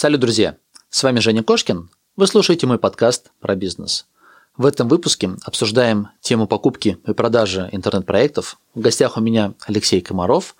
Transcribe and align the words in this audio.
Салют, 0.00 0.22
друзья! 0.22 0.56
С 0.88 1.02
вами 1.02 1.18
Женя 1.18 1.42
Кошкин. 1.42 1.90
Вы 2.16 2.26
слушаете 2.26 2.66
мой 2.66 2.78
подкаст 2.78 3.32
про 3.38 3.54
бизнес. 3.54 4.06
В 4.56 4.64
этом 4.64 4.88
выпуске 4.88 5.32
обсуждаем 5.44 6.08
тему 6.22 6.46
покупки 6.46 6.96
и 7.06 7.12
продажи 7.12 7.68
интернет-проектов. 7.70 8.58
В 8.74 8.80
гостях 8.80 9.18
у 9.18 9.20
меня 9.20 9.52
Алексей 9.66 10.00
Комаров, 10.00 10.56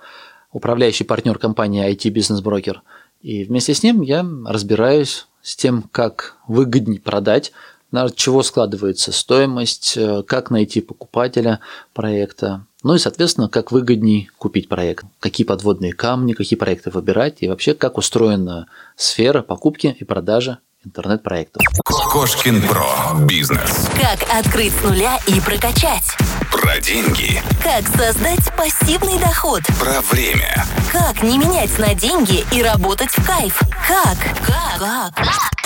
управляющий 0.52 1.04
партнер 1.04 1.38
компании 1.38 1.90
IT 1.90 2.12
Business 2.12 2.42
Broker. 2.42 2.80
И 3.22 3.44
вместе 3.44 3.72
с 3.72 3.82
ним 3.82 4.02
я 4.02 4.26
разбираюсь 4.44 5.26
с 5.40 5.56
тем, 5.56 5.84
как 5.90 6.36
выгоднее 6.46 7.00
продать, 7.00 7.52
на 7.92 8.10
чего 8.10 8.42
складывается 8.42 9.10
стоимость, 9.10 9.96
э, 9.96 10.22
как 10.22 10.50
найти 10.50 10.82
покупателя 10.82 11.60
проекта, 11.94 12.66
ну 12.82 12.94
и, 12.94 12.98
соответственно, 12.98 13.48
как 13.48 13.72
выгоднее 13.72 14.28
купить 14.38 14.68
проект, 14.68 15.04
какие 15.18 15.46
подводные 15.46 15.92
камни, 15.92 16.32
какие 16.32 16.58
проекты 16.58 16.90
выбирать 16.90 17.38
и 17.40 17.48
вообще 17.48 17.74
как 17.74 17.98
устроена 17.98 18.66
сфера 18.96 19.42
покупки 19.42 19.96
и 19.98 20.04
продажи 20.04 20.58
интернет-проектов. 20.84 21.62
Кошкин 21.84 22.62
Про. 22.62 23.26
Бизнес. 23.26 23.88
Как 24.00 24.22
открыть 24.32 24.72
с 24.72 24.82
нуля 24.82 25.18
и 25.26 25.40
прокачать. 25.40 26.04
Про 26.50 26.80
деньги. 26.80 27.42
Как 27.62 27.86
создать 27.88 28.50
пассивный 28.56 29.18
доход. 29.18 29.60
Про 29.78 30.00
время. 30.00 30.64
Как 30.90 31.22
не 31.22 31.38
менять 31.38 31.78
на 31.78 31.94
деньги 31.94 32.44
и 32.54 32.62
работать 32.62 33.10
в 33.10 33.26
кайф. 33.26 33.60
Как? 33.86 34.16
Как? 34.46 35.14
Как? 35.14 35.59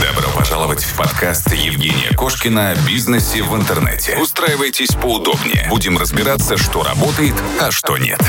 Добро 0.00 0.30
пожаловать 0.34 0.82
в 0.82 0.96
подкаст 0.96 1.52
Евгения 1.52 2.14
Кошкина 2.16 2.70
о 2.70 2.76
бизнесе 2.86 3.42
в 3.42 3.54
интернете. 3.56 4.16
Устраивайтесь 4.18 4.94
поудобнее. 4.94 5.66
Будем 5.68 5.98
разбираться, 5.98 6.56
что 6.56 6.82
работает, 6.82 7.34
а 7.60 7.70
что 7.70 7.96
нет. 7.98 8.20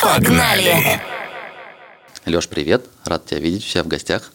Погнали! 0.00 1.00
Леш, 2.26 2.48
привет. 2.48 2.86
Рад 3.04 3.26
тебя 3.26 3.40
видеть 3.40 3.64
у 3.64 3.68
себя 3.68 3.84
в 3.84 3.88
гостях. 3.88 4.32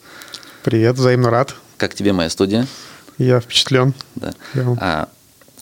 Привет, 0.62 0.96
взаимно 0.96 1.30
рад. 1.30 1.54
Как 1.76 1.94
тебе 1.94 2.12
моя 2.12 2.30
студия? 2.30 2.66
Я 3.18 3.40
впечатлен. 3.40 3.94
Да. 4.14 4.34
А, 4.80 5.08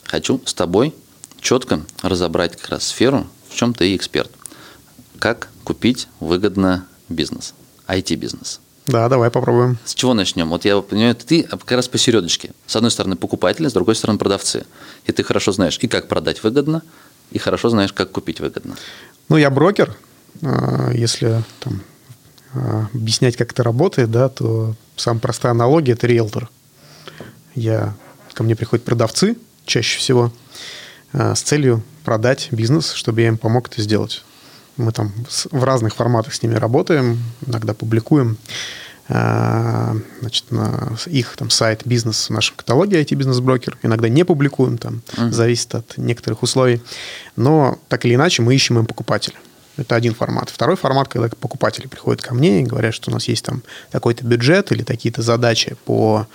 хочу 0.05 0.41
с 0.45 0.55
тобой 0.55 0.95
четко 1.41 1.81
разобрать 2.03 2.57
как 2.57 2.71
раз 2.71 2.89
сферу, 2.89 3.27
в 3.49 3.55
чем 3.55 3.75
ты 3.75 3.95
эксперт. 3.95 4.31
Как 5.19 5.49
купить 5.65 6.09
выгодно 6.21 6.87
бизнес, 7.09 7.55
IT-бизнес. 7.87 8.61
Да, 8.87 9.09
давай 9.09 9.31
попробуем. 9.31 9.79
С 9.85 9.95
чего 9.95 10.15
начнем? 10.15 10.49
Вот 10.49 10.65
я 10.65 10.81
понимаю, 10.81 11.17
ты 11.17 11.43
как 11.43 11.73
раз 11.73 11.89
посередочке. 11.89 12.53
С 12.67 12.77
одной 12.77 12.93
стороны 12.93 13.17
покупатели, 13.17 13.67
с 13.67 13.73
другой 13.73 13.97
стороны 13.97 14.19
продавцы. 14.19 14.65
И 15.07 15.13
ты 15.13 15.25
хорошо 15.25 15.51
знаешь 15.51 15.79
и 15.81 15.89
как 15.89 16.07
продать 16.07 16.43
выгодно, 16.45 16.83
и 17.33 17.39
хорошо 17.39 17.69
знаешь, 17.69 17.93
как 17.93 18.13
купить 18.13 18.39
выгодно. 18.39 18.77
Ну, 19.29 19.37
я 19.37 19.51
брокер. 19.51 19.97
А, 20.43 20.93
если 20.93 21.43
там, 21.59 21.83
а, 22.55 22.87
объяснять, 22.95 23.37
как 23.37 23.51
это 23.51 23.65
работает, 23.65 24.11
да, 24.11 24.29
то 24.29 24.75
самая 24.95 25.21
простая 25.21 25.51
аналогия– 25.51 25.93
это 25.95 26.07
риэлтор. 26.07 26.49
Я, 27.57 27.95
ко 28.35 28.45
мне 28.45 28.55
приходят 28.55 28.85
продавцы 28.85 29.37
чаще 29.65 29.99
всего 29.99 30.33
а, 31.13 31.35
с 31.35 31.43
целью 31.43 31.83
продать 32.05 32.49
бизнес, 32.53 32.93
чтобы 32.93 33.23
я 33.23 33.29
им 33.29 33.39
помог 33.39 33.69
это 33.69 33.83
сделать. 33.83 34.23
Мы 34.77 34.93
там 34.93 35.13
в 35.51 35.65
разных 35.65 35.95
форматах 35.95 36.35
с 36.35 36.43
ними 36.43 36.55
работаем, 36.55 37.19
иногда 37.47 37.75
публикуем 37.75 38.39
а, 39.09 39.97
значит, 40.21 40.51
на 40.51 40.97
их 41.07 41.37
там, 41.37 41.49
сайт 41.51 41.83
бизнес 41.85 42.29
в 42.29 42.33
нашем 42.33 42.57
каталоге 42.57 43.01
IT-бизнес-брокер. 43.03 43.79
Иногда 43.83 44.09
не 44.09 44.25
публикуем, 44.25 44.79
там, 44.79 45.03
uh-huh. 45.13 45.31
зависит 45.31 45.75
от 45.77 45.97
некоторых 45.97 46.43
условий. 46.43 46.83
Но 47.37 47.79
так 47.89 48.05
или 48.05 48.17
иначе 48.17 48.43
мы 48.43 48.55
ищем 48.55 48.79
им 48.79 48.87
покупателя. 48.87 49.37
Это 49.77 49.95
один 49.95 50.15
формат. 50.15 50.49
Второй 50.51 50.77
формат, 50.77 51.09
когда 51.09 51.29
покупатели 51.29 51.87
приходят 51.87 52.23
ко 52.23 52.35
мне 52.35 52.63
и 52.63 52.65
говорят, 52.65 52.95
что 52.95 53.11
у 53.11 53.15
нас 53.15 53.29
есть 53.29 53.45
там 53.45 53.63
такой-то 53.91 54.25
бюджет 54.25 54.73
или 54.73 54.83
такие-то 54.83 55.23
задачи 55.23 55.77
по 55.85 56.27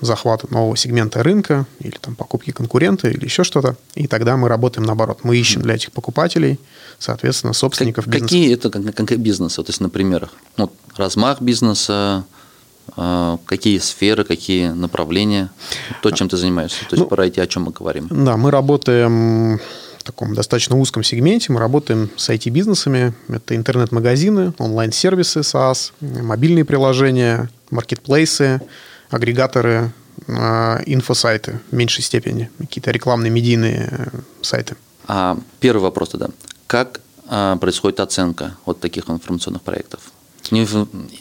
захвата 0.00 0.46
нового 0.50 0.76
сегмента 0.76 1.22
рынка 1.22 1.66
или 1.80 1.96
там 2.00 2.14
покупки 2.14 2.50
конкурента 2.50 3.08
или 3.08 3.24
еще 3.24 3.44
что-то. 3.44 3.76
И 3.94 4.06
тогда 4.06 4.36
мы 4.36 4.48
работаем 4.48 4.86
наоборот. 4.86 5.20
Мы 5.22 5.36
ищем 5.36 5.62
для 5.62 5.74
этих 5.74 5.92
покупателей, 5.92 6.58
соответственно, 6.98 7.52
собственников 7.52 8.04
как, 8.04 8.14
бизнеса. 8.14 8.34
Какие 8.34 8.54
это 8.54 8.70
конкретно 8.70 9.22
бизнесы, 9.22 9.62
то 9.62 9.70
есть 9.70 9.80
на 9.80 9.88
примерах? 9.88 10.30
Вот 10.56 10.72
размах 10.96 11.40
бизнеса, 11.40 12.24
а, 12.96 13.38
какие 13.46 13.78
сферы, 13.78 14.24
какие 14.24 14.68
направления, 14.68 15.50
то, 16.02 16.10
чем 16.10 16.28
ты 16.28 16.36
занимаешься. 16.36 16.80
То 16.80 16.96
есть 16.96 17.02
ну, 17.02 17.06
про 17.06 17.26
эти, 17.26 17.40
о 17.40 17.46
чем 17.46 17.64
мы 17.64 17.72
говорим. 17.72 18.08
Да, 18.10 18.36
мы 18.36 18.50
работаем 18.50 19.58
в 19.98 20.02
таком 20.04 20.34
достаточно 20.34 20.76
узком 20.76 21.02
сегменте. 21.02 21.52
Мы 21.52 21.60
работаем 21.60 22.10
с 22.16 22.30
IT-бизнесами. 22.30 23.12
Это 23.28 23.56
интернет-магазины, 23.56 24.52
онлайн-сервисы 24.58 25.40
SaaS, 25.40 25.92
мобильные 26.00 26.64
приложения, 26.64 27.50
маркетплейсы, 27.70 28.60
агрегаторы, 29.10 29.92
а, 30.28 30.80
инфосайты 30.86 31.60
в 31.70 31.74
меньшей 31.74 32.02
степени, 32.02 32.50
какие-то 32.58 32.90
рекламные 32.90 33.30
медийные 33.30 33.88
э, 33.90 34.06
сайты. 34.42 34.76
А 35.06 35.38
первый 35.60 35.82
вопрос 35.82 36.10
тогда. 36.10 36.28
Как 36.66 37.00
а, 37.28 37.56
происходит 37.56 38.00
оценка 38.00 38.56
вот 38.64 38.80
таких 38.80 39.08
информационных 39.08 39.62
проектов? 39.62 40.00
Не 40.52 40.66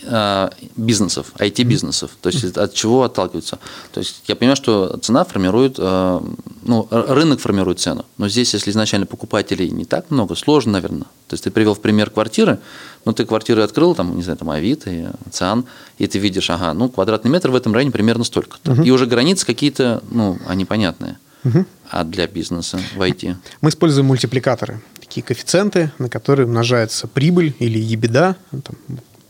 а, 0.05 0.51
бизнесов, 0.75 1.31
IT-бизнесов. 1.37 2.11
То 2.21 2.29
есть 2.29 2.57
от 2.57 2.73
чего 2.73 3.03
отталкиваются? 3.03 3.59
То 3.91 3.99
есть 3.99 4.23
я 4.27 4.35
понимаю, 4.35 4.55
что 4.55 4.97
цена 4.97 5.23
формирует, 5.23 5.75
а, 5.79 6.23
ну, 6.63 6.87
рынок 6.91 7.39
формирует 7.39 7.79
цену. 7.79 8.05
Но 8.17 8.29
здесь, 8.29 8.53
если 8.53 8.71
изначально 8.71 9.05
покупателей 9.05 9.69
не 9.69 9.85
так 9.85 10.11
много, 10.11 10.35
сложно, 10.35 10.73
наверное. 10.73 11.07
То 11.27 11.33
есть 11.33 11.43
ты 11.43 11.51
привел 11.51 11.73
в 11.73 11.81
пример 11.81 12.09
квартиры, 12.09 12.59
ну, 13.05 13.13
ты 13.13 13.25
квартиры 13.25 13.61
открыл, 13.63 13.95
там, 13.95 14.15
не 14.15 14.23
знаю, 14.23 14.37
там, 14.37 14.49
Авито, 14.49 15.17
Циан, 15.31 15.65
и 15.97 16.07
ты 16.07 16.19
видишь, 16.19 16.49
ага, 16.49 16.73
ну, 16.73 16.89
квадратный 16.89 17.31
метр 17.31 17.49
в 17.51 17.55
этом 17.55 17.73
районе 17.73 17.91
примерно 17.91 18.23
столько. 18.23 18.57
Угу. 18.65 18.83
И 18.83 18.91
уже 18.91 19.05
границы 19.05 19.45
какие-то, 19.45 20.03
ну, 20.09 20.37
они 20.47 20.65
понятные. 20.65 21.17
Угу. 21.45 21.65
А 21.91 22.03
для 22.03 22.27
бизнеса 22.27 22.79
в 22.95 23.01
IT? 23.01 23.35
Мы 23.61 23.69
используем 23.69 24.07
мультипликаторы, 24.07 24.81
такие 24.99 25.23
коэффициенты, 25.23 25.91
на 25.99 26.09
которые 26.09 26.47
умножается 26.47 27.07
прибыль 27.07 27.55
или 27.59 27.77
ебеда, 27.79 28.35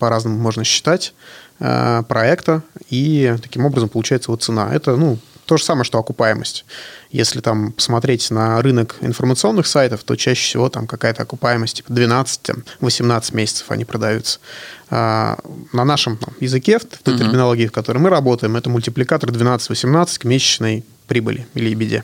по-разному 0.06 0.38
можно 0.38 0.64
считать, 0.64 1.16
э, 1.60 2.04
проекта, 2.08 2.62
и 2.92 3.36
таким 3.42 3.66
образом 3.66 3.90
получается 3.90 4.30
вот 4.30 4.44
цена. 4.44 4.72
Это, 4.72 4.96
ну, 4.96 5.18
то 5.48 5.58
же 5.58 5.64
самое, 5.64 5.84
что 5.84 5.98
окупаемость. 5.98 6.64
Если 7.10 7.40
там 7.40 7.72
посмотреть 7.72 8.30
на 8.30 8.62
рынок 8.62 8.98
информационных 9.02 9.66
сайтов, 9.66 10.04
то 10.04 10.16
чаще 10.16 10.44
всего 10.44 10.70
там 10.70 10.86
какая-то 10.86 11.24
окупаемость 11.24 11.78
типа 11.78 11.92
12-18 11.92 13.36
месяцев 13.36 13.66
они 13.72 13.84
продаются. 13.84 14.40
А 14.92 15.40
на 15.74 15.86
нашем 15.86 16.18
там, 16.18 16.36
языке, 16.40 16.78
в 16.78 16.86
той 16.86 17.16
uh-huh. 17.16 17.18
терминологии, 17.18 17.66
в 17.66 17.72
которой 17.72 17.98
мы 17.98 18.10
работаем, 18.10 18.56
это 18.56 18.70
мультипликатор 18.70 19.32
12-18 19.32 20.20
к 20.20 20.24
месячной 20.26 20.84
прибыли 21.08 21.48
или 21.54 21.74
беде. 21.74 22.04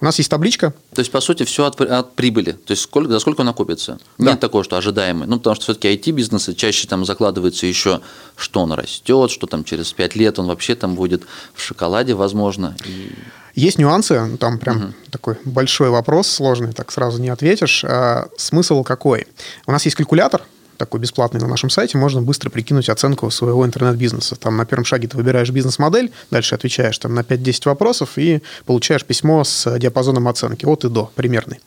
У 0.00 0.04
нас 0.04 0.18
есть 0.18 0.30
табличка. 0.30 0.74
То 0.94 1.00
есть, 1.00 1.10
по 1.10 1.20
сути, 1.20 1.44
все 1.44 1.64
от, 1.66 1.80
от 1.80 2.14
прибыли. 2.14 2.52
То 2.52 2.72
есть, 2.72 2.82
сколько, 2.82 3.10
за 3.10 3.18
сколько 3.20 3.42
он 3.42 3.48
окупится. 3.48 3.98
Да. 4.18 4.32
Нет 4.32 4.40
такого, 4.40 4.64
что 4.64 4.76
ожидаемый. 4.76 5.26
Ну, 5.26 5.38
потому 5.38 5.54
что 5.56 5.64
все-таки 5.64 5.94
IT-бизнесы 5.94 6.54
чаще 6.54 6.86
там 6.88 7.04
закладывается 7.04 7.66
еще, 7.66 8.00
что 8.36 8.60
он 8.60 8.72
растет, 8.72 9.30
что 9.30 9.46
там 9.46 9.64
через 9.64 9.92
5 9.92 10.16
лет 10.16 10.38
он 10.38 10.46
вообще 10.46 10.74
там 10.74 10.94
будет 10.94 11.22
в 11.54 11.62
шоколаде, 11.62 12.14
возможно. 12.14 12.76
И... 12.84 13.12
Есть 13.54 13.78
нюансы, 13.78 14.36
там 14.38 14.58
прям 14.58 14.76
угу. 14.76 14.94
такой 15.10 15.36
большой 15.44 15.90
вопрос, 15.90 16.26
сложный, 16.26 16.72
так 16.72 16.90
сразу 16.90 17.22
не 17.22 17.28
ответишь. 17.28 17.84
А, 17.84 18.28
смысл 18.36 18.82
какой? 18.82 19.28
У 19.66 19.72
нас 19.72 19.84
есть 19.84 19.96
калькулятор, 19.96 20.42
такой 20.76 21.00
бесплатный 21.00 21.40
на 21.40 21.48
нашем 21.48 21.70
сайте, 21.70 21.98
можно 21.98 22.22
быстро 22.22 22.50
прикинуть 22.50 22.88
оценку 22.88 23.30
своего 23.30 23.64
интернет-бизнеса. 23.64 24.36
Там 24.36 24.56
на 24.56 24.64
первом 24.64 24.84
шаге 24.84 25.08
ты 25.08 25.16
выбираешь 25.16 25.50
бизнес-модель, 25.50 26.12
дальше 26.30 26.54
отвечаешь 26.54 26.98
там 26.98 27.14
на 27.14 27.20
5-10 27.20 27.62
вопросов 27.66 28.16
и 28.16 28.42
получаешь 28.66 29.04
письмо 29.04 29.44
с 29.44 29.78
диапазоном 29.78 30.28
оценки 30.28 30.64
от 30.64 30.84
и 30.84 30.88
до, 30.88 31.10
примерный. 31.14 31.60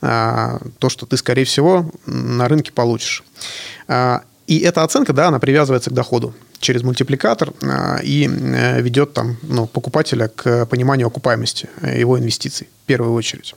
А, 0.00 0.60
то, 0.78 0.88
что 0.88 1.06
ты, 1.06 1.16
скорее 1.16 1.44
всего, 1.44 1.90
на 2.06 2.48
рынке 2.48 2.72
получишь. 2.72 3.22
А, 3.88 4.22
и 4.46 4.58
эта 4.60 4.82
оценка, 4.82 5.12
да, 5.12 5.28
она 5.28 5.38
привязывается 5.38 5.90
к 5.90 5.94
доходу 5.94 6.34
через 6.60 6.82
мультипликатор 6.82 7.52
а, 7.62 7.98
и 8.02 8.28
э, 8.28 8.80
ведет 8.80 9.12
там, 9.12 9.36
ну, 9.42 9.66
покупателя 9.66 10.28
к 10.28 10.66
пониманию 10.66 11.06
окупаемости 11.06 11.68
его 11.82 12.18
инвестиций 12.18 12.68
в 12.84 12.86
первую 12.86 13.14
очередь. 13.14 13.54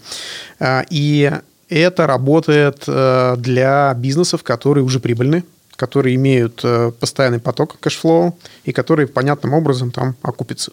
И 0.89 1.31
это 1.69 2.07
работает 2.07 2.83
э, 2.87 3.35
для 3.37 3.93
бизнесов, 3.95 4.43
которые 4.43 4.83
уже 4.83 4.99
прибыльны, 4.99 5.43
которые 5.75 6.15
имеют 6.15 6.61
э, 6.63 6.91
постоянный 6.99 7.39
поток 7.39 7.77
cash 7.79 8.08
flow 8.08 8.37
и 8.63 8.71
которые 8.71 9.07
понятным 9.07 9.53
образом 9.53 9.91
там 9.91 10.15
окупятся. 10.21 10.71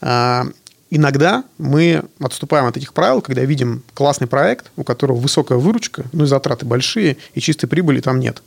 А, 0.00 0.46
иногда 0.90 1.44
мы 1.58 2.04
отступаем 2.20 2.66
от 2.66 2.76
этих 2.76 2.92
правил, 2.92 3.22
когда 3.22 3.42
видим 3.42 3.82
классный 3.94 4.26
проект, 4.26 4.70
у 4.76 4.84
которого 4.84 5.16
высокая 5.18 5.58
выручка, 5.58 6.04
ну 6.12 6.24
и 6.24 6.26
затраты 6.26 6.66
большие, 6.66 7.16
и 7.34 7.40
чистой 7.40 7.66
прибыли 7.66 8.00
там 8.00 8.20
нет. 8.20 8.42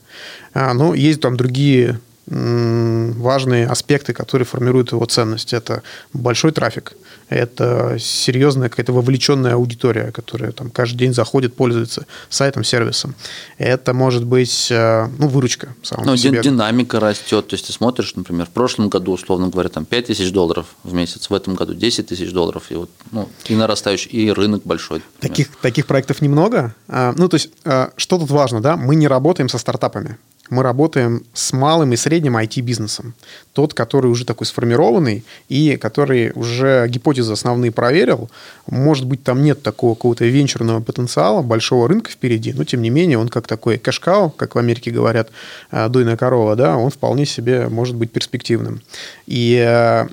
А, 0.53 0.73
но 0.73 0.93
есть 0.93 1.21
там 1.21 1.37
другие 1.37 1.99
важные 2.25 3.67
аспекты, 3.67 4.13
которые 4.13 4.45
формируют 4.45 4.91
его 4.91 5.05
ценность. 5.05 5.53
Это 5.53 5.83
большой 6.13 6.51
трафик, 6.51 6.93
это 7.29 7.97
серьезная 7.99 8.69
какая-то 8.69 8.93
вовлеченная 8.93 9.55
аудитория, 9.55 10.11
которая 10.11 10.51
там 10.51 10.69
каждый 10.69 10.97
день 10.97 11.13
заходит, 11.13 11.55
пользуется 11.55 12.05
сайтом, 12.29 12.63
сервисом. 12.63 13.15
Это 13.57 13.93
может 13.93 14.25
быть 14.25 14.69
э, 14.71 15.07
ну, 15.17 15.27
выручка. 15.27 15.75
Ну, 15.97 16.11
по 16.11 16.17
себе. 16.17 16.41
динамика 16.41 16.99
растет. 16.99 17.47
То 17.47 17.55
есть 17.55 17.67
ты 17.67 17.73
смотришь, 17.73 18.15
например, 18.15 18.45
в 18.45 18.51
прошлом 18.51 18.89
году, 18.89 19.13
условно 19.13 19.49
говоря, 19.49 19.69
там 19.69 19.85
5 19.85 20.07
тысяч 20.07 20.31
долларов 20.31 20.67
в 20.83 20.93
месяц, 20.93 21.29
в 21.29 21.33
этом 21.33 21.55
году 21.55 21.73
10 21.73 22.07
тысяч 22.07 22.31
долларов, 22.31 22.65
и, 22.69 22.75
вот, 22.75 22.89
ну, 23.11 23.29
и 23.45 23.55
нарастающий, 23.55 24.11
и 24.11 24.31
рынок 24.31 24.61
большой. 24.63 25.01
Таких, 25.19 25.47
таких 25.57 25.87
проектов 25.87 26.21
немного. 26.21 26.75
А, 26.87 27.13
ну, 27.17 27.27
то 27.27 27.35
есть, 27.35 27.49
а, 27.65 27.91
что 27.97 28.17
тут 28.17 28.29
важно, 28.29 28.61
да? 28.61 28.77
Мы 28.77 28.95
не 28.95 29.07
работаем 29.07 29.49
со 29.49 29.57
стартапами 29.57 30.17
мы 30.49 30.63
работаем 30.63 31.23
с 31.33 31.53
малым 31.53 31.93
и 31.93 31.95
средним 31.95 32.37
IT-бизнесом. 32.37 33.13
Тот, 33.53 33.73
который 33.73 34.07
уже 34.07 34.25
такой 34.25 34.45
сформированный 34.45 35.23
и 35.49 35.77
который 35.77 36.31
уже 36.35 36.87
гипотезы 36.89 37.33
основные 37.33 37.71
проверил. 37.71 38.29
Может 38.67 39.05
быть, 39.05 39.23
там 39.23 39.41
нет 39.41 39.63
такого 39.63 39.95
какого-то 39.95 40.25
венчурного 40.25 40.81
потенциала, 40.81 41.41
большого 41.41 41.87
рынка 41.87 42.11
впереди, 42.11 42.53
но 42.53 42.63
тем 42.65 42.81
не 42.81 42.89
менее 42.89 43.17
он 43.17 43.29
как 43.29 43.47
такой 43.47 43.77
кэшкау, 43.77 44.29
как 44.29 44.55
в 44.55 44.59
Америке 44.59 44.91
говорят, 44.91 45.29
э, 45.71 45.87
дойная 45.89 46.17
корова, 46.17 46.55
да, 46.55 46.77
он 46.77 46.89
вполне 46.89 47.25
себе 47.25 47.69
может 47.69 47.95
быть 47.95 48.11
перспективным. 48.11 48.81
И, 49.25 49.55
э, 49.65 50.07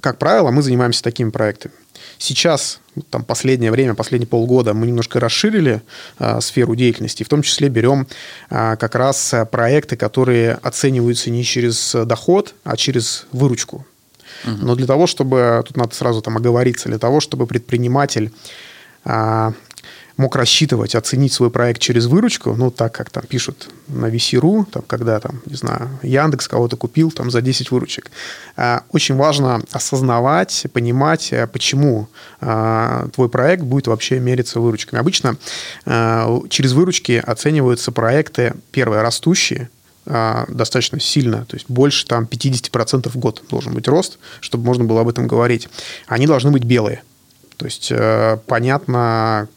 как 0.00 0.18
правило, 0.18 0.50
мы 0.50 0.62
занимаемся 0.62 1.02
такими 1.02 1.30
проектами. 1.30 1.74
Сейчас, 2.18 2.80
там, 3.10 3.24
последнее 3.24 3.70
время, 3.70 3.94
последние 3.94 4.28
полгода 4.28 4.74
мы 4.74 4.86
немножко 4.86 5.20
расширили 5.20 5.82
а, 6.18 6.40
сферу 6.40 6.74
деятельности, 6.74 7.22
в 7.22 7.28
том 7.28 7.42
числе 7.42 7.68
берем 7.68 8.06
а, 8.50 8.76
как 8.76 8.94
раз 8.94 9.34
проекты, 9.50 9.96
которые 9.96 10.54
оцениваются 10.62 11.30
не 11.30 11.44
через 11.44 11.94
доход, 11.94 12.54
а 12.64 12.76
через 12.76 13.26
выручку. 13.32 13.86
Но 14.44 14.74
для 14.74 14.86
того, 14.86 15.06
чтобы, 15.06 15.62
тут 15.66 15.76
надо 15.76 15.94
сразу 15.94 16.22
там 16.22 16.36
оговориться, 16.36 16.88
для 16.88 16.98
того, 16.98 17.20
чтобы 17.20 17.46
предприниматель 17.46 18.32
а, 19.04 19.52
мог 20.16 20.34
рассчитывать, 20.36 20.94
оценить 20.94 21.32
свой 21.32 21.50
проект 21.50 21.80
через 21.80 22.06
выручку, 22.06 22.54
ну, 22.54 22.70
так 22.70 22.92
как 22.92 23.10
там 23.10 23.24
пишут 23.26 23.68
на 23.88 24.06
VC.ru, 24.06 24.64
там, 24.70 24.82
когда 24.86 25.20
там, 25.20 25.42
не 25.46 25.56
знаю, 25.56 25.90
Яндекс 26.02 26.48
кого-то 26.48 26.76
купил 26.76 27.10
там 27.10 27.30
за 27.30 27.42
10 27.42 27.70
выручек. 27.70 28.10
А, 28.56 28.82
очень 28.92 29.16
важно 29.16 29.62
осознавать, 29.72 30.66
понимать, 30.72 31.32
а, 31.32 31.46
почему 31.46 32.08
а, 32.40 33.08
твой 33.14 33.28
проект 33.28 33.62
будет 33.62 33.88
вообще 33.88 34.18
мериться 34.18 34.60
выручками. 34.60 35.00
Обычно 35.00 35.36
через 36.48 36.72
выручки 36.72 37.22
оцениваются 37.24 37.92
проекты, 37.92 38.54
первые, 38.70 39.02
растущие, 39.02 39.68
достаточно 40.04 41.00
сильно, 41.00 41.44
то 41.46 41.56
есть 41.56 41.66
больше 41.68 42.06
там 42.06 42.24
50% 42.24 43.10
в 43.10 43.16
год 43.16 43.42
должен 43.50 43.74
быть 43.74 43.88
рост, 43.88 44.18
чтобы 44.40 44.64
можно 44.64 44.84
было 44.84 45.00
об 45.00 45.08
этом 45.08 45.26
говорить. 45.26 45.68
Они 46.06 46.26
должны 46.26 46.50
быть 46.50 46.64
белые. 46.64 47.02
То 47.56 47.64
есть 47.64 47.88
э, 47.90 48.38
понятно, 48.46 49.48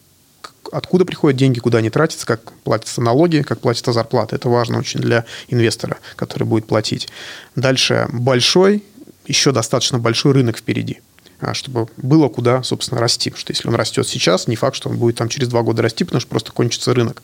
откуда 0.71 1.06
приходят 1.06 1.38
деньги, 1.38 1.60
куда 1.60 1.80
они 1.80 1.89
тратятся, 1.89 2.25
как 2.25 2.51
платятся 2.63 3.01
налоги, 3.01 3.42
как 3.42 3.60
платятся 3.60 3.94
зарплаты. 3.94 4.36
Это 4.36 4.50
важно 4.50 4.80
очень 4.80 5.00
для 5.00 5.25
инвестора, 5.48 5.98
который 6.16 6.44
будет 6.44 6.68
платить. 6.68 7.10
Дальше 7.56 8.07
большой, 8.12 8.83
еще 9.25 9.51
достаточно 9.51 10.00
большой 10.00 10.33
рынок 10.33 10.57
впереди 10.57 11.00
а, 11.42 11.54
чтобы 11.54 11.88
было 11.98 12.27
куда, 12.27 12.63
собственно, 12.63 13.00
расти. 13.00 13.30
Потому 13.30 13.39
что 13.42 13.51
если 13.51 13.68
он 13.68 13.75
растет 13.75 14.07
сейчас, 14.07 14.48
не 14.48 14.56
факт, 14.56 14.75
что 14.75 14.89
он 14.89 14.98
будет 14.98 15.18
там 15.18 15.30
через 15.30 15.48
два 15.48 15.62
года 15.62 15.81
расти, 15.81 16.04
потому 16.04 16.19
что 16.19 16.30
просто 16.30 16.51
кончится 16.51 16.94
рынок. 16.94 17.21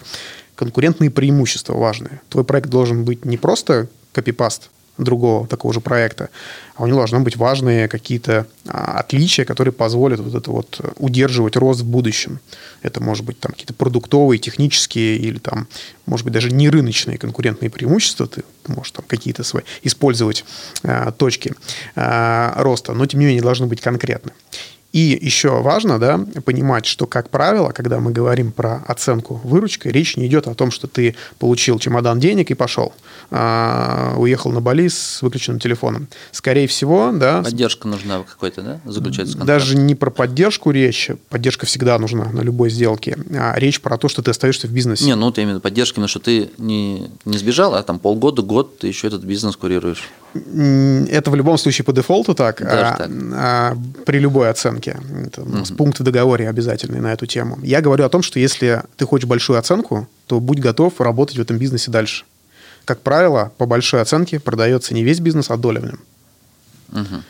Конкурентные 0.55 1.11
преимущества 1.11 1.73
важные. 1.73 2.21
Твой 2.29 2.45
проект 2.45 2.69
должен 2.69 3.03
быть 3.03 3.25
не 3.25 3.37
просто 3.37 3.87
копипаст 4.13 4.69
другого 4.97 5.47
такого 5.47 5.73
же 5.73 5.81
проекта, 5.81 6.29
а 6.75 6.83
у 6.83 6.87
него 6.87 6.97
должны 6.97 7.19
быть 7.19 7.35
важные 7.35 7.87
какие-то 7.87 8.47
а, 8.67 8.99
отличия, 8.99 9.45
которые 9.45 9.73
позволят 9.73 10.19
вот 10.19 10.35
это 10.35 10.51
вот 10.51 10.79
удерживать 10.97 11.55
рост 11.55 11.81
в 11.81 11.85
будущем. 11.85 12.39
Это 12.81 13.01
может 13.01 13.25
быть 13.25 13.39
там 13.39 13.51
какие-то 13.51 13.73
продуктовые, 13.73 14.39
технические 14.39 15.17
или 15.17 15.39
там, 15.39 15.67
может 16.05 16.23
быть, 16.23 16.33
даже 16.33 16.51
не 16.51 16.69
рыночные 16.69 17.17
конкурентные 17.17 17.69
преимущества. 17.69 18.27
Ты 18.27 18.43
можешь 18.67 18.91
там 18.91 19.05
какие-то 19.07 19.43
свои 19.43 19.63
использовать 19.83 20.45
а, 20.83 21.11
точки 21.11 21.53
а, 21.95 22.53
роста, 22.57 22.93
но 22.93 23.05
тем 23.05 23.19
не 23.19 23.27
менее 23.27 23.41
должны 23.41 23.67
быть 23.67 23.81
конкретны. 23.81 24.31
И 24.95 25.19
еще 25.21 25.61
важно 25.61 25.99
да, 25.99 26.25
понимать, 26.45 26.85
что, 26.85 27.05
как 27.05 27.29
правило, 27.29 27.71
когда 27.71 27.99
мы 27.99 28.13
говорим 28.13 28.53
про 28.53 28.81
оценку 28.87 29.41
выручкой, 29.43 29.91
речь 29.91 30.15
не 30.15 30.25
идет 30.27 30.47
о 30.47 30.53
том, 30.53 30.71
что 30.71 30.87
ты 30.87 31.17
получил 31.37 31.79
чемодан 31.79 32.17
денег 32.17 32.49
и 32.49 32.53
пошел, 32.53 32.93
уехал 33.31 34.51
на 34.51 34.61
Бали 34.61 34.87
с 34.87 35.21
выключенным 35.21 35.59
телефоном. 35.59 36.07
Скорее 36.31 36.67
всего, 36.67 37.11
да. 37.13 37.41
Поддержка 37.41 37.87
нужна 37.87 38.23
какой-то, 38.23 38.61
да, 38.61 38.79
заключается 38.85 39.37
контракт? 39.37 39.47
Даже 39.47 39.77
не 39.77 39.95
про 39.95 40.09
поддержку 40.09 40.71
речь, 40.71 41.09
поддержка 41.29 41.65
всегда 41.65 41.97
нужна 41.99 42.25
на 42.25 42.41
любой 42.41 42.69
сделке, 42.69 43.17
а 43.33 43.53
речь 43.57 43.81
про 43.81 43.97
то, 43.97 44.07
что 44.07 44.21
ты 44.21 44.31
остаешься 44.31 44.67
в 44.67 44.71
бизнесе. 44.71 45.05
Не, 45.05 45.15
ну 45.15 45.31
ты 45.31 45.41
именно 45.41 45.59
поддержка, 45.59 45.99
именно 45.99 46.07
что 46.07 46.19
ты 46.19 46.49
не, 46.57 47.09
не 47.25 47.37
сбежал, 47.37 47.75
а 47.75 47.83
там 47.83 47.99
полгода, 47.99 48.41
год 48.41 48.79
ты 48.79 48.87
еще 48.87 49.07
этот 49.07 49.23
бизнес 49.23 49.55
курируешь. 49.55 50.03
Это 50.35 51.31
в 51.31 51.35
любом 51.35 51.57
случае 51.57 51.85
по 51.85 51.93
дефолту 51.93 52.35
так, 52.35 52.61
а, 52.61 52.95
так. 52.97 53.09
А, 53.33 53.77
при 54.05 54.19
любой 54.19 54.49
оценке. 54.49 54.99
Это 55.25 55.43
у 55.43 55.49
нас 55.49 55.69
угу. 55.69 55.77
пункт 55.77 55.99
в 55.99 56.03
договоре 56.03 56.49
обязательный 56.49 56.99
на 56.99 57.13
эту 57.13 57.25
тему. 57.25 57.57
Я 57.63 57.81
говорю 57.81 58.03
о 58.03 58.09
том, 58.09 58.21
что 58.21 58.39
если 58.39 58.83
ты 58.97 59.05
хочешь 59.05 59.27
большую 59.27 59.57
оценку, 59.57 60.09
то 60.27 60.39
будь 60.39 60.59
готов 60.59 60.99
работать 60.99 61.37
в 61.37 61.41
этом 61.41 61.57
бизнесе 61.57 61.89
дальше. 61.89 62.25
Как 62.85 63.01
правило, 63.01 63.51
по 63.57 63.65
большой 63.65 64.01
оценке 64.01 64.39
продается 64.39 64.93
не 64.93 65.03
весь 65.03 65.19
бизнес, 65.19 65.49
а 65.49 65.57
доля 65.57 65.81
в 65.81 65.85
нем. 65.85 65.99
Угу. 66.91 67.21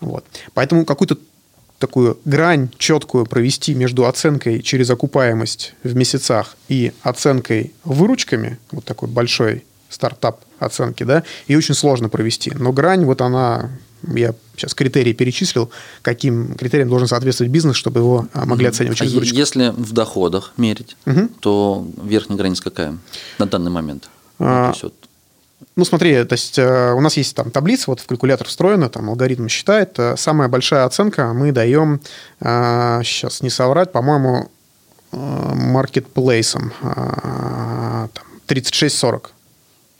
Вот. 0.00 0.24
Поэтому 0.54 0.84
какую-то 0.84 1.18
такую 1.78 2.18
грань 2.24 2.70
четкую 2.78 3.26
провести 3.26 3.74
между 3.74 4.06
оценкой 4.06 4.62
через 4.62 4.88
окупаемость 4.90 5.74
в 5.82 5.94
месяцах 5.96 6.56
и 6.68 6.92
оценкой 7.02 7.72
выручками, 7.84 8.58
вот 8.70 8.84
такой 8.84 9.08
большой 9.08 9.64
стартап 9.88 10.40
оценки, 10.58 11.04
да, 11.04 11.24
и 11.48 11.56
очень 11.56 11.74
сложно 11.74 12.08
провести. 12.08 12.52
Но 12.54 12.72
грань, 12.72 13.04
вот 13.04 13.20
она, 13.20 13.70
я 14.02 14.34
сейчас 14.56 14.74
критерии 14.74 15.12
перечислил, 15.12 15.70
каким 16.02 16.54
критериям 16.54 16.88
должен 16.88 17.08
соответствовать 17.08 17.52
бизнес, 17.52 17.76
чтобы 17.76 18.00
его 18.00 18.28
а, 18.32 18.46
могли 18.46 18.66
оценивать 18.66 18.98
через 18.98 19.12
а 19.12 19.14
выручку. 19.16 19.36
Если 19.36 19.68
в 19.70 19.92
доходах 19.92 20.52
мерить, 20.56 20.96
угу. 21.04 21.28
то 21.40 21.86
верхняя 22.02 22.38
граница 22.38 22.62
какая 22.62 22.96
на 23.38 23.46
данный 23.46 23.70
момент? 23.70 24.08
А, 24.42 24.72
ну, 24.74 24.74
вот... 24.82 24.94
ну, 25.76 25.84
смотри, 25.84 26.24
то 26.24 26.32
есть 26.32 26.58
э, 26.58 26.92
у 26.92 27.00
нас 27.00 27.16
есть 27.16 27.34
там 27.36 27.50
таблица, 27.50 27.84
вот 27.88 28.00
в 28.00 28.06
калькулятор 28.06 28.46
встроена, 28.46 28.88
там 28.88 29.08
алгоритм 29.08 29.48
считает. 29.48 29.98
Э, 29.98 30.16
самая 30.16 30.48
большая 30.48 30.84
оценка 30.84 31.32
мы 31.32 31.52
даем, 31.52 32.00
сейчас 32.40 33.40
э, 33.40 33.44
не 33.44 33.50
соврать, 33.50 33.92
по-моему, 33.92 34.50
маркетплейсом 35.12 36.72
36-40. 38.48 39.26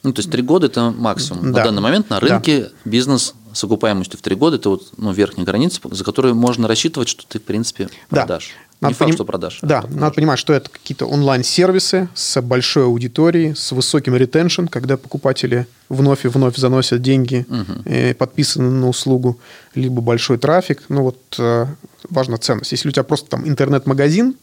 Ну, 0.03 0.13
то 0.13 0.21
есть 0.21 0.31
три 0.31 0.43
года 0.43 0.67
это 0.67 0.91
максимум. 0.91 1.53
Да. 1.53 1.59
На 1.59 1.65
данный 1.65 1.83
момент 1.83 2.11
на 2.11 2.19
рынке 2.19 2.63
да. 2.63 2.69
бизнес 2.85 3.35
с 3.53 3.65
окупаемостью 3.65 4.19
в 4.19 4.23
три 4.23 4.35
года 4.35 4.57
это 4.57 4.71
вот 4.71 4.93
ну, 4.97 5.13
верхняя 5.13 5.47
граница, 5.47 5.81
за 5.91 6.05
которую 6.05 6.35
можно 6.35 6.67
рассчитывать, 6.67 7.09
что 7.09 7.25
ты, 7.27 7.39
в 7.39 7.45
принципе, 7.45 7.89
продашь. 8.09 8.51
Да. 8.51 8.72
Надо 8.83 8.91
Не 8.91 8.95
факт, 8.95 8.99
поним... 8.99 9.15
что 9.15 9.25
продашь. 9.25 9.59
Да, 9.63 9.85
а 9.85 9.87
надо 9.89 10.15
понимать, 10.15 10.41
что 10.41 10.53
это 10.53 10.69
какие-то 10.69 11.07
онлайн-сервисы 11.07 12.09
с 12.15 12.43
большой 12.43 12.87
аудиторией, 12.87 13.55
с 13.55 13.71
высоким 13.71 14.17
ретеншн, 14.17 14.67
когда 14.67 14.97
покупатели 14.97 15.69
вновь 15.89 16.25
и 16.25 16.29
вновь 16.29 16.57
заносят 16.57 17.01
деньги, 17.01 17.47
угу. 17.49 18.15
подписаны 18.19 18.71
на 18.71 18.89
услугу, 18.89 19.39
либо 19.77 20.03
большой 20.03 20.37
трафик. 20.37 20.83
Ну 20.89 21.03
вот 21.03 21.19
э, 21.39 21.67
важна 22.11 22.39
ценность. 22.39 22.73
Если 22.73 22.89
у 22.89 22.91
тебя 22.91 23.05
просто 23.05 23.31
там 23.31 23.47
интернет-магазин, 23.47 24.35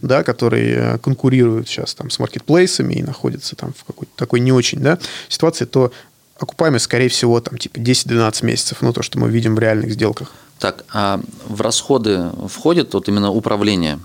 да, 0.00 0.22
который 0.22 0.70
э, 0.70 0.98
конкурирует 0.98 1.66
сейчас 1.66 1.92
там 1.94 2.10
с 2.10 2.20
маркетплейсами 2.20 2.94
и 2.94 3.02
находится 3.02 3.56
там 3.56 3.72
в 3.76 3.82
какой-то 3.82 4.12
такой 4.14 4.38
не 4.38 4.52
очень 4.52 4.78
да, 4.78 5.00
ситуации, 5.28 5.64
то 5.64 5.90
окупаемость, 6.38 6.84
скорее 6.84 7.08
всего, 7.08 7.40
там 7.40 7.58
типа 7.58 7.78
10-12 7.78 8.44
месяцев, 8.44 8.78
ну 8.80 8.92
то, 8.92 9.02
что 9.02 9.18
мы 9.18 9.28
видим 9.28 9.56
в 9.56 9.58
реальных 9.58 9.90
сделках. 9.90 10.32
Так, 10.58 10.84
а 10.92 11.20
в 11.46 11.60
расходы 11.60 12.30
входит 12.48 12.92
вот 12.94 13.08
именно 13.08 13.30
управление? 13.30 14.00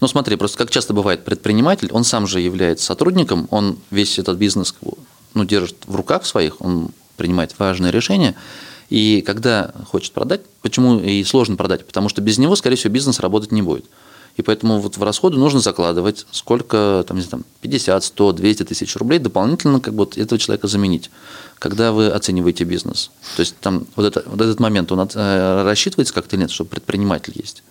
Ну 0.00 0.06
смотри, 0.06 0.36
просто 0.36 0.58
как 0.58 0.70
часто 0.70 0.94
бывает 0.94 1.24
предприниматель, 1.24 1.88
он 1.90 2.04
сам 2.04 2.26
же 2.26 2.40
является 2.40 2.86
сотрудником, 2.86 3.48
он 3.50 3.78
весь 3.90 4.18
этот 4.18 4.38
бизнес 4.38 4.74
ну, 5.34 5.44
держит 5.44 5.76
в 5.86 5.96
руках 5.96 6.24
своих, 6.24 6.60
он 6.60 6.90
принимает 7.16 7.58
важные 7.58 7.90
решения, 7.90 8.36
и 8.90 9.22
когда 9.26 9.72
хочет 9.90 10.12
продать, 10.12 10.42
почему 10.62 11.00
и 11.00 11.24
сложно 11.24 11.56
продать? 11.56 11.84
Потому 11.84 12.08
что 12.08 12.22
без 12.22 12.38
него, 12.38 12.54
скорее 12.54 12.76
всего, 12.76 12.92
бизнес 12.92 13.18
работать 13.18 13.50
не 13.50 13.60
будет. 13.60 13.84
И 14.38 14.42
поэтому 14.42 14.78
вот 14.78 14.96
в 14.96 15.02
расходы 15.02 15.36
нужно 15.36 15.58
закладывать 15.58 16.24
сколько, 16.30 17.04
там, 17.06 17.16
не 17.16 17.24
знаю, 17.24 17.44
50, 17.60 18.04
100, 18.04 18.32
200 18.32 18.64
тысяч 18.64 18.96
рублей 18.96 19.18
дополнительно 19.18 19.80
как 19.80 19.94
бы 19.94 20.04
вот 20.04 20.16
этого 20.16 20.38
человека 20.38 20.68
заменить, 20.68 21.10
когда 21.58 21.90
вы 21.90 22.06
оцениваете 22.06 22.62
бизнес. 22.62 23.10
То 23.36 23.40
есть 23.40 23.56
там 23.58 23.86
вот, 23.96 24.06
это, 24.06 24.22
вот 24.26 24.40
этот 24.40 24.60
момент, 24.60 24.92
он 24.92 25.00
э, 25.12 25.62
рассчитывается 25.64 26.14
как-то 26.14 26.36
или 26.36 26.42
нет, 26.42 26.52
что 26.52 26.64
предприниматель 26.64 27.32
есть? 27.34 27.64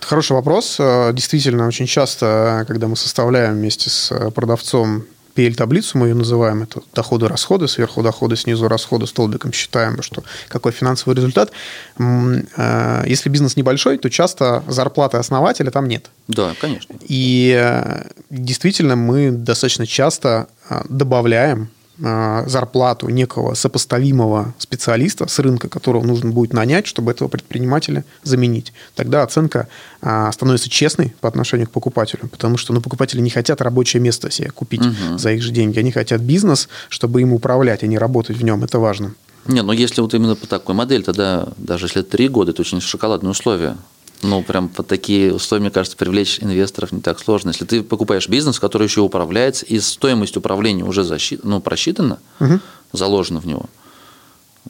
Хороший 0.00 0.32
вопрос. 0.32 0.76
Э, 0.78 1.12
действительно, 1.14 1.66
очень 1.66 1.86
часто, 1.86 2.66
когда 2.68 2.86
мы 2.86 2.96
составляем 2.96 3.54
вместе 3.54 3.88
с 3.88 4.30
продавцом 4.32 5.04
PL-таблицу, 5.34 5.98
мы 5.98 6.08
ее 6.08 6.14
называем, 6.14 6.62
это 6.62 6.82
доходы-расходы, 6.94 7.68
сверху 7.68 8.02
доходы, 8.02 8.36
снизу 8.36 8.68
расходы, 8.68 9.06
столбиком 9.06 9.52
считаем, 9.52 10.02
что 10.02 10.22
какой 10.48 10.72
финансовый 10.72 11.14
результат. 11.14 11.50
Э, 11.98 13.04
если 13.06 13.28
бизнес 13.28 13.56
небольшой, 13.56 13.98
то 13.98 14.10
часто 14.10 14.62
зарплаты 14.66 15.16
основателя 15.16 15.70
там 15.70 15.88
нет. 15.88 16.10
Да, 16.28 16.54
конечно. 16.60 16.94
И 17.08 17.54
э, 17.56 18.04
действительно 18.30 18.96
мы 18.96 19.30
достаточно 19.30 19.86
часто 19.86 20.48
добавляем 20.88 21.62
а, 21.64 21.79
зарплату 22.00 23.08
некого 23.08 23.54
сопоставимого 23.54 24.54
специалиста 24.58 25.26
с 25.26 25.38
рынка, 25.38 25.68
которого 25.68 26.04
нужно 26.04 26.30
будет 26.30 26.52
нанять, 26.52 26.86
чтобы 26.86 27.10
этого 27.10 27.28
предпринимателя 27.28 28.04
заменить. 28.22 28.72
Тогда 28.94 29.22
оценка 29.22 29.68
а, 30.00 30.32
становится 30.32 30.70
честной 30.70 31.14
по 31.20 31.28
отношению 31.28 31.66
к 31.66 31.70
покупателю, 31.70 32.28
потому 32.28 32.56
что 32.56 32.72
ну, 32.72 32.80
покупатели 32.80 33.20
не 33.20 33.30
хотят 33.30 33.60
рабочее 33.60 34.00
место 34.00 34.30
себе 34.30 34.50
купить 34.50 34.80
угу. 34.80 35.18
за 35.18 35.32
их 35.32 35.42
же 35.42 35.50
деньги, 35.52 35.78
они 35.78 35.92
хотят 35.92 36.20
бизнес, 36.20 36.68
чтобы 36.88 37.20
им 37.20 37.32
управлять, 37.32 37.82
а 37.82 37.86
не 37.86 37.98
работать 37.98 38.36
в 38.36 38.44
нем. 38.44 38.64
Это 38.64 38.78
важно. 38.78 39.14
Не, 39.46 39.62
ну 39.62 39.72
если 39.72 40.00
вот 40.00 40.14
именно 40.14 40.36
по 40.36 40.46
такой 40.46 40.74
модели, 40.74 41.02
тогда 41.02 41.48
даже 41.56 41.86
если 41.86 42.02
три 42.02 42.28
года, 42.28 42.52
это 42.52 42.62
очень 42.62 42.80
шоколадные 42.80 43.30
условия. 43.30 43.76
Ну, 44.22 44.42
прям 44.42 44.68
под 44.68 44.86
такие 44.86 45.32
условия, 45.32 45.62
мне 45.62 45.70
кажется, 45.70 45.96
привлечь 45.96 46.40
инвесторов 46.40 46.92
не 46.92 47.00
так 47.00 47.18
сложно. 47.18 47.50
Если 47.50 47.64
ты 47.64 47.82
покупаешь 47.82 48.28
бизнес, 48.28 48.58
который 48.58 48.84
еще 48.84 49.00
управляется, 49.00 49.64
и 49.64 49.80
стоимость 49.80 50.36
управления 50.36 50.84
уже 50.84 51.04
защит, 51.04 51.42
ну, 51.42 51.60
просчитана, 51.60 52.18
угу. 52.38 52.60
заложена 52.92 53.40
в 53.40 53.46
него, 53.46 53.64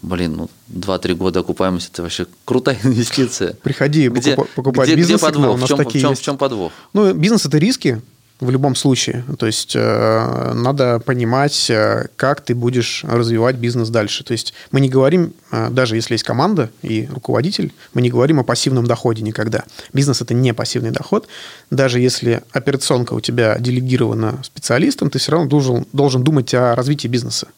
блин, 0.02 0.36
ну, 0.36 0.50
2-3 0.68 1.14
года 1.14 1.40
окупаемости– 1.40 1.90
это 1.92 2.02
вообще 2.02 2.26
крутая 2.44 2.78
инвестиция. 2.84 3.54
Приходи 3.54 4.08
где, 4.08 4.36
покупать 4.36 4.86
где, 4.86 4.96
бизнес. 4.96 5.20
Где 5.20 5.26
подвох? 5.26 5.60
В 5.60 5.66
чем, 5.66 5.78
в, 5.78 5.92
чем, 5.92 6.14
в 6.14 6.20
чем 6.20 6.38
подвох? 6.38 6.72
Ну, 6.92 7.12
бизнес– 7.12 7.44
это 7.46 7.58
риски, 7.58 8.00
в 8.40 8.50
любом 8.50 8.74
случае. 8.74 9.24
То 9.38 9.46
есть 9.46 9.72
э, 9.76 10.52
надо 10.54 10.98
понимать, 11.00 11.70
э, 11.70 12.08
как 12.16 12.40
ты 12.40 12.54
будешь 12.54 13.04
развивать 13.04 13.56
бизнес 13.56 13.90
дальше. 13.90 14.24
То 14.24 14.32
есть 14.32 14.54
мы 14.70 14.80
не 14.80 14.88
говорим, 14.88 15.32
э, 15.52 15.68
даже 15.70 15.96
если 15.96 16.14
есть 16.14 16.24
команда 16.24 16.70
и 16.82 17.08
руководитель, 17.12 17.72
мы 17.92 18.02
не 18.02 18.10
говорим 18.10 18.40
о 18.40 18.44
пассивном 18.44 18.86
доходе 18.86 19.22
никогда. 19.22 19.64
Бизнес 19.92 20.22
это 20.22 20.34
не 20.34 20.54
пассивный 20.54 20.90
доход. 20.90 21.28
Даже 21.70 22.00
если 22.00 22.42
операционка 22.52 23.12
у 23.12 23.20
тебя 23.20 23.58
делегирована 23.58 24.40
специалистом, 24.42 25.10
ты 25.10 25.18
все 25.18 25.32
равно 25.32 25.48
должен, 25.48 25.86
должен 25.92 26.24
думать 26.24 26.54
о 26.54 26.74
развитии 26.74 27.08
бизнеса, 27.08 27.48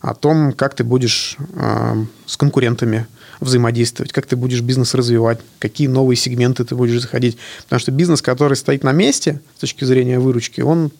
о 0.00 0.14
том, 0.14 0.52
как 0.52 0.74
ты 0.74 0.84
будешь 0.84 1.36
э, 1.54 2.04
с 2.26 2.36
конкурентами 2.36 3.06
взаимодействовать, 3.40 4.12
как 4.12 4.26
ты 4.26 4.36
будешь 4.36 4.60
бизнес 4.60 4.94
развивать, 4.94 5.40
какие 5.58 5.88
новые 5.88 6.16
сегменты 6.16 6.64
ты 6.64 6.74
будешь 6.74 7.00
заходить. 7.00 7.36
Потому 7.64 7.80
что 7.80 7.92
бизнес, 7.92 8.22
который 8.22 8.56
стоит 8.56 8.82
на 8.82 8.92
месте 8.92 9.40
с 9.56 9.60
точки 9.60 9.84
зрения 9.84 10.18
выручки, 10.18 10.60
он 10.60 10.90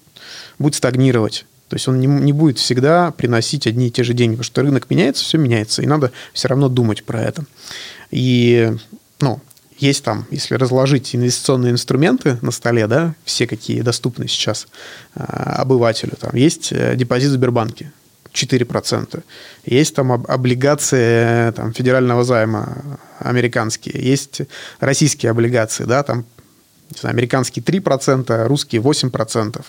будет 0.58 0.74
стагнировать. 0.74 1.46
То 1.68 1.76
есть 1.76 1.88
он 1.88 2.00
не, 2.00 2.06
не 2.06 2.32
будет 2.32 2.58
всегда 2.58 3.10
приносить 3.10 3.66
одни 3.66 3.88
и 3.88 3.90
те 3.90 4.04
же 4.04 4.12
деньги, 4.12 4.34
потому 4.34 4.44
что 4.44 4.62
рынок 4.62 4.88
меняется, 4.88 5.24
все 5.24 5.38
меняется, 5.38 5.82
и 5.82 5.86
надо 5.86 6.12
все 6.32 6.48
равно 6.48 6.68
думать 6.68 7.04
про 7.04 7.22
это. 7.22 7.44
И, 8.10 8.72
ну, 9.20 9.40
есть 9.78 10.04
там, 10.04 10.26
если 10.30 10.54
разложить 10.54 11.14
инвестиционные 11.14 11.72
инструменты 11.72 12.38
на 12.40 12.52
столе, 12.52 12.86
да, 12.86 13.14
все 13.24 13.46
какие 13.46 13.80
доступны 13.80 14.28
сейчас 14.28 14.68
э, 15.14 15.20
обывателю, 15.22 16.16
там 16.18 16.34
есть 16.34 16.72
э, 16.72 16.94
депозит 16.96 17.30
в 17.30 17.34
Сбербанке, 17.34 17.92
4%. 18.36 19.22
Есть 19.64 19.94
там 19.94 20.12
облигации 20.12 21.50
там, 21.52 21.72
федерального 21.72 22.24
займа 22.24 22.98
американские, 23.18 24.00
есть 24.02 24.42
российские 24.78 25.30
облигации, 25.30 25.84
да, 25.84 26.02
там 26.02 26.24
не 26.90 27.00
знаю, 27.00 27.14
американские 27.14 27.64
3%, 27.64 28.46
русские 28.46 28.80
8%. 28.80 29.64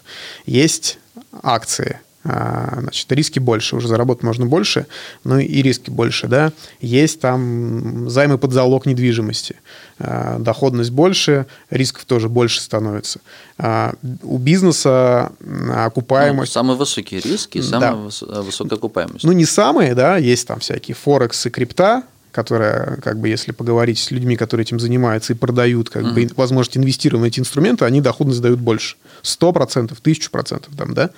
Есть 0.46 1.00
акции, 1.42 2.00
значит, 2.28 3.12
риски 3.12 3.40
больше, 3.40 3.76
уже 3.76 3.88
заработать 3.88 4.24
можно 4.24 4.46
больше, 4.46 4.88
но 5.24 5.40
и 5.40 5.62
риски 5.62 5.90
больше, 5.90 6.28
да. 6.28 6.52
Есть 6.82 7.22
там 7.22 8.10
займы 8.10 8.38
под 8.38 8.52
залог 8.52 8.86
недвижимости, 8.86 9.56
а, 10.00 10.38
доходность 10.40 10.92
больше, 10.92 11.46
рисков 11.70 12.06
тоже 12.06 12.30
больше 12.30 12.62
становится. 12.62 13.20
А, 13.58 13.94
у 14.24 14.38
бизнеса 14.38 15.32
окупаемость... 15.70 16.54
Ну, 16.56 16.60
самые 16.60 16.78
высокие 16.78 17.22
риски, 17.22 17.62
самая 17.62 18.10
да. 18.22 18.42
высокая 18.42 18.78
окупаемость. 18.78 19.24
Ну, 19.24 19.32
не 19.32 19.46
самые, 19.46 19.96
да, 19.96 20.18
есть 20.18 20.48
там 20.48 20.60
всякие 20.60 20.96
Форекс 20.96 21.46
и 21.46 21.50
крипта, 21.50 22.04
которая, 22.32 22.98
как 22.98 23.20
бы, 23.20 23.30
если 23.30 23.52
поговорить 23.52 24.00
с 24.00 24.12
людьми, 24.12 24.36
которые 24.36 24.64
этим 24.64 24.80
занимаются 24.80 25.34
и 25.34 25.36
продают, 25.36 25.90
как 25.90 26.04
mm-hmm. 26.04 26.28
бы, 26.28 26.34
возможность 26.36 26.78
инвестировать 26.78 27.22
в 27.22 27.26
эти 27.26 27.40
инструменты, 27.40 27.86
они 27.86 28.02
доходность 28.02 28.42
дают 28.42 28.60
больше. 28.60 28.96
100%, 29.24 29.98
1000%, 30.02 30.64
там, 30.78 30.94
да. 30.94 31.10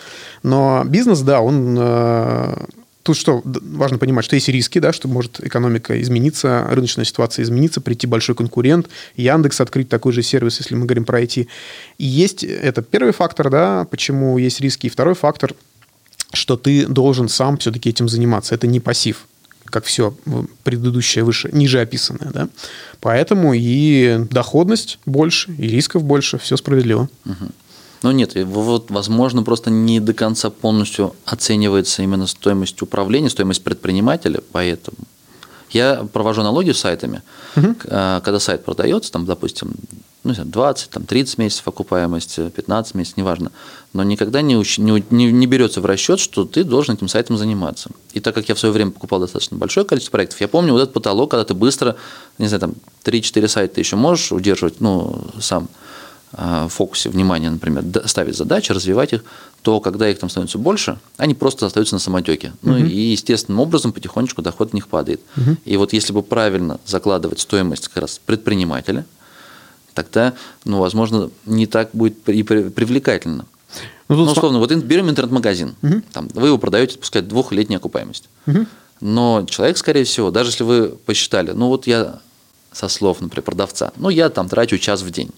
Но 0.43 0.83
бизнес, 0.85 1.21
да, 1.21 1.41
он... 1.41 1.75
Э, 1.79 2.55
тут 3.03 3.17
что 3.17 3.41
важно 3.43 3.97
понимать, 3.97 4.25
что 4.25 4.35
есть 4.35 4.49
риски, 4.49 4.79
да, 4.79 4.93
что 4.93 5.07
может 5.07 5.43
экономика 5.43 5.99
измениться, 6.01 6.67
рыночная 6.69 7.05
ситуация 7.05 7.43
измениться, 7.43 7.81
прийти 7.81 8.07
большой 8.07 8.35
конкурент, 8.35 8.87
Яндекс 9.15 9.61
открыть 9.61 9.89
такой 9.89 10.13
же 10.13 10.21
сервис, 10.21 10.59
если 10.59 10.75
мы 10.75 10.85
говорим 10.85 11.05
про 11.05 11.21
IT. 11.21 11.47
И 11.97 12.05
есть 12.05 12.43
это 12.43 12.81
первый 12.81 13.13
фактор, 13.13 13.49
да, 13.49 13.87
почему 13.89 14.37
есть 14.37 14.61
риски. 14.61 14.87
И 14.87 14.89
второй 14.89 15.15
фактор, 15.15 15.53
что 16.33 16.55
ты 16.55 16.85
должен 16.85 17.29
сам 17.29 17.57
все-таки 17.57 17.89
этим 17.89 18.07
заниматься. 18.07 18.53
Это 18.55 18.67
не 18.67 18.79
пассив 18.79 19.25
как 19.69 19.85
все 19.85 20.13
предыдущее 20.63 21.23
выше, 21.23 21.49
ниже 21.51 21.79
описанное. 21.79 22.31
Да? 22.31 22.49
Поэтому 22.99 23.53
и 23.53 24.25
доходность 24.29 24.99
больше, 25.05 25.51
и 25.57 25.67
рисков 25.67 26.03
больше, 26.03 26.37
все 26.37 26.57
справедливо. 26.57 27.09
Угу. 27.25 27.49
Ну 28.01 28.11
нет, 28.11 28.35
вот, 28.35 28.91
возможно, 28.91 29.43
просто 29.43 29.69
не 29.69 29.99
до 29.99 30.13
конца 30.13 30.49
полностью 30.49 31.15
оценивается 31.25 32.01
именно 32.01 32.27
стоимость 32.27 32.81
управления, 32.81 33.29
стоимость 33.29 33.63
предпринимателя, 33.63 34.41
поэтому 34.51 34.97
я 35.71 36.07
провожу 36.11 36.41
аналогию 36.41 36.73
с 36.73 36.79
сайтами. 36.79 37.21
Угу. 37.55 37.75
Когда 37.83 38.39
сайт 38.39 38.63
продается, 38.63 39.11
там, 39.11 39.25
допустим, 39.25 39.73
ну, 40.23 40.33
20, 40.33 40.89
там, 40.89 41.05
30 41.05 41.37
месяцев 41.37 41.67
окупаемости, 41.67 42.49
15 42.49 42.95
месяцев, 42.95 43.17
неважно, 43.17 43.51
но 43.93 44.03
никогда 44.03 44.41
не, 44.41 44.55
не, 44.55 45.03
не, 45.09 45.31
не 45.31 45.47
берется 45.47 45.79
в 45.79 45.85
расчет, 45.85 46.19
что 46.19 46.43
ты 46.43 46.63
должен 46.65 46.95
этим 46.95 47.07
сайтом 47.07 47.37
заниматься. 47.37 47.89
И 48.13 48.19
так 48.19 48.35
как 48.35 48.49
я 48.49 48.55
в 48.55 48.59
свое 48.59 48.73
время 48.73 48.91
покупал 48.91 49.21
достаточно 49.21 49.57
большое 49.57 49.85
количество 49.85 50.11
проектов, 50.11 50.41
я 50.41 50.49
помню 50.49 50.73
вот 50.73 50.81
этот 50.81 50.93
потолок, 50.93 51.31
когда 51.31 51.45
ты 51.45 51.53
быстро, 51.53 51.95
не 52.37 52.47
знаю, 52.47 52.59
там 52.59 52.73
3-4 53.05 53.47
сайта 53.47 53.75
ты 53.75 53.81
еще 53.81 53.95
можешь 53.95 54.31
удерживать, 54.33 54.81
ну, 54.81 55.23
сам 55.39 55.69
а, 56.33 56.67
в 56.67 56.73
фокусе 56.73 57.09
внимания, 57.09 57.49
например, 57.49 57.83
ставить 58.05 58.35
задачи, 58.35 58.73
развивать 58.73 59.13
их, 59.13 59.23
то 59.61 59.79
когда 59.79 60.09
их 60.09 60.19
там 60.19 60.29
становится 60.29 60.57
больше, 60.57 60.99
они 61.15 61.33
просто 61.33 61.65
остаются 61.65 61.95
на 61.95 61.99
самотеке. 61.99 62.47
Uh-huh. 62.47 62.57
Ну 62.61 62.77
и 62.77 63.11
естественным 63.11 63.61
образом 63.61 63.93
потихонечку 63.93 64.41
доход 64.41 64.71
в 64.71 64.73
них 64.73 64.89
падает. 64.89 65.21
Uh-huh. 65.37 65.55
И 65.63 65.77
вот 65.77 65.93
если 65.93 66.11
бы 66.11 66.23
правильно 66.23 66.79
закладывать 66.85 67.39
стоимость 67.39 67.87
как 67.87 68.03
раз 68.03 68.19
предпринимателя– 68.25 69.05
тогда, 70.03 70.33
ну, 70.65 70.79
возможно, 70.79 71.29
не 71.45 71.65
так 71.65 71.89
будет 71.93 72.27
и 72.29 72.43
привлекательно. 72.43 73.45
Ну, 74.07 74.15
ну 74.15 74.31
условно, 74.31 74.59
вот 74.59 74.71
берем 74.71 75.09
интернет-магазин, 75.09 75.75
угу. 75.81 76.01
там, 76.11 76.27
вы 76.33 76.47
его 76.47 76.57
продаете, 76.57 76.97
пускай 76.97 77.21
двухлетняя 77.21 77.77
окупаемость. 77.77 78.27
Угу. 78.47 78.65
Но 79.01 79.45
человек, 79.47 79.77
скорее 79.77 80.03
всего, 80.03 80.31
даже 80.31 80.49
если 80.49 80.63
вы 80.63 80.89
посчитали, 80.89 81.51
ну 81.51 81.67
вот 81.67 81.87
я 81.87 82.19
со 82.71 82.87
слов, 82.87 83.21
например, 83.21 83.43
продавца, 83.43 83.91
ну 83.97 84.09
я 84.09 84.29
там 84.29 84.49
трачу 84.49 84.77
час 84.77 85.01
в 85.01 85.11
день. 85.11 85.31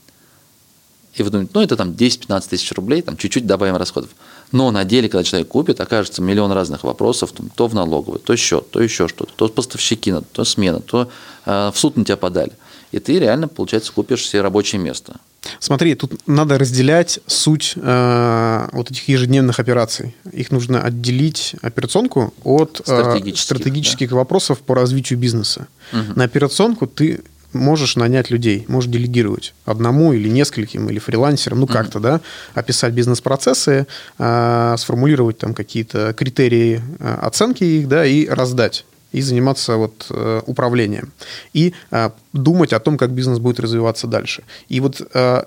И 1.13 1.23
вы 1.23 1.29
думаете, 1.29 1.51
ну 1.53 1.61
это 1.61 1.75
там 1.75 1.91
10-15 1.91 2.49
тысяч 2.49 2.71
рублей, 2.71 3.01
там 3.01 3.17
чуть-чуть 3.17 3.45
добавим 3.45 3.75
расходов. 3.75 4.09
Но 4.53 4.71
на 4.71 4.85
деле, 4.85 5.09
когда 5.09 5.23
человек 5.25 5.49
купит, 5.49 5.81
окажется 5.81 6.21
миллион 6.21 6.53
разных 6.53 6.85
вопросов, 6.85 7.33
там, 7.33 7.49
то 7.53 7.67
в 7.67 7.73
налоговую, 7.73 8.19
то 8.19 8.35
счет, 8.37 8.71
то 8.71 8.81
еще 8.81 9.09
что-то, 9.09 9.31
то 9.35 9.49
поставщики, 9.49 10.13
то 10.31 10.45
смена, 10.45 10.79
то 10.79 11.09
э, 11.45 11.71
в 11.73 11.77
суд 11.77 11.97
на 11.97 12.05
тебя 12.05 12.17
подали 12.17 12.53
и 12.91 12.99
ты 12.99 13.19
реально, 13.19 13.47
получается, 13.47 13.91
купишь 13.91 14.27
себе 14.27 14.41
рабочее 14.41 14.81
место. 14.81 15.15
Смотри, 15.59 15.95
тут 15.95 16.27
надо 16.27 16.57
разделять 16.59 17.19
суть 17.25 17.73
э, 17.75 18.67
вот 18.71 18.91
этих 18.91 19.07
ежедневных 19.07 19.59
операций. 19.59 20.15
Их 20.31 20.51
нужно 20.51 20.81
отделить 20.83 21.55
операционку 21.61 22.33
от 22.43 22.79
э, 22.81 22.83
стратегических, 22.83 23.43
стратегических 23.43 24.09
да. 24.09 24.15
вопросов 24.17 24.59
по 24.59 24.75
развитию 24.75 25.17
бизнеса. 25.17 25.67
Угу. 25.93 26.13
На 26.15 26.25
операционку 26.25 26.85
ты 26.85 27.21
можешь 27.53 27.95
нанять 27.95 28.29
людей, 28.29 28.65
можешь 28.67 28.89
делегировать 28.89 29.53
одному 29.65 30.13
или 30.13 30.29
нескольким, 30.29 30.89
или 30.89 30.99
фрилансерам, 30.99 31.59
ну 31.59 31.67
как-то, 31.67 31.99
да, 31.99 32.21
описать 32.53 32.93
бизнес-процессы, 32.93 33.87
э, 34.19 34.75
сформулировать 34.77 35.37
там 35.39 35.53
какие-то 35.53 36.13
критерии 36.13 36.81
э, 36.99 37.17
оценки 37.21 37.63
их, 37.63 37.87
да, 37.87 38.05
и 38.05 38.27
раздать 38.27 38.85
и 39.11 39.21
заниматься 39.21 39.75
вот 39.77 40.07
э, 40.09 40.41
управлением. 40.45 41.11
И 41.53 41.73
э, 41.91 42.09
думать 42.33 42.73
о 42.73 42.79
том, 42.79 42.97
как 42.97 43.11
бизнес 43.11 43.39
будет 43.39 43.59
развиваться 43.59 44.07
дальше. 44.07 44.43
И 44.69 44.79
вот 44.79 45.01
э, 45.13 45.43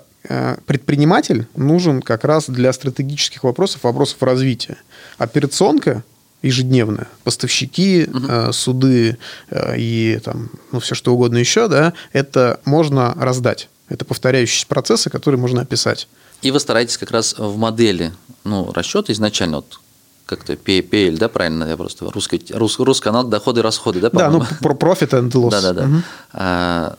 предприниматель 0.65 1.47
нужен 1.55 2.01
как 2.01 2.23
раз 2.23 2.45
для 2.49 2.73
стратегических 2.73 3.43
вопросов, 3.43 3.83
вопросов 3.83 4.21
развития. 4.23 4.77
Операционка 5.17 6.03
ежедневная, 6.41 7.07
поставщики, 7.23 8.07
угу. 8.07 8.53
суды 8.53 9.17
и 9.75 10.19
там, 10.23 10.51
ну, 10.71 10.79
все 10.79 10.93
что 10.93 11.13
угодно 11.13 11.37
еще, 11.37 11.67
да, 11.67 11.93
это 12.13 12.59
можно 12.65 13.15
раздать. 13.17 13.69
Это 13.89 14.05
повторяющиеся 14.05 14.67
процессы, 14.67 15.09
которые 15.09 15.39
можно 15.39 15.61
описать. 15.61 16.07
И 16.41 16.51
вы 16.51 16.59
стараетесь 16.59 16.97
как 16.97 17.11
раз 17.11 17.35
в 17.37 17.57
модели 17.57 18.11
ну, 18.43 18.71
расчета 18.73 19.11
изначально, 19.13 19.57
вот 19.57 19.79
как-то 20.25 20.53
PL, 20.53 21.17
да, 21.17 21.29
правильно, 21.29 21.65
я 21.65 21.77
просто 21.77 22.09
русский, 22.09 22.43
рус, 22.53 22.79
русский 22.79 23.03
канал 23.03 23.25
доходы 23.25 23.59
и 23.59 23.63
расходы, 23.63 23.99
да, 23.99 24.09
Да, 24.09 24.29
ну, 24.29 24.43
про 24.61 24.73
profit 24.73 25.09
and 25.11 25.31
loss. 25.31 25.51
Да-да-да. 25.51 25.83
Угу. 25.83 25.95
А, 26.33 26.97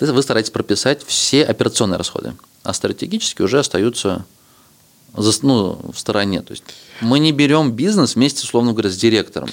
вы 0.00 0.22
стараетесь 0.22 0.50
прописать 0.50 1.04
все 1.04 1.44
операционные 1.44 1.98
расходы, 1.98 2.34
а 2.62 2.72
стратегически 2.72 3.42
уже 3.42 3.58
остаются 3.58 4.24
ну, 5.42 5.80
в 5.92 5.98
стороне. 5.98 6.42
То 6.42 6.52
есть 6.52 6.64
мы 7.00 7.18
не 7.18 7.32
берем 7.32 7.72
бизнес 7.72 8.14
вместе, 8.14 8.44
условно 8.44 8.72
говоря, 8.72 8.90
с 8.90 8.96
директором. 8.96 9.48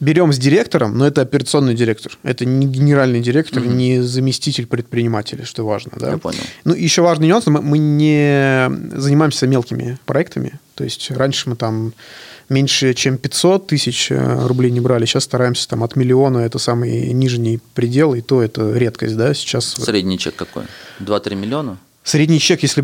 Берем 0.00 0.32
с 0.32 0.38
директором, 0.38 0.98
но 0.98 1.06
это 1.06 1.20
операционный 1.22 1.74
директор. 1.74 2.18
Это 2.24 2.44
не 2.44 2.66
генеральный 2.66 3.20
директор, 3.20 3.62
угу. 3.62 3.70
не 3.70 4.02
заместитель 4.02 4.66
предпринимателя, 4.66 5.44
что 5.44 5.64
важно. 5.64 5.92
Да? 5.96 6.10
Я 6.10 6.18
понял. 6.18 6.40
Ну, 6.64 6.74
еще 6.74 7.02
важный 7.02 7.28
нюанс, 7.28 7.46
мы 7.46 7.78
не 7.78 8.70
занимаемся 8.92 9.46
мелкими 9.46 9.98
проектами. 10.04 10.58
То 10.74 10.82
есть 10.82 11.10
раньше 11.12 11.48
мы 11.48 11.56
там 11.56 11.92
меньше, 12.48 12.92
чем 12.94 13.18
500 13.18 13.68
тысяч 13.68 14.10
э, 14.10 14.46
рублей 14.46 14.70
не 14.70 14.80
брали. 14.80 15.06
Сейчас 15.06 15.24
стараемся 15.24 15.68
там 15.68 15.84
от 15.84 15.96
миллиона, 15.96 16.38
это 16.38 16.58
самый 16.58 17.12
нижний 17.12 17.60
предел, 17.74 18.14
и 18.14 18.20
то 18.20 18.42
это 18.42 18.72
редкость, 18.72 19.16
да, 19.16 19.32
сейчас. 19.32 19.74
Средний 19.74 20.18
чек 20.18 20.34
какой? 20.36 20.64
2-3 21.00 21.34
миллиона? 21.36 21.78
Средний 22.02 22.38
чек, 22.38 22.62
если 22.62 22.82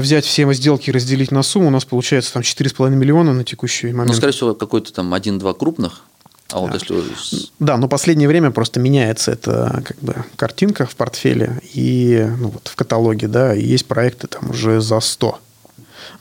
взять 0.00 0.24
все 0.24 0.52
сделки 0.52 0.90
и 0.90 0.92
разделить 0.92 1.32
на 1.32 1.42
сумму, 1.42 1.68
у 1.68 1.70
нас 1.70 1.84
получается 1.84 2.34
там 2.34 2.42
4,5 2.42 2.90
миллиона 2.90 3.32
на 3.32 3.42
текущий 3.42 3.88
момент. 3.88 4.10
Ну, 4.10 4.14
скорее 4.14 4.32
всего, 4.32 4.54
какой-то 4.54 4.92
там 4.92 5.12
один-два 5.12 5.54
крупных, 5.54 6.02
а 6.50 6.60
вот 6.60 6.70
да. 6.70 6.76
если... 6.76 7.48
Да, 7.58 7.76
но 7.76 7.88
последнее 7.88 8.28
время 8.28 8.50
просто 8.50 8.78
меняется 8.78 9.32
эта 9.32 9.82
как 9.84 9.98
бы 10.00 10.14
картинка 10.36 10.86
в 10.86 10.94
портфеле 10.94 11.60
и 11.72 12.26
ну, 12.38 12.48
вот 12.48 12.68
в 12.68 12.76
каталоге, 12.76 13.28
да, 13.28 13.54
и 13.54 13.64
есть 13.64 13.86
проекты 13.86 14.26
там 14.26 14.50
уже 14.50 14.80
за 14.80 15.00
100 15.00 15.38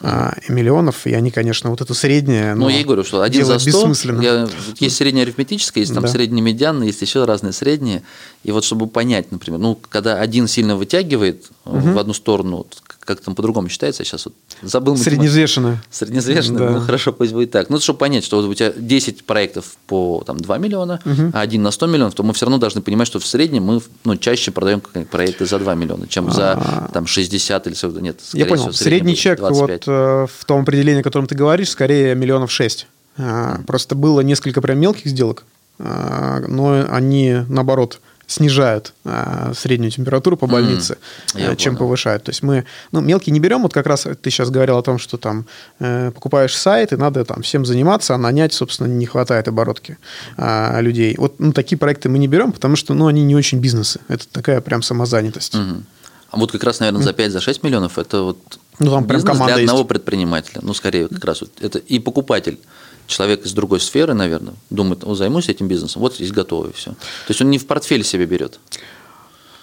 а, 0.01 0.33
миллионов, 0.49 1.05
и 1.07 1.13
они, 1.13 1.31
конечно, 1.31 1.69
вот 1.69 1.79
это 1.81 1.93
среднее. 1.93 2.55
Ну, 2.55 2.67
я 2.67 2.81
и 2.81 2.83
говорю, 2.83 3.03
что 3.03 3.21
один 3.21 3.45
за 3.45 3.57
100, 3.57 3.67
бессмысленно. 3.69 4.21
Я, 4.21 4.49
есть 4.79 4.97
среднее 4.97 5.23
арифметическое, 5.23 5.81
есть 5.81 5.93
там 5.93 6.03
да. 6.03 6.09
среднее 6.09 6.41
медианное, 6.41 6.87
есть 6.87 7.01
еще 7.01 7.23
разные 7.25 7.53
средние. 7.53 8.03
И 8.43 8.51
вот 8.51 8.65
чтобы 8.65 8.87
понять, 8.87 9.31
например, 9.31 9.59
ну, 9.59 9.79
когда 9.89 10.19
один 10.19 10.47
сильно 10.47 10.75
вытягивает 10.75 11.49
угу. 11.63 11.91
в 11.91 11.97
одну 11.97 12.13
сторону, 12.13 12.67
как 13.05 13.21
там 13.21 13.35
по-другому 13.35 13.69
считается, 13.69 14.01
я 14.01 14.05
сейчас 14.05 14.25
вот 14.25 14.35
забыл. 14.61 14.97
Среднезвешенное. 14.97 15.81
Среднезвешенное, 15.89 16.67
да. 16.67 16.69
ну 16.71 16.81
хорошо, 16.81 17.13
пусть 17.13 17.33
будет 17.33 17.51
так. 17.51 17.69
Ну, 17.69 17.79
чтобы 17.79 17.99
понять, 17.99 18.23
что 18.23 18.41
вот 18.41 18.49
у 18.49 18.53
тебя 18.53 18.71
10 18.75 19.25
проектов 19.25 19.75
по 19.87 20.23
там, 20.25 20.39
2 20.39 20.57
миллиона, 20.57 20.99
угу. 21.05 21.31
а 21.33 21.41
один 21.41 21.63
на 21.63 21.71
100 21.71 21.87
миллионов, 21.87 22.13
то 22.13 22.23
мы 22.23 22.33
все 22.33 22.45
равно 22.45 22.57
должны 22.57 22.81
понимать, 22.81 23.07
что 23.07 23.19
в 23.19 23.25
среднем 23.25 23.63
мы 23.63 23.81
ну, 24.03 24.15
чаще 24.17 24.51
продаем 24.51 24.81
проекты 24.81 25.45
за 25.45 25.59
2 25.59 25.75
миллиона, 25.75 26.07
чем 26.07 26.31
за 26.31 26.53
а. 26.53 26.89
там, 26.93 27.07
60 27.07 27.67
или 27.67 28.01
нет. 28.01 28.19
Я 28.33 28.45
понял. 28.45 28.63
Всего, 28.63 28.73
Средний 28.73 29.15
чек 29.15 29.39
25. 29.39 29.69
вот 29.69 29.93
э, 29.93 30.27
в 30.39 30.45
том 30.45 30.61
определении, 30.61 31.01
о 31.01 31.03
котором 31.03 31.27
ты 31.27 31.35
говоришь, 31.35 31.69
скорее 31.69 32.15
миллионов 32.15 32.51
6. 32.51 32.87
А, 33.17 33.59
просто 33.67 33.95
было 33.95 34.21
несколько 34.21 34.61
прям 34.61 34.79
мелких 34.79 35.05
сделок, 35.05 35.43
а, 35.79 36.39
но 36.47 36.85
они, 36.89 37.39
наоборот, 37.47 37.99
снижают 38.27 38.93
а, 39.05 39.53
среднюю 39.55 39.91
температуру 39.91 40.37
по 40.37 40.47
больнице, 40.47 40.97
mm, 41.33 41.55
чем 41.55 41.73
понял. 41.73 41.87
повышают. 41.87 42.23
То 42.23 42.31
есть 42.31 42.43
мы 42.43 42.65
ну, 42.91 43.01
мелкие 43.01 43.33
не 43.33 43.39
берем. 43.39 43.63
Вот 43.63 43.73
как 43.73 43.85
раз 43.85 44.07
ты 44.21 44.29
сейчас 44.29 44.49
говорил 44.49 44.77
о 44.77 44.81
том, 44.81 44.97
что 44.97 45.17
там 45.17 45.45
э, 45.79 46.11
покупаешь 46.11 46.55
сайт, 46.55 46.93
и 46.93 46.95
надо 46.95 47.25
там 47.25 47.41
всем 47.41 47.65
заниматься, 47.65 48.15
а 48.15 48.17
нанять, 48.17 48.53
собственно, 48.53 48.87
не 48.87 49.05
хватает 49.05 49.47
оборотки 49.47 49.97
э, 50.37 50.81
людей. 50.81 51.15
Вот 51.17 51.39
ну, 51.39 51.53
такие 51.53 51.77
проекты 51.77 52.09
мы 52.09 52.17
не 52.17 52.27
берем, 52.27 52.51
потому 52.51 52.75
что 52.75 52.93
ну, 52.93 53.07
они 53.07 53.23
не 53.23 53.35
очень 53.35 53.59
бизнесы. 53.59 53.99
Это 54.07 54.27
такая 54.27 54.61
прям 54.61 54.81
самозанятость. 54.81 55.55
Mm. 55.55 55.83
А 56.29 56.37
вот 56.37 56.51
как 56.51 56.63
раз, 56.63 56.79
наверное, 56.79 57.03
за 57.03 57.11
5-6 57.11 57.29
за 57.29 57.59
миллионов 57.61 57.99
это 57.99 58.23
вот 58.23 58.59
ну, 58.79 58.89
там 58.89 59.05
прям 59.05 59.21
команда 59.21 59.55
для 59.55 59.63
одного 59.63 59.79
есть. 59.79 59.89
предпринимателя. 59.89 60.61
Ну, 60.63 60.73
скорее, 60.73 61.07
как 61.07 61.23
раз 61.25 61.41
вот 61.41 61.51
это 61.61 61.77
и 61.77 61.99
покупатель 61.99 62.59
человек 63.07 63.45
из 63.45 63.53
другой 63.53 63.79
сферы, 63.79 64.13
наверное, 64.13 64.53
думает, 64.69 65.03
о, 65.03 65.15
займусь 65.15 65.49
этим 65.49 65.67
бизнесом, 65.67 66.01
вот 66.01 66.15
здесь 66.15 66.31
готово 66.31 66.69
и 66.69 66.73
все. 66.73 66.91
То 66.91 67.29
есть 67.29 67.41
он 67.41 67.49
не 67.49 67.57
в 67.57 67.67
портфель 67.67 68.03
себе 68.03 68.25
берет. 68.25 68.59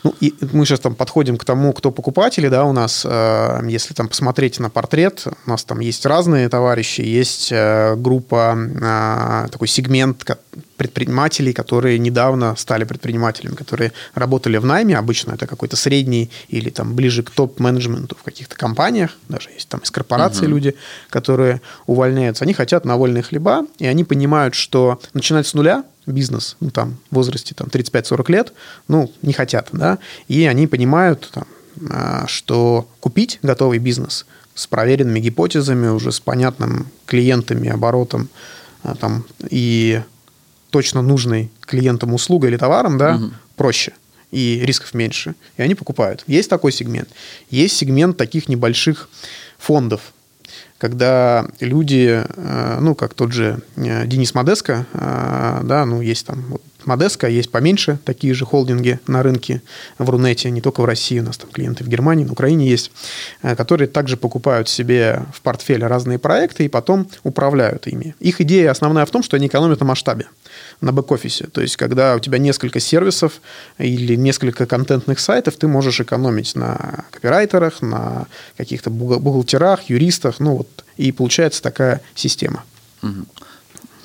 Ну, 0.03 0.15
и 0.21 0.35
мы 0.53 0.65
сейчас 0.65 0.81
там 0.81 0.95
подходим 0.95 1.37
к 1.37 1.45
тому, 1.45 1.73
кто 1.73 1.91
покупатели, 1.91 2.49
да, 2.49 2.65
у 2.65 2.73
нас, 2.73 3.07
э, 3.09 3.61
если 3.69 3.93
там 3.95 4.09
посмотреть 4.09 4.59
на 4.59 4.71
портрет, 4.71 5.27
у 5.47 5.51
нас 5.51 5.65
там 5.65 5.81
есть 5.81 6.07
разные 6.07 6.49
товарищи, 6.49 7.03
есть 7.03 7.53
э, 7.53 7.97
группа, 7.97 8.57
э, 8.57 9.49
такой 9.51 9.69
сегмент 9.69 10.25
предпринимателей, 10.77 11.53
которые 11.53 11.99
недавно 11.99 12.57
стали 12.57 12.85
предпринимателями, 12.85 13.55
которые 13.55 13.93
работали 14.15 14.57
в 14.57 14.65
найме, 14.65 14.97
обычно 14.97 15.33
это 15.33 15.47
какой-то 15.47 15.77
средний 15.77 16.31
или 16.49 16.71
там 16.71 16.95
ближе 16.95 17.23
к 17.23 17.31
топ-менеджменту 17.31 18.17
в 18.19 18.23
каких-то 18.23 18.57
компаниях, 18.57 19.19
даже 19.29 19.51
есть 19.51 19.69
там 19.69 19.81
из 19.81 19.91
корпорации 19.91 20.47
угу. 20.47 20.55
люди, 20.55 20.75
которые 21.11 21.61
увольняются, 21.87 22.45
они 22.45 22.55
хотят 22.55 22.87
на 22.87 22.97
вольные 22.97 23.23
хлеба, 23.23 23.67
и 23.79 23.87
они 23.87 24.05
понимают, 24.05 24.55
что 24.55 24.99
начинать 25.13 25.47
с 25.47 25.53
нуля 25.53 25.85
бизнес, 26.13 26.57
ну, 26.61 26.71
там, 26.71 26.97
в 27.11 27.17
возрасте 27.17 27.55
там, 27.55 27.69
35-40 27.69 28.31
лет, 28.31 28.53
ну, 28.89 29.13
не 29.23 29.33
хотят, 29.33 29.69
да, 29.73 29.99
и 30.29 30.45
они 30.45 30.67
понимают, 30.67 31.31
там, 31.33 31.47
а, 31.91 32.27
что 32.27 32.89
купить 33.01 33.39
готовый 33.43 33.79
бизнес 33.79 34.27
с 34.55 34.67
проверенными 34.67 35.21
гипотезами, 35.21 35.89
уже 35.89 36.13
с 36.13 36.21
понятным 36.21 36.87
клиентами, 37.07 37.69
оборотом, 37.69 38.29
а, 38.83 38.95
там, 38.95 39.25
и 39.49 40.03
точно 40.71 41.03
нужной 41.03 41.51
клиентам 41.63 42.15
услугой 42.15 42.51
или 42.51 42.57
товаром, 42.57 42.99
да, 42.99 43.17
угу. 43.17 43.31
проще 43.57 43.93
и 44.31 44.61
рисков 44.63 44.95
меньше. 44.95 45.35
И 45.57 45.63
они 45.63 45.75
покупают. 45.75 46.23
Есть 46.27 46.49
такой 46.49 46.73
сегмент. 46.73 47.09
Есть 47.51 47.77
сегмент 47.77 48.17
таких 48.17 48.49
небольших 48.49 49.09
фондов, 49.59 50.13
когда 50.81 51.47
люди, 51.61 52.25
э, 52.27 52.79
ну, 52.81 52.95
как 52.95 53.13
тот 53.13 53.33
же 53.33 53.61
э, 53.77 54.07
Денис 54.07 54.35
Модеско, 54.35 54.87
э, 54.95 55.61
да, 55.63 55.85
ну, 55.85 56.01
есть 56.01 56.27
там 56.27 56.43
вот 56.49 56.63
Модеско, 56.87 57.29
есть 57.29 57.51
поменьше 57.51 57.99
такие 58.05 58.35
же 58.35 58.45
холдинги 58.45 59.01
на 59.07 59.23
рынке 59.23 59.63
в 59.99 60.09
Рунете, 60.09 60.51
не 60.51 60.61
только 60.61 60.81
в 60.81 60.85
России, 60.85 61.19
у 61.19 61.23
нас 61.23 61.39
там 61.39 61.51
клиенты 61.51 61.85
в 61.85 61.89
Германии, 61.89 62.25
в 62.25 62.33
Украине 62.33 62.69
есть, 62.69 62.91
которые 63.43 63.89
также 63.89 64.17
покупают 64.17 64.69
себе 64.69 65.25
в 65.35 65.41
портфель 65.43 65.85
разные 65.85 66.19
проекты 66.19 66.65
и 66.65 66.69
потом 66.69 67.09
управляют 67.23 67.87
ими. 67.87 68.15
Их 68.21 68.41
идея 68.41 68.71
основная 68.71 69.05
в 69.07 69.11
том, 69.11 69.23
что 69.23 69.37
они 69.37 69.47
экономят 69.47 69.81
на 69.81 69.87
масштабе 69.87 70.27
на 70.81 70.93
бэк-офисе. 70.93 71.47
То 71.47 71.61
есть, 71.61 71.77
когда 71.77 72.17
у 72.17 72.21
тебя 72.21 72.39
несколько 72.39 72.81
сервисов 72.81 73.41
или 73.79 74.17
несколько 74.17 74.67
контентных 74.67 75.21
сайтов, 75.21 75.57
ты 75.57 75.69
можешь 75.69 76.01
экономить 76.01 76.55
на 76.57 77.05
копирайтерах, 77.11 77.83
на 77.83 78.27
каких-то 78.57 78.91
бухгалтерах, 78.91 79.91
юристах, 79.91 80.41
ну 80.41 80.57
вот, 80.57 80.85
и 80.97 81.13
получается 81.13 81.63
такая 81.63 82.01
система. 82.15 82.65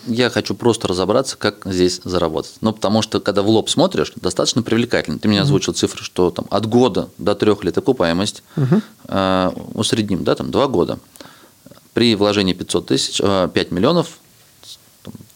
Я 0.06 0.30
хочу 0.30 0.56
просто 0.56 0.88
разобраться, 0.88 1.38
как 1.38 1.62
здесь 1.66 2.02
заработать. 2.04 2.54
Ну, 2.62 2.74
потому 2.74 3.02
что, 3.02 3.20
когда 3.20 3.42
в 3.42 3.50
лоб 3.50 3.70
смотришь, 3.70 4.14
достаточно 4.16 4.62
привлекательно. 4.62 5.20
Ты 5.20 5.28
мне 5.28 5.42
озвучил 5.42 5.74
uh 5.74 5.76
цифры, 5.76 6.04
что 6.04 6.32
там 6.32 6.46
от 6.50 6.66
года 6.68 7.10
до 7.18 7.36
трех 7.36 7.64
лет 7.64 7.78
окупаемость, 7.78 8.44
uh-huh. 8.56 8.82
э, 9.08 9.52
усредним, 9.74 10.24
да, 10.24 10.36
там 10.36 10.52
два 10.52 10.68
года. 10.68 11.00
При 11.94 12.16
вложении 12.16 12.54
500 12.54 12.86
тысяч, 12.86 13.22
э, 13.24 13.50
5 13.54 13.72
миллионов 13.72 14.20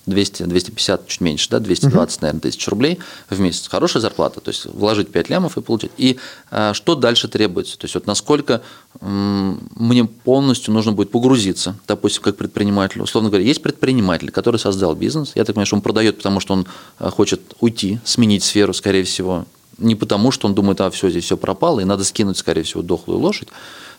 200, 0.10 0.44
250, 0.44 1.08
чуть 1.08 1.22
меньше, 1.22 1.50
да, 1.50 1.60
220, 1.60 2.18
угу. 2.18 2.22
наверное, 2.22 2.42
тысяч 2.42 2.68
рублей 2.68 3.00
в 3.30 3.40
месяц. 3.40 3.68
Хорошая 3.68 4.02
зарплата, 4.02 4.42
то 4.42 4.50
есть 4.50 4.66
вложить 4.66 5.12
5 5.12 5.30
лямов 5.30 5.58
и 5.58 5.62
получить. 5.62 5.92
И 5.98 6.18
а, 6.52 6.74
что 6.74 6.96
дальше 6.96 7.28
требуется? 7.28 7.78
То 7.78 7.86
есть 7.86 7.96
вот 7.96 8.08
насколько 8.08 8.62
м, 9.02 9.60
мне 9.76 10.06
полностью 10.06 10.74
нужно 10.74 10.92
будет 10.92 11.12
погрузиться, 11.12 11.76
допустим, 11.88 12.24
как 12.24 12.38
предприниматель. 12.38 13.02
Условно 13.02 13.30
говоря, 13.30 13.46
есть 13.46 13.62
предприниматель, 13.62 14.32
который 14.32 14.58
создал 14.58 14.96
бизнес, 14.96 15.32
я 15.36 15.46
так 15.46 15.56
понимаю, 15.56 15.68
что 15.68 15.76
он 15.76 15.82
продает, 15.82 16.18
потому 16.18 16.40
что 16.40 16.54
он 16.54 16.68
а, 16.98 17.10
хочет 17.12 17.42
уйти, 17.60 18.00
сменить 18.04 18.44
сферу, 18.44 18.74
скорее 18.74 19.04
всего, 19.04 19.46
не 19.80 19.96
потому, 19.96 20.32
что 20.32 20.48
он 20.48 20.54
думает, 20.54 20.82
а 20.82 20.90
все, 20.90 21.10
здесь 21.10 21.24
все 21.24 21.38
пропало, 21.38 21.80
и 21.80 21.86
надо 21.86 22.04
скинуть, 22.04 22.38
скорее 22.38 22.64
всего, 22.64 22.82
дохлую 22.82 23.20
лошадь. 23.20 23.48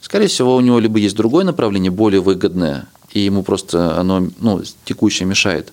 Скорее 0.01 0.29
всего, 0.29 0.57
у 0.57 0.61
него 0.61 0.79
либо 0.79 0.99
есть 0.99 1.16
другое 1.16 1.44
направление, 1.44 1.90
более 1.90 2.20
выгодное, 2.20 2.87
и 3.12 3.20
ему 3.20 3.42
просто 3.42 3.99
оно 3.99 4.29
ну, 4.38 4.62
текущее 4.85 5.27
мешает. 5.27 5.73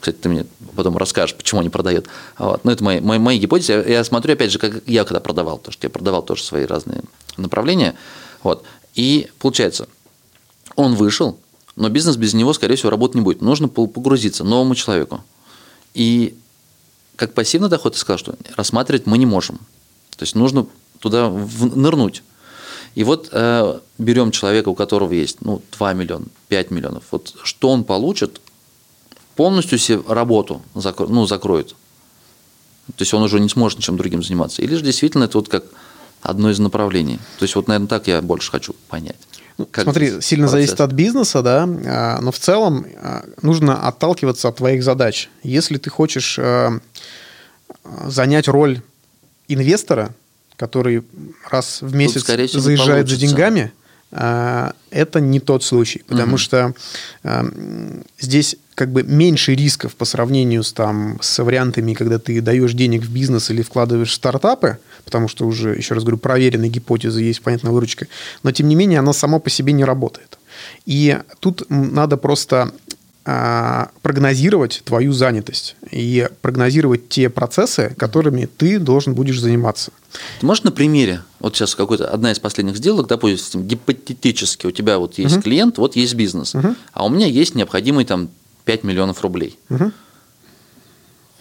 Кстати, 0.00 0.16
ты 0.16 0.28
мне 0.28 0.46
потом 0.74 0.96
расскажешь, 0.96 1.34
почему 1.34 1.60
они 1.60 1.70
продают. 1.70 2.06
Вот. 2.38 2.64
Ну, 2.64 2.70
это 2.70 2.84
мои, 2.84 3.00
мои, 3.00 3.18
мои 3.18 3.38
гипотезы. 3.38 3.84
Я 3.88 4.04
смотрю, 4.04 4.34
опять 4.34 4.52
же, 4.52 4.58
как 4.58 4.86
я 4.86 5.04
когда 5.04 5.20
продавал, 5.20 5.58
потому 5.58 5.72
что 5.72 5.86
я 5.86 5.90
продавал 5.90 6.22
тоже 6.22 6.42
свои 6.42 6.64
разные 6.64 7.02
направления. 7.36 7.94
Вот. 8.42 8.64
И 8.94 9.28
получается, 9.38 9.88
он 10.74 10.94
вышел, 10.94 11.38
но 11.76 11.88
бизнес 11.88 12.16
без 12.16 12.34
него, 12.34 12.52
скорее 12.52 12.76
всего, 12.76 12.90
работать 12.90 13.16
не 13.16 13.20
будет. 13.22 13.42
Нужно 13.42 13.68
погрузиться 13.68 14.44
новому 14.44 14.74
человеку. 14.74 15.22
И 15.94 16.36
как 17.16 17.32
пассивный 17.32 17.68
доход, 17.68 17.94
ты 17.94 17.98
сказал, 17.98 18.18
что 18.18 18.34
рассматривать 18.56 19.06
мы 19.06 19.18
не 19.18 19.26
можем. 19.26 19.58
То 20.16 20.22
есть 20.22 20.34
нужно 20.34 20.66
туда 21.00 21.30
нырнуть. 21.30 22.22
И 22.94 23.04
вот 23.04 23.28
э, 23.30 23.78
берем 23.98 24.30
человека, 24.30 24.70
у 24.70 24.74
которого 24.74 25.12
есть 25.12 25.42
ну, 25.42 25.62
2 25.76 25.92
миллиона, 25.92 26.24
5 26.48 26.70
миллионов. 26.70 27.04
Вот 27.10 27.34
что 27.42 27.68
он 27.68 27.84
получит, 27.84 28.40
полностью 29.36 29.78
себе 29.78 30.00
работу 30.08 30.62
закро, 30.74 31.06
ну, 31.06 31.26
закроет. 31.26 31.68
То 32.88 33.02
есть 33.02 33.12
он 33.14 33.22
уже 33.22 33.40
не 33.40 33.48
сможет 33.48 33.78
ничем 33.78 33.96
другим 33.96 34.22
заниматься. 34.22 34.62
Или 34.62 34.74
же 34.76 34.82
действительно 34.82 35.24
это 35.24 35.38
вот 35.38 35.48
как 35.48 35.64
одно 36.22 36.50
из 36.50 36.58
направлений. 36.58 37.18
То 37.38 37.42
есть 37.44 37.54
вот, 37.54 37.68
наверное, 37.68 37.88
так 37.88 38.06
я 38.08 38.22
больше 38.22 38.50
хочу 38.50 38.74
понять. 38.88 39.16
Ну, 39.58 39.66
Как 39.70 39.84
смотри, 39.84 40.20
сильно 40.20 40.46
процесс? 40.46 40.50
зависит 40.52 40.80
от 40.80 40.92
бизнеса, 40.92 41.42
да, 41.42 41.64
а, 41.64 42.20
но 42.20 42.30
в 42.30 42.38
целом 42.38 42.86
а, 43.02 43.24
нужно 43.42 43.86
отталкиваться 43.88 44.48
от 44.48 44.56
твоих 44.56 44.84
задач. 44.84 45.30
Если 45.42 45.78
ты 45.78 45.88
хочешь 45.90 46.38
а, 46.38 46.78
занять 48.06 48.48
роль 48.48 48.82
инвестора, 49.48 50.14
который 50.56 51.02
раз 51.50 51.80
в 51.82 51.94
месяц 51.94 52.22
скорее 52.22 52.46
всего, 52.48 52.60
заезжает 52.62 53.08
за 53.08 53.16
деньгами, 53.16 53.72
а, 54.12 54.74
это 54.90 55.20
не 55.20 55.40
тот 55.40 55.64
случай, 55.64 56.02
потому 56.06 56.32
Мгм. 56.32 56.38
что 56.38 56.74
здесь 58.20 58.56
как 58.76 58.92
бы 58.92 59.02
меньше 59.02 59.54
рисков 59.54 59.96
по 59.96 60.04
сравнению 60.04 60.62
с, 60.62 60.70
там, 60.72 61.18
с 61.22 61.42
вариантами, 61.42 61.94
когда 61.94 62.18
ты 62.18 62.42
даешь 62.42 62.74
денег 62.74 63.02
в 63.02 63.10
бизнес 63.10 63.50
или 63.50 63.62
вкладываешь 63.62 64.10
в 64.10 64.14
стартапы, 64.14 64.76
потому 65.04 65.28
что 65.28 65.46
уже, 65.46 65.70
еще 65.74 65.94
раз 65.94 66.04
говорю, 66.04 66.18
проверенные 66.18 66.70
гипотезы 66.70 67.22
есть, 67.22 67.40
понятная 67.40 67.72
выручка, 67.72 68.06
но 68.42 68.52
тем 68.52 68.68
не 68.68 68.74
менее 68.74 68.98
она 68.98 69.14
сама 69.14 69.38
по 69.38 69.48
себе 69.48 69.72
не 69.72 69.82
работает. 69.82 70.38
И 70.84 71.18
тут 71.40 71.64
надо 71.70 72.18
просто 72.18 72.70
а, 73.24 73.88
прогнозировать 74.02 74.82
твою 74.84 75.14
занятость 75.14 75.74
и 75.90 76.28
прогнозировать 76.42 77.08
те 77.08 77.30
процессы, 77.30 77.94
которыми 77.96 78.44
ты 78.44 78.78
должен 78.78 79.14
будешь 79.14 79.40
заниматься. 79.40 79.90
Ты 80.38 80.44
можешь 80.44 80.64
на 80.64 80.70
примере, 80.70 81.22
вот 81.40 81.56
сейчас 81.56 81.74
какой-то 81.74 82.10
одна 82.10 82.30
из 82.30 82.38
последних 82.40 82.76
сделок, 82.76 83.06
допустим, 83.06 83.66
гипотетически 83.66 84.66
у 84.66 84.70
тебя 84.70 84.98
вот 84.98 85.16
есть 85.16 85.36
Мгм. 85.36 85.42
клиент, 85.42 85.78
вот 85.78 85.96
есть 85.96 86.14
бизнес, 86.14 86.52
Мгм. 86.52 86.76
а 86.92 87.06
у 87.06 87.08
меня 87.08 87.26
есть 87.26 87.54
необходимый 87.54 88.04
там 88.04 88.28
5 88.66 88.84
миллионов 88.84 89.22
рублей. 89.22 89.58
Мгм. 89.70 89.92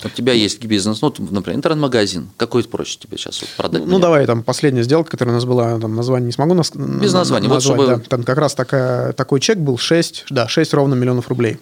У 0.03 0.09
тебя 0.09 0.33
есть 0.33 0.63
бизнес, 0.63 1.01
ну, 1.01 1.07
вот, 1.07 1.31
например, 1.31 1.57
интернет-магазин. 1.57 2.29
Какой 2.37 2.63
проще 2.65 2.99
тебе 2.99 3.17
сейчас 3.17 3.41
вот 3.41 3.49
продать? 3.57 3.81
Ну, 3.85 3.93
мне? 3.93 3.99
давай, 3.99 4.25
там, 4.27 4.43
последняя 4.43 4.83
сделка, 4.83 5.09
которая 5.11 5.33
у 5.33 5.37
нас 5.37 5.45
была, 5.45 5.79
там, 5.79 5.95
название 5.95 6.27
не 6.27 6.31
смогу 6.33 6.53
нас... 6.53 6.71
Без 6.75 7.13
названия, 7.13 7.47
вот 7.47 7.55
назвать, 7.55 7.79
чтобы- 7.79 7.87
да. 8.03 8.09
Там 8.09 8.23
как 8.23 8.37
раз 8.37 8.53
такая, 8.53 9.13
такой 9.13 9.39
чек 9.39 9.57
был 9.57 9.77
6, 9.79 10.25
да, 10.29 10.47
6 10.47 10.73
ровно 10.75 10.93
миллионов 10.93 11.29
рублей. 11.29 11.57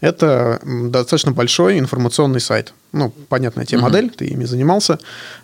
Это 0.00 0.60
достаточно 0.64 1.30
большой 1.32 1.78
информационный 1.78 2.40
сайт. 2.40 2.74
Ну, 2.92 3.10
понятная 3.28 3.64
тебе 3.64 3.78
Мгм. 3.78 3.84
модель, 3.86 4.10
ты 4.10 4.26
ими 4.26 4.44
занимался. 4.44 4.98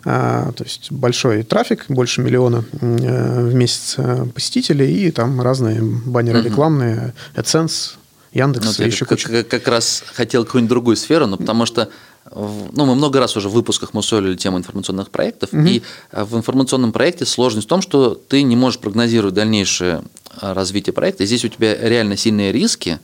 А, 0.05 0.51
то 0.51 0.63
есть, 0.65 0.91
большой 0.91 1.43
трафик, 1.43 1.85
больше 1.87 2.21
миллиона 2.21 2.65
э, 2.81 3.41
в 3.49 3.53
месяц 3.55 3.95
э, 3.97 4.25
посетителей, 4.25 5.07
и 5.07 5.11
там 5.11 5.41
разные 5.41 5.81
баннеры 5.81 6.39
Мгм. 6.39 6.47
рекламные, 6.49 7.13
AdSense, 7.35 7.93
Яндекс, 8.33 8.77
Ну, 8.79 8.85
и 8.85 8.87
еще 8.87 9.05
как, 9.05 9.17
куча. 9.19 9.29
как- 9.29 9.47
как 9.47 9.67
раз 9.67 10.03
хотел 10.13 10.43
какую-нибудь 10.45 10.69
другую 10.69 10.95
сферу, 10.97 11.27
но 11.27 11.37
потому 11.37 11.65
что 11.65 11.89
ну, 12.35 12.85
мы 12.85 12.95
много 12.95 13.19
раз 13.19 13.35
уже 13.37 13.47
в 13.49 13.51
выпусках 13.51 13.93
мусолили 13.93 14.35
тему 14.35 14.57
информационных 14.57 15.09
проектов, 15.11 15.51
Мгм. 15.53 15.67
и 15.67 15.81
э, 16.11 16.23
в 16.23 16.35
информационном 16.37 16.91
проекте 16.91 17.25
сложность 17.25 17.67
в 17.67 17.69
том, 17.69 17.81
что 17.81 18.15
ты 18.15 18.41
не 18.43 18.55
можешь 18.55 18.79
прогнозировать 18.79 19.35
дальнейшее 19.35 20.03
э, 20.41 20.53
развитие 20.53 20.93
проекта. 20.93 21.23
И 21.23 21.27
здесь 21.27 21.45
у 21.45 21.49
тебя 21.49 21.75
реально 21.75 22.17
сильные 22.17 22.51
риски, 22.51 22.99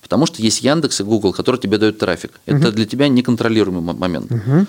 потому 0.00 0.24
что 0.26 0.40
есть 0.40 0.62
Яндекс 0.62 1.00
и 1.00 1.04
Google, 1.04 1.32
которые 1.34 1.60
тебе 1.60 1.76
дают 1.76 1.98
трафик. 1.98 2.32
Это 2.46 2.56
Мгм. 2.68 2.72
для 2.72 2.86
тебя 2.86 3.08
неконтролируемый 3.08 3.82
мо- 3.82 3.92
момент. 3.94 4.30
Мгм. 4.30 4.66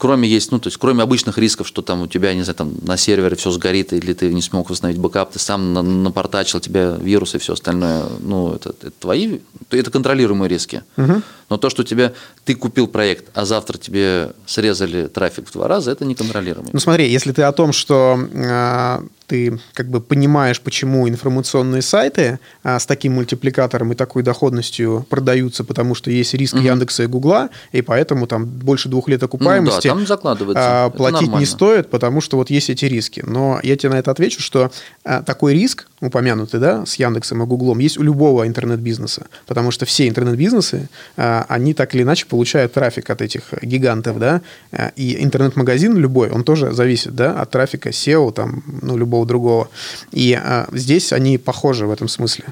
Кроме 0.00 0.26
есть, 0.26 0.50
ну, 0.50 0.58
то 0.58 0.68
есть, 0.68 0.78
кроме 0.78 1.02
обычных 1.02 1.36
рисков, 1.36 1.68
что 1.68 1.82
там 1.82 2.00
у 2.00 2.06
тебя, 2.06 2.32
не 2.32 2.42
знаю, 2.42 2.54
там 2.54 2.72
на 2.80 2.96
сервере 2.96 3.36
все 3.36 3.50
сгорит, 3.50 3.92
или 3.92 4.14
ты 4.14 4.32
не 4.32 4.40
смог 4.40 4.70
восстановить 4.70 4.98
бэкап, 4.98 5.32
ты 5.32 5.38
сам 5.38 5.74
на- 5.74 5.82
напортачил, 5.82 6.58
тебе 6.58 6.96
вирусы 6.98 7.36
и 7.36 7.40
все 7.40 7.52
остальное, 7.52 8.04
ну, 8.20 8.54
это, 8.54 8.70
это 8.70 8.90
твои, 8.98 9.40
то 9.68 9.76
это 9.76 9.90
контролируемые 9.90 10.48
риски. 10.48 10.82
Мгм. 10.96 11.22
Но 11.50 11.58
то, 11.58 11.68
что 11.68 11.82
у 11.82 11.84
тебя, 11.84 12.14
ты 12.46 12.54
купил 12.54 12.86
проект, 12.86 13.26
а 13.34 13.44
завтра 13.44 13.76
тебе 13.76 14.32
срезали 14.46 15.06
трафик 15.06 15.48
в 15.48 15.52
два 15.52 15.68
раза, 15.68 15.90
это 15.90 16.06
неконтролируемый. 16.06 16.70
Ну 16.72 16.80
смотри, 16.80 17.10
если 17.10 17.32
ты 17.32 17.42
о 17.42 17.52
том, 17.52 17.74
что 17.74 18.18
э, 18.32 19.00
ты 19.30 19.60
как 19.74 19.86
бы 19.88 20.00
понимаешь, 20.00 20.60
почему 20.60 21.08
информационные 21.08 21.82
сайты 21.82 22.40
э, 22.64 22.78
с 22.78 22.84
таким 22.86 23.14
мультипликатором 23.14 23.92
и 23.92 23.94
такой 23.94 24.24
доходностью 24.24 25.06
продаются, 25.08 25.62
потому 25.62 25.94
что 25.94 26.10
есть 26.10 26.34
риск 26.34 26.54
Мгм. 26.54 26.64
Яндекса 26.64 27.04
и 27.04 27.06
Гугла, 27.06 27.48
и 27.70 27.80
поэтому 27.80 28.26
там 28.26 28.44
больше 28.44 28.88
двух 28.88 29.08
лет 29.08 29.22
окупаемости 29.22 29.86
Ну 29.86 29.94
да, 29.94 29.98
там 29.98 30.06
закладывается. 30.06 30.84
а, 30.86 30.90
платить 30.90 31.20
нормально. 31.22 31.40
не 31.40 31.46
стоит, 31.46 31.90
потому 31.90 32.20
что 32.20 32.36
вот 32.36 32.50
есть 32.50 32.70
эти 32.70 32.86
риски. 32.86 33.22
Но 33.24 33.60
я 33.62 33.76
тебе 33.76 33.90
на 33.92 33.98
это 34.00 34.10
отвечу, 34.10 34.42
что 34.42 34.72
а, 35.04 35.22
такой 35.22 35.54
риск, 35.54 35.86
упомянутый, 36.00 36.58
да, 36.58 36.84
с 36.84 36.96
Яндексом 36.96 37.42
и 37.42 37.46
Гуглом, 37.46 37.78
есть 37.78 37.98
у 37.98 38.02
любого 38.02 38.46
интернет-бизнеса, 38.48 39.26
потому 39.46 39.70
что 39.70 39.86
все 39.86 40.08
интернет-бизнесы, 40.08 40.88
а, 41.16 41.46
они 41.48 41.72
так 41.74 41.94
или 41.94 42.02
иначе 42.02 42.26
получают 42.26 42.72
трафик 42.72 43.08
от 43.10 43.22
этих 43.22 43.42
гигантов, 43.62 44.18
да, 44.18 44.40
а, 44.72 44.90
и 44.96 45.22
интернет-магазин 45.22 45.96
любой, 45.96 46.30
он 46.30 46.42
тоже 46.42 46.72
зависит, 46.72 47.14
да, 47.14 47.40
от 47.40 47.50
трафика 47.50 47.90
SEO, 47.90 48.32
там, 48.32 48.64
ну, 48.82 48.96
любого 48.96 49.19
другого. 49.24 49.68
И 50.12 50.32
а, 50.34 50.68
здесь 50.72 51.12
они 51.12 51.38
похожи 51.38 51.86
в 51.86 51.90
этом 51.90 52.08
смысле. 52.08 52.44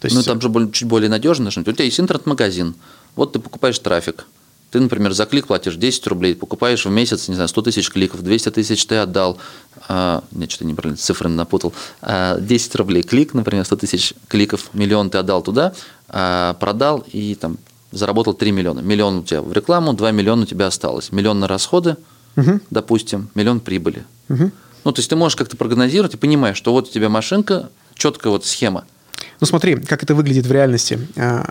То 0.00 0.06
есть, 0.06 0.16
Ну, 0.16 0.22
там 0.22 0.40
же 0.40 0.48
более- 0.48 0.70
чуть 0.72 0.88
более 0.88 1.08
надежно. 1.10 1.50
что 1.50 1.60
У 1.60 1.64
тебя 1.64 1.84
есть 1.84 1.98
интернет-магазин, 2.00 2.74
вот 3.14 3.32
ты 3.32 3.38
покупаешь 3.38 3.78
трафик. 3.78 4.26
Ты, 4.70 4.80
например, 4.80 5.12
за 5.12 5.24
клик 5.26 5.46
платишь 5.46 5.76
10 5.76 6.06
рублей, 6.08 6.34
покупаешь 6.34 6.84
в 6.84 6.90
месяц, 6.90 7.28
не 7.28 7.34
знаю, 7.34 7.48
100 7.48 7.62
тысяч 7.62 7.88
кликов, 7.88 8.22
200 8.22 8.50
тысяч 8.50 8.84
ты 8.84 8.96
отдал. 8.96 9.38
А, 9.88 10.22
нет, 10.32 10.50
что-то 10.50 10.66
неправильно, 10.66 10.96
цифры 10.98 11.28
напутал. 11.28 11.72
А, 12.02 12.38
10 12.40 12.74
рублей 12.74 13.02
клик, 13.02 13.32
например, 13.32 13.64
100 13.64 13.76
тысяч 13.76 14.12
кликов, 14.28 14.70
миллион 14.74 15.08
ты 15.08 15.18
отдал 15.18 15.40
туда, 15.42 15.72
а, 16.08 16.54
продал 16.54 17.04
и 17.12 17.34
там 17.36 17.56
заработал 17.92 18.34
3 18.34 18.50
миллиона. 18.52 18.80
Миллион 18.80 19.18
у 19.18 19.22
тебя 19.22 19.40
в 19.40 19.52
рекламу, 19.52 19.94
2 19.94 20.10
миллиона 20.10 20.42
у 20.42 20.46
тебя 20.46 20.66
осталось. 20.66 21.10
Миллион 21.12 21.38
на 21.40 21.46
расходы, 21.48 21.96
Мгм. 22.34 22.60
допустим, 22.70 23.30
миллион 23.34 23.60
прибыли. 23.60 24.04
Мгм. 24.28 24.52
Ну, 24.86 24.92
то 24.92 25.00
есть 25.00 25.10
ты 25.10 25.16
можешь 25.16 25.34
как-то 25.34 25.56
прогнозировать 25.56 26.14
и 26.14 26.16
понимаешь, 26.16 26.56
что 26.56 26.70
вот 26.70 26.88
у 26.88 26.92
тебя 26.92 27.08
машинка, 27.08 27.70
четкая 27.96 28.30
вот 28.30 28.46
схема. 28.46 28.84
Ну 29.40 29.46
смотри, 29.48 29.74
как 29.74 30.04
это 30.04 30.14
выглядит 30.14 30.46
в 30.46 30.52
реальности. 30.52 31.00
А, 31.16 31.44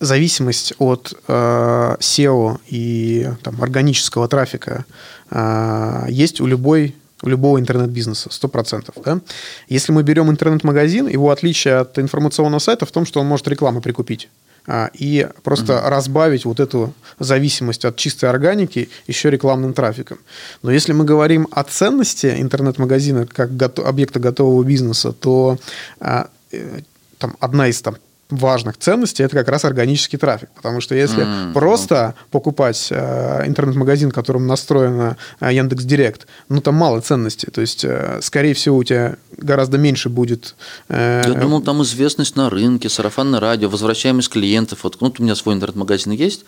Зависимость 0.00 0.72
от 0.78 1.12
SEO 1.26 2.58
и 2.68 3.28
там, 3.42 3.60
органического 3.60 4.28
трафика 4.28 4.86
а, 5.30 6.06
есть 6.08 6.40
у 6.40 6.46
любой 6.46 6.96
у 7.20 7.28
любого 7.28 7.60
интернет-бизнеса, 7.60 8.30
100%. 8.30 8.92
Да? 9.04 9.20
Если 9.68 9.92
мы 9.92 10.02
берем 10.02 10.30
интернет-магазин, 10.30 11.08
его 11.08 11.30
отличие 11.30 11.78
от 11.78 11.98
информационного 11.98 12.60
сайта 12.60 12.86
в 12.86 12.92
том, 12.92 13.04
что 13.04 13.20
он 13.20 13.26
может 13.26 13.46
рекламу 13.48 13.82
прикупить 13.82 14.30
а, 14.30 14.47
и 14.92 15.28
просто 15.42 15.80
разбавить 15.86 16.44
вот 16.44 16.60
эту 16.60 16.92
зависимость 17.18 17.84
от 17.84 17.96
чистой 17.96 18.28
органики 18.28 18.90
еще 19.06 19.30
рекламным 19.30 19.72
трафиком. 19.72 20.18
Но 20.62 20.70
если 20.70 20.92
мы 20.92 21.04
говорим 21.04 21.48
о 21.50 21.62
ценности 21.64 22.34
интернет-магазина 22.38 23.26
как 23.26 23.50
объекта 23.78 24.20
готового 24.20 24.62
бизнеса, 24.62 25.12
то 25.12 25.58
а, 26.00 26.28
э, 26.52 26.80
там 27.18 27.36
одна 27.40 27.68
из 27.68 27.80
там 27.80 27.96
важных 28.30 28.76
ценностей 28.76 29.22
это 29.22 29.36
как 29.36 29.48
раз 29.48 29.64
органический 29.64 30.18
трафик. 30.18 30.50
Потому 30.54 30.80
что 30.80 30.94
если 30.94 31.22
М, 31.22 31.54
просто 31.54 32.14
покупать 32.30 32.88
э, 32.90 33.44
интернет-магазин, 33.46 34.10
которым 34.10 34.46
настроена 34.46 35.16
э, 35.40 35.52
Яндекс 35.54 35.84
Директ, 35.84 36.26
ну 36.48 36.60
там 36.60 36.74
мало 36.74 37.00
ценностей. 37.00 37.50
То 37.50 37.60
есть, 37.62 37.84
э, 37.84 38.18
скорее 38.22 38.52
всего, 38.54 38.76
у 38.76 38.84
тебя 38.84 39.16
гораздо 39.36 39.78
меньше 39.78 40.08
будет. 40.10 40.54
э, 40.88 41.22
Я 41.26 41.34
думал, 41.34 41.62
там 41.62 41.82
известность 41.82 42.36
на 42.36 42.50
рынке, 42.50 42.88
сарафанное 42.88 43.40
радио, 43.40 43.68
возвращаемость 43.68 44.28
клиентов. 44.28 44.80
Вот, 44.82 44.98
вот 45.00 45.20
у 45.20 45.22
меня 45.22 45.34
свой 45.34 45.54
интернет-магазин 45.54 46.12
есть. 46.12 46.44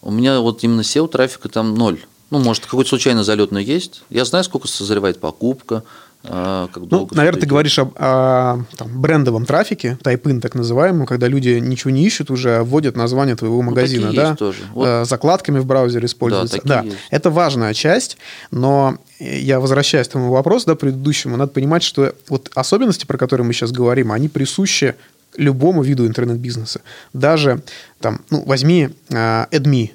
У 0.00 0.10
меня 0.10 0.40
вот 0.40 0.64
именно 0.64 0.80
SEO 0.80 1.06
трафика 1.08 1.48
там 1.48 1.74
ноль. 1.76 2.00
Ну, 2.30 2.38
может, 2.38 2.64
какой-то 2.64 2.88
случайно 2.88 3.22
залетный 3.24 3.62
есть. 3.62 4.02
Я 4.10 4.24
знаю, 4.24 4.42
сколько 4.42 4.66
созревает 4.66 5.20
покупка, 5.20 5.84
как 6.22 6.76
Ну, 6.90 7.08
наверное, 7.12 7.40
ты 7.40 7.46
говоришь 7.46 7.78
об 7.78 7.94
о, 7.96 8.64
там, 8.76 9.00
брендовом 9.00 9.44
трафике, 9.44 9.98
тайп-ин 10.02 10.40
так 10.40 10.54
называемом, 10.54 11.06
когда 11.06 11.28
люди 11.28 11.58
ничего 11.60 11.90
не 11.90 12.04
ищут 12.04 12.30
уже, 12.30 12.58
а 12.58 12.64
вводят 12.64 12.96
название 12.96 13.36
твоего 13.36 13.60
магазина, 13.62 14.06
Ну, 14.06 14.12
такие 14.12 14.26
да, 14.26 14.36
тоже. 14.36 14.58
Вот. 14.72 14.86
Э, 14.86 15.04
закладками 15.04 15.58
в 15.58 15.66
браузере 15.66 16.06
используются. 16.06 16.56
такие 16.56 16.68
Да, 16.68 16.82
есть. 16.82 16.96
это 17.10 17.30
важная 17.30 17.74
часть, 17.74 18.18
но 18.50 18.98
я 19.18 19.60
возвращаюсь 19.60 20.08
к 20.08 20.12
твоему 20.12 20.30
вопросу, 20.30 20.66
да, 20.66 20.74
предыдущему, 20.74 21.36
надо 21.36 21.52
понимать, 21.52 21.82
что 21.82 22.14
вот 22.28 22.50
особенности, 22.54 23.04
про 23.04 23.18
которые 23.18 23.46
мы 23.46 23.52
сейчас 23.52 23.72
говорим, 23.72 24.12
они 24.12 24.28
присущи 24.28 24.94
любому 25.36 25.82
виду 25.82 26.06
интернет-бизнеса. 26.06 26.82
Даже 27.12 27.62
там, 28.00 28.20
ну, 28.30 28.44
возьми 28.44 28.90
AdMe, 29.08 29.90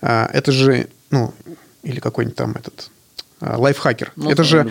Э, 0.00 0.26
это 0.32 0.52
же, 0.52 0.88
ну, 1.10 1.34
или 1.82 2.00
какой-нибудь 2.00 2.36
там 2.36 2.52
этот 2.52 2.90
лайфхакер. 3.40 4.12
Ну, 4.16 4.28
это 4.28 4.38
да, 4.38 4.44
же. 4.44 4.70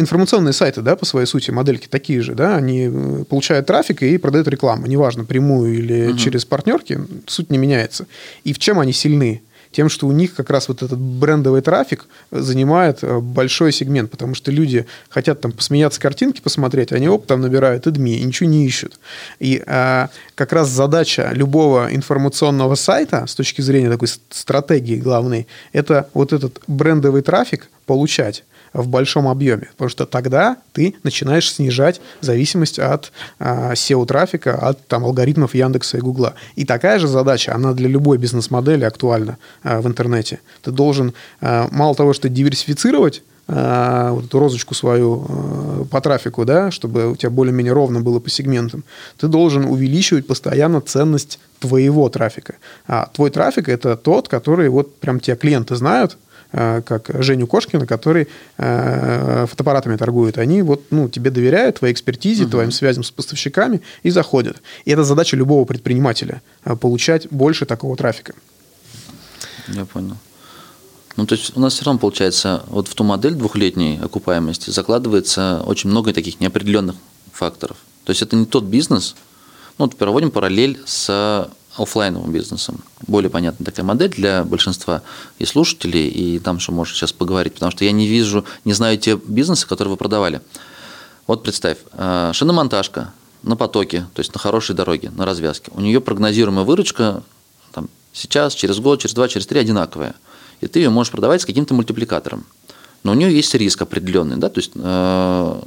Информационные 0.00 0.52
сайты, 0.52 0.82
да, 0.82 0.96
по 0.96 1.04
своей 1.04 1.26
сути, 1.26 1.50
модельки 1.50 1.86
такие 1.86 2.20
же, 2.22 2.34
да, 2.34 2.56
они 2.56 2.88
э, 2.92 3.24
получают 3.28 3.66
трафик 3.66 4.02
и 4.02 4.18
продают 4.18 4.48
рекламу, 4.48 4.86
неважно, 4.86 5.24
прямую 5.24 5.74
или 5.78 6.08
Мгм. 6.08 6.16
через 6.16 6.44
партнерки, 6.44 7.00
суть 7.26 7.50
не 7.50 7.58
меняется. 7.58 8.06
И 8.44 8.52
в 8.52 8.58
чем 8.58 8.78
они 8.78 8.92
сильны? 8.92 9.42
Тем, 9.72 9.88
что 9.88 10.08
у 10.08 10.12
них 10.12 10.34
как 10.34 10.50
раз 10.50 10.66
вот 10.66 10.82
этот 10.82 10.98
брендовый 10.98 11.62
трафик 11.62 12.06
занимает 12.32 13.04
э, 13.04 13.20
большой 13.20 13.70
сегмент, 13.72 14.10
потому 14.10 14.34
что 14.34 14.50
люди 14.50 14.84
хотят 15.08 15.40
там 15.40 15.52
посмеяться, 15.52 16.00
картинки 16.00 16.40
посмотреть, 16.40 16.90
они 16.90 17.08
оп, 17.08 17.26
там 17.26 17.40
набирают 17.40 17.86
AdMe 17.86 18.16
и 18.16 18.24
ничего 18.24 18.48
не 18.48 18.66
ищут. 18.66 18.98
И 19.38 19.62
а, 19.66 20.08
как 20.34 20.52
раз 20.52 20.68
задача 20.70 21.30
любого 21.32 21.88
информационного 21.94 22.74
сайта 22.74 23.26
с 23.28 23.36
точки 23.36 23.60
зрения 23.60 23.90
такой 23.90 24.08
стратегии 24.30 24.96
главной, 24.96 25.46
это 25.72 26.08
вот 26.14 26.32
этот 26.32 26.60
брендовый 26.66 27.22
трафик 27.22 27.68
получать 27.86 28.42
в 28.72 28.88
большом 28.88 29.28
объеме, 29.28 29.68
потому 29.72 29.88
что 29.88 30.06
тогда 30.06 30.56
ты 30.72 30.94
начинаешь 31.02 31.52
снижать 31.52 32.00
зависимость 32.20 32.78
от 32.78 33.12
а, 33.38 33.72
SEO-трафика, 33.72 34.54
от 34.54 34.86
там, 34.86 35.04
алгоритмов 35.04 35.54
Яндекса 35.54 35.98
и 35.98 36.00
Гугла. 36.00 36.34
И 36.56 36.64
такая 36.64 36.98
же 36.98 37.08
задача, 37.08 37.54
она 37.54 37.72
для 37.72 37.88
любой 37.88 38.18
бизнес-модели 38.18 38.84
актуальна 38.84 39.38
а, 39.62 39.80
в 39.80 39.86
интернете. 39.86 40.40
Ты 40.62 40.70
должен 40.70 41.14
а, 41.40 41.68
мало 41.70 41.94
того, 41.94 42.12
что 42.12 42.28
диверсифицировать 42.28 43.22
а, 43.52 44.12
вот 44.12 44.26
эту 44.26 44.38
розочку 44.38 44.74
свою 44.74 45.26
а, 45.28 45.84
по 45.90 46.00
трафику, 46.00 46.44
да, 46.44 46.70
чтобы 46.70 47.10
у 47.10 47.16
тебя 47.16 47.30
более-менее 47.30 47.72
ровно 47.72 48.00
было 48.00 48.20
по 48.20 48.30
сегментам, 48.30 48.84
ты 49.18 49.26
должен 49.26 49.64
увеличивать 49.64 50.26
постоянно 50.26 50.80
ценность 50.80 51.40
твоего 51.58 52.08
трафика. 52.08 52.56
А 52.86 53.10
твой 53.12 53.30
трафик– 53.30 53.68
это 53.68 53.96
тот, 53.96 54.28
который 54.28 54.68
вот 54.68 54.96
прям 54.96 55.18
тебя 55.18 55.34
клиенты 55.34 55.74
знают, 55.74 56.16
как 56.52 57.10
Женю 57.20 57.46
Кошкина, 57.46 57.86
который 57.86 58.28
фотоаппаратами 58.56 59.96
торгует. 59.96 60.38
Они 60.38 60.62
вот, 60.62 60.82
ну, 60.90 61.08
тебе 61.08 61.30
доверяют, 61.30 61.78
твоей 61.78 61.92
экспертизе, 61.92 62.44
угу. 62.44 62.50
твоим 62.50 62.70
связям 62.70 63.04
с 63.04 63.10
поставщиками 63.10 63.82
и 64.02 64.10
заходят. 64.10 64.60
И 64.84 64.90
это 64.90 65.04
задача 65.04 65.36
любого 65.36 65.64
предпринимателя– 65.64 66.42
получать 66.80 67.28
больше 67.30 67.66
такого 67.66 67.96
трафика. 67.96 68.34
Я 69.68 69.84
понял. 69.84 70.16
Ну, 71.16 71.26
то 71.26 71.34
есть 71.34 71.56
у 71.56 71.60
нас 71.60 71.74
все 71.74 71.84
равно 71.84 71.98
получается, 71.98 72.62
вот 72.68 72.88
в 72.88 72.94
ту 72.94 73.04
модель 73.04 73.34
двухлетней 73.34 74.00
окупаемости 74.00 74.70
закладывается 74.70 75.62
очень 75.66 75.90
много 75.90 76.12
таких 76.12 76.40
неопределенных 76.40 76.96
факторов. 77.32 77.76
То 78.04 78.10
есть 78.10 78.22
это 78.22 78.36
не 78.36 78.46
тот 78.46 78.64
бизнес, 78.64 79.14
ну, 79.76 79.86
вот 79.86 79.96
проводим 79.96 80.30
параллель 80.30 80.80
с 80.86 81.50
офлайновым 81.76 82.32
бизнесом. 82.32 82.80
Более 83.06 83.30
понятная 83.30 83.64
такая 83.64 83.84
модель 83.84 84.10
для 84.10 84.44
большинства 84.44 85.02
и 85.38 85.44
слушателей, 85.44 86.08
и 86.08 86.38
там, 86.38 86.58
что 86.58 86.72
можешь 86.72 86.94
сейчас 86.96 87.12
поговорить, 87.12 87.54
потому 87.54 87.72
что 87.72 87.84
я 87.84 87.92
не 87.92 88.06
вижу, 88.06 88.44
не 88.64 88.72
знаю 88.72 88.98
те 88.98 89.16
бизнесы, 89.16 89.66
которые 89.66 89.92
вы 89.92 89.96
продавали. 89.96 90.40
Вот 91.26 91.42
представь, 91.42 91.78
э, 91.92 92.32
шиномонтажка 92.34 93.12
на 93.42 93.56
потоке, 93.56 94.06
то 94.14 94.20
есть 94.20 94.34
на 94.34 94.40
хорошей 94.40 94.74
дороге, 94.74 95.10
на 95.10 95.24
развязке. 95.24 95.70
У 95.74 95.80
нее 95.80 96.00
прогнозируемая 96.00 96.64
выручка 96.64 97.22
там, 97.72 97.88
сейчас, 98.12 98.54
через 98.54 98.78
год, 98.80 99.00
через 99.00 99.14
два, 99.14 99.28
через 99.28 99.46
три 99.46 99.60
одинаковая– 99.60 100.14
и 100.60 100.66
ты 100.66 100.80
ее 100.80 100.90
можешь 100.90 101.10
продавать 101.10 101.42
с 101.42 101.46
каким-то 101.46 101.74
мультипликатором. 101.74 102.44
Но 103.02 103.12
у 103.12 103.14
нее 103.14 103.34
есть 103.34 103.54
риск 103.54 103.80
определенный, 103.82 104.36
да, 104.36 104.50
то 104.50 104.60
есть 104.60 104.72
э, 104.74 105.62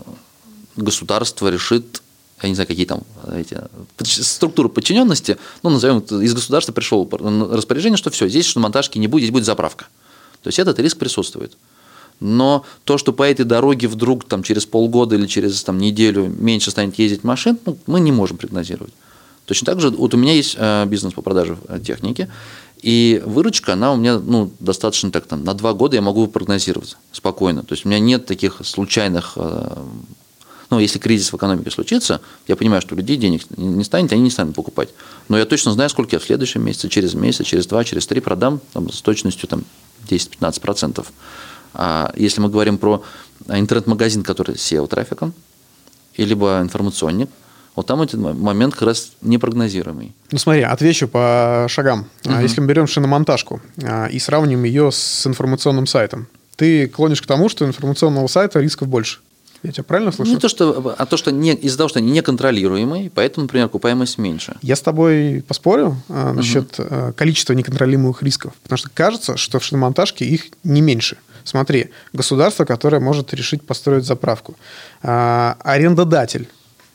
государство 0.75 1.47
решит, 1.47 2.02
я 2.41 2.49
не 2.49 2.55
знаю, 2.55 2.67
какие 2.67 2.85
там 2.85 3.03
эти 3.33 3.57
структуры 4.01 4.69
подчиненности, 4.69 5.37
ну, 5.61 5.69
назовем, 5.69 5.99
из 5.99 6.33
государства 6.33 6.73
пришел 6.73 7.09
распоряжение, 7.51 7.97
что 7.97 8.09
все, 8.09 8.27
здесь 8.27 8.53
монтажки 8.55 8.99
не 8.99 9.07
будет, 9.07 9.23
здесь 9.23 9.31
будет 9.31 9.45
заправка. 9.45 9.85
То 10.41 10.49
есть 10.49 10.59
этот 10.59 10.77
риск 10.79 10.97
присутствует. 10.97 11.57
Но 12.19 12.65
то, 12.83 12.97
что 12.97 13.13
по 13.13 13.23
этой 13.23 13.45
дороге 13.45 13.87
вдруг 13.87 14.25
там, 14.25 14.43
через 14.43 14.65
полгода 14.65 15.15
или 15.15 15.25
через 15.25 15.63
там, 15.63 15.77
неделю 15.77 16.27
меньше 16.27 16.71
станет 16.71 16.97
ездить 16.99 17.23
машин, 17.23 17.57
ну, 17.65 17.77
мы 17.87 17.99
не 17.99 18.11
можем 18.11 18.37
прогнозировать. 18.37 18.93
Точно 19.45 19.65
так 19.65 19.81
же, 19.81 19.89
вот 19.89 20.13
у 20.13 20.17
меня 20.17 20.33
есть 20.33 20.55
э, 20.57 20.85
бизнес 20.85 21.13
по 21.13 21.21
продаже 21.21 21.57
э, 21.67 21.79
техники, 21.85 22.29
и 22.81 23.21
выручка, 23.25 23.73
она 23.73 23.93
у 23.93 23.97
меня 23.97 24.19
ну, 24.19 24.51
достаточно 24.59 25.11
так, 25.11 25.25
там, 25.25 25.43
на 25.43 25.53
два 25.53 25.73
года 25.73 25.95
я 25.95 26.01
могу 26.01 26.27
прогнозировать 26.27 26.97
спокойно. 27.11 27.63
То 27.63 27.73
есть 27.73 27.85
у 27.85 27.89
меня 27.89 27.99
нет 27.99 28.25
таких 28.25 28.61
случайных 28.63 29.37
э, 30.73 30.75
ну, 30.75 30.79
если 30.79 30.99
кризис 30.99 31.31
в 31.31 31.35
экономике 31.35 31.71
случится, 31.71 32.21
я 32.47 32.55
понимаю, 32.55 32.81
что 32.81 32.95
у 32.95 32.97
людей 32.97 33.17
денег 33.17 33.43
не 33.57 33.83
станет, 33.83 34.11
они 34.13 34.21
не 34.21 34.29
станут 34.29 34.55
покупать. 34.55 34.89
Но 35.29 35.37
я 35.37 35.45
точно 35.45 35.71
знаю, 35.71 35.89
сколько 35.89 36.15
я 36.15 36.19
в 36.19 36.23
следующем 36.23 36.63
месяце, 36.65 36.89
через 36.89 37.13
месяц, 37.13 37.45
через 37.45 37.65
два, 37.67 37.83
через 37.83 38.07
три 38.07 38.21
продам 38.21 38.59
там, 38.73 38.91
с 38.91 39.01
точностью 39.01 39.47
там, 39.47 39.63
10-15%. 40.09 41.05
А 41.75 42.13
если 42.15 42.41
мы 42.41 42.49
говорим 42.49 42.77
про 42.77 43.03
интернет-магазин, 43.47 44.23
который 44.23 44.55
SEO-трафиком, 44.55 45.33
либо 46.17 46.59
информационник, 46.61 47.29
вот 47.75 47.87
там 47.87 48.01
этот 48.01 48.19
момент 48.19 48.73
как 48.73 48.83
раз 48.83 49.13
непрогнозируемый. 49.21 50.13
Ну 50.31 50.37
смотри, 50.37 50.61
отвечу 50.61 51.07
по 51.07 51.65
шагам. 51.69 52.07
Угу. 52.25 52.35
Если 52.35 52.61
мы 52.61 52.67
берем 52.67 52.85
шиномонтажку 52.85 53.61
а, 53.83 54.07
и 54.07 54.19
сравним 54.19 54.63
ее 54.63 54.91
с 54.91 55.25
информационным 55.25 55.87
сайтом, 55.87 56.27
ты 56.55 56.87
клонишь 56.87 57.21
к 57.21 57.25
тому, 57.25 57.49
что 57.49 57.65
информационного 57.65 58.27
сайта 58.27 58.59
рисков 58.59 58.87
больше. 58.87 59.19
Я 59.63 59.71
тебя 59.71 59.83
правильно 59.83 60.11
слышу? 60.11 60.31
Не 60.31 60.37
то, 60.37 60.49
что, 60.49 60.95
а 60.97 61.05
то, 61.05 61.15
что 61.15 61.31
не, 61.31 61.53
из-за 61.53 61.77
того, 61.77 61.87
что 61.87 61.99
они 61.99 62.11
неконтролируемые, 62.11 63.09
поэтому, 63.09 63.45
например, 63.45 63.67
окупаемость 63.67 64.17
меньше. 64.17 64.55
Я 64.61 64.75
с 64.75 64.81
тобой 64.81 65.43
поспорю 65.47 65.97
а, 66.09 66.33
насчет 66.33 66.79
угу. 66.79 67.13
количества 67.15 67.53
неконтролируемых 67.53 68.21
рисков, 68.23 68.53
потому 68.61 68.77
что 68.77 68.89
кажется, 68.93 69.37
что 69.37 69.59
в 69.59 69.63
шиномонтажке 69.63 70.25
их 70.25 70.47
не 70.63 70.81
меньше. 70.81 71.17
Смотри, 71.45 71.89
государство, 72.13 72.65
которое 72.65 72.99
может 72.99 73.33
решить 73.33 73.65
построить 73.65 74.05
заправку, 74.05 74.55
а, 75.01 75.57
арендодатель, 75.63 76.47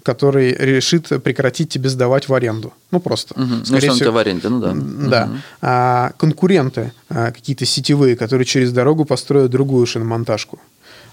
который 0.03 0.55
решит 0.55 1.09
прекратить 1.23 1.71
тебе 1.71 1.89
сдавать 1.91 2.29
в 2.29 2.35
аренду. 2.35 2.73
Ну, 2.91 3.01
просто. 3.01 3.35
Угу. 3.35 3.55
ну, 3.69 3.81
что 3.81 3.93
всего, 3.93 4.13
в 4.13 4.17
аренде, 4.17 4.49
ну 4.49 4.61
да. 4.61 4.73
Да. 4.75 5.25
Угу. 5.25 5.37
А, 5.63 6.13
конкуренты 6.17 6.93
а, 7.09 7.31
какие-то 7.31 7.67
сетевые, 7.67 8.17
которые 8.17 8.47
через 8.47 8.73
дорогу 8.73 9.05
построят 9.05 9.51
другую 9.51 9.87
шиномонтажку. 9.87 10.59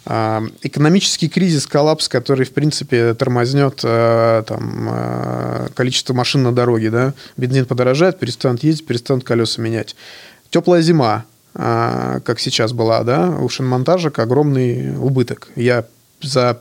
А, 0.05 0.43
экономический 0.61 1.27
кризис, 1.27 1.65
коллапс, 1.65 2.07
который, 2.07 2.45
в 2.45 2.51
принципе, 2.51 3.13
тормознет 3.13 3.81
а, 3.83 4.43
там, 4.43 4.87
а, 4.89 5.67
количество 5.73 6.13
машин 6.13 6.43
на 6.43 6.51
дороге. 6.51 6.91
Да? 6.91 7.13
Бензин 7.37 7.65
подорожает, 7.65 8.19
перестанут 8.19 8.63
ездить, 8.63 8.85
перестанут 8.85 9.23
колеса 9.23 9.61
менять. 9.61 9.95
Теплая 10.51 10.81
зима, 10.81 11.25
а, 11.55 12.19
как 12.19 12.39
сейчас 12.39 12.73
была, 12.73 13.03
да, 13.03 13.29
у 13.29 13.49
шиномонтажек 13.49 14.19
огромный 14.19 14.95
убыток. 14.97 15.47
Я 15.55 15.85
за 16.21 16.59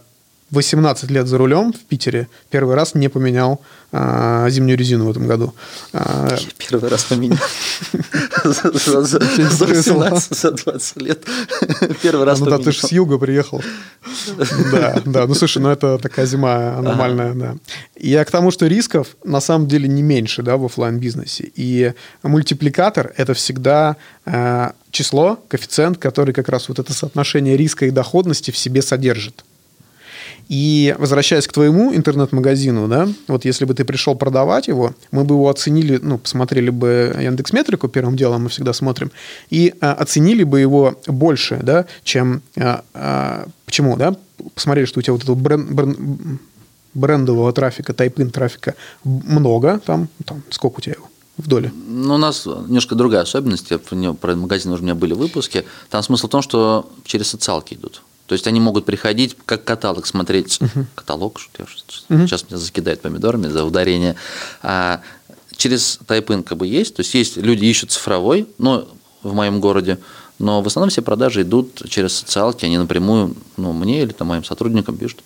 18 0.54 1.10
лет 1.10 1.26
за 1.26 1.38
рулем 1.38 1.72
в 1.72 1.80
Питере 1.80 2.28
первый 2.50 2.74
раз 2.74 2.94
не 2.94 3.08
поменял 3.08 3.60
а, 3.92 4.48
зимнюю 4.50 4.76
резину 4.76 5.06
в 5.06 5.10
этом 5.10 5.26
году. 5.26 5.54
А, 5.92 6.36
первый 6.58 6.90
раз 6.90 7.04
поменял. 7.04 7.38
За 8.44 9.66
18, 9.66 10.36
за 10.36 10.50
20 10.50 10.96
лет. 11.02 11.24
Первый 12.02 12.24
раз 12.24 12.40
Ну 12.40 12.46
да, 12.46 12.58
ты 12.58 12.72
же 12.72 12.80
с 12.80 12.92
юга 12.92 13.18
приехал. 13.18 13.62
Да, 14.72 15.00
да. 15.04 15.26
Ну 15.26 15.34
слушай, 15.34 15.58
ну 15.58 15.70
это 15.70 15.98
такая 15.98 16.26
зима 16.26 16.76
аномальная, 16.78 17.34
да. 17.34 17.56
Я 17.96 18.24
к 18.24 18.30
тому, 18.30 18.50
что 18.50 18.66
рисков 18.66 19.16
на 19.24 19.40
самом 19.40 19.68
деле 19.68 19.88
не 19.88 20.02
меньше, 20.02 20.42
да, 20.42 20.56
в 20.56 20.64
офлайн 20.64 20.98
бизнесе 20.98 21.50
И 21.54 21.92
мультипликатор– 22.22 23.12
это 23.16 23.34
всегда 23.34 23.96
а, 24.24 24.74
число, 24.90 25.38
коэффициент, 25.48 25.98
который 25.98 26.34
как 26.34 26.48
раз 26.48 26.68
вот 26.68 26.78
это 26.78 26.92
соотношение 26.92 27.56
риска 27.56 27.86
и 27.86 27.90
доходности 27.90 28.50
в 28.50 28.56
себе 28.56 28.82
содержит. 28.82 29.44
И 30.48 30.94
возвращаясь 30.98 31.46
к 31.46 31.52
твоему 31.52 31.94
интернет-магазину, 31.94 32.88
да, 32.88 33.08
вот 33.28 33.44
если 33.44 33.64
бы 33.64 33.74
ты 33.74 33.84
пришел 33.84 34.14
продавать 34.14 34.68
его, 34.68 34.94
мы 35.10 35.24
бы 35.24 35.34
его 35.34 35.48
оценили, 35.48 35.98
ну, 36.02 36.18
посмотрели 36.18 36.70
бы 36.70 37.16
Яндекс 37.18 37.52
Метрику, 37.52 37.88
первым 37.88 38.16
делом 38.16 38.44
мы 38.44 38.48
всегда 38.48 38.72
смотрим, 38.72 39.10
и 39.50 39.74
а, 39.80 39.92
оценили 39.94 40.44
бы 40.44 40.60
его 40.60 40.98
больше, 41.06 41.60
да, 41.62 41.86
чем... 42.02 42.42
А, 42.56 42.84
а, 42.94 43.46
почему, 43.64 43.96
да? 43.96 44.16
Посмотрели, 44.54 44.86
что 44.86 44.98
у 45.00 45.02
тебя 45.02 45.14
вот 45.14 45.22
этого 45.22 45.34
бренд, 45.34 45.70
бренд, 45.70 45.98
брендового 46.92 47.52
трафика, 47.52 47.92
тайпин 47.92 48.30
трафика 48.30 48.74
много, 49.02 49.80
там, 49.84 50.08
там 50.24 50.42
сколько 50.50 50.78
у 50.78 50.80
тебя 50.80 50.94
его? 50.94 51.08
в 51.36 51.48
доле? 51.48 51.72
Ну, 51.88 52.14
у 52.14 52.18
нас 52.18 52.46
немножко 52.46 52.94
другая 52.94 53.22
особенность. 53.22 53.72
Про 54.20 54.36
магазин 54.36 54.72
уже 54.72 54.82
у 54.82 54.84
меня 54.84 54.94
были 54.94 55.14
выпуски. 55.14 55.64
Там 55.90 56.02
смысл 56.02 56.28
в 56.28 56.30
том, 56.30 56.42
что 56.42 56.88
через 57.04 57.28
социалки 57.28 57.74
идут. 57.74 58.02
То 58.26 58.32
есть 58.32 58.46
они 58.46 58.60
могут 58.60 58.86
приходить 58.86 59.36
как 59.44 59.64
каталог 59.64 60.06
смотреть. 60.06 60.58
Uh-huh. 60.60 60.86
Каталог, 60.94 61.38
что 61.38 61.62
я 61.62 61.66
uh-huh. 61.66 62.26
сейчас 62.26 62.44
меня 62.48 62.58
закидают 62.58 63.02
помидорами 63.02 63.48
за 63.48 63.64
ударение. 63.64 64.16
А 64.62 65.02
через 65.56 65.98
тайпин 66.06 66.42
как 66.42 66.58
бы 66.58 66.66
есть. 66.66 66.96
То 66.96 67.00
есть 67.00 67.14
есть 67.14 67.36
люди 67.36 67.66
ищут 67.66 67.90
цифровой, 67.90 68.48
но 68.58 68.88
в 69.22 69.34
моем 69.34 69.60
городе, 69.60 69.98
но 70.38 70.62
в 70.62 70.66
основном 70.66 70.90
все 70.90 71.02
продажи 71.02 71.42
идут 71.42 71.82
через 71.88 72.14
социалки, 72.14 72.64
они 72.64 72.78
напрямую 72.78 73.36
ну, 73.56 73.72
мне 73.72 74.02
или 74.02 74.12
там, 74.12 74.28
моим 74.28 74.44
сотрудникам 74.44 74.96
пишут. 74.96 75.20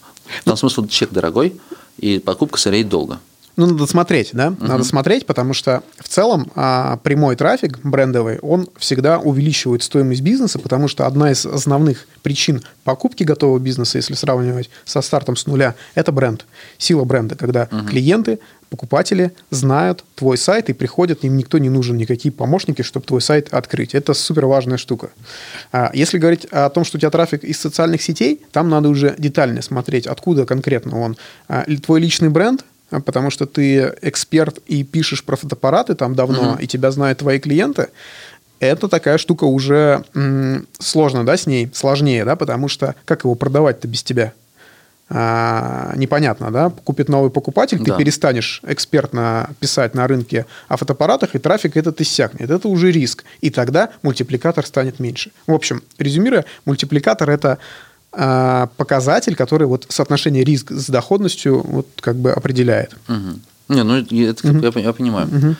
Там 0.45 0.57
смысл 0.57 0.87
чек 0.87 1.11
дорогой, 1.11 1.59
и 1.99 2.19
покупка 2.19 2.59
сыреет 2.59 2.89
долго. 2.89 3.19
Ну, 3.59 3.66
надо 3.66 3.87
смотреть, 3.87 4.31
да? 4.35 4.49
Uh-huh. 4.49 4.68
Надо 4.68 4.85
смотреть, 4.85 5.27
потому 5.27 5.53
что 5.53 5.83
в 5.99 6.09
целом 6.09 6.49
а, 6.55 6.97
прямой 6.99 7.35
трафик 7.35 7.81
брендовый, 7.83 8.38
он 8.38 8.68
всегда 8.79 9.18
увеличивает 9.18 9.83
стоимость 9.83 10.21
бизнеса, 10.21 10.61
потому 10.61 10.87
что 10.87 11.09
одна 11.09 11.33
из 11.33 11.44
основных 11.44 12.07
причин 12.23 12.62
покупки 12.85 13.25
готового 13.25 13.59
бизнеса, 13.59 13.99
если 13.99 14.14
сравнивать 14.14 14.71
со 14.85 15.01
стартом 15.01 15.35
с 15.35 15.47
нуля, 15.49 15.75
это 15.97 16.12
бренд. 16.12 16.47
Сила 16.79 17.03
бренда, 17.03 17.35
когда 17.35 17.64
uh-huh. 17.64 17.88
клиенты, 17.88 18.38
покупатели 18.71 19.33
знают 19.51 20.05
твой 20.14 20.38
сайт 20.38 20.71
и 20.71 20.73
приходят, 20.73 21.25
им 21.25 21.37
никто 21.37 21.59
не 21.59 21.68
нужен, 21.68 21.97
никакие 21.97 22.31
помощники, 22.31 22.83
чтобы 22.83 23.07
твой 23.07 23.21
сайт 23.21 23.53
открыть. 23.53 23.92
Это 23.92 24.14
супер 24.14 24.47
важная 24.47 24.77
штука. 24.77 25.11
А 25.73 25.90
если 25.94 26.18
говорить 26.18 26.44
о 26.53 26.68
том, 26.68 26.85
что 26.85 26.97
у 26.97 27.01
тебя 27.01 27.11
трафик 27.11 27.42
из 27.42 27.59
социальных 27.59 28.03
сетей, 28.03 28.40
там 28.53 28.68
надо 28.68 28.88
уже 28.88 29.16
детально 29.18 29.62
смотреть, 29.62 30.07
откуда 30.07 30.47
конкретно 30.47 31.01
он. 31.01 31.16
А, 31.49 31.64
твой 31.83 32.01
личный 32.01 32.29
бренд– 32.29 32.64
потому 32.90 33.31
что 33.31 33.46
ты 33.46 33.94
эксперт 34.03 34.59
и 34.66 34.85
пишешь 34.85 35.24
про 35.24 35.37
фотоаппараты 35.37 35.94
там 35.94 36.14
давно, 36.14 36.55
uh-huh. 36.55 36.62
и 36.62 36.66
тебя 36.66 36.90
знают 36.90 37.18
твои 37.18 37.38
клиенты, 37.38 37.88
это 38.61 38.88
такая 38.88 39.18
штука 39.18 39.44
уже 39.44 40.05
м, 40.14 40.66
сложно, 40.79 41.24
да, 41.24 41.37
с 41.37 41.46
ней, 41.46 41.70
сложнее, 41.72 42.24
да, 42.24 42.35
потому 42.37 42.68
что 42.68 42.94
как 43.05 43.24
его 43.24 43.35
продавать-то 43.35 43.87
без 43.87 44.03
тебя? 44.03 44.33
А, 45.11 45.94
непонятно, 45.96 46.51
да, 46.51 46.70
купит 46.85 47.09
новый 47.09 47.31
покупатель, 47.31 47.79
ты 47.79 47.85
Да. 47.85 47.96
перестанешь 47.96 48.61
экспертно 48.66 49.51
писать 49.59 49.94
на 49.94 50.07
рынке 50.07 50.44
о 50.68 50.77
фотоаппаратах, 50.77 51.35
и 51.35 51.38
трафик 51.38 51.79
этот 51.79 51.98
иссякнет. 52.03 52.51
Это 52.51 52.68
уже 52.68 52.92
риск. 52.92 53.24
И 53.40 53.48
тогда 53.48 53.88
мультипликатор 54.03 54.66
станет 54.66 55.01
меньше. 55.01 55.31
В 55.46 55.55
общем, 55.55 55.83
резюмируя, 55.98 56.44
мультипликатор– 56.66 57.31
это 57.31 57.57
показатель, 58.77 59.37
который 59.37 59.67
вот 59.69 59.87
соотношение 59.89 60.43
риск 60.43 60.73
с 60.73 60.89
доходностью 60.89 61.61
вот 61.61 61.87
как 62.01 62.17
бы 62.17 62.33
определяет. 62.33 62.97
Мгм. 63.07 63.41
Не, 63.69 63.85
ну 63.85 63.97
это 63.99 64.43
как- 64.43 64.77
я, 64.77 64.83
я 64.83 64.93
понимаю. 64.93 65.57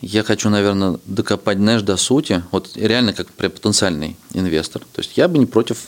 Я 0.00 0.24
хочу, 0.24 0.50
наверное, 0.50 0.98
докопать, 1.06 1.58
знаешь, 1.58 1.82
до 1.82 1.96
сути. 1.96 2.42
Вот 2.50 2.70
реально 2.74 3.12
как 3.12 3.28
потенциальный 3.28 4.16
инвестор. 4.34 4.82
То 4.92 5.00
есть 5.00 5.16
я 5.16 5.28
бы 5.28 5.38
не 5.38 5.46
против 5.46 5.78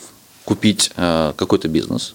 купить 0.44 0.92
э, 0.96 1.32
какой-то 1.36 1.68
бизнес 1.68 2.14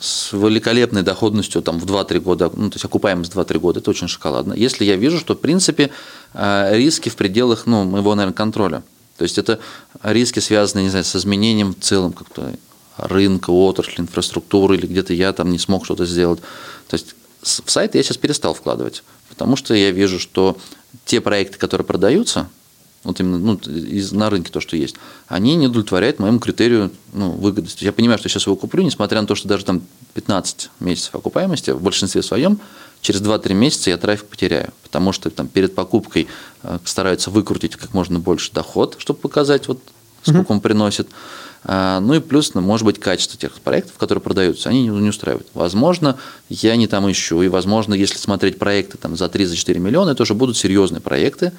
с 0.00 0.32
великолепной 0.32 1.02
доходностью 1.02 1.62
там, 1.62 1.78
в 1.78 1.84
2-3 1.84 2.20
года, 2.20 2.50
ну, 2.54 2.70
то 2.70 2.76
есть 2.76 2.84
окупаемость 2.84 3.32
2-3 3.32 3.58
года, 3.58 3.80
это 3.80 3.90
очень 3.90 4.08
шоколадно. 4.08 4.54
Если 4.54 4.84
я 4.84 4.96
вижу, 4.96 5.18
что, 5.18 5.34
в 5.34 5.40
принципе, 5.40 5.90
э, 6.34 6.70
риски 6.76 7.10
в 7.10 7.16
пределах 7.16 7.66
ну, 7.66 7.84
моего, 7.84 8.14
наверное, 8.14 8.34
контроля. 8.34 8.82
То 9.18 9.24
есть 9.24 9.38
это 9.38 9.58
риски, 10.02 10.40
связанные, 10.40 10.84
не 10.84 10.90
знаю, 10.90 11.04
с 11.04 11.14
изменением 11.16 11.74
в 11.74 11.80
целом 11.80 12.12
как-то 12.12 12.52
рынка, 12.96 13.50
отрасли, 13.50 14.00
инфраструктуры, 14.00 14.76
или 14.76 14.86
где-то 14.86 15.12
я 15.12 15.32
там 15.32 15.50
не 15.50 15.58
смог 15.58 15.84
что-то 15.84 16.06
сделать. 16.06 16.40
То 16.88 16.94
есть 16.94 17.14
в 17.42 17.70
сайт 17.70 17.94
я 17.94 18.02
сейчас 18.02 18.16
перестал 18.16 18.54
вкладывать, 18.54 19.02
потому 19.28 19.56
что 19.56 19.74
я 19.74 19.90
вижу, 19.90 20.18
что 20.18 20.56
те 21.04 21.20
проекты, 21.20 21.58
которые 21.58 21.84
продаются, 21.84 22.48
вот 23.06 23.20
именно 23.20 23.38
ну, 23.38 23.54
из, 23.54 24.12
на 24.12 24.30
рынке 24.30 24.50
то, 24.50 24.60
что 24.60 24.76
есть, 24.76 24.96
они 25.28 25.54
не 25.54 25.68
удовлетворяют 25.68 26.18
моему 26.18 26.40
критерию 26.40 26.90
ну, 27.12 27.30
выгодности. 27.30 27.84
Я 27.84 27.92
понимаю, 27.92 28.18
что 28.18 28.28
сейчас 28.28 28.46
его 28.46 28.56
куплю, 28.56 28.82
несмотря 28.82 29.20
на 29.20 29.26
то, 29.26 29.36
что 29.36 29.46
даже 29.46 29.64
там 29.64 29.82
15 30.14 30.70
месяцев 30.80 31.14
окупаемости, 31.14 31.70
в 31.70 31.80
большинстве 31.80 32.22
своем, 32.22 32.58
через 33.00 33.22
2-3 33.22 33.54
месяца 33.54 33.90
я 33.90 33.96
трафик 33.96 34.26
потеряю, 34.26 34.72
потому 34.82 35.12
что 35.12 35.30
там 35.30 35.46
перед 35.46 35.74
покупкой 35.74 36.26
э, 36.62 36.78
стараются 36.84 37.30
выкрутить 37.30 37.76
как 37.76 37.94
можно 37.94 38.18
больше 38.18 38.52
доход, 38.52 38.96
чтобы 38.98 39.20
показать, 39.20 39.68
вот, 39.68 39.80
сколько 40.22 40.50
он 40.50 40.60
приносит. 40.60 41.08
А, 41.68 41.98
Ну 41.98 42.14
и 42.14 42.20
плюс, 42.20 42.54
ну, 42.54 42.60
может 42.60 42.84
быть, 42.84 43.00
качество 43.00 43.36
тех 43.36 43.52
проектов, 43.60 43.98
которые 43.98 44.22
продаются, 44.22 44.68
они 44.68 44.86
не, 44.86 45.08
устраивают. 45.08 45.48
Возможно, 45.52 46.16
я 46.48 46.76
не 46.76 46.86
там 46.86 47.10
ищу, 47.10 47.42
и, 47.42 47.48
возможно, 47.48 47.92
если 47.94 48.18
смотреть 48.18 48.58
проекты 48.58 48.98
там, 48.98 49.16
за 49.16 49.24
3-4 49.24 49.78
миллиона, 49.78 50.10
это 50.10 50.22
уже 50.22 50.34
будут 50.34 50.56
серьезные 50.56 51.00
проекты, 51.00 51.52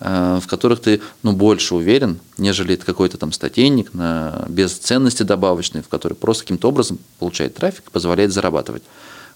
а, 0.00 0.40
в 0.40 0.48
которых 0.48 0.80
ты 0.80 1.00
ну, 1.22 1.32
больше 1.32 1.76
уверен, 1.76 2.18
нежели 2.38 2.74
это 2.74 2.84
какой-то 2.84 3.18
там 3.18 3.30
статейник 3.30 3.94
на, 3.94 4.46
без 4.48 4.72
ценности 4.72 5.22
добавочной, 5.22 5.82
в 5.82 5.88
который 5.88 6.14
просто 6.14 6.42
каким-то 6.42 6.68
образом 6.68 6.98
получает 7.20 7.54
трафик 7.54 7.92
позволяет 7.92 8.32
зарабатывать. 8.32 8.82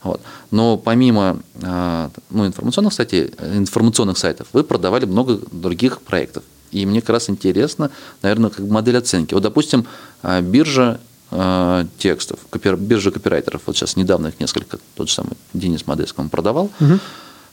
Вот. 0.03 0.21
Но 0.51 0.77
помимо 0.77 1.39
а, 1.63 2.11
ну, 2.31 2.47
информационных, 2.49 2.93
статей, 2.93 3.31
информационных 3.55 4.19
сайтов, 4.19 4.49
вы 4.53 4.65
продавали 4.65 5.05
много 5.05 5.39
других 5.53 6.03
проектов. 6.03 6.43
И 6.77 6.87
мне 6.87 7.01
как 7.01 7.11
раз 7.11 7.31
интересно, 7.31 7.91
наверное, 8.23 8.51
как 8.51 8.67
модель 8.67 8.99
оценки. 8.99 9.33
Вот, 9.35 9.43
допустим, 9.43 9.87
а, 10.23 10.41
биржа 10.43 11.01
а, 11.31 11.87
текстов, 11.99 12.39
копи- 12.51 12.77
биржа 12.77 13.11
копирайтеров, 13.11 13.63
вот 13.67 13.77
сейчас 13.77 13.97
недавно 13.97 14.29
их 14.29 14.39
несколько, 14.41 14.79
тот 14.95 15.09
же 15.09 15.15
самый 15.15 15.33
Денис 15.55 15.87
Модеско 15.87 16.21
он 16.21 16.29
продавал. 16.29 16.71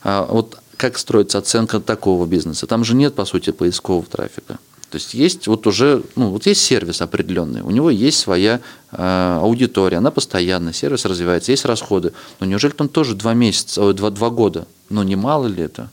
А 0.04 0.26
Вот 0.30 0.58
как 0.78 0.98
строится 0.98 1.38
оценка 1.38 1.80
такого 1.80 2.26
бизнеса? 2.26 2.68
Там 2.68 2.84
же 2.84 2.96
нет, 2.96 3.16
по 3.16 3.26
сути, 3.26 3.52
поискового 3.52 4.06
трафика. 4.06 4.58
То 4.90 4.98
есть 4.98 5.14
есть 5.16 5.48
вот 5.48 5.66
уже, 5.66 6.04
ну, 6.16 6.30
вот 6.30 6.46
есть 6.46 6.62
сервис 6.62 7.02
определенный, 7.02 7.62
у 7.62 7.72
него 7.72 7.90
есть 7.90 8.20
своя 8.20 8.60
э, 8.92 9.38
аудитория, 9.42 9.98
она 9.98 10.12
постоянно, 10.12 10.72
сервис 10.72 11.06
развивается, 11.06 11.52
есть 11.52 11.66
расходы. 11.66 12.14
Но 12.40 12.46
неужели 12.46 12.74
там 12.74 12.90
тоже 12.90 13.16
два 13.16 13.34
месяца, 13.34 13.82
ой, 13.82 13.94
два, 13.96 14.12
два 14.12 14.30
года? 14.30 14.68
Ну, 14.90 15.02
не 15.02 15.16
мало 15.16 15.48
ли 15.48 15.64
это? 15.64 15.90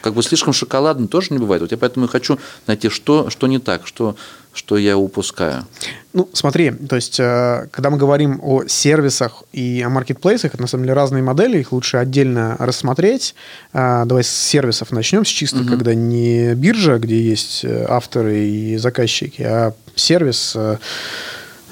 Как 0.00 0.14
бы 0.14 0.22
слишком 0.22 0.52
шоколадно 0.52 1.08
тоже 1.08 1.28
не 1.30 1.38
бывает. 1.38 1.62
Вот 1.62 1.70
я 1.70 1.78
поэтому 1.78 2.06
и 2.06 2.08
хочу 2.08 2.38
найти, 2.66 2.88
что, 2.88 3.30
что 3.30 3.46
не 3.46 3.58
так, 3.58 3.86
что, 3.86 4.16
что 4.52 4.76
я 4.76 4.96
упускаю. 4.96 5.66
Ну, 6.12 6.28
смотри, 6.32 6.70
то 6.70 6.96
есть, 6.96 7.18
э, 7.18 7.68
когда 7.70 7.90
мы 7.90 7.96
говорим 7.96 8.40
о 8.42 8.64
сервисах 8.66 9.44
и 9.52 9.82
о 9.82 9.88
маркетплейсах, 9.88 10.54
это 10.54 10.62
на 10.62 10.68
самом 10.68 10.84
деле 10.84 10.94
разные 10.94 11.22
модели, 11.22 11.58
их 11.58 11.72
лучше 11.72 11.96
отдельно 11.96 12.56
рассмотреть. 12.58 13.34
А, 13.72 14.04
Давай 14.04 14.24
с 14.24 14.30
сервисов 14.30 14.90
начнем, 14.90 15.24
с 15.24 15.28
чисто, 15.28 15.64
когда 15.64 15.94
не 15.94 16.54
биржа, 16.54 16.98
где 16.98 17.20
есть 17.20 17.64
э, 17.64 17.86
авторы 17.88 18.46
и 18.46 18.76
заказчики, 18.76 19.42
а 19.42 19.74
сервис, 19.94 20.52
э, 20.54 20.78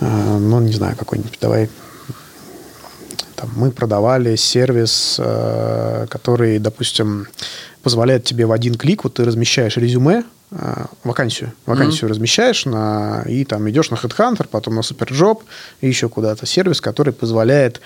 э, 0.01 0.39
ну, 0.39 0.61
не 0.61 0.73
знаю, 0.73 0.97
какой-нибудь, 0.97 1.39
давай 1.41 1.69
там, 3.41 3.51
мы 3.57 3.71
продавали 3.71 4.37
сервис, 4.37 5.17
э, 5.19 6.07
который, 6.11 6.59
допустим, 6.59 7.27
позволяет 7.83 8.25
тебе 8.25 8.47
в 8.47 8.53
один 8.53 8.75
клик, 8.75 9.05
вот 9.05 9.15
ты 9.15 9.25
размещаешь 9.25 9.77
резюме, 9.77 10.25
э, 10.51 10.85
вакансию, 11.05 11.53
вакансию 11.67 12.11
размещаешь 12.11 12.65
на, 12.65 13.23
и 13.27 13.45
там 13.45 13.69
идешь 13.71 13.91
на 13.91 13.95
HeadHunter, 13.97 14.47
потом 14.51 14.75
на 14.75 14.81
Superjob 14.81 15.43
и 15.81 15.89
еще 15.89 16.09
куда-то. 16.09 16.47
Сервис, 16.47 16.81
который 16.81 17.13
позволяет 17.13 17.81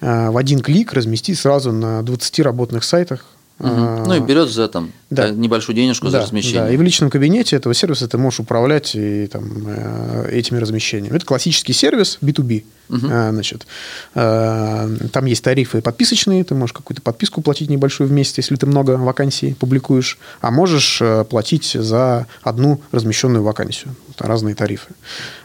э, 0.00 0.30
в 0.30 0.36
один 0.36 0.60
клик 0.60 0.92
разместить 0.92 1.38
сразу 1.38 1.72
на 1.72 2.02
20 2.02 2.40
работных 2.40 2.84
сайтах. 2.84 3.24
Э, 3.58 4.04
Ну 4.06 4.14
и 4.14 4.20
берет 4.20 4.50
за 4.50 4.68
там 4.68 4.92
да. 5.08 5.28
э, 5.28 5.30
небольшую 5.32 5.74
денежку 5.74 6.06
за 6.06 6.18
да, 6.18 6.22
размещение. 6.24 6.62
Да, 6.62 6.70
и 6.70 6.76
в 6.76 6.82
личном 6.82 7.08
кабинете 7.08 7.56
этого 7.56 7.74
сервиса 7.74 8.06
ты 8.06 8.18
можешь 8.18 8.40
управлять 8.40 8.94
и, 8.94 9.26
там, 9.28 9.50
э, 9.66 10.28
этими 10.32 10.58
размещениями. 10.58 11.16
Это 11.16 11.24
классический 11.24 11.72
сервис 11.72 12.18
B2B. 12.20 12.64
Э, 12.90 13.30
Значит, 13.32 13.66
э, 14.14 14.96
там 15.12 15.24
есть 15.24 15.42
тарифы 15.42 15.80
подписочные, 15.80 16.44
ты 16.44 16.54
можешь 16.54 16.74
какую-то 16.74 17.00
подписку 17.02 17.40
платить 17.40 17.70
небольшую 17.70 18.08
в 18.08 18.12
месяц, 18.12 18.36
если 18.36 18.56
ты 18.56 18.66
много 18.66 18.92
вакансий 18.92 19.54
публикуешь, 19.54 20.18
а 20.42 20.50
можешь 20.50 21.02
платить 21.30 21.72
за 21.72 22.26
одну 22.42 22.80
размещенную 22.92 23.42
вакансию. 23.42 23.94
Это 24.14 24.26
разные 24.28 24.54
тарифы. 24.54 24.92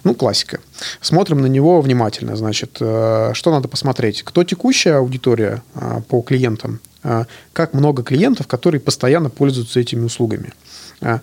Ну, 0.04 0.16
классика. 0.16 0.60
Смотрим 1.00 1.42
на 1.42 1.48
него 1.48 1.82
внимательно. 1.82 2.36
Значит, 2.36 2.76
что 2.76 3.34
надо 3.46 3.68
посмотреть? 3.68 4.24
Кто 4.24 4.44
текущая 4.44 4.96
аудитория 4.96 5.64
э, 5.76 6.02
по 6.08 6.22
клиентам? 6.22 6.80
Э, 7.04 7.26
Как 7.54 7.74
много 7.74 8.04
клиентов, 8.04 8.48
которые 8.48 8.80
постоянно 8.82 9.30
пользуются 9.30 9.80
этими 9.80 10.06
услугами? 10.06 10.54
Э, 11.02 11.20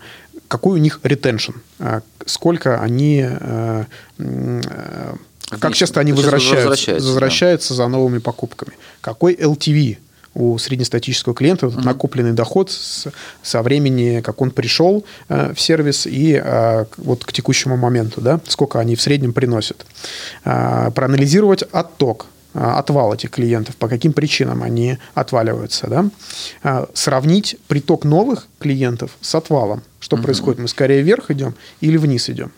Какой 0.47 0.79
у 0.79 0.81
них 0.81 0.99
ретеншн? 1.03 1.53
Э, 1.79 2.01
Сколько 2.25 2.81
они... 2.81 3.25
э, 3.27 3.85
э, 4.19 4.61
Как 5.59 5.73
часто 5.73 5.99
они 5.99 6.11
часто 6.11 6.23
возвращаются, 6.23 6.55
возвращаются, 6.69 7.05
да. 7.07 7.13
возвращаются 7.13 7.73
за 7.73 7.87
новыми 7.87 8.19
покупками? 8.19 8.73
Какой 9.01 9.33
LTV 9.35 9.97
у 10.35 10.57
среднестатического 10.59 11.33
клиента, 11.33 11.65
этот 11.67 11.83
накопленный 11.83 12.33
доход 12.33 12.69
с- 12.69 13.07
со 13.41 13.63
времени, 13.63 14.21
как 14.21 14.41
он 14.41 14.51
пришел 14.51 15.03
э, 15.27 15.53
в 15.55 15.59
сервис 15.59 16.05
и 16.05 16.39
э, 16.41 16.85
вот 16.97 17.25
к 17.25 17.31
текущему 17.33 17.77
моменту, 17.77 18.21
да, 18.21 18.39
сколько 18.47 18.79
они 18.79 18.95
в 18.95 19.01
среднем 19.01 19.33
приносят. 19.33 19.85
А, 20.45 20.91
проанализировать 20.91 21.63
отток, 21.71 22.27
а, 22.27 22.27
отвал 22.53 23.13
этих 23.13 23.31
клиентов, 23.31 23.75
по 23.75 23.87
каким 23.87 24.13
причинам 24.13 24.63
они 24.63 24.97
отваливаются, 25.13 25.87
да. 25.87 26.09
А, 26.63 26.87
сравнить 26.93 27.57
приток 27.67 28.05
новых 28.05 28.47
клиентов 28.59 29.11
с 29.21 29.35
отвалом. 29.35 29.83
Что 29.99 30.17
происходит? 30.17 30.59
Мы 30.59 30.67
скорее 30.67 31.01
вверх 31.01 31.29
идем 31.31 31.55
или 31.81 31.97
вниз 31.97 32.29
идем? 32.29 32.51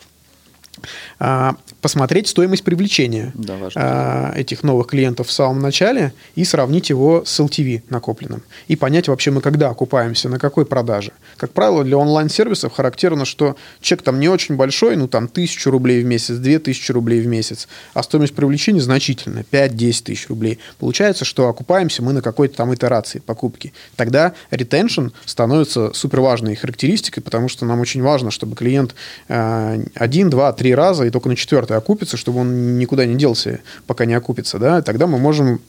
Посмотреть 1.82 2.28
стоимость 2.28 2.64
привлечения 2.64 3.32
Да, 3.34 3.58
важно. 3.58 3.82
а, 3.84 4.34
этих 4.36 4.62
новых 4.62 4.88
клиентов 4.88 5.28
в 5.28 5.32
самом 5.32 5.62
начале 5.62 6.14
и 6.36 6.44
сравнить 6.44 6.90
его 6.90 7.24
с 7.26 7.40
LTV 7.40 7.84
накопленным. 7.90 8.44
И 8.68 8.76
понять 8.76 9.08
вообще 9.08 9.32
мы 9.32 9.42
когда 9.42 9.70
окупаемся, 9.70 10.30
на 10.30 10.38
какой 10.38 10.66
продаже. 10.66 11.12
Как 11.38 11.52
правило, 11.52 11.84
для 11.84 11.98
онлайн-сервисов 11.98 12.74
характерно, 12.74 13.26
что 13.26 13.56
чек 13.82 14.04
там 14.04 14.20
не 14.20 14.30
очень 14.30 14.56
большой, 14.56 14.96
ну 14.96 15.08
там 15.08 15.28
тысячу 15.28 15.72
рублей 15.72 16.04
в 16.04 16.06
месяц, 16.06 16.36
две 16.36 16.60
тысячи 16.60 16.92
рублей 16.92 17.22
в 17.22 17.28
месяц, 17.28 17.68
а 17.94 18.04
стоимость 18.04 18.36
привлечения 18.36 18.80
значительная, 18.82 19.44
5-10 19.52 20.04
тысяч 20.04 20.28
рублей. 20.30 20.60
Получается, 20.80 21.26
что 21.26 21.48
окупаемся 21.50 22.04
мы 22.04 22.14
на 22.14 22.22
какой-то 22.22 22.58
там 22.58 22.74
итерации 22.74 23.20
покупки. 23.20 23.74
Тогда 23.96 24.34
ретеншн 24.52 25.08
становится 25.26 25.94
суперважной 25.94 26.56
характеристикой, 26.56 27.24
потому 27.24 27.50
что 27.50 27.66
нам 27.66 27.80
очень 27.80 28.04
важно, 28.04 28.30
чтобы 28.30 28.56
клиент 28.56 28.94
э, 29.30 29.84
один, 29.96 30.30
два, 30.30 30.54
три 30.54 30.76
раза 30.76 31.06
и 31.06 31.10
только 31.10 31.28
на 31.28 31.36
четвертый 31.36 31.71
окупится, 31.78 32.18
чтобы 32.18 32.40
он 32.40 32.78
никуда 32.78 33.06
не 33.06 33.16
делся, 33.16 33.60
пока 33.88 34.06
не 34.06 34.14
окупится. 34.14 34.60
Да? 34.60 34.82
Тогда 34.82 35.08
мы 35.08 35.18
можем 35.18 35.62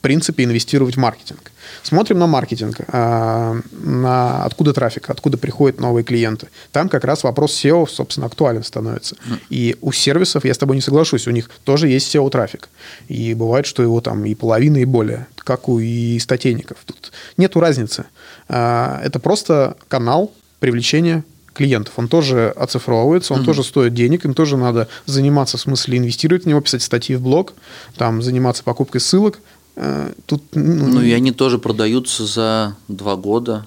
в 0.00 0.02
принципе, 0.02 0.44
инвестировать 0.44 0.96
в 0.96 0.98
маркетинг. 0.98 1.52
Смотрим 1.82 2.18
на 2.18 2.26
маркетинг, 2.26 2.80
а, 2.88 3.60
на 3.70 4.44
откуда 4.46 4.72
трафик, 4.72 5.10
откуда 5.10 5.36
приходят 5.36 5.78
новые 5.78 6.04
клиенты. 6.04 6.48
Там 6.72 6.88
как 6.88 7.04
раз 7.04 7.22
вопрос 7.22 7.52
SEO, 7.62 7.86
собственно, 7.86 8.26
актуален 8.26 8.64
становится. 8.64 9.16
И 9.50 9.76
у 9.82 9.92
сервисов, 9.92 10.46
я 10.46 10.54
с 10.54 10.58
тобой 10.58 10.76
не 10.76 10.80
соглашусь, 10.80 11.28
у 11.28 11.32
них 11.32 11.50
тоже 11.64 11.88
есть 11.88 12.14
SEO-трафик. 12.14 12.70
И 13.08 13.34
бывает, 13.34 13.66
что 13.66 13.82
его 13.82 14.00
там 14.00 14.24
и 14.24 14.34
половина, 14.34 14.78
и 14.78 14.86
более, 14.86 15.26
как 15.36 15.68
у 15.68 15.78
и 15.78 16.18
статейников. 16.18 16.78
Тут 16.86 17.12
нету 17.36 17.60
разницы. 17.60 18.06
А, 18.48 19.02
Это 19.04 19.18
просто 19.18 19.76
канал 19.88 20.32
привлечения 20.60 21.24
клиентов, 21.60 21.92
он 21.98 22.08
тоже 22.08 22.48
оцифровывается, 22.56 23.34
он 23.34 23.44
тоже 23.44 23.62
стоит 23.62 23.92
денег, 23.92 24.24
им 24.24 24.32
тоже 24.32 24.56
надо 24.56 24.88
заниматься, 25.04 25.58
в 25.58 25.60
смысле 25.60 25.98
инвестировать 25.98 26.44
в 26.44 26.46
него, 26.48 26.60
писать 26.62 26.82
статьи 26.82 27.16
в 27.16 27.20
блог, 27.20 27.52
там, 27.98 28.22
заниматься 28.22 28.62
покупкой 28.64 29.02
ссылок. 29.02 29.40
Э, 29.76 30.12
Тут, 30.24 30.42
ну, 30.54 30.86
Ну 30.88 31.02
и 31.02 31.12
они 31.12 31.32
тоже 31.32 31.58
продаются 31.58 32.24
за 32.24 32.74
два 32.88 33.16
года. 33.16 33.66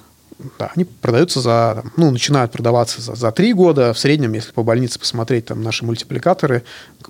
да, 0.60 0.72
они 0.76 0.86
продаются 0.86 1.40
за, 1.40 1.82
там, 1.84 1.92
ну, 1.98 2.10
начинают 2.12 2.52
продаваться 2.52 3.00
за, 3.00 3.14
за 3.16 3.32
три 3.32 3.54
года. 3.54 3.94
В 3.94 4.00
среднем, 4.00 4.34
если 4.34 4.52
по 4.54 4.64
больнице 4.64 4.98
посмотреть, 5.00 5.46
там 5.46 5.62
наши 5.62 5.86
мультипликаторы 5.86 6.64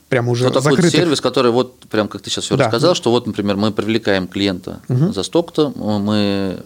прямо 0.10 0.32
уже 0.32 0.44
такой 0.50 0.62
вот 0.62 0.64
закрыты. 0.76 0.98
сервис, 0.98 1.22
который 1.22 1.52
вот, 1.52 1.80
прям 1.90 2.08
как 2.10 2.22
ты 2.22 2.30
сейчас 2.30 2.44
все 2.44 2.58
Да. 2.58 2.66
рассказал, 2.66 2.94
что 2.94 3.10
вот, 3.12 3.26
например, 3.26 3.56
мы 3.56 3.72
привлекаем 3.72 4.28
клиента 4.28 4.82
за 4.90 5.24
столько-то, 5.24 5.70
мы 6.00 6.60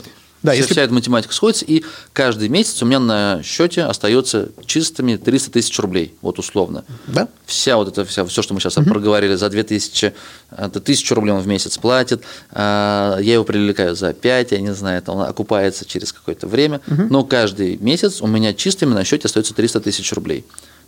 Да, 0.43 0.51
вся, 0.51 0.61
если- 0.61 0.73
вся 0.73 0.81
эта 0.83 0.93
математика 0.93 1.33
сходится, 1.33 1.65
и 1.65 1.83
каждый 2.13 2.47
месяц 2.47 2.81
у 2.83 2.85
меня 2.85 2.99
на 2.99 3.41
счете 3.43 3.83
остается 3.83 4.49
чистыми 4.65 5.15
300 5.15 5.51
тысяч 5.51 5.77
рублей, 5.79 6.13
вот 6.21 6.37
условно. 6.39 6.85
Да? 7.07 7.27
Вся 7.45 7.75
вот 7.77 7.87
это, 7.87 8.05
вся, 8.05 8.23
все, 8.25 8.41
что 8.41 8.53
мы 8.53 8.59
сейчас 8.59 8.75
проговорили, 8.75 9.35
за 9.35 9.49
2000, 9.49 10.13
это 10.51 10.79
1000 10.79 11.15
рублей 11.15 11.31
он 11.33 11.41
в 11.41 11.47
месяц 11.47 11.77
платит, 11.77 12.21
а, 12.51 13.17
я 13.19 13.33
его 13.33 13.43
привлекаю 13.43 13.95
за 13.95 14.13
5, 14.13 14.51
я 14.51 14.59
не 14.59 14.73
знаю, 14.73 15.01
там 15.01 15.17
он 15.17 15.23
окупается 15.27 15.85
через 15.85 16.13
какое-то 16.13 16.47
время, 16.47 16.81
но 16.87 17.23
каждый 17.23 17.77
месяц 17.77 18.21
у 18.21 18.27
меня 18.27 18.53
чистыми 18.53 18.93
на 18.93 19.03
счете 19.03 19.25
остается 19.25 19.53
300 19.53 19.81
тысяч 19.81 20.11
рублей. 20.13 20.45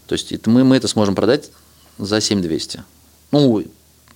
То 0.08 0.14
есть 0.14 0.32
это 0.32 0.50
мы, 0.50 0.64
мы 0.64 0.76
это 0.78 0.88
сможем 0.88 1.16
продать 1.16 1.50
за 1.98 2.22
7200. 2.22 2.84
Ну, 3.32 3.64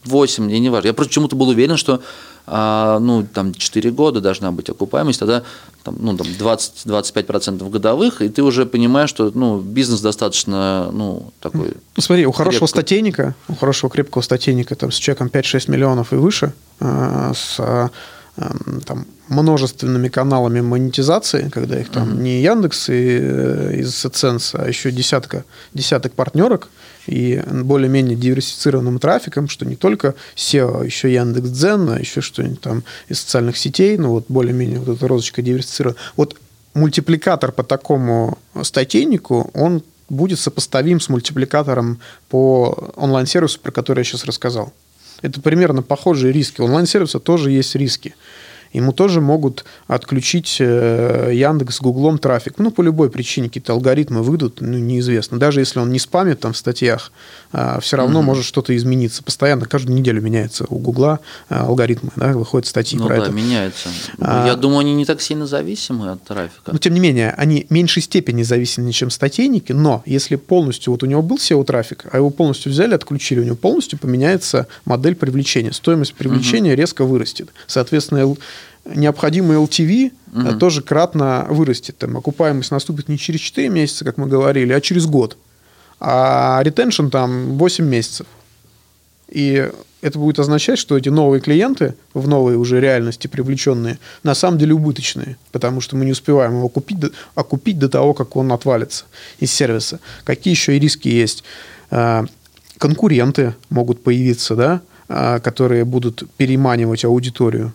8, 0.06 0.43
мне 0.43 0.60
не 0.60 0.70
важно. 0.70 0.88
Я 0.88 0.93
просто 0.93 1.10
почему-то 1.10 1.36
был 1.36 1.49
уверен, 1.49 1.78
что 1.78 2.01
а, 2.45 2.99
ну, 2.99 3.26
там 3.26 3.54
4 3.54 3.91
года 3.91 4.20
должна 4.20 4.51
быть 4.51 4.70
окупаемость, 4.70 5.20
тогда 5.20 5.43
там, 5.84 5.95
ну, 5.99 6.18
там 6.18 6.28
20-25% 6.28 7.70
годовых, 7.70 8.22
и 8.22 8.28
ты 8.28 8.43
уже 8.43 8.66
понимаешь, 8.66 9.10
что 9.10 9.32
ну, 9.34 9.60
бизнес 9.60 10.01
достаточно 10.01 10.89
ну, 10.91 11.32
такой 11.39 11.74
Ну, 11.95 12.01
смотри, 12.04 12.26
у 12.26 12.32
хорошего 12.32 12.68
Крепко. 12.68 12.68
статейника, 12.68 13.36
у 13.47 13.56
хорошего 13.56 13.89
крепкого 13.89 14.22
статейника 14.22 14.76
там, 14.76 14.91
с 14.91 14.95
чеком 14.95 15.28
5-6 15.28 15.72
миллионов 15.72 16.12
и 16.12 16.18
выше, 16.18 16.54
э, 16.82 17.32
с 17.34 17.56
э, 17.60 17.89
эм, 18.38 18.82
там, 18.86 19.06
множественными 19.30 20.10
каналами 20.10 20.60
монетизации, 20.60 21.49
когда 21.49 21.80
их 21.80 21.89
там 21.89 22.22
не 22.22 22.41
Яндекс 22.41 22.89
и, 22.89 23.20
э, 23.22 23.76
из 23.78 24.06
AdSense, 24.06 24.62
а 24.62 24.68
еще 24.68 24.91
десятка, 24.91 25.45
десяток 25.74 26.12
партнерок 26.12 26.70
и 27.08 27.41
более-менее 27.47 28.16
диверсифицированным 28.16 28.99
трафиком, 28.99 29.47
что 29.47 29.66
не 29.66 29.76
только 29.76 30.16
SEO, 30.36 30.82
а 30.82 30.86
еще 30.86 31.14
Яндекс.Дзен, 31.14 31.89
а 31.89 31.99
еще 31.99 32.22
что-нибудь 32.22 32.62
там 32.62 32.84
из 33.10 33.20
социальных 33.20 33.58
сетей, 33.58 33.97
ну 33.97 34.10
вот 34.10 34.26
более-менее 34.30 34.80
вот 34.80 34.95
эта 34.95 35.08
розочка 35.08 35.41
диверсифицирована. 35.41 35.97
Вот 36.16 36.38
мультипликатор 36.74 37.51
по 37.51 37.64
такому 37.64 38.38
статейнику, 38.62 39.51
он 39.54 39.84
будет 40.10 40.39
сопоставим 40.39 40.99
с 40.99 41.10
мультипликатором 41.10 41.99
по 42.30 42.91
онлайн-сервису, 42.95 43.60
про 43.60 43.72
который 43.72 43.99
я 43.99 44.04
сейчас 44.04 44.26
рассказал. 44.26 44.74
Это 45.22 45.41
примерно 45.41 45.82
похожие 45.82 46.34
риски. 46.34 46.62
У 46.62 46.66
онлайн-сервиса 46.66 47.20
тоже 47.20 47.51
есть 47.51 47.76
риски. 47.76 48.14
Ему 48.74 48.91
тоже 48.91 49.21
могут 49.21 49.65
отключить 49.88 50.57
э, 50.59 51.32
Яндекс 51.34 51.78
с 51.78 51.82
Гуглом 51.82 52.17
трафик. 52.17 52.55
Ну, 52.57 52.71
по 52.71 52.82
любой 52.82 53.09
причине 53.09 53.47
какие-то 53.47 53.74
алгоритмы 53.74 54.24
выйдут, 54.24 54.61
ну, 54.61 54.78
неизвестно. 54.78 55.38
Даже 55.39 55.59
если 55.61 55.80
он 55.80 55.91
не 55.91 55.99
спамит 55.99 56.39
там 56.39 56.53
в 56.53 56.57
статьях, 56.57 57.11
все 57.82 57.97
равно 57.97 58.21
может 58.24 58.45
что-то 58.45 58.76
измениться. 58.76 59.24
Постоянно, 59.24 59.65
каждую 59.65 59.97
неделю 59.97 60.21
меняется 60.21 60.65
у 60.69 60.80
Гугла 60.80 61.19
э, 61.49 61.55
алгоритмы, 61.55 62.09
да, 62.15 62.34
выходят 62.34 62.67
статьи 62.67 62.97
Ну 62.97 63.05
про 63.07 63.17
да, 63.17 63.24
это. 63.24 63.32
меняется. 63.32 63.89
А- 64.19 64.47
Я 64.47 64.55
думаю, 64.55 64.80
они 64.80 64.95
не 64.95 65.05
так 65.05 65.21
сильно 65.21 65.45
зависимы 65.45 66.09
от 66.11 66.24
трафика. 66.24 66.71
Но, 66.71 66.78
тем 66.80 66.93
не 66.93 66.99
менее, 66.99 67.32
они 67.38 67.67
в 67.69 67.71
меньшей 67.71 68.01
степени 68.01 68.43
зависимы, 68.43 68.91
чем 68.91 69.09
статейники, 69.11 69.71
но 69.71 70.01
если 70.05 70.36
полностью, 70.36 70.91
вот 70.93 71.03
у 71.03 71.05
него 71.05 71.21
был 71.21 71.38
SEO-трафик, 71.38 72.05
а 72.11 72.17
его 72.17 72.30
полностью 72.32 72.71
взяли, 72.71 72.95
отключили, 72.95 73.39
у 73.39 73.43
него 73.43 73.55
полностью 73.55 73.99
поменяется 73.99 74.67
модель 74.86 75.15
привлечения. 75.15 75.71
Стоимость 75.74 76.13
привлечения 76.15 76.76
резко 76.76 77.05
вырастет. 77.05 77.49
Соответственно, 77.67 78.19
необходимый 78.86 79.57
LTV 79.57 80.11
э, 80.34 80.57
тоже 80.59 80.82
кратно 80.82 81.45
вырастет. 81.49 81.97
Там, 81.97 82.18
окупаемость 82.18 82.72
наступит 82.72 83.09
не 83.09 83.18
через 83.18 83.39
4 83.39 83.70
месяца, 83.70 84.05
как 84.05 84.18
мы 84.18 84.28
говорили, 84.28 84.74
а 84.74 84.82
через 84.82 85.05
год. 85.05 85.38
А 85.99 86.61
ретеншн 86.64 87.07
там 87.07 87.57
8 87.57 87.86
месяцев. 87.86 88.28
И 89.30 89.70
это 90.01 90.20
будет 90.20 90.38
означать, 90.38 90.78
что 90.78 90.97
эти 90.97 91.07
новые 91.09 91.39
клиенты 91.39 91.95
в 92.14 92.28
новой 92.28 92.55
уже 92.57 92.82
реальности 92.82 93.28
привлеченные 93.28 93.99
на 94.22 94.36
самом 94.36 94.57
деле 94.57 94.74
убыточные, 94.74 95.38
потому 95.51 95.80
что 95.80 95.95
мы 95.95 96.03
не 96.03 96.11
успеваем 96.11 96.57
его 96.57 96.68
купить, 96.68 96.97
окупить 97.36 97.80
до 97.80 97.88
того, 97.88 98.14
как 98.14 98.36
он 98.36 98.51
отвалится 98.51 99.05
из 99.39 99.51
сервиса. 99.51 100.01
Какие 100.26 100.53
еще 100.53 100.76
и 100.76 100.80
риски 100.80 101.07
есть? 101.07 101.43
А, 101.89 102.26
Конкуренты 102.78 103.55
могут 103.70 104.03
появиться, 104.03 104.55
да, 104.55 104.82
а, 105.07 105.39
которые 105.39 105.86
будут 105.86 106.24
переманивать 106.36 107.05
аудиторию. 107.05 107.74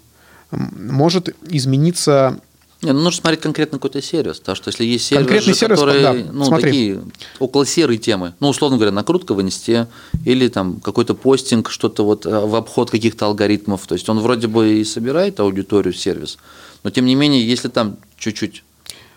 Может 0.51 1.35
измениться 1.51 2.41
Не, 2.81 2.93
ну 2.93 3.01
нужно 3.01 3.21
смотреть 3.21 3.41
конкретно 3.41 3.79
какой-то 3.79 4.01
сервис, 4.01 4.39
потому 4.39 4.57
что 4.57 4.71
если 4.71 4.85
есть 4.85 5.07
сервис, 5.07 5.27
Конкретный 5.27 5.53
же, 5.53 5.59
сервис, 5.59 5.79
которые, 5.79 6.03
да, 6.03 6.33
ну, 6.33 6.45
смотри. 6.45 6.71
такие 6.71 7.01
около 7.39 7.67
серой 7.67 7.99
темы, 7.99 8.35
ну, 8.41 8.49
условно 8.49 8.77
говоря, 8.79 8.93
накрутка 8.93 9.35
в 9.35 9.43
инсте 9.43 9.89
или 10.25 10.49
там 10.49 10.81
какой-то 10.81 11.15
постинг, 11.15 11.71
что-то 11.71 12.05
вот 12.05 12.25
э, 12.25 12.31
в 12.31 12.55
обход 12.55 12.91
каких-то 12.91 13.27
алгоритмов, 13.27 13.87
то 13.87 13.95
есть 13.95 14.09
он 14.09 14.21
вроде 14.21 14.47
бы 14.47 14.75
и 14.75 14.85
собирает 14.85 15.41
аудиторию 15.41 15.93
сервис, 15.93 16.39
но 16.85 16.91
тем 16.91 17.05
не 17.05 17.15
менее, 17.15 17.47
если 17.47 17.69
там 17.69 17.97
чуть-чуть 18.17 18.63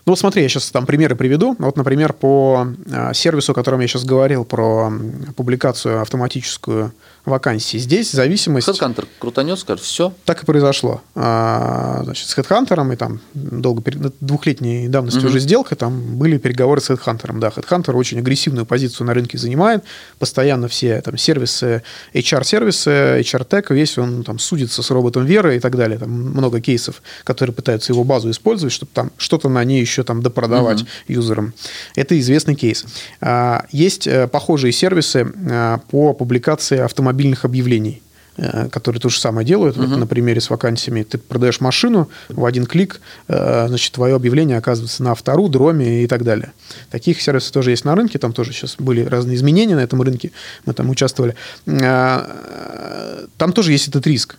Ну 0.04 0.16
смотри, 0.16 0.42
я 0.42 0.48
сейчас 0.48 0.70
там 0.70 0.84
примеры 0.84 1.14
приведу. 1.14 1.54
Вот, 1.58 1.76
например, 1.76 2.12
по 2.12 2.66
а, 2.90 3.14
сервису, 3.14 3.52
о 3.52 3.54
котором 3.54 3.80
я 3.80 3.86
сейчас 3.86 4.04
говорил, 4.04 4.44
про 4.44 4.92
публикацию 5.36 6.02
автоматическую 6.02 6.92
вакансий. 7.24 7.78
Здесь 7.78 8.10
зависимость... 8.10 8.68
HeadHunter 8.68 9.06
крутанет, 9.18 9.58
скажет, 9.58 9.84
все, 9.84 10.12
Так 10.24 10.42
и 10.42 10.46
произошло. 10.46 11.02
А, 11.14 12.00
Значит, 12.04 12.28
с 12.28 12.36
HeadHunter, 12.36 12.92
и 12.92 12.96
там 12.96 13.20
долго, 13.34 13.82
перед- 13.82 14.14
двухлетней 14.20 14.88
давности 14.88 15.24
уже 15.24 15.38
сделка, 15.38 15.76
там 15.76 16.16
были 16.18 16.38
переговоры 16.38 16.80
с 16.80 16.90
HeadHunter. 16.90 17.38
Да, 17.38 17.48
HeadHunter 17.48 17.92
очень 17.92 18.18
агрессивную 18.18 18.66
позицию 18.66 19.06
на 19.06 19.14
рынке 19.14 19.38
занимает. 19.38 19.84
Постоянно 20.18 20.68
все 20.68 21.00
там 21.00 21.16
сервисы, 21.16 21.82
HR-сервисы, 22.14 23.20
HR-тек, 23.20 23.70
весь 23.70 23.98
он 23.98 24.24
там 24.24 24.38
судится 24.38 24.82
с 24.82 24.90
роботом 24.90 25.24
Веры 25.24 25.56
и 25.56 25.60
так 25.60 25.76
далее. 25.76 25.98
Там 25.98 26.10
много 26.10 26.60
кейсов, 26.60 27.02
которые 27.24 27.54
пытаются 27.54 27.92
его 27.92 28.04
базу 28.04 28.30
использовать, 28.30 28.72
чтобы 28.72 28.90
там 28.92 29.10
что-то 29.16 29.48
на 29.48 29.62
ней 29.64 29.80
еще 29.80 30.02
там 30.02 30.22
допродавать 30.22 30.84
юзерам. 31.08 31.54
Это 31.94 32.18
известный 32.18 32.54
кейс. 32.54 32.84
А, 33.20 33.64
Есть 33.70 34.06
э, 34.06 34.26
похожие 34.28 34.72
сервисы 34.72 35.32
а, 35.50 35.78
по 35.90 36.12
публикации 36.14 36.78
автомобильных 37.12 37.44
объявлений 37.44 38.02
э, 38.38 38.68
которые 38.70 39.00
то 39.00 39.10
же 39.10 39.20
самое 39.20 39.46
делают. 39.46 39.76
Вот 39.76 39.88
на 39.98 40.06
примере 40.06 40.40
с 40.40 40.48
вакансиями. 40.48 41.02
Ты 41.02 41.18
продаешь 41.18 41.60
машину, 41.60 42.08
в 42.30 42.44
один 42.46 42.64
клик, 42.64 43.00
э, 43.28 43.68
значит, 43.68 43.92
твое 43.92 44.14
объявление 44.14 44.56
оказывается 44.56 45.02
на 45.02 45.14
втору, 45.14 45.48
дроме 45.48 46.04
и 46.04 46.06
так 46.06 46.24
далее. 46.24 46.52
Таких 46.90 47.20
сервисов 47.20 47.52
тоже 47.52 47.70
есть 47.70 47.84
на 47.84 47.94
рынке, 47.94 48.18
там 48.18 48.32
тоже 48.32 48.52
сейчас 48.52 48.76
были 48.78 49.04
разные 49.04 49.36
изменения 49.36 49.76
на 49.76 49.80
этом 49.80 50.00
рынке, 50.00 50.30
мы 50.64 50.72
там 50.72 50.88
участвовали. 50.90 51.34
Э, 51.66 53.26
Там 53.36 53.52
тоже 53.52 53.72
есть 53.72 53.88
этот 53.88 54.06
риск. 54.06 54.36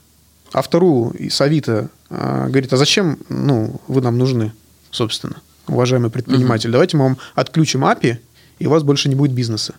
А 0.53 0.61
вторую 0.61 1.11
из 1.13 1.41
Авито 1.41 1.89
говорит, 2.09 2.74
а 2.74 2.78
зачем 2.78 3.17
ну, 3.30 3.82
вы 3.88 4.01
нам 4.01 4.17
нужны, 4.17 4.51
собственно, 4.91 5.36
уважаемый 5.67 6.09
предприниматель? 6.09 6.71
Давайте 6.71 6.97
мы 6.97 7.03
вам 7.03 7.17
отключим 7.36 7.84
API, 7.86 8.17
и 8.59 8.67
у 8.67 8.69
вас 8.69 8.84
больше 8.84 9.09
не 9.09 9.15
будет 9.15 9.32
бизнеса. 9.32 9.74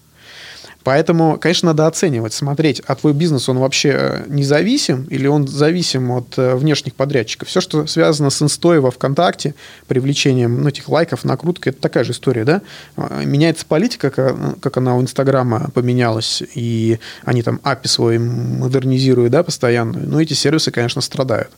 Поэтому, 0.85 1.39
конечно, 1.39 1.69
надо 1.69 1.87
оценивать, 1.87 2.35
смотреть, 2.35 2.83
а 2.87 2.95
твой 2.95 3.15
бизнес, 3.15 3.49
он 3.49 3.59
вообще 3.59 3.95
э, 3.97 4.25
независим 4.29 5.05
или 5.05 5.27
он 5.27 5.49
зависим 5.49 6.11
от 6.11 6.35
э, 6.37 6.55
внешних 6.55 6.95
подрядчиков. 6.95 7.49
Все, 7.49 7.63
что 7.63 7.87
связано 7.87 8.29
с 8.29 8.43
инстой 8.43 8.81
во 8.81 8.91
ВКонтакте, 8.91 9.55
привлечением 9.89 10.63
ну, 10.63 10.69
этих 10.69 10.91
лайков, 10.91 11.25
накруткой, 11.25 11.73
это 11.73 11.81
такая 11.81 12.05
же 12.05 12.13
история, 12.13 12.45
да? 12.45 12.61
А, 12.97 13.25
Меняется 13.25 13.65
политика, 13.65 14.11
как, 14.11 14.61
как 14.61 14.77
она 14.77 14.95
у 14.97 15.01
Инстаграма 15.01 15.71
поменялась, 15.73 16.43
и 16.55 16.99
они 17.25 17.43
там 17.43 17.61
API 17.65 17.89
свой 17.89 18.19
модернизируют, 18.19 19.33
да, 19.33 19.43
постоянно. 19.43 19.99
Но 19.99 20.21
эти 20.21 20.35
сервисы, 20.35 20.71
конечно, 20.71 21.01
страдают. 21.01 21.51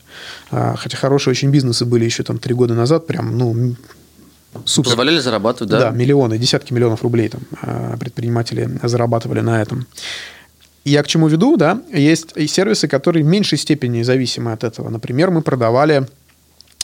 А, 0.53 0.77
Хотя 0.77 0.97
хорошие 0.97 1.33
очень 1.33 1.51
бизнесы 1.51 1.85
были 1.85 2.05
еще 2.05 2.23
там 2.23 2.39
три 2.39 2.55
года 2.55 2.75
назад, 2.75 3.09
прям, 3.09 3.37
ну, 3.37 3.75
супер. 4.65 4.91
позволяли 4.91 5.19
зарабатывать, 5.19 5.71
Да, 5.71 5.81
да? 5.81 5.91
миллионы, 5.91 6.39
десятки 6.39 6.73
миллионов 6.73 7.03
рублей 7.03 7.29
там 7.29 7.43
а, 7.63 7.97
предприниматели 7.97 8.69
зарабатывали 8.83 9.41
на 9.41 9.61
этом. 9.61 9.87
Я 10.85 11.03
к 11.03 11.09
чему 11.09 11.27
веду, 11.27 11.57
да, 11.57 11.83
есть 11.93 12.29
и 12.37 12.47
сервисы, 12.47 12.87
которые 12.87 13.25
в 13.25 13.27
меньшей 13.27 13.59
степени 13.59 14.03
зависимы 14.03 14.53
от 14.53 14.63
этого. 14.63 14.89
Например, 14.89 15.31
мы 15.33 15.43
продавали 15.43 16.07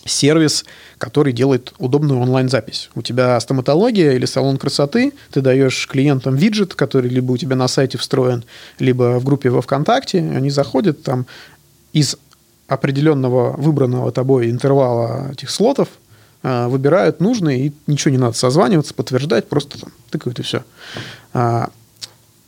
сервис, 0.04 0.64
который 0.98 1.32
делает 1.32 1.72
удобную 1.78 2.20
онлайн-запись. 2.20 2.90
У 2.96 3.02
тебя 3.02 3.38
стоматология 3.38 4.12
или 4.12 4.26
салон 4.26 4.56
красоты, 4.56 5.12
ты 5.30 5.40
даешь 5.40 5.86
клиентам 5.86 6.34
виджет, 6.34 6.74
который 6.74 7.08
либо 7.08 7.32
у 7.32 7.36
тебя 7.36 7.54
на 7.54 7.68
сайте 7.68 7.98
встроен, 7.98 8.44
либо 8.80 9.20
в 9.20 9.24
группе 9.24 9.50
во 9.50 9.62
ВКонтакте, 9.62 10.18
они 10.18 10.50
заходят 10.50 11.02
там 11.04 11.26
из 11.92 12.16
определенного 12.66 13.52
выбранного 13.56 14.10
тобой 14.12 14.50
интервала 14.50 15.30
этих 15.32 15.50
слотов, 15.50 15.88
выбирают 16.43 17.20
нужные, 17.20 17.66
и 17.66 17.72
ничего 17.86 18.11
не 18.11 18.18
надо 18.18 18.36
созваниваться, 18.36 18.95
подтверждать, 18.95 19.49
просто 19.49 19.78
там 19.80 19.93
тыкают 20.11 20.38
и 20.40 20.43
все. 20.43 20.64
А, 21.32 21.70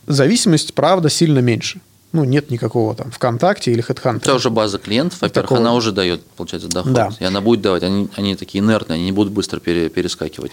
зависимость, 0.07 0.73
правда, 0.73 1.09
сильно 1.09 1.39
меньше. 1.39 1.79
Ну, 2.11 2.23
нет 2.23 2.49
никакого 2.49 2.95
там 2.95 3.11
ВКонтакте 3.11 3.71
или 3.71 3.83
HeadHunter. 3.83 4.17
Это 4.17 4.35
уже 4.35 4.49
база 4.49 4.77
клиентов, 4.77 5.19
во-первых, 5.21 5.49
Такого. 5.49 5.59
она 5.59 5.73
уже 5.73 5.91
дает, 5.91 6.23
получается, 6.37 6.69
доход. 6.69 6.93
Да. 6.93 7.09
И 7.19 7.25
она 7.25 7.41
будет 7.41 7.61
давать, 7.61 7.83
они, 7.83 8.07
они 8.15 8.35
такие 8.37 8.63
инертные, 8.63 8.95
они 8.95 9.05
не 9.05 9.11
будут 9.11 9.33
быстро 9.33 9.59
пере- 9.59 9.89
перескакивать. 9.89 10.51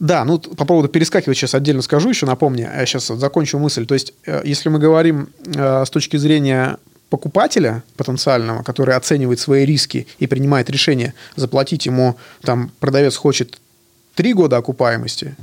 Да, 0.00 0.24
ну 0.24 0.40
по 0.40 0.64
поводу 0.64 0.88
перескакивать 0.88 1.38
сейчас 1.38 1.54
отдельно 1.54 1.80
скажу 1.80 2.08
еще, 2.08 2.26
напомню, 2.26 2.64
я 2.64 2.84
сейчас 2.86 3.06
закончу 3.06 3.58
мысль. 3.60 3.86
То 3.86 3.94
есть, 3.94 4.14
э, 4.26 4.42
если 4.44 4.68
мы 4.68 4.80
говорим 4.80 5.28
э, 5.46 5.84
с 5.86 5.90
точки 5.90 6.16
зрения 6.16 6.78
покупателя 7.14 7.84
потенциального, 7.96 8.64
который 8.64 8.96
оценивает 8.96 9.38
свои 9.38 9.64
риски 9.64 10.08
и 10.18 10.26
принимает 10.26 10.68
решение 10.68 11.14
заплатить 11.36 11.86
ему, 11.86 12.16
там, 12.42 12.72
продавец 12.80 13.14
хочет 13.14 13.60
три 14.16 14.32
года 14.34 14.56
окупаемости, 14.56 15.36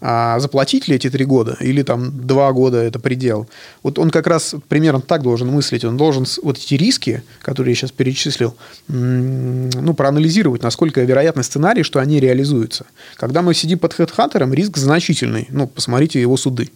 а 0.00 0.38
заплатить 0.38 0.86
ли 0.86 0.94
эти 0.94 1.10
три 1.10 1.24
года 1.24 1.56
или 1.58 1.82
там 1.82 2.26
два 2.26 2.52
года 2.52 2.78
это 2.78 3.00
предел. 3.00 3.48
Вот 3.82 3.98
он 3.98 4.10
как 4.10 4.28
раз 4.28 4.54
примерно 4.68 5.00
так 5.00 5.22
должен 5.22 5.48
мыслить. 5.48 5.84
Он 5.84 5.96
должен 5.96 6.26
вот 6.44 6.58
эти 6.58 6.74
риски, 6.74 7.24
которые 7.42 7.72
я 7.72 7.76
сейчас 7.76 7.90
перечислил, 7.90 8.54
ну, 8.86 9.94
проанализировать, 9.94 10.62
насколько 10.62 11.00
вероятный 11.02 11.42
сценарий, 11.42 11.82
что 11.82 11.98
они 11.98 12.20
реализуются. 12.20 12.86
Когда 13.16 13.42
мы 13.42 13.52
сидим 13.52 13.80
под 13.80 13.94
хедхантером, 13.94 14.54
риск 14.54 14.76
значительный. 14.76 15.48
Ну, 15.50 15.66
посмотрите 15.66 16.20
его 16.20 16.36
суды. 16.36 16.70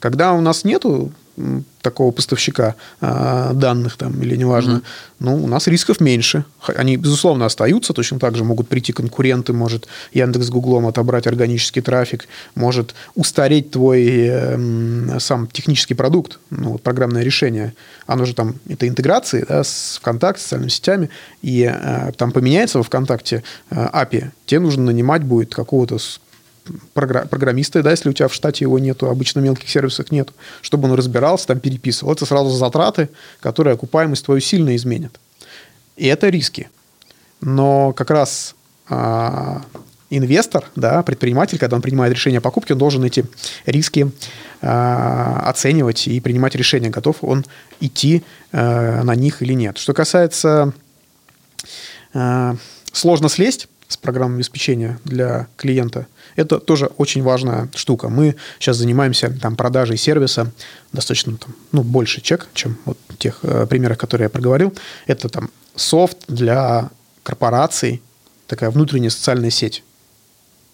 Когда 0.00 0.32
у 0.32 0.40
нас 0.40 0.64
нету 0.64 1.12
такого 1.80 2.12
поставщика 2.12 2.76
а, 3.00 3.52
данных 3.52 3.96
там 3.96 4.22
или 4.22 4.36
неважно, 4.36 4.82
ну, 5.18 5.42
у 5.42 5.46
нас 5.46 5.66
рисков 5.66 6.00
меньше. 6.00 6.44
Они, 6.76 6.96
безусловно, 6.96 7.46
остаются, 7.46 7.92
точно 7.92 8.18
так 8.18 8.36
же 8.36 8.44
могут 8.44 8.68
прийти 8.68 8.92
конкуренты, 8.92 9.52
может 9.52 9.88
Яндекс 10.12 10.46
с 10.46 10.50
Гуглом 10.50 10.86
отобрать 10.86 11.26
органический 11.26 11.82
трафик, 11.82 12.28
может 12.54 12.94
устареть 13.14 13.70
твой 13.70 14.06
эм, 14.06 15.18
сам 15.20 15.46
технический 15.48 15.94
продукт, 15.94 16.38
ну, 16.50 16.72
вот 16.72 16.82
программное 16.82 17.22
решение. 17.22 17.74
Оно 18.06 18.24
же 18.24 18.34
там, 18.34 18.56
это 18.68 18.86
интеграции 18.86 19.44
да, 19.48 19.64
с 19.64 19.98
ВКонтакте, 20.00 20.40
с 20.40 20.44
социальными 20.44 20.70
сетями, 20.70 21.10
и 21.42 21.70
э, 21.72 22.12
там 22.16 22.32
поменяется 22.32 22.78
во 22.78 22.84
ВКонтакте 22.84 23.42
э, 23.70 23.74
API, 23.74 24.30
тебе 24.46 24.60
нужно 24.60 24.84
нанимать 24.84 25.24
будет 25.24 25.54
какого-то 25.54 25.98
с- 26.64 26.70
програ- 26.94 27.26
программиста, 27.26 27.82
да, 27.82 27.90
если 27.90 28.08
у 28.08 28.12
тебя 28.12 28.28
в 28.28 28.34
штате 28.34 28.64
его 28.64 28.78
нету, 28.78 29.08
обычно 29.08 29.40
мелких 29.40 29.68
сервисов 29.68 30.10
нету, 30.10 30.32
чтобы 30.60 30.88
он 30.88 30.94
разбирался, 30.94 31.46
там 31.48 31.60
переписывал. 31.60 32.12
Это 32.12 32.26
сразу 32.26 32.50
затраты, 32.50 33.08
которые 33.40 33.74
окупаемость 33.74 34.24
твою 34.24 34.40
сильно 34.40 34.74
изменят. 34.76 35.18
И 35.96 36.06
это 36.06 36.28
риски. 36.28 36.68
Но 37.40 37.92
как 37.92 38.10
раз 38.10 38.54
а, 38.88 39.62
инвестор, 40.10 40.68
да, 40.76 41.02
предприниматель, 41.02 41.58
когда 41.58 41.76
он 41.76 41.82
принимает 41.82 42.12
решение 42.12 42.38
о 42.38 42.40
покупке, 42.42 42.74
он 42.74 42.78
должен 42.78 43.04
эти 43.04 43.24
риски 43.66 44.10
а, 44.60 45.42
оценивать 45.46 46.06
и 46.06 46.20
принимать 46.20 46.54
решение, 46.54 46.90
готов 46.90 47.16
он 47.22 47.44
идти 47.80 48.22
а, 48.52 49.02
на 49.02 49.14
них 49.14 49.42
или 49.42 49.54
нет. 49.54 49.78
Что 49.78 49.94
касается 49.94 50.72
а, 52.14 52.56
сложно 52.92 53.28
слезть 53.28 53.68
с 53.92 53.96
программного 53.96 54.38
обеспечения 54.38 54.98
для 55.04 55.46
клиента. 55.56 56.06
Это 56.36 56.58
тоже 56.58 56.86
очень 56.98 57.22
важная 57.22 57.68
штука. 57.74 58.08
Мы 58.08 58.36
сейчас 58.58 58.76
занимаемся 58.76 59.30
там, 59.40 59.56
продажей 59.56 59.96
сервиса 59.96 60.50
достаточно 60.92 61.36
там, 61.36 61.54
ну, 61.72 61.82
больше 61.82 62.20
чек, 62.20 62.48
чем 62.54 62.76
вот 62.84 62.98
тех 63.18 63.38
э, 63.42 63.66
примерах, 63.66 63.98
которые 63.98 64.26
я 64.26 64.30
проговорил. 64.30 64.74
Это 65.06 65.28
там 65.28 65.50
софт 65.76 66.18
для 66.28 66.90
корпораций, 67.22 68.02
такая 68.46 68.70
внутренняя 68.70 69.10
социальная 69.10 69.50
сеть. 69.50 69.84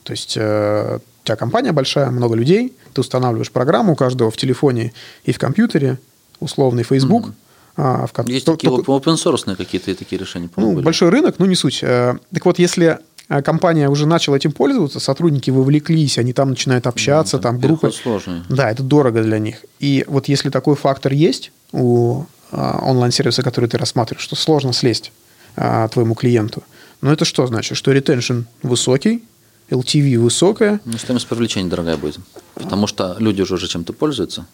То 0.04 0.12
есть 0.12 0.36
э, 0.36 0.98
у 0.98 1.26
тебя 1.26 1.36
компания 1.36 1.72
большая, 1.72 2.10
много 2.10 2.34
людей, 2.34 2.74
ты 2.94 3.00
устанавливаешь 3.00 3.52
программу 3.52 3.92
у 3.92 3.96
каждого 3.96 4.30
в 4.30 4.36
телефоне 4.36 4.92
и 5.24 5.32
в 5.32 5.38
компьютере, 5.38 5.98
условный 6.40 6.84
Facebook. 6.84 7.26
а, 7.28 7.47
в 7.78 8.12
ко- 8.12 8.24
Есть 8.26 8.44
такие 8.46 8.70
только- 8.70 8.90
open 8.90 9.14
source 9.14 9.56
какие-то 9.56 9.94
такие 9.94 10.18
решения, 10.18 10.48
по-моему, 10.48 10.72
ну, 10.72 10.76
были. 10.76 10.84
большой 10.84 11.10
рынок, 11.10 11.36
ну, 11.38 11.46
не 11.46 11.54
суть. 11.54 11.78
Э, 11.82 12.16
Так 12.34 12.44
вот, 12.44 12.58
если 12.58 12.98
э, 13.28 13.42
компания 13.42 13.88
уже 13.88 14.06
начала 14.06 14.36
этим 14.36 14.50
пользоваться, 14.52 14.98
сотрудники 15.00 15.50
вовлеклись, 15.50 16.18
они 16.18 16.32
там 16.32 16.50
начинают 16.50 16.86
общаться, 16.86 17.36
Ну, 17.36 17.42
там 17.42 17.60
группы. 17.60 17.90
сложный. 17.92 18.42
Да, 18.48 18.70
это 18.70 18.82
дорого 18.82 19.22
для 19.22 19.38
них. 19.38 19.64
И 19.78 20.04
вот 20.08 20.28
если 20.28 20.50
такой 20.50 20.74
фактор 20.76 21.12
есть 21.12 21.52
у 21.72 22.24
а, 22.50 22.80
онлайн-сервиса, 22.82 23.42
который 23.42 23.68
ты 23.68 23.76
рассматриваешь, 23.78 24.24
что 24.24 24.34
сложно 24.34 24.72
слезть 24.72 25.12
а, 25.56 25.86
твоему 25.88 26.14
клиенту, 26.14 26.62
ну 27.02 27.10
это 27.12 27.24
что 27.26 27.46
значит? 27.46 27.76
Что 27.76 27.92
ретеншн 27.92 28.40
высокий, 28.62 29.22
LTV 29.70 30.18
высокая, 30.18 30.80
Ну, 30.86 30.96
стоимость 30.98 31.26
привлечения 31.28 31.68
дорогая 31.68 31.96
будет. 31.98 32.18
Потому 32.54 32.86
что 32.86 33.16
люди 33.18 33.44
же 33.44 33.54
уже 33.54 33.68
чем-то 33.68 33.92
пользуются. 33.92 34.46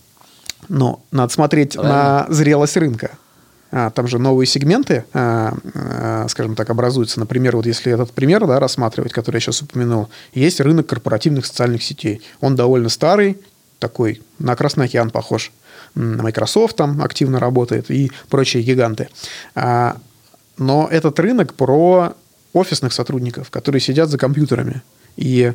Но 0.69 1.03
надо 1.11 1.33
смотреть 1.33 1.75
Правильно. 1.75 2.27
на 2.29 2.35
зрелость 2.35 2.77
рынка. 2.77 3.13
А, 3.71 3.91
Там 3.91 4.07
же 4.07 4.19
новые 4.19 4.47
сегменты, 4.47 5.05
а, 5.13 5.55
а, 5.75 6.27
скажем 6.29 6.55
так, 6.55 6.71
образуются. 6.71 7.19
Например, 7.21 7.57
вот 7.57 7.67
если 7.67 7.93
этот 7.93 8.13
пример 8.13 8.47
да, 8.47 8.61
рассматривать, 8.61 9.13
который 9.13 9.37
я 9.37 9.41
сейчас 9.41 9.63
упомянул, 9.63 10.09
есть 10.33 10.61
рынок 10.61 10.87
корпоративных 10.87 11.45
социальных 11.45 11.83
сетей. 11.83 12.23
Он 12.41 12.55
довольно 12.55 12.89
старый, 12.89 13.39
такой, 13.81 14.23
на 14.39 14.55
Красный 14.55 14.87
океан 14.87 15.11
похож. 15.11 15.53
Microsoft 15.95 16.77
там 16.77 17.03
активно 17.03 17.39
работает 17.41 17.91
и 17.91 18.11
прочие 18.31 18.63
гиганты. 18.63 19.09
А, 19.55 19.97
Но 20.57 20.89
этот 20.91 21.19
рынок 21.19 21.55
про 21.55 22.15
офисных 22.53 22.93
сотрудников, 22.93 23.51
которые 23.51 23.81
сидят 23.81 24.09
за 24.09 24.19
компьютерами 24.19 24.83
и 25.17 25.53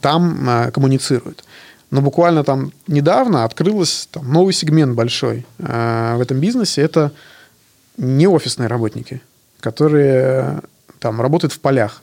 там 0.00 0.44
а, 0.48 0.70
коммуницируют. 0.70 1.44
Но 1.90 2.02
буквально 2.02 2.44
там 2.44 2.72
недавно 2.86 3.44
открылся 3.44 4.08
там, 4.10 4.30
новый 4.30 4.52
сегмент 4.52 4.94
большой 4.94 5.46
а, 5.58 6.16
в 6.16 6.20
этом 6.20 6.38
бизнесе. 6.38 6.82
Это 6.82 7.12
не 7.96 8.26
офисные 8.26 8.68
работники, 8.68 9.22
которые 9.60 10.60
там 10.98 11.20
работают 11.20 11.52
в 11.52 11.60
полях. 11.60 12.02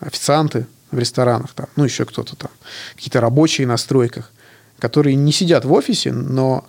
Официанты 0.00 0.66
в 0.90 0.98
ресторанах, 0.98 1.52
там, 1.52 1.66
ну 1.76 1.84
еще 1.84 2.06
кто-то 2.06 2.34
там, 2.36 2.50
какие-то 2.94 3.20
рабочие 3.20 3.66
на 3.66 3.76
стройках, 3.76 4.32
которые 4.78 5.14
не 5.14 5.30
сидят 5.30 5.66
в 5.66 5.72
офисе, 5.72 6.10
но 6.10 6.64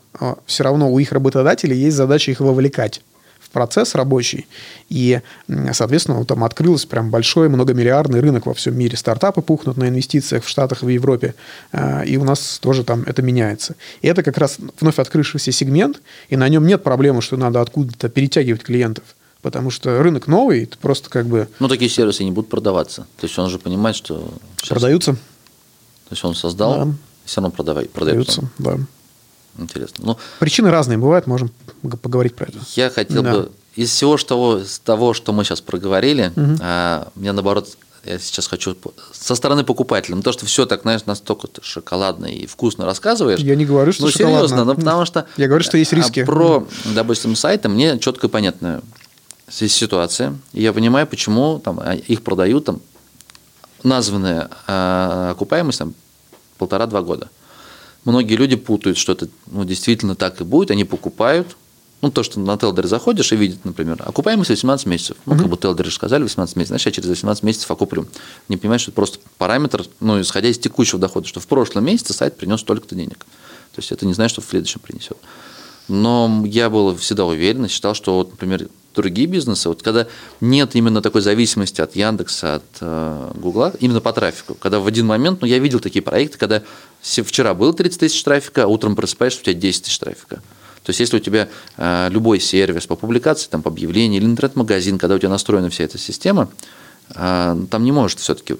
все 0.45 0.63
равно 0.63 0.91
у 0.91 0.99
их 0.99 1.13
работодателей 1.13 1.77
есть 1.77 1.95
задача 1.95 2.31
их 2.31 2.41
вовлекать 2.41 3.01
процесс 3.51 3.95
рабочий. 3.95 4.47
И, 4.89 5.21
соответственно, 5.73 6.23
там 6.25 6.43
открылся 6.43 6.87
прям 6.87 7.09
большой 7.09 7.49
многомиллиардный 7.49 8.19
рынок 8.19 8.45
во 8.45 8.53
всем 8.53 8.77
мире. 8.77 8.97
Стартапы 8.97 9.41
пухнут 9.41 9.77
на 9.77 9.87
инвестициях 9.89 10.43
в 10.43 10.47
Штатах, 10.49 10.81
в 10.81 10.87
Европе. 10.87 11.35
А, 11.71 12.03
И 12.03 12.17
у 12.17 12.23
нас 12.23 12.59
тоже 12.59 12.83
там 12.83 13.03
это 13.03 13.21
меняется. 13.21 13.75
И 14.01 14.07
это 14.07 14.23
как 14.23 14.37
раз 14.37 14.57
вновь 14.79 14.99
открывшийся 14.99 15.51
сегмент, 15.51 16.01
и 16.29 16.35
на 16.37 16.47
нем 16.49 16.65
нет 16.65 16.83
проблемы, 16.83 17.21
что 17.21 17.37
надо 17.37 17.61
откуда-то 17.61 18.09
перетягивать 18.09 18.63
клиентов. 18.63 19.03
Потому 19.41 19.71
что 19.71 20.01
рынок 20.03 20.27
новый, 20.27 20.63
это 20.63 20.77
просто 20.77 21.09
как 21.09 21.25
бы 21.25 21.47
Ну, 21.59 21.67
такие 21.67 21.89
сервисы 21.89 22.23
не 22.23 22.31
будут 22.31 22.49
продаваться. 22.49 23.07
То 23.19 23.25
есть 23.27 23.37
он 23.39 23.49
же 23.49 23.57
понимает, 23.57 23.95
что 23.95 24.31
сейчас- 24.57 24.69
продаются. 24.69 25.13
То 25.13 26.11
есть 26.11 26.23
он 26.23 26.35
создал, 26.35 26.85
Да. 26.85 26.93
все 27.25 27.41
равно 27.41 27.51
продавай, 27.55 27.85
продается. 27.85 28.41
Продаются, 28.57 28.87
да. 29.57 29.63
Интересно. 29.63 30.05
Ну, 30.05 30.17
Причины 30.39 30.69
разные 30.69 30.97
бывают, 30.97 31.27
можем 31.27 31.51
поговорить 31.81 32.35
про 32.35 32.45
это. 32.47 32.59
я 32.75 32.89
хотел 32.89 33.23
Да. 33.23 33.31
бы 33.33 33.51
из 33.75 33.89
всего 33.89 34.17
что, 34.17 34.29
того, 34.29 34.61
того, 34.83 35.13
что 35.13 35.33
мы 35.33 35.43
сейчас 35.43 35.61
проговорили, 35.61 36.31
а, 36.61 37.07
мне 37.15 37.31
наоборот, 37.31 37.69
я 38.03 38.17
сейчас 38.17 38.47
хочу 38.47 38.75
со 39.13 39.35
стороны 39.35 39.63
покупателя, 39.63 40.15
ну, 40.15 40.23
то, 40.23 40.31
что 40.31 40.45
все 40.45 40.65
так, 40.65 40.81
знаешь, 40.81 41.05
настолько 41.05 41.47
шоколадно 41.61 42.25
и 42.25 42.47
вкусно 42.47 42.85
рассказываешь. 42.85 43.39
Я 43.39 43.55
не 43.55 43.65
говорю, 43.65 43.91
что 43.93 44.05
Ну, 44.05 44.11
серьезно, 44.11 44.47
шоколадно. 44.47 44.73
ну, 44.73 44.75
потому 44.75 45.05
что... 45.05 45.27
Я 45.37 45.47
говорю, 45.47 45.63
что 45.63 45.77
есть 45.77 45.93
а, 45.93 45.95
риски. 45.97 46.23
Про, 46.23 46.67
допустим, 46.95 47.35
сайты 47.35 47.69
мне 47.69 47.99
четко 47.99 48.27
и 48.27 48.29
понятно 48.29 48.81
здесь 49.51 49.73
ситуация. 49.73 50.35
И 50.53 50.63
я 50.63 50.73
понимаю, 50.73 51.05
почему 51.05 51.59
там 51.59 51.79
а, 51.79 51.93
их 51.93 52.23
продают 52.23 52.65
там 52.65 52.81
названная 53.83 54.49
а, 54.67 55.31
окупаемость 55.31 55.79
там 55.79 55.93
полтора-два 56.57 57.01
года. 57.01 57.29
Многие 58.03 58.35
люди 58.35 58.55
путают, 58.55 58.97
что 58.97 59.11
это 59.11 59.27
ну, 59.47 59.63
действительно 59.63 60.15
так 60.15 60.41
и 60.41 60.43
будет, 60.43 60.71
они 60.71 60.85
покупают. 60.85 61.55
Ну, 62.01 62.09
то, 62.09 62.23
что 62.23 62.39
на 62.39 62.57
Телдер 62.57 62.87
заходишь 62.87 63.31
и 63.31 63.35
видят, 63.35 63.63
например, 63.63 64.01
окупаемость 64.03 64.49
18 64.49 64.87
месяцев. 64.87 65.17
Ну, 65.27 65.37
как 65.37 65.47
бы 65.47 65.55
Телдеры 65.57 65.89
же 65.89 65.95
сказали 65.95 66.23
18 66.23 66.55
месяцев, 66.55 66.69
значит, 66.69 66.87
я 66.87 66.91
через 66.93 67.09
18 67.09 67.43
месяцев 67.43 67.69
окуплю. 67.69 68.07
Не 68.49 68.57
понимаешь, 68.57 68.81
что 68.81 68.89
это 68.89 68.95
просто 68.95 69.19
параметр, 69.37 69.85
ну, 69.99 70.19
исходя 70.19 70.49
из 70.49 70.57
текущего 70.57 70.99
дохода, 70.99 71.27
что 71.27 71.39
в 71.39 71.47
прошлом 71.47 71.85
месяце 71.85 72.13
сайт 72.13 72.37
принес 72.37 72.61
столько-то 72.61 72.95
денег. 72.95 73.19
То 73.73 73.79
есть 73.79 73.91
это 73.91 74.05
не 74.05 74.13
значит, 74.13 74.33
что 74.33 74.41
в 74.41 74.49
следующем 74.49 74.79
принесет. 74.79 75.17
Но 75.87 76.43
я 76.45 76.69
был 76.69 76.95
всегда 76.95 77.25
уверен 77.25 77.67
считал, 77.67 77.93
что, 77.93 78.15
вот, 78.15 78.31
например, 78.31 78.67
другие 78.95 79.27
бизнесы, 79.27 79.69
вот 79.69 79.83
когда 79.83 80.07
нет 80.39 80.75
именно 80.75 81.01
такой 81.01 81.21
зависимости 81.21 81.81
от 81.81 81.95
Яндекса, 81.95 82.55
от 82.55 82.63
э, 82.81 83.31
Гугла, 83.35 83.73
именно 83.79 84.01
по 84.01 84.11
трафику, 84.11 84.55
когда 84.55 84.79
в 84.79 84.87
один 84.87 85.05
момент, 85.05 85.41
ну, 85.41 85.47
я 85.47 85.59
видел 85.59 85.79
такие 85.79 86.01
проекты, 86.01 86.37
когда 86.37 86.63
вчера 87.01 87.53
было 87.53 87.73
30 87.73 87.99
тысяч 87.99 88.23
трафика, 88.23 88.63
а 88.63 88.67
утром 88.67 88.95
просыпаешься, 88.95 89.41
у 89.41 89.43
тебя 89.43 89.53
10 89.53 89.83
тысяч 89.83 89.99
трафика. 89.99 90.41
То 90.83 90.89
есть, 90.89 90.99
если 90.99 91.17
у 91.17 91.19
тебя 91.19 91.47
э, 91.77 92.09
любой 92.09 92.39
сервис 92.39 92.87
по 92.87 92.95
публикации, 92.95 93.49
там, 93.49 93.61
по 93.61 93.69
объявлению 93.69 94.21
или 94.21 94.27
интернет-магазин, 94.27 94.97
когда 94.97 95.15
у 95.15 95.19
тебя 95.19 95.29
настроена 95.29 95.69
вся 95.69 95.83
эта 95.83 95.97
система, 95.97 96.49
а, 97.13 97.57
там 97.69 97.83
не 97.83 97.91
может 97.91 98.19
все-таки, 98.19 98.55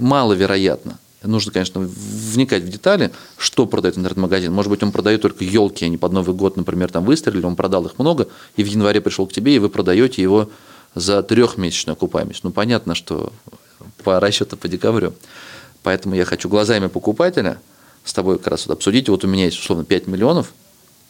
маловероятно. 0.00 0.98
Нужно, 1.22 1.52
конечно, 1.52 1.80
вникать 1.80 2.62
в 2.64 2.68
детали, 2.68 3.10
что 3.38 3.66
продает 3.66 3.96
интернет-магазин. 3.96 4.52
Может 4.52 4.70
быть, 4.70 4.82
он 4.82 4.92
продает 4.92 5.22
только 5.22 5.42
елки, 5.42 5.84
они 5.84 5.96
под 5.96 6.12
Новый 6.12 6.34
год, 6.36 6.56
например, 6.56 6.92
там 6.92 7.04
выстрелили, 7.04 7.46
он 7.46 7.56
продал 7.56 7.86
их 7.86 7.98
много, 7.98 8.28
и 8.56 8.62
в 8.62 8.66
январе 8.66 9.00
пришел 9.00 9.26
к 9.26 9.32
тебе, 9.32 9.56
и 9.56 9.58
вы 9.58 9.70
продаете 9.70 10.20
его 10.20 10.50
за 10.94 11.22
трехмесячную 11.22 11.94
окупаемость. 11.94 12.44
Ну, 12.44 12.50
понятно, 12.50 12.94
что 12.94 13.32
по 14.04 14.20
расчету 14.20 14.56
по 14.56 14.68
декабрю. 14.68 15.14
Поэтому 15.82 16.14
я 16.14 16.24
хочу 16.24 16.48
глазами 16.48 16.88
покупателя 16.88 17.58
с 18.04 18.12
тобой 18.12 18.38
как 18.38 18.48
раз 18.48 18.66
вот 18.66 18.74
обсудить. 18.74 19.08
Вот 19.08 19.24
у 19.24 19.28
меня 19.28 19.46
есть, 19.46 19.58
условно, 19.58 19.84
5 19.84 20.06
миллионов, 20.06 20.52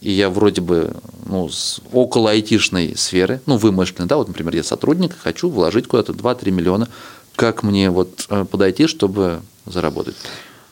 и 0.04 0.12
я 0.12 0.28
вроде 0.28 0.60
бы 0.60 0.94
ну, 1.26 1.48
около 1.92 2.30
айтишной 2.30 2.94
сферы, 2.94 3.40
ну, 3.46 3.56
вымышленной, 3.56 4.06
да, 4.06 4.16
вот, 4.18 4.28
например, 4.28 4.54
я 4.54 4.62
сотрудник, 4.62 5.16
хочу 5.18 5.48
вложить 5.48 5.86
куда-то 5.86 6.12
2-3 6.12 6.50
миллиона. 6.50 6.88
Как 7.34 7.62
мне 7.62 7.90
вот 7.90 8.26
э, 8.28 8.44
подойти, 8.44 8.86
чтобы 8.86 9.40
заработать? 9.64 10.14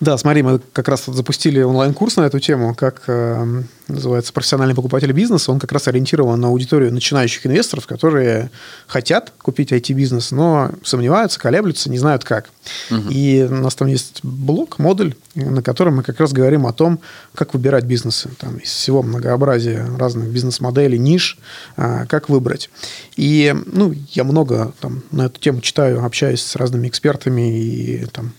Да, 0.02 0.18
смотри, 0.18 0.42
мы 0.42 0.58
как 0.72 0.88
раз 0.88 1.06
вот 1.06 1.14
запустили 1.14 1.62
онлайн-курс 1.62 2.16
на 2.16 2.22
эту 2.22 2.40
тему, 2.40 2.74
как 2.74 3.04
э, 3.06 3.62
называется 3.86 4.32
профессиональный 4.32 4.74
покупатель 4.74 5.12
бизнеса. 5.12 5.52
Он 5.52 5.60
как 5.60 5.70
раз 5.70 5.86
ориентирован 5.86 6.40
на 6.40 6.48
аудиторию 6.48 6.92
начинающих 6.92 7.46
инвесторов, 7.46 7.86
которые 7.86 8.50
хотят 8.88 9.32
купить 9.40 9.70
IT-бизнес, 9.70 10.32
но 10.32 10.72
сомневаются, 10.82 11.38
колеблются, 11.38 11.88
не 11.88 11.98
знают 11.98 12.24
как. 12.24 12.50
Угу. 12.90 13.10
И 13.10 13.46
у 13.48 13.54
нас 13.54 13.76
там 13.76 13.86
есть 13.86 14.18
блок, 14.24 14.80
модуль, 14.80 15.14
на 15.36 15.62
котором 15.62 15.98
мы 15.98 16.02
как 16.02 16.18
раз 16.18 16.32
говорим 16.32 16.66
о 16.66 16.72
том, 16.72 16.98
как 17.36 17.54
выбирать 17.54 17.84
бизнесы. 17.84 18.28
Там 18.38 18.56
из 18.56 18.70
всего 18.70 19.04
многообразия 19.04 19.86
разных 19.96 20.30
бизнес-моделей, 20.30 20.98
ниш, 20.98 21.38
э, 21.76 22.06
как 22.08 22.28
выбрать. 22.28 22.70
И 23.14 23.54
ну, 23.66 23.94
я 24.10 24.24
много 24.24 24.72
там, 24.80 25.04
на 25.12 25.26
эту 25.26 25.38
тему 25.38 25.60
читаю, 25.60 26.04
общаюсь 26.04 26.42
с 26.42 26.56
разными 26.56 26.88
экспертами 26.88 27.56
и 27.56 28.06
там 28.06 28.32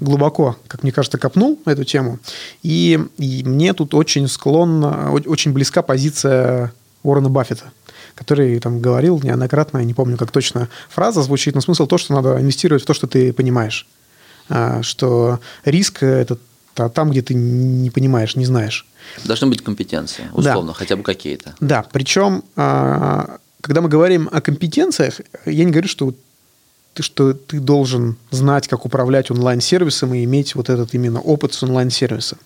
глубоко, 0.00 0.56
как 0.68 0.82
мне 0.82 0.92
кажется, 0.92 1.18
копнул 1.18 1.58
эту 1.64 1.84
тему. 1.84 2.18
И, 2.62 2.98
и 3.18 3.42
мне 3.44 3.72
тут 3.72 3.94
очень 3.94 4.28
склонна, 4.28 5.12
очень 5.12 5.52
близка 5.52 5.82
позиция 5.82 6.72
Уоррена 7.02 7.28
Баффета 7.28 7.72
который 8.16 8.58
там 8.60 8.80
говорил 8.80 9.20
неоднократно, 9.22 9.78
я 9.78 9.84
не 9.84 9.92
помню, 9.92 10.16
как 10.16 10.30
точно 10.30 10.70
фраза 10.88 11.22
звучит, 11.22 11.54
но 11.54 11.60
смысл 11.60 11.86
то, 11.86 11.98
что 11.98 12.14
надо 12.14 12.40
инвестировать 12.40 12.82
в 12.82 12.86
то, 12.86 12.94
что 12.94 13.06
ты 13.06 13.30
понимаешь. 13.32 13.86
А, 14.48 14.82
что 14.82 15.38
риск– 15.64 15.98
это 16.02 16.38
там, 16.74 17.10
где 17.10 17.22
ты 17.22 17.34
не 17.34 17.90
понимаешь, 17.90 18.36
не 18.36 18.46
знаешь. 18.46 18.86
Должны 19.24 19.48
быть 19.48 19.62
компетенции, 19.62 20.24
условно, 20.32 20.72
да. 20.72 20.74
хотя 20.74 20.96
бы 20.96 21.02
какие-то. 21.02 21.54
Да, 21.60 21.84
причем, 21.92 22.42
а, 22.56 23.38
когда 23.60 23.80
мы 23.80 23.88
говорим 23.88 24.28
о 24.32 24.40
компетенциях, 24.40 25.20
я 25.44 25.64
не 25.64 25.70
говорю, 25.70 25.88
что 25.88 26.14
что 27.02 27.32
ты 27.32 27.60
должен 27.60 28.16
знать, 28.30 28.68
как 28.68 28.86
управлять 28.86 29.30
онлайн-сервисом 29.30 30.14
и 30.14 30.24
иметь 30.24 30.54
вот 30.54 30.70
этот 30.70 30.94
именно 30.94 31.20
опыт 31.20 31.54
с 31.54 31.62
онлайн-сервиса. 31.62 32.36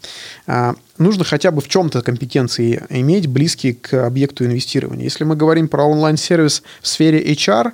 Нужно 0.99 1.25
хотя 1.25 1.51
бы 1.51 1.61
в 1.61 1.69
чем-то 1.69 2.03
компетенции 2.03 2.83
иметь, 2.91 3.27
близкие 3.27 3.75
к 3.75 4.07
объекту 4.07 4.45
инвестирования. 4.45 5.05
Если 5.05 5.25
мы 5.25 5.37
говорим 5.37 5.69
про 5.69 5.85
онлайн-сервис 5.85 6.63
в 6.83 6.89
сфере 6.89 7.23
HR, 7.33 7.73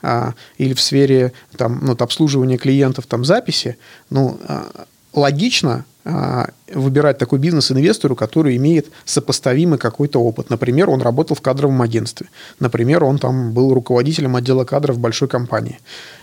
а, 0.00 0.34
или 0.58 0.74
в 0.74 0.80
сфере 0.80 1.32
там, 1.56 1.80
ну, 1.82 1.96
обслуживания 1.98 2.56
клиентов, 2.56 3.06
там, 3.06 3.24
записи, 3.24 3.76
ну, 4.10 4.38
а, 4.46 4.86
логично 5.12 5.84
а, 6.04 6.50
выбирать 6.72 7.18
такой 7.18 7.38
бизнес 7.38 7.72
инвестору, 7.72 8.14
который 8.14 8.56
имеет 8.56 8.86
сопоставимый 9.04 9.78
какой-то 9.78 10.20
опыт. 10.20 10.50
Например, 10.50 10.88
он 10.88 11.02
работал 11.02 11.36
в 11.36 11.42
кадровом 11.42 11.82
агентстве. 11.82 12.28
Например, 12.60 13.04
он 13.04 13.18
там 13.18 13.52
был 13.52 13.74
руководителем 13.74 14.36
отдела 14.36 14.64
кадров 14.64 14.98
большой 14.98 15.28
компании. 15.28 15.80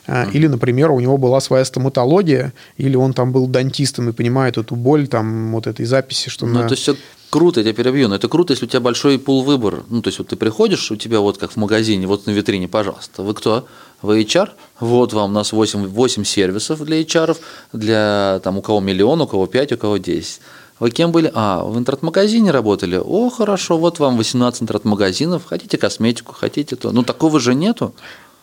Mm-hmm. 0.07 0.31
Или, 0.33 0.47
например, 0.47 0.91
у 0.91 0.99
него 0.99 1.17
была 1.17 1.39
своя 1.39 1.65
стоматология, 1.65 2.53
или 2.77 2.95
он 2.95 3.13
там 3.13 3.31
был 3.31 3.47
дантистом 3.47 4.09
и 4.09 4.11
понимает 4.13 4.57
эту 4.57 4.75
боль 4.75 5.07
там 5.07 5.51
вот 5.53 5.67
этой 5.67 5.85
записи, 5.85 6.29
что... 6.29 6.45
Ну, 6.45 6.61
на... 6.61 6.67
то 6.67 6.75
есть 6.75 6.89
круто, 7.29 7.59
я 7.59 7.63
тебя 7.65 7.73
перебью, 7.73 8.07
но 8.07 8.15
это 8.15 8.27
круто, 8.29 8.53
если 8.53 8.65
у 8.65 8.69
тебя 8.69 8.79
большой 8.79 9.19
пул 9.19 9.43
выбора. 9.43 9.83
Ну, 9.89 10.01
то 10.01 10.07
есть 10.07 10.19
вот 10.19 10.29
ты 10.29 10.35
приходишь, 10.35 10.91
у 10.91 10.95
тебя 10.95 11.19
вот 11.19 11.37
как 11.37 11.51
в 11.51 11.57
магазине, 11.57 12.07
вот 12.07 12.27
на 12.27 12.31
витрине, 12.31 12.67
пожалуйста, 12.67 13.23
вы 13.23 13.33
кто? 13.33 13.67
Вы 14.01 14.21
HR? 14.21 14.49
Вот 14.79 15.13
вам 15.13 15.31
у 15.31 15.33
нас 15.33 15.51
8, 15.51 15.87
8 15.87 16.23
сервисов 16.23 16.83
для 16.83 17.01
HR, 17.01 17.37
для 17.73 18.39
там 18.43 18.57
у 18.57 18.61
кого 18.61 18.79
миллион, 18.79 19.21
у 19.21 19.27
кого 19.27 19.47
5, 19.47 19.73
у 19.73 19.77
кого 19.77 19.97
10. 19.97 20.41
Вы 20.79 20.91
кем 20.91 21.11
были? 21.11 21.31
А, 21.33 21.63
в 21.63 21.77
интернет-магазине 21.77 22.51
работали? 22.51 23.01
О, 23.03 23.29
хорошо, 23.29 23.77
вот 23.77 23.99
вам 23.99 24.17
18 24.17 24.63
интернет-магазинов. 24.63 25.45
Хотите 25.45 25.77
косметику, 25.77 26.33
хотите 26.33 26.75
то. 26.75 26.91
Ну, 26.91 27.03
такого 27.03 27.39
же 27.39 27.55
нету. 27.55 27.93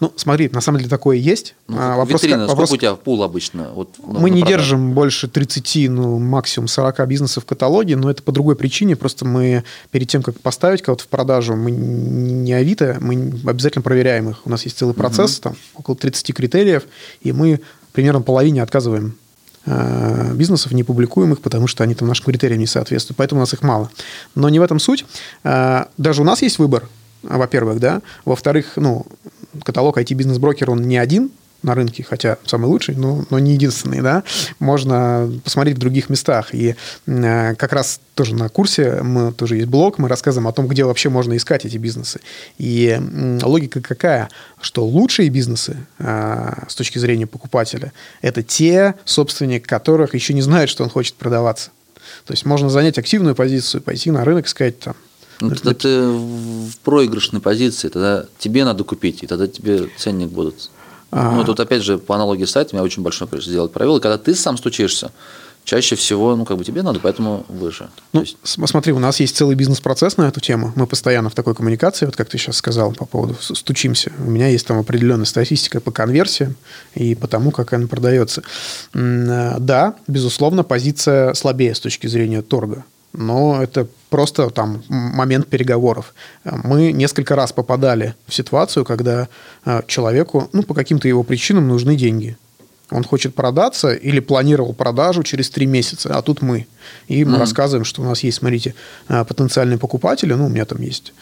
Ну, 0.03 0.13
смотри, 0.17 0.51
на 0.53 0.61
самом 0.61 0.79
деле 0.79 0.91
такое 0.91 1.17
есть. 1.17 1.55
Ну, 1.69 1.77
а, 1.79 1.97
вопрос, 1.97 2.25
витрина, 2.25 2.49
вопрос, 2.49 2.71
сколько 2.71 2.87
у 2.87 2.89
тебя 2.89 2.95
пул 2.97 3.23
обычно? 3.23 3.71
Вот, 3.73 3.91
мы 4.05 4.31
не 4.31 4.41
продажу? 4.41 4.59
держим 4.59 4.93
больше 4.95 5.29
30, 5.29 5.89
ну, 5.91 6.19
максимум 6.19 6.67
40 6.67 7.07
бизнесов 7.07 7.45
в 7.45 7.47
каталоге, 7.47 7.95
но 7.95 8.11
это 8.11 8.21
по 8.21 8.33
другой 8.33 8.57
причине. 8.57 8.97
Просто 8.97 9.25
мы 9.25 9.63
перед 9.93 10.09
тем, 10.09 10.25
как 10.25 10.41
поставить 10.41 10.83
кого-то 10.83 11.05
в 11.05 11.07
продажу, 11.07 11.55
мы 11.55 11.71
не 11.71 12.53
Авито, 12.53 12.97
мы 13.01 13.33
обязательно 13.47 13.83
проверяем 13.83 14.31
их. 14.31 14.45
У 14.45 14.51
нас 14.51 14.65
есть 14.65 14.77
целый 14.77 14.93
процесс, 14.93 15.39
угу. 15.39 15.43
там 15.43 15.57
около 15.77 15.97
30 15.97 16.35
критериев, 16.35 16.83
и 17.21 17.31
мы 17.31 17.61
примерно 17.93 18.23
половине 18.23 18.61
отказываем 18.61 19.17
э, 19.67 20.33
бизнесов, 20.35 20.73
не 20.73 20.83
публикуем 20.83 21.33
их, 21.35 21.41
потому 21.43 21.69
что 21.69 21.85
они 21.85 21.95
там 21.95 22.09
нашим 22.09 22.25
критериям 22.25 22.59
не 22.59 22.67
соответствуют. 22.67 23.19
Поэтому 23.19 23.41
у 23.41 23.43
нас 23.43 23.55
их 23.55 23.63
мало. 23.63 23.89
Но 24.35 24.49
не 24.49 24.59
в 24.59 24.63
этом 24.63 24.81
суть. 24.81 25.05
Э, 25.45 25.85
даже 25.97 26.23
у 26.23 26.25
нас 26.25 26.43
есть 26.43 26.59
выбор, 26.59 26.89
во-первых, 27.23 27.79
да. 27.79 28.03
Во-вторых, 28.25 28.73
ну, 28.75 29.07
каталог 29.65 29.99
IT-бизнес-брокер, 29.99 30.71
он 30.71 30.83
не 30.83 30.99
один 30.99 31.31
на 31.63 31.75
рынке, 31.75 32.03
хотя 32.03 32.39
самый 32.45 32.67
лучший, 32.67 32.97
но, 32.97 33.25
но 33.31 33.39
не 33.39 33.55
единственный, 33.55 34.01
да, 34.01 34.25
можно 34.59 35.31
посмотреть 35.45 35.77
в 35.77 35.81
других 35.81 36.11
местах. 36.11 36.55
И 36.55 36.75
э, 37.07 37.55
как 37.55 37.73
раз 37.73 38.01
тоже 38.15 38.35
на 38.35 38.49
курсе, 38.49 39.01
мы 39.03 39.33
тоже 39.33 39.57
есть 39.57 39.69
блог, 39.69 39.99
мы 39.99 40.09
рассказываем 40.09 40.49
о 40.49 40.53
том, 40.53 40.67
где 40.67 40.85
вообще 40.85 41.09
можно 41.09 41.37
искать 41.37 41.65
эти 41.65 41.77
бизнесы. 41.77 42.21
И 42.59 42.99
э, 43.01 43.39
логика 43.43 43.81
какая? 43.81 44.29
Что 44.61 44.85
лучшие 44.85 45.29
бизнесы 45.29 45.77
э, 45.99 46.65
с 46.69 46.75
точки 46.75 46.99
зрения 46.99 47.27
покупателя, 47.27 47.93
это 48.21 48.43
те 48.43 48.97
собственники, 49.05 49.65
которых 49.65 50.15
еще 50.15 50.35
не 50.35 50.43
знают, 50.43 50.69
что 50.69 50.83
он 50.83 50.91
хочет 50.91 51.15
продаваться. 51.15 51.71
То 52.27 52.33
есть 52.33 52.45
можно 52.45 52.69
занять 52.71 52.99
активную 52.99 53.35
позицию, 53.35 53.83
пойти 53.83 54.11
на 54.11 54.25
рынок 54.25 54.47
и 54.47 54.49
сказать 54.49 54.79
там, 54.81 54.97
ну, 55.41 55.51
тогда 55.51 55.75
ты 55.75 56.03
в 56.03 56.77
проигрышной 56.85 57.41
позиции, 57.41 57.89
тогда 57.89 58.27
тебе 58.39 58.65
надо 58.65 58.85
купить, 58.85 59.23
и 59.23 59.27
тогда 59.27 59.47
тебе 59.47 59.89
ценник 59.97 60.31
будут. 60.31 60.71
А... 61.11 61.33
Ну, 61.33 61.45
тут 61.45 61.61
опять 61.61 61.83
же, 61.83 61.99
по 61.99 62.15
аналогии 62.15 62.45
с 62.45 62.51
сайтом, 62.53 62.79
я 62.79 62.83
очень 62.83 63.03
большой 63.03 63.29
сделать 63.41 63.73
провел, 63.73 63.99
и 63.99 64.01
когда 64.01 64.19
ты 64.19 64.35
сам 64.35 64.57
стучишься, 64.57 65.11
чаще 65.65 65.95
всего, 65.95 66.35
ну, 66.37 66.45
как 66.45 66.57
бы 66.57 66.65
тебе 66.65 66.83
надо, 66.83 67.01
поэтому 67.01 67.45
выше. 67.49 67.89
Ну, 68.13 68.21
есть... 68.21 68.37
смотри, 68.45 68.93
у 68.93 68.99
нас 68.99 69.21
есть 69.21 69.37
целый 69.37 69.55
бизнес-процесс 69.55 70.17
на 70.17 70.29
эту 70.29 70.41
тему. 70.41 70.73
Мы 70.75 70.87
постоянно 70.87 71.31
в 71.31 71.35
такой 71.35 71.55
коммуникации, 71.55 72.07
вот 72.07 72.17
как 72.17 72.29
ты 72.29 72.39
сейчас 72.39 72.57
сказал 72.57 72.93
по 72.93 73.05
поводу 73.05 73.37
стучимся. 73.41 74.13
У 74.19 74.31
меня 74.31 74.49
есть 74.49 74.67
там 74.67 74.79
определенная 74.79 75.25
статистика 75.25 75.81
по 75.81 75.91
конверсиям 75.91 76.57
и 76.95 77.15
по 77.15 77.29
тому, 77.29 77.51
как 77.51 77.73
она 77.73 77.87
продается. 77.87 78.43
Э, 78.95 79.57
да, 79.59 79.95
безусловно, 80.07 80.65
позиция 80.65 81.35
слабее 81.35 81.75
с 81.75 81.81
точки 81.81 82.07
зрения 82.07 82.43
торга 82.43 82.85
но 83.13 83.63
это 83.63 83.87
просто 84.11 84.51
там 84.51 84.83
момент 84.89 85.49
переговоров. 85.49 86.15
Мы 86.45 86.93
несколько 86.93 87.37
раз 87.37 87.53
попадали 87.53 88.15
в 88.27 88.35
ситуацию, 88.35 88.85
когда 88.85 89.29
э, 89.65 89.83
человеку, 89.87 90.49
ну, 90.53 90.63
по 90.63 90.75
каким-то 90.75 91.09
его 91.09 91.23
причинам 91.23 91.69
нужны 91.69 91.97
деньги. 91.97 92.37
Он 92.91 93.05
хочет 93.05 93.35
продаться 93.35 93.93
или 93.93 94.21
планировал 94.21 94.75
продажу 94.75 95.23
через 95.23 95.49
три 95.49 95.67
месяца, 95.67 96.17
а 96.17 96.23
тут 96.23 96.43
мы. 96.43 96.67
И 97.09 97.25
мы 97.25 97.37
mm-hmm. 97.37 97.39
рассказываем, 97.39 97.85
что 97.85 98.03
у 98.03 98.05
нас 98.05 98.23
есть, 98.23 98.39
смотрите, 98.39 98.75
э, 99.09 99.25
потенциальные 99.25 99.79
покупатели. 99.79 100.35
Ну, 100.35 100.47
у 100.47 100.49
меня 100.51 100.65
там 100.67 100.81
есть 100.83 101.15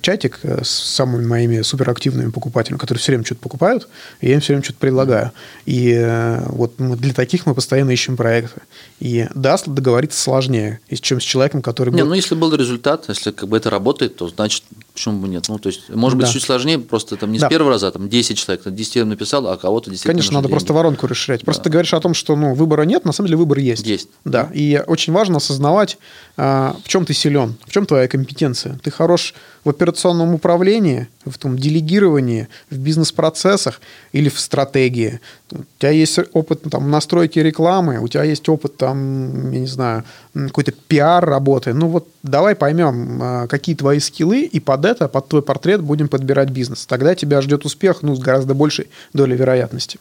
чатик 0.00 0.40
с 0.42 0.68
самыми 0.68 1.26
моими 1.26 1.62
суперактивными 1.62 2.30
покупателями, 2.30 2.78
которые 2.78 3.00
все 3.00 3.12
время 3.12 3.24
что-то 3.24 3.40
покупают, 3.40 3.88
и 4.20 4.28
я 4.28 4.34
им 4.34 4.40
все 4.40 4.52
время 4.52 4.64
что-то 4.64 4.78
предлагаю. 4.78 5.32
И 5.66 6.40
вот 6.46 6.78
мы, 6.78 6.96
для 6.96 7.12
таких 7.12 7.46
мы 7.46 7.54
постоянно 7.54 7.90
ищем 7.90 8.16
проекты. 8.16 8.62
И 9.00 9.26
да, 9.34 9.56
договориться 9.66 10.20
сложнее, 10.20 10.80
чем 11.00 11.20
с 11.20 11.24
человеком, 11.24 11.62
который... 11.62 11.92
Не, 11.92 12.02
был... 12.02 12.10
ну 12.10 12.14
если 12.14 12.34
был 12.34 12.54
результат, 12.54 13.06
если 13.08 13.30
как 13.30 13.48
бы 13.48 13.56
это 13.56 13.70
работает, 13.70 14.16
то 14.16 14.28
значит, 14.28 14.62
почему 14.92 15.20
бы 15.20 15.28
нет? 15.28 15.46
Ну, 15.48 15.58
то 15.58 15.68
есть, 15.68 15.88
может 15.90 16.16
быть, 16.16 16.26
да. 16.26 16.32
чуть 16.32 16.42
сложнее, 16.42 16.78
просто 16.78 17.16
там 17.16 17.32
не 17.32 17.38
да. 17.38 17.48
с 17.48 17.50
первого 17.50 17.72
раза, 17.72 17.88
а 17.88 17.90
там 17.90 18.08
10 18.08 18.38
человек, 18.38 18.62
10 18.66 19.04
написал, 19.04 19.46
а 19.48 19.56
кого-то 19.56 19.90
действительно 19.90 20.14
Конечно, 20.14 20.34
надо 20.34 20.48
деньги. 20.48 20.52
просто 20.52 20.72
воронку 20.72 21.06
расширять. 21.06 21.44
Просто 21.44 21.62
да. 21.62 21.64
ты 21.64 21.70
говоришь 21.70 21.94
о 21.94 22.00
том, 22.00 22.14
что 22.14 22.36
ну, 22.36 22.54
выбора 22.54 22.82
нет, 22.82 23.04
на 23.04 23.12
самом 23.12 23.28
деле 23.28 23.38
выбор 23.38 23.58
есть. 23.58 23.86
Есть. 23.86 24.08
Да, 24.24 24.50
и 24.54 24.82
очень 24.86 25.12
важно 25.12 25.38
осознавать, 25.38 25.98
в 26.36 26.82
чем 26.86 27.04
ты 27.06 27.14
силен, 27.14 27.56
в 27.66 27.72
чем 27.72 27.86
твоя 27.86 28.08
компетенция. 28.08 28.78
Ты 28.82 28.90
хорош 28.90 29.34
в 29.64 29.70
операционном 29.70 30.34
управлении, 30.34 31.08
в 31.24 31.38
том 31.38 31.58
делегировании, 31.58 32.48
в 32.70 32.78
бизнес-процессах 32.78 33.80
или 34.12 34.28
в 34.28 34.38
стратегии. 34.38 35.20
У 35.50 35.64
тебя 35.78 35.90
есть 35.90 36.18
опыт 36.32 36.62
там, 36.70 36.90
настройки 36.90 37.38
рекламы, 37.38 37.98
у 37.98 38.08
тебя 38.08 38.24
есть 38.24 38.48
опыт, 38.48 38.76
там, 38.76 39.50
я 39.52 39.60
не 39.60 39.66
знаю, 39.66 40.04
какой-то 40.34 40.72
пиар 40.72 41.24
работы. 41.24 41.72
Ну 41.72 41.88
вот 41.88 42.08
давай 42.22 42.54
поймем, 42.54 43.20
а, 43.22 43.46
какие 43.46 43.74
твои 43.74 44.00
скиллы 44.00 44.42
и 44.42 44.60
под 44.60 44.84
это, 44.84 45.08
под 45.08 45.28
твой 45.28 45.42
портрет 45.42 45.80
будем 45.80 46.08
подбирать 46.08 46.50
бизнес. 46.50 46.86
Тогда 46.86 47.14
тебя 47.14 47.40
ждет 47.40 47.64
успех 47.64 48.02
ну, 48.02 48.14
с 48.14 48.18
гораздо 48.18 48.54
большей 48.54 48.88
долей 49.12 49.36
вероятности. 49.36 49.98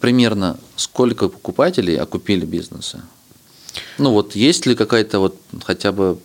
Примерно 0.00 0.56
сколько 0.76 1.28
покупателей 1.28 1.96
окупили 1.96 2.44
бизнесы? 2.44 3.00
Ну 3.98 4.12
вот 4.12 4.36
есть 4.36 4.66
ли 4.66 4.74
какая-то 4.74 5.18
вот 5.18 5.36
хотя 5.64 5.92
бы 5.92 6.18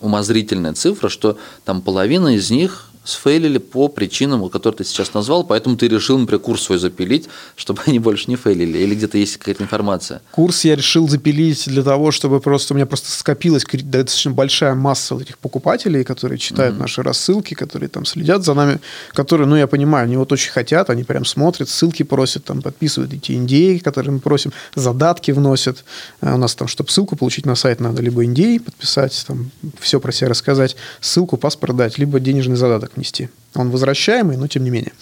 умозрительная 0.00 0.74
цифра, 0.74 1.08
что 1.08 1.38
там 1.64 1.82
половина 1.82 2.34
из 2.36 2.50
них 2.50 2.90
сфейлили 3.06 3.58
по 3.58 3.88
причинам, 3.88 4.48
которые 4.50 4.78
ты 4.78 4.84
сейчас 4.84 5.14
назвал, 5.14 5.44
поэтому 5.44 5.76
ты 5.76 5.88
решил, 5.88 6.18
например, 6.18 6.40
курс 6.40 6.62
свой 6.62 6.78
запилить, 6.78 7.28
чтобы 7.54 7.82
они 7.86 7.98
больше 7.98 8.24
не 8.28 8.36
фейлили, 8.36 8.78
или 8.78 8.94
где-то 8.94 9.16
есть 9.16 9.36
какая-то 9.36 9.62
информация? 9.62 10.20
Курс 10.32 10.64
я 10.64 10.76
решил 10.76 11.08
запилить 11.08 11.64
для 11.68 11.82
того, 11.82 12.10
чтобы 12.10 12.40
просто 12.40 12.74
у 12.74 12.76
меня 12.76 12.86
просто 12.86 13.10
скопилась 13.10 13.64
достаточно 13.64 14.32
большая 14.32 14.74
масса 14.74 15.14
этих 15.16 15.38
покупателей, 15.38 16.04
которые 16.04 16.38
читают 16.38 16.74
mm-hmm. 16.74 16.80
наши 16.80 17.02
рассылки, 17.02 17.54
которые 17.54 17.88
там 17.88 18.04
следят 18.04 18.44
за 18.44 18.54
нами, 18.54 18.80
которые, 19.12 19.46
ну, 19.46 19.56
я 19.56 19.66
понимаю, 19.66 20.04
они 20.04 20.16
вот 20.16 20.32
очень 20.32 20.50
хотят, 20.50 20.90
они 20.90 21.04
прям 21.04 21.24
смотрят, 21.24 21.68
ссылки 21.68 22.02
просят, 22.02 22.44
там 22.44 22.60
подписывают 22.60 23.12
эти 23.12 23.32
индеи, 23.32 23.78
которые 23.78 24.12
мы 24.12 24.18
просим, 24.18 24.52
задатки 24.74 25.30
вносят. 25.30 25.84
А 26.20 26.34
у 26.34 26.38
нас 26.38 26.54
там, 26.54 26.66
чтобы 26.66 26.90
ссылку 26.90 27.16
получить 27.16 27.46
на 27.46 27.54
сайт, 27.54 27.80
надо 27.80 28.02
либо 28.02 28.24
индей 28.24 28.58
подписать, 28.58 29.24
там 29.26 29.50
все 29.78 30.00
про 30.00 30.12
себя 30.12 30.30
рассказать, 30.30 30.76
ссылку, 31.00 31.36
паспорт 31.36 31.76
дать, 31.76 31.98
либо 31.98 32.18
денежный 32.18 32.56
задаток 32.56 32.95
нести. 32.96 33.28
Он 33.54 33.70
возвращаемый, 33.70 34.36
но 34.36 34.46
тем 34.48 34.64
не 34.64 34.70
менее. 34.70 34.92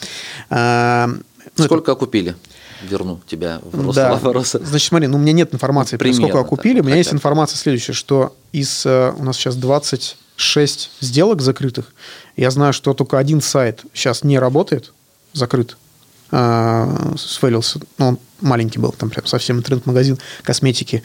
А, 0.50 1.08
ну, 1.56 1.64
сколько 1.64 1.90
это... 1.90 1.92
окупили? 1.92 2.36
Верну 2.82 3.20
тебя 3.26 3.60
в 3.62 3.94
да. 3.94 4.12
вопроса. 4.18 4.60
Значит, 4.64 4.88
смотри, 4.88 5.08
ну 5.08 5.16
у 5.16 5.20
меня 5.20 5.32
нет 5.32 5.54
информации, 5.54 5.96
Примерно, 5.96 6.28
сколько 6.28 6.40
окупили. 6.40 6.76
Так, 6.76 6.84
у 6.84 6.86
меня 6.86 6.96
есть 6.96 7.12
информация 7.12 7.56
следующая, 7.56 7.92
что 7.92 8.36
из 8.52 8.84
э, 8.84 9.12
у 9.16 9.24
нас 9.24 9.36
сейчас 9.36 9.56
26 9.56 10.90
сделок 11.00 11.40
закрытых. 11.40 11.92
Я 12.36 12.50
знаю, 12.50 12.72
что 12.72 12.94
только 12.94 13.18
один 13.18 13.40
сайт 13.40 13.82
сейчас 13.92 14.22
не 14.22 14.38
работает, 14.38 14.92
закрыт, 15.32 15.76
э, 16.30 17.14
сфейлился. 17.18 17.80
Ну, 17.98 18.08
он 18.08 18.18
маленький 18.40 18.78
был, 18.78 18.92
там 18.92 19.10
прям 19.10 19.26
совсем 19.26 19.58
интернет-магазин 19.58 20.18
косметики 20.42 21.02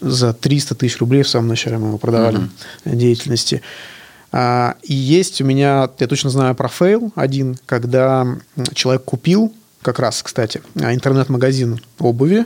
за 0.00 0.32
300 0.34 0.74
тысяч 0.74 0.98
рублей 0.98 1.22
в 1.22 1.28
самом 1.28 1.48
начале 1.48 1.78
мы 1.78 1.88
его 1.88 1.98
продавали 1.98 2.38
uh-huh. 2.38 2.96
деятельности. 2.96 3.62
А, 4.32 4.76
и 4.82 4.94
есть 4.94 5.40
у 5.40 5.44
меня, 5.44 5.88
я 5.98 6.06
точно 6.06 6.30
знаю 6.30 6.54
про 6.54 6.68
фейл 6.68 7.12
один, 7.14 7.58
когда 7.66 8.26
человек 8.74 9.04
купил, 9.04 9.52
как 9.82 9.98
раз, 9.98 10.22
кстати, 10.22 10.62
интернет-магазин 10.74 11.80
обуви, 11.98 12.44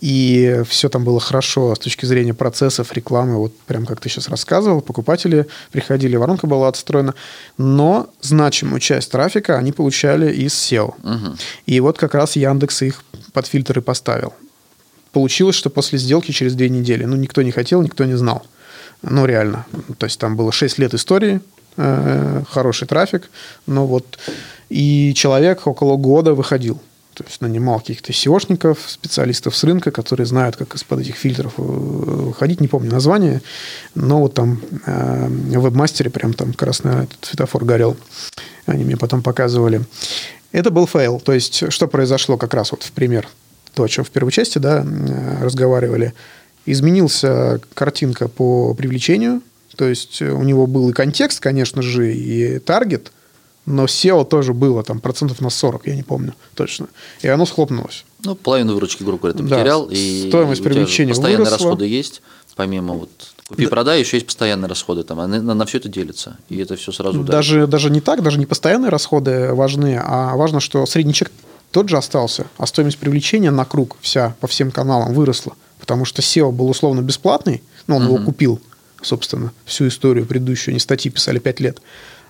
и 0.00 0.62
все 0.66 0.88
там 0.88 1.04
было 1.04 1.20
хорошо 1.20 1.74
с 1.74 1.78
точки 1.78 2.06
зрения 2.06 2.32
процессов, 2.32 2.92
рекламы, 2.92 3.36
вот 3.36 3.56
прям 3.66 3.84
как 3.84 4.00
ты 4.00 4.08
сейчас 4.08 4.28
рассказывал, 4.28 4.80
покупатели 4.80 5.46
приходили, 5.72 6.16
воронка 6.16 6.46
была 6.46 6.68
отстроена, 6.68 7.14
но 7.58 8.08
значимую 8.22 8.80
часть 8.80 9.10
трафика 9.10 9.58
они 9.58 9.72
получали 9.72 10.32
из 10.32 10.52
SEO. 10.52 10.94
Угу. 11.02 11.36
И 11.66 11.80
вот 11.80 11.98
как 11.98 12.14
раз 12.14 12.36
Яндекс 12.36 12.82
их 12.82 13.04
под 13.32 13.46
фильтры 13.46 13.82
поставил. 13.82 14.32
Получилось, 15.12 15.56
что 15.56 15.70
после 15.70 15.98
сделки 15.98 16.30
через 16.30 16.54
две 16.54 16.68
недели, 16.68 17.04
ну, 17.04 17.16
никто 17.16 17.42
не 17.42 17.50
хотел, 17.50 17.82
никто 17.82 18.04
не 18.04 18.14
знал. 18.14 18.46
Ну, 19.02 19.24
реально. 19.26 19.66
То 19.98 20.06
есть 20.06 20.18
там 20.18 20.36
было 20.36 20.52
6 20.52 20.78
лет 20.78 20.94
истории, 20.94 21.40
э, 21.76 22.42
хороший 22.48 22.86
трафик, 22.86 23.30
но 23.66 23.86
вот 23.86 24.18
и 24.68 25.12
человек 25.14 25.66
около 25.66 25.96
года 25.96 26.34
выходил. 26.34 26.80
То 27.14 27.24
есть 27.24 27.40
нанимал 27.40 27.80
каких-то 27.80 28.12
SEOшников, 28.12 28.78
специалистов 28.86 29.54
с 29.56 29.64
рынка, 29.64 29.90
которые 29.90 30.26
знают, 30.26 30.56
как 30.56 30.74
из-под 30.74 31.00
этих 31.00 31.16
фильтров 31.16 31.54
э, 31.58 31.62
выходить. 31.62 32.60
Не 32.60 32.68
помню 32.68 32.90
название, 32.90 33.42
но 33.94 34.20
вот 34.20 34.34
там 34.34 34.60
э, 34.86 35.26
в 35.28 35.64
вебмастере 35.64 36.10
прям 36.10 36.34
там 36.34 36.52
красный 36.52 37.04
этот 37.04 37.22
светофор 37.22 37.64
горел. 37.64 37.96
Они 38.66 38.84
мне 38.84 38.96
потом 38.96 39.22
показывали. 39.22 39.82
Это 40.52 40.70
был 40.70 40.86
фейл. 40.86 41.20
То 41.20 41.32
есть 41.32 41.72
что 41.72 41.88
произошло 41.88 42.36
как 42.36 42.54
раз 42.54 42.70
вот 42.72 42.82
в 42.82 42.92
пример, 42.92 43.28
то, 43.74 43.82
о 43.82 43.88
чем 43.88 44.04
в 44.04 44.10
первой 44.10 44.32
части 44.32 44.58
да, 44.58 44.84
э, 44.84 45.44
разговаривали– 45.44 46.12
Изменился 46.66 47.60
картинка 47.74 48.28
по 48.28 48.74
привлечению, 48.74 49.42
то 49.76 49.88
есть 49.88 50.20
у 50.20 50.42
него 50.42 50.66
был 50.66 50.90
и 50.90 50.92
контекст, 50.92 51.40
конечно 51.40 51.80
же, 51.80 52.14
и 52.14 52.58
таргет, 52.58 53.12
но 53.66 53.84
SEO 53.84 54.24
тоже 54.24 54.52
было 54.52 54.82
там 54.82 55.00
процентов 55.00 55.40
на 55.40 55.50
40, 55.50 55.86
я 55.86 55.96
не 55.96 56.02
помню 56.02 56.34
точно. 56.54 56.88
И 57.22 57.28
оно 57.28 57.46
схлопнулось. 57.46 58.04
Ну, 58.24 58.34
половину 58.34 58.74
выручки, 58.74 59.02
грубо 59.02 59.18
говоря, 59.18 59.38
ты 59.38 59.44
да, 59.44 59.56
потерял. 59.56 59.88
И 59.90 60.26
стоимость 60.28 60.62
привлечения 60.62 61.10
постоянные 61.12 61.46
выросла. 61.46 61.70
расходы 61.70 61.86
есть, 61.86 62.22
помимо 62.56 62.94
вот 62.94 63.10
купи-продай, 63.48 63.96
да. 63.96 64.00
еще 64.00 64.16
есть 64.16 64.26
постоянные 64.26 64.68
расходы, 64.68 65.02
там, 65.02 65.18
на, 65.18 65.26
на, 65.26 65.54
на 65.54 65.66
все 65.66 65.78
это 65.78 65.88
делится, 65.88 66.36
и 66.48 66.58
это 66.58 66.76
все 66.76 66.92
сразу 66.92 67.22
даже, 67.24 67.66
даже 67.66 67.90
не 67.90 68.00
так, 68.00 68.22
даже 68.22 68.38
не 68.38 68.46
постоянные 68.46 68.90
расходы 68.90 69.54
важны, 69.54 70.00
а 70.02 70.36
важно, 70.36 70.60
что 70.60 70.84
средний 70.86 71.14
чек 71.14 71.30
тот 71.70 71.88
же 71.88 71.96
остался, 71.96 72.46
а 72.58 72.66
стоимость 72.66 72.98
привлечения 72.98 73.50
на 73.50 73.64
круг 73.64 73.96
вся 74.00 74.36
по 74.40 74.46
всем 74.46 74.70
каналам 74.70 75.14
выросла 75.14 75.54
потому 75.80 76.04
что 76.04 76.22
SEO 76.22 76.52
был 76.52 76.68
условно 76.68 77.00
бесплатный, 77.00 77.62
но 77.86 77.96
он 77.96 78.02
uh-huh. 78.02 78.14
его 78.14 78.24
купил, 78.24 78.60
собственно, 79.02 79.52
всю 79.64 79.88
историю 79.88 80.26
предыдущую, 80.26 80.72
они 80.72 80.78
статьи 80.78 81.10
писали 81.10 81.38
5 81.38 81.60
лет. 81.60 81.80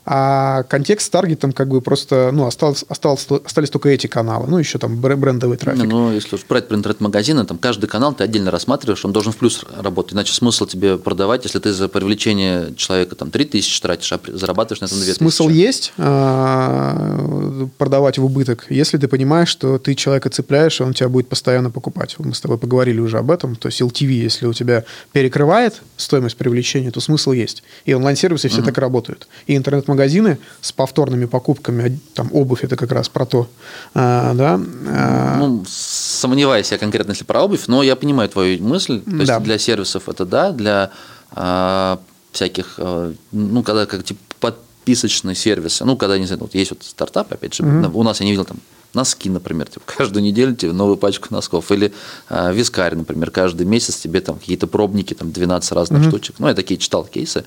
А 0.06 0.62
контекст 0.64 1.06
с 1.06 1.10
таргетом 1.10 1.52
как 1.52 1.68
бы 1.68 1.80
просто, 1.80 2.30
ну, 2.32 2.46
осталось, 2.46 2.84
осталось, 2.88 3.26
остались 3.44 3.70
только 3.70 3.90
эти 3.90 4.06
каналы, 4.06 4.46
ну, 4.48 4.58
еще 4.58 4.78
там 4.78 4.96
брендовый 4.98 5.56
трафик. 5.56 5.84
Ну, 5.84 6.12
если 6.12 6.36
уж 6.36 6.44
брать 6.48 6.68
про 6.68 6.76
интернет-магазины, 6.76 7.44
там 7.44 7.58
каждый 7.58 7.86
канал 7.86 8.14
ты 8.14 8.24
отдельно 8.24 8.50
рассматриваешь, 8.50 9.04
он 9.04 9.12
должен 9.12 9.32
в 9.32 9.36
плюс 9.36 9.64
работать, 9.76 10.14
иначе 10.14 10.32
смысл 10.32 10.66
тебе 10.66 10.96
продавать, 10.96 11.44
если 11.44 11.58
ты 11.58 11.72
за 11.72 11.88
привлечение 11.88 12.74
человека 12.76 13.14
там 13.14 13.30
3 13.30 13.44
тысячи 13.44 13.80
тратишь, 13.80 14.12
а 14.12 14.20
зарабатываешь 14.26 14.80
на 14.80 14.86
этом 14.86 14.96
2 14.98 15.04
тысячи. 15.04 15.18
Смысл 15.18 15.48
есть 15.48 15.92
а, 15.98 17.68
продавать 17.76 18.18
в 18.18 18.24
убыток, 18.24 18.66
если 18.70 18.96
ты 18.96 19.06
понимаешь, 19.06 19.48
что 19.48 19.78
ты 19.78 19.94
человека 19.94 20.30
цепляешь, 20.30 20.80
и 20.80 20.82
он 20.82 20.94
тебя 20.94 21.08
будет 21.08 21.28
постоянно 21.28 21.70
покупать. 21.70 22.16
Мы 22.18 22.34
с 22.34 22.40
тобой 22.40 22.56
поговорили 22.56 23.00
уже 23.00 23.18
об 23.18 23.30
этом, 23.30 23.54
то 23.54 23.68
есть 23.68 23.82
LTV, 23.82 24.06
если 24.06 24.46
у 24.46 24.52
тебя 24.54 24.84
перекрывает 25.12 25.82
стоимость 25.96 26.36
привлечения, 26.36 26.90
то 26.90 27.00
смысл 27.00 27.32
есть. 27.32 27.62
И 27.84 27.92
онлайн-сервисы 27.92 28.48
все 28.48 28.62
так 28.62 28.78
работают. 28.78 29.28
И 29.46 29.56
интернет 29.56 29.89
магазины 29.90 30.38
с 30.60 30.72
повторными 30.72 31.26
покупками, 31.26 31.98
там 32.14 32.30
обувь 32.32 32.64
это 32.64 32.76
как 32.76 32.92
раз 32.92 33.08
про 33.08 33.26
то, 33.26 33.48
а, 33.94 34.34
да. 34.34 34.60
А. 34.88 35.36
Ну, 35.38 35.64
сомневаюсь 35.68 36.72
я 36.72 36.78
конкретно, 36.78 37.12
если 37.12 37.24
про 37.24 37.42
обувь, 37.42 37.66
но 37.66 37.82
я 37.82 37.96
понимаю 37.96 38.28
твою 38.28 38.62
мысль. 38.62 39.00
То 39.00 39.16
есть 39.16 39.38
для 39.40 39.58
сервисов 39.58 40.08
это 40.08 40.24
да, 40.24 40.52
для 40.52 40.90
а, 41.32 42.00
всяких, 42.32 42.74
а, 42.78 43.12
ну, 43.32 43.62
когда 43.62 43.86
как 43.86 44.04
типа 44.04 44.20
подписочные 44.40 45.34
сервисы, 45.34 45.84
ну, 45.84 45.96
когда, 45.96 46.18
не 46.18 46.26
знаю, 46.26 46.40
вот 46.40 46.54
есть 46.54 46.70
вот 46.70 46.82
стартап, 46.82 47.32
опять 47.32 47.54
же, 47.54 47.62
угу. 47.62 47.98
у 47.98 48.02
нас 48.02 48.20
я 48.20 48.24
не 48.24 48.32
видел 48.32 48.44
там 48.44 48.58
носки, 48.94 49.30
например, 49.30 49.68
типа, 49.68 49.82
каждую 49.86 50.22
неделю 50.22 50.54
тебе 50.56 50.72
новую 50.72 50.96
пачку 50.96 51.28
носков, 51.30 51.70
или 51.70 51.92
э, 52.28 52.52
вискарь, 52.52 52.96
например, 52.96 53.30
каждый 53.30 53.66
месяц 53.66 53.96
тебе 53.96 54.20
там 54.20 54.38
какие-то 54.38 54.66
пробники, 54.66 55.14
там 55.14 55.30
12 55.32 55.72
разных 55.72 56.02
угу. 56.02 56.08
штучек, 56.08 56.36
ну, 56.38 56.48
я 56.48 56.54
такие 56.54 56.78
читал 56.78 57.04
кейсы, 57.04 57.44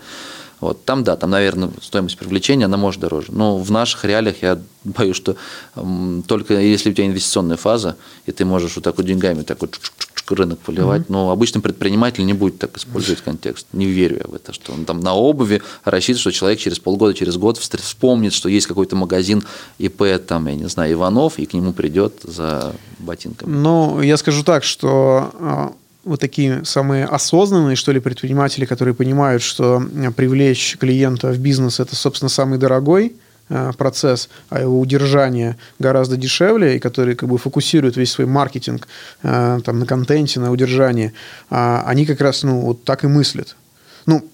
вот, 0.64 0.86
там, 0.86 1.04
да, 1.04 1.16
там, 1.16 1.30
наверное, 1.30 1.70
стоимость 1.82 2.18
привлечения, 2.18 2.66
она 2.66 2.78
может 2.78 3.02
дороже. 3.02 3.28
Но 3.32 3.58
в 3.58 3.72
наших 3.72 4.06
реалиях 4.06 4.42
я 4.42 4.60
боюсь, 4.84 5.16
что 5.16 5.36
только 6.28 6.60
если 6.60 6.92
у 6.92 6.94
тебя 6.94 7.08
инвестиционная 7.08 7.58
фаза, 7.58 7.96
и 8.26 8.32
ты 8.32 8.46
можешь 8.46 8.76
вот 8.76 8.84
так 8.84 8.98
вот 8.98 9.06
деньгами 9.06 9.44
так 9.44 9.62
вот 9.62 9.80
рынок 10.32 10.60
поливать, 10.60 11.04
mm-hmm. 11.04 11.12
но 11.12 11.32
обычный 11.32 11.62
предприниматель 11.62 12.26
не 12.26 12.34
будет 12.34 12.58
так 12.58 12.78
использовать 12.78 13.22
контекст. 13.22 13.68
Не 13.74 13.86
верю 13.86 14.22
я 14.24 14.32
в 14.32 14.34
это, 14.34 14.54
что 14.54 14.72
он 14.72 14.86
там 14.86 15.00
на 15.02 15.14
обуви 15.14 15.62
рассчитывает, 15.84 16.22
что 16.22 16.32
человек 16.32 16.60
через 16.60 16.80
полгода, 16.80 17.14
через 17.14 17.38
год 17.38 17.58
вспомнит, 17.58 18.34
что 18.34 18.50
есть 18.50 18.68
какой-то 18.68 18.96
магазин 18.96 19.44
ИП, 19.80 20.04
там, 20.26 20.48
я 20.48 20.56
не 20.56 20.70
знаю, 20.70 20.94
Иванов, 20.94 21.40
и 21.40 21.46
к 21.46 21.54
нему 21.54 21.74
придет 21.74 22.22
за 22.24 22.74
ботинками. 23.00 23.54
Ну, 23.54 24.02
я 24.02 24.18
скажу 24.18 24.44
так, 24.44 24.64
что 24.64 25.32
а, 25.40 25.74
вот 26.04 26.20
такие 26.20 26.66
самые 26.66 27.06
осознанные, 27.06 27.76
что 27.76 27.92
ли, 27.92 28.00
предприниматели, 28.00 28.66
которые 28.66 28.94
понимают, 28.94 29.42
что 29.42 29.82
привлечь 30.16 30.78
клиента 30.80 31.32
в 31.32 31.40
бизнес– 31.40 31.80
это, 31.82 31.96
собственно, 31.96 32.30
самый 32.30 32.58
дорогой 32.60 33.16
э, 33.50 33.72
процесс, 33.78 34.30
а 34.50 34.62
его 34.62 34.80
удержание 34.80 35.58
гораздо 35.80 36.18
дешевле, 36.18 36.76
и 36.76 36.80
которые 36.80 37.16
как 37.16 37.30
бы 37.30 37.38
фокусируют 37.38 37.96
весь 37.98 38.12
свой 38.12 38.28
маркетинг 38.28 38.88
э, 39.24 39.60
там, 39.64 39.80
на 39.80 39.86
контенте, 39.86 40.40
на 40.40 40.52
удержании, 40.52 41.14
а 41.50 41.84
они 41.88 42.06
как 42.06 42.20
раз 42.20 42.44
ну, 42.44 42.60
вот 42.62 42.84
так 42.84 43.04
и 43.04 43.08
мыслят. 43.08 43.56
Ну, 44.06 44.28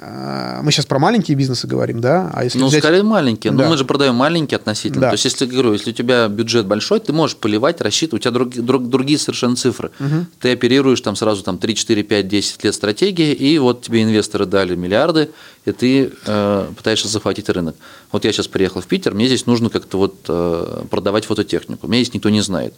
мы 0.00 0.70
сейчас 0.70 0.86
про 0.86 1.00
маленькие 1.00 1.36
бизнесы 1.36 1.66
говорим, 1.66 2.00
да? 2.00 2.30
А 2.32 2.44
если 2.44 2.58
ну, 2.58 2.68
взять... 2.68 2.84
скорее 2.84 3.02
маленькие. 3.02 3.52
Да. 3.52 3.64
Но 3.64 3.70
мы 3.70 3.76
же 3.76 3.84
продаем 3.84 4.14
маленькие 4.14 4.56
относительно. 4.56 5.00
Да. 5.00 5.08
То 5.08 5.14
есть, 5.14 5.24
если, 5.24 5.44
говорю, 5.44 5.72
если 5.72 5.90
у 5.90 5.92
тебя 5.92 6.28
бюджет 6.28 6.66
большой, 6.66 7.00
ты 7.00 7.12
можешь 7.12 7.36
поливать, 7.36 7.80
рассчитывать, 7.80 8.20
у 8.20 8.22
тебя 8.22 8.30
друг, 8.30 8.50
друг, 8.50 8.88
другие 8.88 9.18
совершенно 9.18 9.56
цифры. 9.56 9.90
Угу. 9.98 10.26
Ты 10.40 10.52
оперируешь 10.52 11.00
там 11.00 11.16
сразу 11.16 11.42
там, 11.42 11.58
3, 11.58 11.74
4, 11.74 12.02
5, 12.04 12.28
10 12.28 12.64
лет 12.64 12.74
стратегии, 12.74 13.32
и 13.32 13.58
вот 13.58 13.82
тебе 13.82 14.04
инвесторы 14.04 14.46
дали 14.46 14.76
миллиарды, 14.76 15.30
и 15.64 15.72
ты 15.72 16.12
э, 16.26 16.68
пытаешься 16.76 17.08
захватить 17.08 17.48
рынок. 17.48 17.74
Вот 18.12 18.24
я 18.24 18.32
сейчас 18.32 18.46
приехал 18.46 18.80
в 18.80 18.86
Питер, 18.86 19.14
мне 19.14 19.26
здесь 19.26 19.46
нужно 19.46 19.68
как-то 19.68 19.98
вот 19.98 20.14
э, 20.28 20.84
продавать 20.90 21.24
фототехнику. 21.24 21.88
Меня 21.88 22.02
здесь 22.04 22.14
никто 22.14 22.30
не 22.30 22.40
знает. 22.40 22.72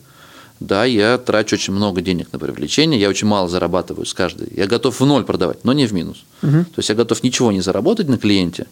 Да, 0.61 0.85
я 0.85 1.17
трачу 1.19 1.57
очень 1.57 1.73
много 1.73 2.03
денег 2.03 2.29
на 2.33 2.39
привлечение, 2.39 3.01
я 3.01 3.09
очень 3.09 3.27
мало 3.27 3.49
зарабатываю 3.49 4.05
с 4.05 4.13
каждой. 4.13 4.49
Я 4.55 4.67
готов 4.67 5.01
в 5.01 5.07
ноль 5.07 5.25
продавать, 5.25 5.65
но 5.65 5.73
не 5.73 5.87
в 5.87 5.93
минус. 5.93 6.25
Угу. 6.43 6.51
То 6.53 6.79
есть 6.79 6.89
я 6.91 6.95
готов 6.95 7.23
ничего 7.23 7.51
не 7.51 7.63
заработать 7.63 8.09
на 8.09 8.19
клиенте, 8.19 8.67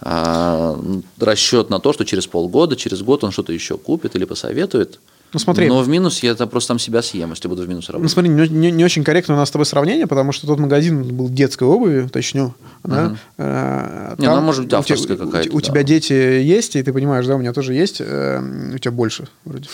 а, 0.00 0.76
расчет 1.20 1.70
на 1.70 1.78
то, 1.78 1.92
что 1.92 2.04
через 2.04 2.26
полгода, 2.26 2.74
через 2.74 3.02
год 3.02 3.22
он 3.22 3.30
что-то 3.32 3.52
еще 3.52 3.78
купит 3.78 4.16
или 4.16 4.24
посоветует. 4.24 4.98
Ну, 5.32 5.38
смотри. 5.38 5.68
Но 5.68 5.80
в 5.80 5.88
минус 5.88 6.20
я 6.24 6.32
это 6.32 6.48
просто 6.48 6.68
там 6.68 6.80
себя 6.80 7.02
съем, 7.02 7.30
если 7.30 7.46
буду 7.46 7.62
в 7.62 7.68
минус 7.68 7.88
работать. 7.88 8.02
Ну, 8.02 8.08
смотри, 8.08 8.30
не, 8.32 8.48
не, 8.48 8.70
не 8.72 8.84
очень 8.84 9.04
корректно 9.04 9.34
у 9.34 9.36
нас 9.36 9.48
с 9.48 9.52
тобой 9.52 9.64
сравнение, 9.66 10.08
потому 10.08 10.32
что 10.32 10.48
тот 10.48 10.58
магазин 10.58 11.04
был 11.14 11.28
детской 11.28 11.64
обуви, 11.68 12.08
точню. 12.12 12.52
Да? 12.82 13.16
Э, 13.38 14.16
Не, 14.18 14.28
ну, 14.28 14.40
может 14.40 14.62
быть, 14.62 14.66
у 14.66 14.70
тебя- 14.70 14.78
авторская 14.78 15.16
какая-то, 15.16 15.54
У, 15.54 15.60
да. 15.60 15.66
тебя 15.66 15.82
дети 15.84 16.12
есть, 16.12 16.74
и 16.74 16.82
ты 16.82 16.92
понимаешь, 16.92 17.26
да, 17.26 17.36
у 17.36 17.38
меня 17.38 17.52
тоже 17.52 17.74
есть. 17.74 17.98
э, 18.00 18.72
у 18.74 18.78
тебя 18.78 18.90
больше 18.90 19.28
вроде. 19.44 19.68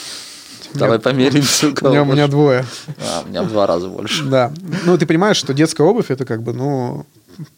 Давай 0.78 0.98
померимся. 0.98 1.68
у 1.68 1.70
У 1.70 1.74
кого 1.74 1.90
меня, 1.90 2.02
у 2.02 2.06
меня 2.06 2.26
двое. 2.28 2.64
А, 2.98 3.22
у 3.24 3.28
меня 3.28 3.42
в 3.42 3.48
два 3.48 3.66
раза 3.66 3.88
больше. 3.88 4.24
Да. 4.24 4.52
Ну, 4.84 4.96
ты 4.98 5.06
понимаешь, 5.06 5.36
что 5.36 5.52
детская 5.54 5.82
обувь 5.84 6.10
это 6.10 6.24
как 6.24 6.42
бы, 6.42 6.52
ну, 6.52 7.06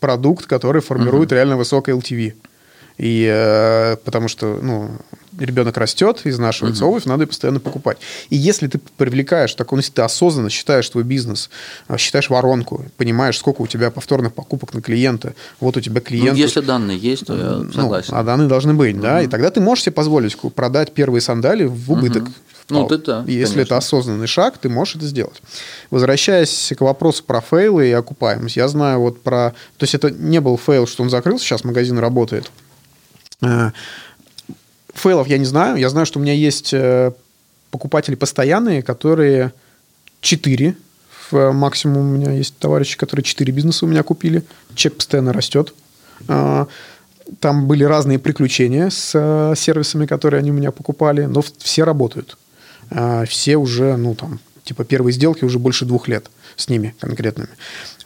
продукт, 0.00 0.46
который 0.46 0.80
формирует 0.82 1.32
реально 1.32 1.56
высокое 1.56 1.94
LTV. 1.96 2.34
И 2.98 3.28
э, 3.30 3.96
потому 4.04 4.26
что, 4.26 4.58
ну, 4.60 4.90
ребенок 5.38 5.76
растет, 5.76 6.22
изнашивается 6.24 6.84
обувь, 6.84 7.04
надо 7.04 7.22
ее 7.22 7.26
постоянно 7.28 7.60
покупать. 7.60 7.98
И 8.28 8.34
если 8.36 8.66
ты 8.66 8.80
привлекаешь, 8.96 9.54
так, 9.54 9.70
ну, 9.70 9.76
если 9.78 9.92
ты 9.92 10.02
осознанно 10.02 10.50
считаешь 10.50 10.88
твой 10.90 11.04
бизнес, 11.04 11.48
э, 11.88 11.96
считаешь 11.96 12.28
воронку, 12.28 12.84
понимаешь, 12.96 13.38
сколько 13.38 13.62
у 13.62 13.68
тебя 13.68 13.92
повторных 13.92 14.32
покупок 14.34 14.74
на 14.74 14.82
клиента, 14.82 15.34
вот 15.60 15.76
у 15.76 15.80
тебя 15.80 16.00
Ну, 16.00 16.06
клиент... 16.06 16.36
если 16.36 16.60
данные 16.60 16.98
есть, 16.98 17.24
то 17.26 17.36
я 17.36 17.50
Ну, 17.58 17.72
согласен. 17.72 18.14
а 18.16 18.24
данные 18.24 18.48
должны 18.48 18.74
быть, 18.74 19.00
да, 19.00 19.22
и 19.22 19.28
тогда 19.28 19.50
ты 19.50 19.60
можешь 19.60 19.84
себе 19.84 19.92
позволить 19.92 20.36
продать 20.56 20.92
первые 20.92 21.20
сандали 21.20 21.66
в 21.66 21.92
убыток. 21.92 22.24
Ну, 22.70 22.86
ты 22.86 22.98
да, 22.98 23.24
Если 23.26 23.44
конечно. 23.44 23.60
это 23.60 23.76
осознанный 23.78 24.26
шаг, 24.26 24.58
ты 24.58 24.68
можешь 24.68 24.96
это 24.96 25.06
сделать. 25.06 25.40
Возвращаясь 25.90 26.72
к 26.76 26.80
вопросу 26.82 27.24
про 27.24 27.40
фейлы 27.40 27.88
и 27.88 27.92
окупаемость, 27.92 28.56
я 28.56 28.68
знаю 28.68 29.00
вот 29.00 29.22
про... 29.22 29.54
То 29.78 29.84
есть 29.84 29.94
это 29.94 30.10
не 30.10 30.40
был 30.40 30.58
фейл, 30.58 30.86
что 30.86 31.02
он 31.02 31.10
закрылся, 31.10 31.44
сейчас 31.44 31.64
магазин 31.64 31.98
работает. 31.98 32.50
Э, 33.42 33.70
Фейлов 34.94 35.28
я 35.28 35.38
не 35.38 35.44
знаю. 35.44 35.76
Я 35.76 35.88
знаю, 35.88 36.06
что 36.06 36.18
у 36.18 36.22
меня 36.22 36.34
есть 36.34 36.74
э, 36.74 37.12
покупатели 37.70 38.16
постоянные, 38.16 38.82
которые 38.82 39.52
4 40.20 40.76
в 41.30 41.52
максимум 41.52 41.98
у 41.98 42.16
меня 42.16 42.32
есть 42.32 42.58
товарищи, 42.58 42.96
которые 42.96 43.24
4 43.24 43.52
бизнеса 43.52 43.84
у 43.86 43.88
меня 43.88 44.02
купили. 44.02 44.42
Чек 44.74 44.96
постоянно 44.96 45.32
растет. 45.32 45.74
Там 47.40 47.66
были 47.66 47.84
разные 47.84 48.18
приключения 48.18 48.90
с 48.90 49.12
э, 49.14 49.54
сервисами, 49.56 50.06
которые 50.06 50.38
они 50.38 50.50
у 50.50 50.54
меня 50.54 50.70
покупали, 50.70 51.24
но 51.26 51.42
все 51.58 51.84
работают. 51.84 52.38
А, 52.90 53.24
Все 53.26 53.56
уже, 53.56 53.96
ну, 53.96 54.14
там, 54.14 54.40
типа 54.64 54.84
первые 54.84 55.12
сделки 55.12 55.44
уже 55.44 55.58
больше 55.58 55.84
двух 55.84 56.08
лет 56.08 56.30
с 56.56 56.68
ними 56.68 56.94
конкретными. 57.00 57.48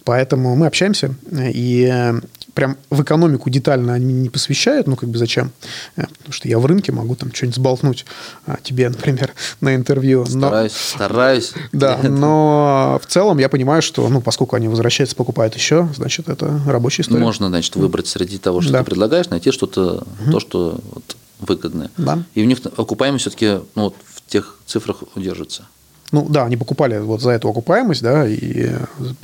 Поэтому 0.05 0.57
мы 0.57 0.67
общаемся, 0.67 1.15
и 1.31 1.89
э, 1.93 2.21
прям 2.55 2.77
в 2.91 3.03
экономику 3.03 3.51
детально 3.51 3.95
они 3.95 4.13
не 4.13 4.29
посвящают, 4.31 4.89
ну, 4.89 4.97
как 4.97 5.09
бы 5.09 5.17
зачем? 5.17 5.53
Э, 5.97 6.07
Потому 6.19 6.33
что 6.33 6.49
я 6.49 6.59
в 6.59 6.67
рынке 6.67 6.91
могу 6.91 7.15
там 7.15 7.33
что-нибудь 7.33 7.55
сболтнуть 7.57 8.05
а, 8.47 8.59
тебе, 8.65 8.89
например, 8.89 9.33
на 9.61 9.77
интервью. 9.77 10.23
Но- 10.29 10.49
Стараюсь, 10.49 10.73
стараюсь. 10.73 11.53
да, 11.73 11.99
но 12.03 13.01
в 13.03 13.07
целом 13.07 13.39
я 13.39 13.49
понимаю, 13.49 13.81
что, 13.81 14.09
ну, 14.09 14.21
поскольку 14.21 14.57
они 14.57 14.67
возвращаются, 14.67 15.15
покупают 15.15 15.55
еще, 15.55 15.89
значит, 15.95 16.29
это 16.29 16.61
рабочая 16.67 17.03
история. 17.03 17.21
Можно, 17.23 17.49
значит, 17.49 17.77
выбрать 17.77 18.09
среди 18.09 18.39
того, 18.39 18.61
что 18.61 18.73
Да. 18.73 18.79
ты 18.81 18.85
предлагаешь, 18.87 19.29
найти 19.29 19.53
что-то, 19.53 20.05
то, 20.31 20.41
что 20.41 20.81
вот 20.93 21.17
выгодное. 21.39 21.91
Да. 21.97 22.23
И 22.35 22.43
у 22.43 22.47
них 22.47 22.59
окупаемость 22.77 23.23
все-таки 23.23 23.61
ну, 23.77 23.85
вот 23.85 23.97
тех 24.33 24.57
цифрах 24.67 25.03
удержится. 25.15 25.67
Ну, 26.11 26.27
да, 26.29 26.45
они 26.45 26.57
покупали 26.57 26.99
вот 26.99 27.21
за 27.21 27.31
эту 27.31 27.49
окупаемость, 27.49 28.03
да, 28.03 28.27
и 28.27 28.71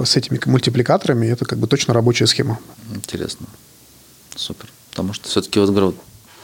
с 0.03 0.17
этими 0.17 0.41
мультипликаторами 0.47 1.27
это 1.27 1.45
как 1.45 1.59
бы 1.59 1.67
точно 1.67 1.95
рабочая 1.95 2.27
схема. 2.27 2.59
Интересно. 2.95 3.47
Супер. 4.37 4.69
Потому 4.91 5.13
что 5.13 5.29
все-таки, 5.29 5.61
вот 5.61 5.71
говорю, 5.71 5.95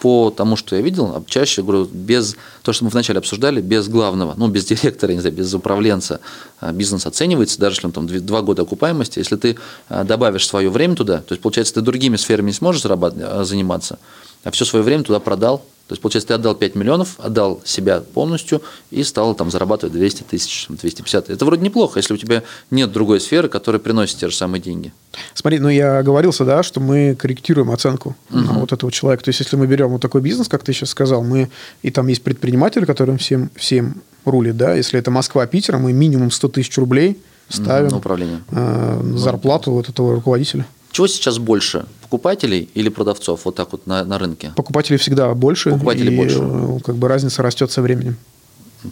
по 0.00 0.30
тому, 0.30 0.56
что 0.56 0.76
я 0.76 0.82
видел, 0.82 1.06
а 1.06 1.24
чаще, 1.26 1.62
говорю, 1.62 1.88
без, 1.90 2.36
то, 2.62 2.74
что 2.74 2.84
мы 2.84 2.90
вначале 2.90 3.18
обсуждали, 3.18 3.62
без 3.62 3.88
главного, 3.88 4.34
ну, 4.36 4.48
без 4.48 4.64
директора, 4.66 5.12
не 5.12 5.20
знаю, 5.20 5.34
без 5.34 5.52
управленца 5.54 6.20
а, 6.60 6.72
бизнес 6.72 7.06
оценивается, 7.06 7.58
даже 7.58 7.76
если 7.76 7.86
он 7.86 7.92
там 7.92 8.06
два 8.06 8.42
года 8.42 8.62
окупаемости, 8.62 9.18
если 9.18 9.36
ты 9.36 9.56
а, 9.88 10.04
добавишь 10.04 10.46
свое 10.46 10.68
время 10.68 10.94
туда, 10.94 11.18
то 11.18 11.32
есть, 11.32 11.40
получается, 11.42 11.74
ты 11.74 11.80
другими 11.80 12.16
сферами 12.16 12.48
не 12.48 12.52
сможешь 12.52 12.82
заниматься, 12.82 13.98
а 14.42 14.50
все 14.50 14.66
свое 14.66 14.84
время 14.84 15.04
туда 15.04 15.20
продал, 15.20 15.64
то 15.86 15.92
есть, 15.92 16.00
получается, 16.00 16.28
ты 16.28 16.34
отдал 16.34 16.54
5 16.54 16.76
миллионов, 16.76 17.16
отдал 17.18 17.60
себя 17.64 18.00
полностью 18.00 18.62
и 18.90 19.04
стал 19.04 19.34
там 19.34 19.50
зарабатывать 19.50 19.92
200 19.92 20.22
тысяч, 20.22 20.66
250. 20.70 21.28
Это 21.28 21.44
вроде 21.44 21.62
неплохо, 21.62 21.98
если 21.98 22.14
у 22.14 22.16
тебя 22.16 22.42
нет 22.70 22.90
другой 22.90 23.20
сферы, 23.20 23.50
которая 23.50 23.80
приносит 23.80 24.16
те 24.16 24.28
же 24.30 24.34
самые 24.34 24.62
деньги. 24.62 24.94
Смотри, 25.34 25.58
ну 25.58 25.68
я 25.68 25.98
оговорился, 25.98 26.46
да, 26.46 26.62
что 26.62 26.80
мы 26.80 27.14
корректируем 27.14 27.70
оценку 27.70 28.16
на 28.30 28.54
вот 28.54 28.72
этого 28.72 28.90
человека. 28.90 29.24
То 29.24 29.28
есть, 29.28 29.40
если 29.40 29.56
мы 29.56 29.66
берем 29.66 29.90
вот 29.90 30.00
такой 30.00 30.22
бизнес, 30.22 30.48
как 30.48 30.62
ты 30.62 30.72
сейчас 30.72 30.88
сказал, 30.88 31.22
мы 31.22 31.50
и 31.82 31.90
там 31.90 32.06
есть 32.08 32.22
предприниматель, 32.22 32.86
который 32.86 33.18
всем, 33.18 33.50
всем 33.54 34.02
рулит, 34.24 34.56
да, 34.56 34.74
если 34.74 34.98
это 34.98 35.10
Москва, 35.10 35.46
Питер, 35.46 35.76
мы 35.76 35.92
минимум 35.92 36.30
100 36.30 36.48
тысяч 36.48 36.78
рублей 36.78 37.20
ставим 37.50 37.88
на 37.88 37.98
управление. 37.98 38.40
э, 38.52 39.02
зарплату 39.16 39.70
вот 39.72 39.90
этого 39.90 40.14
руководителя. 40.14 40.66
Чего 40.94 41.08
сейчас 41.08 41.38
больше, 41.38 41.86
покупателей 42.02 42.70
или 42.74 42.88
продавцов 42.88 43.40
вот 43.46 43.56
так 43.56 43.72
вот 43.72 43.84
на, 43.88 44.04
на 44.04 44.16
рынке? 44.16 44.52
Покупателей 44.54 44.96
всегда 44.96 45.34
больше. 45.34 45.70
Покупателей 45.70 46.12
и, 46.14 46.16
больше. 46.16 46.38
э, 46.40 46.78
Как 46.84 46.94
бы 46.94 47.08
разница 47.08 47.42
растет 47.42 47.72
со 47.72 47.82
временем. 47.82 48.16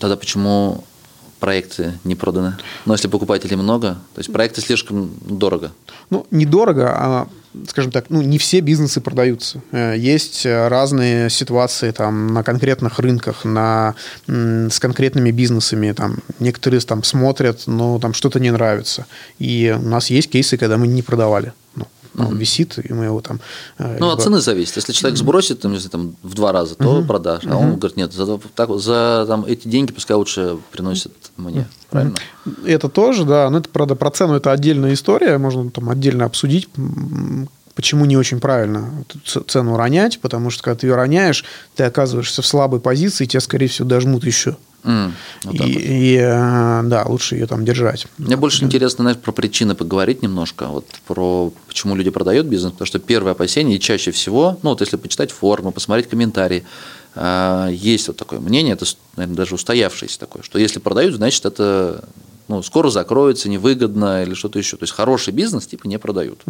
Тогда 0.00 0.16
почему 0.16 0.82
проекты 1.38 1.92
не 2.02 2.16
проданы? 2.16 2.56
Но 2.86 2.94
если 2.94 3.06
покупателей 3.06 3.54
много, 3.54 3.98
то 4.14 4.18
есть 4.18 4.32
проекты 4.32 4.60
слишком 4.60 5.12
дорого. 5.24 5.70
Ну, 6.10 6.26
недорого, 6.32 6.90
а, 6.92 7.28
скажем 7.68 7.90
так, 7.92 8.06
ну, 8.08 8.22
не 8.22 8.38
все 8.38 8.60
бизнесы 8.60 9.00
продаются. 9.00 9.60
Э, 9.72 9.94
Есть 9.96 10.46
э, 10.46 10.68
разные 10.68 11.30
ситуации 11.30 11.90
там 11.90 12.28
на 12.28 12.42
конкретных 12.42 12.98
рынках, 12.98 13.44
на, 13.44 13.94
с 14.26 14.78
конкретными 14.78 15.30
бизнесами. 15.30 15.92
Там, 15.92 16.18
некоторые 16.38 16.80
там 16.80 17.04
смотрят, 17.04 17.62
но 17.66 17.98
там 17.98 18.14
что-то 18.14 18.40
не 18.40 18.50
нравится. 18.50 19.06
И 19.38 19.74
у 19.78 19.88
нас 19.88 20.10
есть 20.10 20.30
кейсы, 20.30 20.56
когда 20.56 20.76
мы 20.78 20.86
не 20.86 21.02
продавали. 21.02 21.52
Ну, 21.76 21.86
он 22.18 22.36
висит, 22.36 22.78
и 22.78 22.92
мы 22.92 23.04
его 23.06 23.20
там... 23.20 23.40
э, 23.78 23.96
Ну, 23.98 24.06
от 24.08 24.12
либо- 24.18 24.22
цены 24.22 24.40
зависит. 24.40 24.76
Если 24.76 24.92
человек 24.92 25.18
сбросит 25.18 25.60
там, 25.60 25.72
если 25.72 25.88
там, 25.88 26.16
в 26.22 26.34
два 26.34 26.52
раза, 26.52 26.74
то 26.74 27.02
продашь. 27.02 27.44
А 27.46 27.56
он 27.56 27.76
говорит, 27.76 27.96
нет, 27.96 28.12
за, 28.12 28.38
так, 28.54 28.70
за 28.78 29.24
там, 29.26 29.44
эти 29.46 29.68
деньги 29.68 29.92
пускай 29.92 30.16
лучше 30.16 30.58
приносят 30.70 31.12
мне. 31.36 31.66
Правильно? 31.90 32.14
Это 32.64 32.88
тоже, 32.88 33.24
да. 33.24 33.48
Но 33.50 33.58
это, 33.58 33.68
правда, 33.68 33.94
про 33.94 34.10
цену 34.10 34.34
это 34.34 34.52
отдельная 34.52 34.94
история. 34.94 35.38
Можно 35.38 35.70
там 35.70 35.88
отдельно 35.90 36.24
обсудить, 36.24 36.68
почему 37.74 38.04
не 38.04 38.16
очень 38.16 38.40
правильно 38.40 39.04
цену 39.46 39.76
ронять, 39.76 40.20
потому 40.20 40.50
что 40.50 40.62
когда 40.62 40.78
ты 40.80 40.86
ее 40.86 40.94
роняешь, 40.94 41.44
ты 41.74 41.84
оказываешься 41.84 42.42
в 42.42 42.46
слабой 42.46 42.80
позиции, 42.80 43.24
и 43.24 43.26
тебя, 43.26 43.40
скорее 43.40 43.68
всего, 43.68 43.88
дожмут 43.88 44.24
еще. 44.24 44.56
М, 44.84 45.14
вот 45.44 45.54
и, 45.54 45.58
вот. 45.58 45.66
и, 45.66 46.16
э, 46.20 46.82
да, 46.84 47.04
лучше 47.06 47.36
ее 47.36 47.46
там 47.46 47.64
держать. 47.64 48.06
Мне 48.18 48.36
больше 48.36 48.64
интересно, 48.64 49.04
знаешь, 49.04 49.18
про 49.18 49.32
причины 49.32 49.74
поговорить 49.74 50.22
немножко, 50.22 50.66
вот 50.66 50.86
про 51.06 51.52
почему 51.68 51.94
люди 51.94 52.10
продают 52.10 52.46
бизнес, 52.46 52.72
потому 52.72 52.86
что 52.86 52.98
первое 52.98 53.32
опасение, 53.32 53.76
и 53.76 53.80
чаще 53.80 54.10
всего, 54.10 54.58
ну 54.62 54.70
вот 54.70 54.80
если 54.80 54.96
почитать 54.96 55.30
форумы, 55.30 55.70
посмотреть 55.70 56.08
комментарии, 56.08 56.64
а, 57.14 57.68
есть 57.68 58.08
вот 58.08 58.16
такое 58.16 58.40
мнение, 58.40 58.74
это, 58.74 58.86
наверное, 59.16 59.36
даже 59.36 59.54
устоявшееся 59.54 60.18
такое, 60.18 60.42
что 60.42 60.58
если 60.58 60.78
продают, 60.80 61.14
значит 61.14 61.44
это 61.44 62.04
ну, 62.48 62.62
скоро 62.62 62.90
закроется, 62.90 63.48
невыгодно 63.48 64.24
или 64.24 64.34
что-то 64.34 64.58
еще. 64.58 64.76
То 64.76 64.82
есть 64.82 64.92
хороший 64.92 65.32
бизнес 65.32 65.66
типа 65.66 65.86
не 65.86 65.98
продают. 65.98 66.40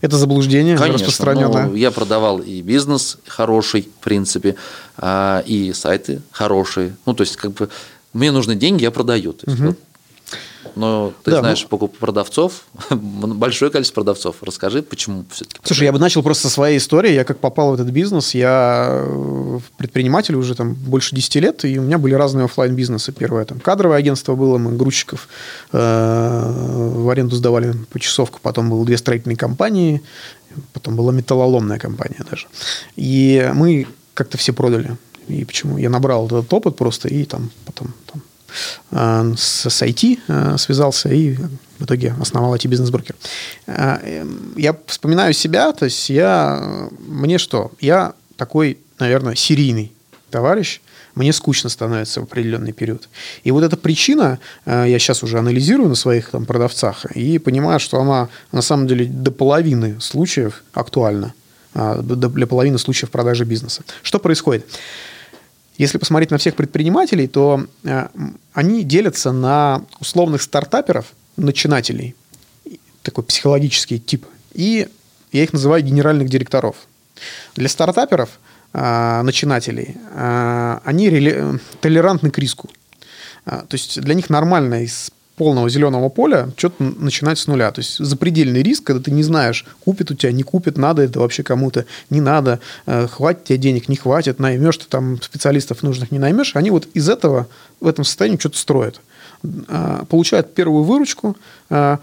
Это 0.00 0.16
заблуждение 0.16 0.76
Конечно, 0.76 1.06
распространенное. 1.06 1.66
ну, 1.66 1.74
я 1.74 1.90
продавал 1.90 2.38
и 2.38 2.62
бизнес 2.62 3.18
хороший, 3.26 3.82
в 3.82 4.04
принципе, 4.04 4.56
а, 4.96 5.42
и 5.46 5.72
сайты 5.72 6.22
хорошие. 6.30 6.96
Ну, 7.06 7.14
то 7.14 7.22
есть, 7.22 7.36
как 7.36 7.52
бы, 7.52 7.68
мне 8.12 8.30
нужны 8.30 8.54
деньги, 8.54 8.82
я 8.82 8.90
продаю. 8.90 9.32
То 9.32 9.50
есть, 9.50 9.60
вот. 9.60 9.78
Но 10.76 11.12
ты 11.22 11.30
Да, 11.30 11.40
знаешь, 11.40 11.66
ну- 11.70 11.76
покуп- 11.76 11.96
продавцов, 11.98 12.64
большое 12.90 13.70
количество 13.70 13.96
продавцов. 14.02 14.36
Расскажи, 14.42 14.82
почему 14.82 15.24
все-таки. 15.30 15.60
Слушай, 15.62 15.84
я 15.84 15.92
бы 15.92 15.98
начал 15.98 16.22
просто 16.22 16.48
со 16.48 16.54
своей 16.54 16.78
истории. 16.78 17.12
Я 17.12 17.24
как 17.24 17.38
попал 17.38 17.70
в 17.70 17.74
этот 17.74 17.88
бизнес, 17.88 18.34
я 18.34 18.88
э, 18.90 19.58
предприниматель 19.76 20.34
уже 20.34 20.54
там 20.54 20.74
больше 20.74 21.14
10 21.14 21.34
лет, 21.36 21.64
и 21.64 21.78
у 21.78 21.82
меня 21.82 21.98
были 21.98 22.14
разные 22.14 22.44
оффлайн 22.44 22.74
бизнесы 22.74 23.12
Первое 23.12 23.44
там 23.44 23.60
кадровое 23.60 23.98
агентство 23.98 24.34
было, 24.34 24.58
мы 24.58 24.72
грузчиков 24.72 25.28
э, 25.72 26.52
в 26.94 27.08
аренду 27.08 27.36
сдавали 27.36 27.74
почасовку, 27.92 28.38
потом 28.42 28.70
было 28.70 28.84
две 28.84 28.96
строительные 28.98 29.36
компании, 29.36 30.02
потом 30.72 30.96
была 30.96 31.12
металлоломная 31.12 31.78
компания 31.78 32.24
даже. 32.28 32.46
И 32.96 33.50
мы 33.54 33.86
как-то 34.14 34.38
все 34.38 34.52
продали. 34.52 34.96
И 35.28 35.44
почему? 35.44 35.78
Я 35.78 35.90
набрал 35.90 36.26
этот 36.26 36.52
опыт 36.52 36.76
просто, 36.76 37.08
и 37.08 37.24
там 37.24 37.50
потом 37.64 37.94
там, 38.12 38.22
с, 39.36 39.68
с 39.68 39.82
IT 39.82 40.18
э, 40.28 40.56
связался 40.58 41.08
и 41.08 41.36
в 41.78 41.84
итоге 41.84 42.14
основал 42.20 42.54
IT-бизнес-брокер. 42.54 43.14
Э, 43.66 43.98
эм, 44.02 44.54
Я 44.56 44.76
вспоминаю 44.86 45.32
себя, 45.34 45.72
то 45.72 45.84
есть 45.84 46.10
я... 46.10 46.58
э, 46.60 46.88
Мне 47.06 47.38
что? 47.38 47.72
Я 47.80 48.14
такой, 48.36 48.78
наверное, 48.98 49.34
серийный 49.34 49.92
товарищ, 50.30 50.80
мне 51.14 51.32
скучно 51.32 51.70
становится 51.70 52.20
в 52.20 52.24
определенный 52.24 52.72
период. 52.72 53.08
И 53.44 53.50
вот 53.50 53.62
эта 53.62 53.76
причина, 53.76 54.38
э, 54.66 54.86
я 54.88 54.98
сейчас 54.98 55.22
уже 55.22 55.38
анализирую 55.38 55.88
на 55.88 55.94
своих 55.94 56.30
там, 56.30 56.46
продавцах 56.46 57.04
и 57.16 57.38
понимаю, 57.38 57.80
что 57.80 58.00
она 58.00 58.28
на 58.52 58.62
самом 58.62 58.86
деле 58.86 59.06
до 59.06 59.30
половины 59.30 60.00
случаев 60.00 60.64
актуальна. 60.72 61.34
для 61.74 62.46
половины 62.46 62.78
случаев 62.78 63.10
продажи 63.10 63.44
бизнеса. 63.44 63.82
Что 64.02 64.18
происходит? 64.20 64.64
Если 65.76 65.98
посмотреть 65.98 66.30
на 66.30 66.38
всех 66.38 66.54
предпринимателей, 66.54 67.26
то 67.26 67.66
э, 67.82 68.08
они 68.52 68.84
делятся 68.84 69.32
на 69.32 69.84
условных 69.98 70.42
стартаперов, 70.42 71.06
начинателей, 71.36 72.14
такой 73.02 73.24
психологический 73.24 73.98
тип, 73.98 74.24
и 74.52 74.88
я 75.32 75.42
их 75.42 75.52
называю 75.52 75.82
генеральных 75.82 76.28
директоров. 76.28 76.76
Для 77.56 77.68
стартаперов, 77.68 78.38
э, 78.72 79.22
начинателей, 79.22 79.96
э, 80.12 80.78
они 80.84 81.10
толерантны 81.80 82.30
к 82.30 82.38
риску. 82.38 82.70
То 83.44 83.66
есть 83.72 84.00
для 84.00 84.14
них 84.14 84.30
нормально 84.30 84.84
из 84.84 85.10
полного 85.36 85.68
зеленого 85.68 86.08
поля 86.08 86.50
что-то 86.56 86.82
начинать 86.82 87.38
с 87.38 87.46
нуля. 87.46 87.70
То 87.72 87.80
есть 87.80 87.98
запредельный 87.98 88.62
риск, 88.62 88.84
когда 88.84 89.02
ты 89.02 89.10
не 89.10 89.22
знаешь, 89.22 89.64
купит 89.84 90.10
у 90.10 90.14
тебя, 90.14 90.32
не 90.32 90.42
купит, 90.42 90.78
надо 90.78 91.02
это 91.02 91.20
вообще 91.20 91.42
кому-то, 91.42 91.86
не 92.10 92.20
надо, 92.20 92.60
э, 92.86 93.06
хватит 93.08 93.44
тебе 93.44 93.58
денег, 93.58 93.88
не 93.88 93.96
хватит, 93.96 94.38
наймешь 94.38 94.78
ты 94.78 94.86
там 94.88 95.20
специалистов 95.20 95.82
нужных, 95.82 96.12
не 96.12 96.18
наймешь. 96.18 96.54
Они 96.54 96.70
вот 96.70 96.88
из 96.94 97.08
этого, 97.08 97.48
в 97.80 97.86
этом 97.86 98.04
состоянии 98.04 98.38
что-то 98.38 98.58
строят. 98.58 99.00
А, 99.68 100.04
получают 100.06 100.54
первую 100.54 100.84
выручку, 100.84 101.36
а, 101.68 101.98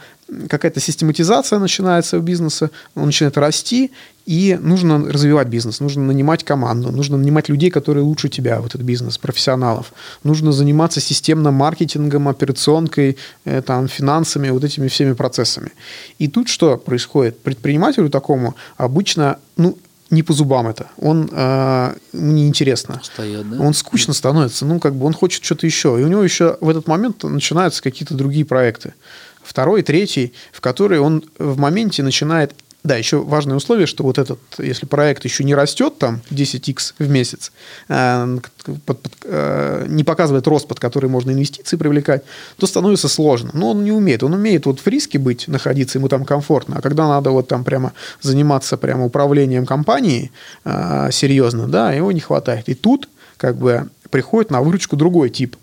какая-то 0.48 0.80
систематизация 0.80 1.60
начинается 1.60 2.18
у 2.18 2.22
бизнеса, 2.22 2.70
он 2.96 3.08
начинает 3.08 3.38
расти, 3.38 3.92
и 4.26 4.58
нужно 4.62 5.12
развивать 5.12 5.48
бизнес, 5.48 5.80
нужно 5.80 6.04
нанимать 6.04 6.44
команду, 6.44 6.92
нужно 6.92 7.18
нанимать 7.18 7.50
людей, 7.50 7.72
которые 7.72 8.04
лучше 8.04 8.30
тебя, 8.30 8.60
вот 8.60 8.76
этот 8.76 8.82
бизнес, 8.82 9.18
профессионалов. 9.18 9.94
Нужно 10.24 10.52
заниматься 10.52 11.02
системным 11.02 11.56
маркетингом, 11.56 12.28
операционкой, 12.28 13.18
э, 13.46 13.62
там, 13.62 13.88
финансами, 13.88 14.50
вот 14.50 14.64
этими 14.64 14.88
всеми 14.88 15.14
процессами. 15.14 15.72
И 16.20 16.28
тут 16.28 16.50
что 16.50 16.78
происходит? 16.78 17.40
Предпринимателю 17.40 18.10
такому 18.10 18.56
обычно, 18.78 19.38
ну, 19.58 19.78
не 20.12 20.24
по 20.24 20.34
зубам 20.34 20.68
это. 20.68 20.88
Он 20.98 21.30
э, 21.32 21.96
неинтересно. 22.14 23.00
Стоят, 23.02 23.50
да? 23.50 23.60
Он 23.60 23.74
скучно 23.74 24.14
становится. 24.14 24.66
Ну, 24.66 24.80
как 24.80 24.94
бы 24.94 25.06
он 25.06 25.14
хочет 25.14 25.44
что-то 25.44 25.66
еще. 25.66 25.98
И 26.00 26.04
у 26.04 26.08
него 26.08 26.22
еще 26.22 26.58
в 26.60 26.70
этот 26.70 26.88
момент 26.88 27.24
начинаются 27.24 27.82
какие-то 27.82 28.14
другие 28.14 28.46
проекты. 28.46 28.94
Второй, 29.42 29.84
третий, 29.84 30.34
в 30.52 30.60
которые 30.60 31.02
он 31.02 31.24
в 31.40 31.58
моменте 31.58 32.04
начинает 32.04 32.54
да, 32.84 32.96
еще 32.96 33.22
важное 33.22 33.56
условие, 33.56 33.86
что 33.86 34.04
вот 34.04 34.18
этот, 34.18 34.40
если 34.58 34.88
проект 34.88 35.24
еще 35.24 35.44
не 35.44 35.54
растет 35.54 36.00
там 36.00 36.22
10x 36.32 36.96
в 36.98 37.10
месяц, 37.10 37.52
э, 37.90 38.38
под, 38.86 39.00
под, 39.02 39.12
э, 39.26 39.86
не 39.88 40.04
показывает 40.04 40.48
рост, 40.48 40.68
под 40.68 40.80
который 40.80 41.08
можно 41.08 41.30
инвестиции 41.30 41.78
привлекать, 41.78 42.24
то 42.58 42.66
становится 42.66 43.08
сложно. 43.08 43.52
Но 43.54 43.72
он 43.72 43.84
не 43.84 43.92
умеет. 43.92 44.24
Он 44.24 44.34
умеет 44.34 44.66
вот 44.66 44.80
в 44.80 44.88
риске 44.88 45.20
быть, 45.20 45.48
находиться, 45.48 46.00
ему 46.00 46.08
там 46.08 46.26
комфортно. 46.26 46.78
А 46.78 46.82
когда 46.82 47.08
надо 47.08 47.30
вот 47.30 47.48
там 47.48 47.64
прямо 47.64 47.94
заниматься 48.22 48.78
прямо 48.78 49.06
управлением 49.06 49.68
компанией 49.68 50.32
э, 50.66 51.10
серьезно, 51.12 51.68
да, 51.68 51.92
его 51.92 52.12
не 52.12 52.20
хватает. 52.20 52.68
И 52.68 52.74
тут 52.74 53.10
как 53.38 53.58
бы 53.58 53.90
приходит 54.10 54.50
на 54.50 54.62
выручку 54.62 54.96
другой 54.96 55.30
тип 55.30 55.56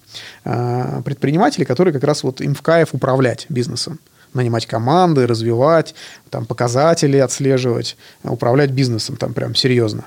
э, 0.45 1.03
предпринимателей, 1.05 1.64
которые 1.64 1.93
как 1.93 2.05
раз 2.05 2.23
вот 2.23 2.41
им 2.41 2.55
в 2.55 2.62
кайф 2.62 2.91
управлять 2.93 3.47
бизнесом 3.49 3.99
нанимать 4.35 4.66
команды, 4.66 5.26
развивать, 5.26 5.95
там, 6.31 6.47
показатели 6.47 7.16
отслеживать, 7.16 7.97
управлять 8.22 8.70
бизнесом 8.70 9.16
там 9.16 9.35
прям 9.35 9.55
серьезно. 9.55 10.05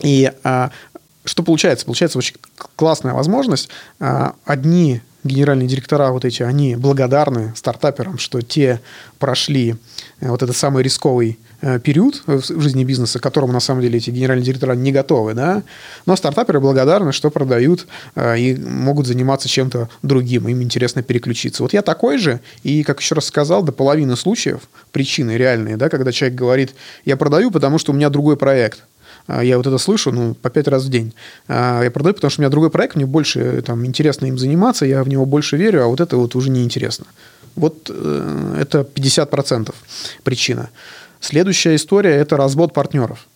И 0.00 0.30
а, 0.42 0.70
что 1.24 1.42
получается? 1.42 1.86
Получается 1.86 2.18
очень 2.18 2.36
классная 2.76 3.14
возможность. 3.14 3.68
А, 4.00 4.34
одни 4.44 5.00
генеральные 5.24 5.68
директора 5.68 6.10
вот 6.10 6.24
эти, 6.24 6.42
они 6.42 6.76
благодарны 6.76 7.54
стартаперам, 7.56 8.18
что 8.18 8.42
те 8.42 8.80
прошли 9.18 9.76
э, 10.20 10.28
вот 10.28 10.42
этот 10.42 10.56
самый 10.56 10.82
рисковый 10.82 11.38
период 11.82 12.22
в 12.26 12.60
жизни 12.60 12.84
бизнеса, 12.84 13.18
к 13.18 13.22
которому 13.22 13.52
на 13.52 13.60
самом 13.60 13.82
деле 13.82 13.98
эти 13.98 14.10
генеральные 14.10 14.44
директора 14.44 14.72
не 14.74 14.92
готовы, 14.92 15.34
да, 15.34 15.62
но 16.06 16.16
стартаперы 16.16 16.60
благодарны, 16.60 17.12
что 17.12 17.30
продают 17.30 17.86
э, 18.14 18.38
и 18.38 18.56
могут 18.56 19.06
заниматься 19.06 19.48
чем-то 19.48 19.88
другим, 20.02 20.48
им 20.48 20.62
интересно 20.62 21.02
переключиться. 21.02 21.62
Вот 21.62 21.72
я 21.72 21.82
такой 21.82 22.18
же, 22.18 22.40
и, 22.62 22.82
как 22.82 23.00
еще 23.00 23.14
раз 23.14 23.26
сказал, 23.26 23.62
до 23.62 23.72
половины 23.72 24.16
случаев 24.16 24.60
причины 24.92 25.32
реальные, 25.32 25.76
да, 25.76 25.88
когда 25.88 26.12
человек 26.12 26.38
говорит, 26.38 26.74
я 27.04 27.16
продаю, 27.16 27.50
потому 27.50 27.78
что 27.78 27.92
у 27.92 27.94
меня 27.94 28.10
другой 28.10 28.36
проект– 28.36 28.84
а, 29.26 29.42
я 29.42 29.56
вот 29.56 29.66
это 29.66 29.78
слышу, 29.78 30.12
ну, 30.12 30.34
по 30.34 30.50
пять 30.50 30.68
раз 30.68 30.84
в 30.84 30.90
день. 30.90 31.14
А, 31.48 31.82
я 31.82 31.90
продаю, 31.90 32.14
потому 32.14 32.30
что 32.30 32.40
у 32.40 32.42
меня 32.42 32.50
другой 32.50 32.70
проект, 32.70 32.96
мне 32.96 33.06
больше 33.06 33.62
там 33.62 33.84
интересно 33.86 34.26
им 34.26 34.38
заниматься, 34.38 34.84
я 34.84 35.02
в 35.02 35.08
него 35.08 35.24
больше 35.26 35.56
верю, 35.56 35.84
а 35.84 35.86
вот 35.86 36.00
это 36.00 36.16
вот 36.16 36.34
уже 36.34 36.50
неинтересно. 36.50 37.06
Вот 37.56 37.88
э, 37.88 38.56
это 38.60 38.80
50% 38.80 39.72
причина. 40.24 40.70
Следующая 41.24 41.74
история– 41.76 42.10
это 42.16 42.36
развод 42.36 42.72
партнеров 42.72 43.26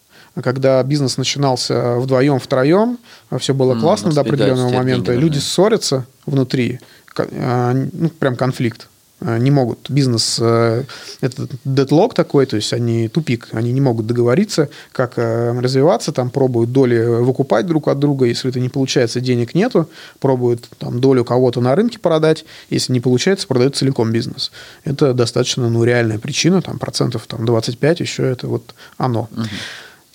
когда 0.42 0.80
бизнес 0.84 1.16
начинался 1.16 1.96
вдвоем, 1.96 2.38
втроем, 2.38 2.98
все 3.38 3.54
было 3.54 3.74
классно 3.74 4.10
mm, 4.10 4.14
до 4.14 4.20
определенного 4.20 4.70
момента, 4.70 5.12
люди 5.12 5.38
ссорятся 5.38 6.06
внутри, 6.26 6.78
ну, 7.16 8.08
прям 8.20 8.36
конфликт. 8.36 8.88
Э, 9.20 9.38
не 9.38 9.50
могут. 9.50 9.90
Бизнес, 9.90 10.38
э, 10.40 10.84
это 11.20 11.48
дедлог 11.64 12.14
такой, 12.14 12.46
то 12.46 12.56
есть 12.56 12.72
они 12.72 13.08
тупик, 13.08 13.48
они 13.52 13.72
не 13.72 13.80
могут 13.80 14.06
договориться, 14.06 14.68
как 14.92 15.14
э, 15.16 15.58
развиваться, 15.58 16.12
там 16.12 16.30
пробуют 16.30 16.70
доли 16.70 17.04
выкупать 17.20 17.66
друг 17.66 17.88
от 17.88 17.98
друга, 17.98 18.26
если 18.26 18.50
это 18.50 18.60
не 18.60 18.68
получается, 18.68 19.20
денег 19.20 19.54
нету, 19.54 19.88
пробуют 20.20 20.68
там 20.78 21.00
долю 21.00 21.24
кого-то 21.24 21.60
на 21.60 21.74
рынке 21.74 21.98
продать, 21.98 22.44
если 22.70 22.92
не 22.92 23.00
получается, 23.00 23.48
продают 23.48 23.74
целиком 23.74 24.12
бизнес. 24.12 24.52
Это 24.84 25.12
достаточно, 25.14 25.68
ну, 25.68 25.82
реальная 25.82 26.20
причина, 26.20 26.62
там 26.62 26.78
процентов 26.78 27.26
там 27.26 27.44
25 27.44 28.00
еще 28.00 28.22
это 28.22 28.46
вот 28.46 28.74
оно. 28.98 29.28
Угу. 29.32 29.42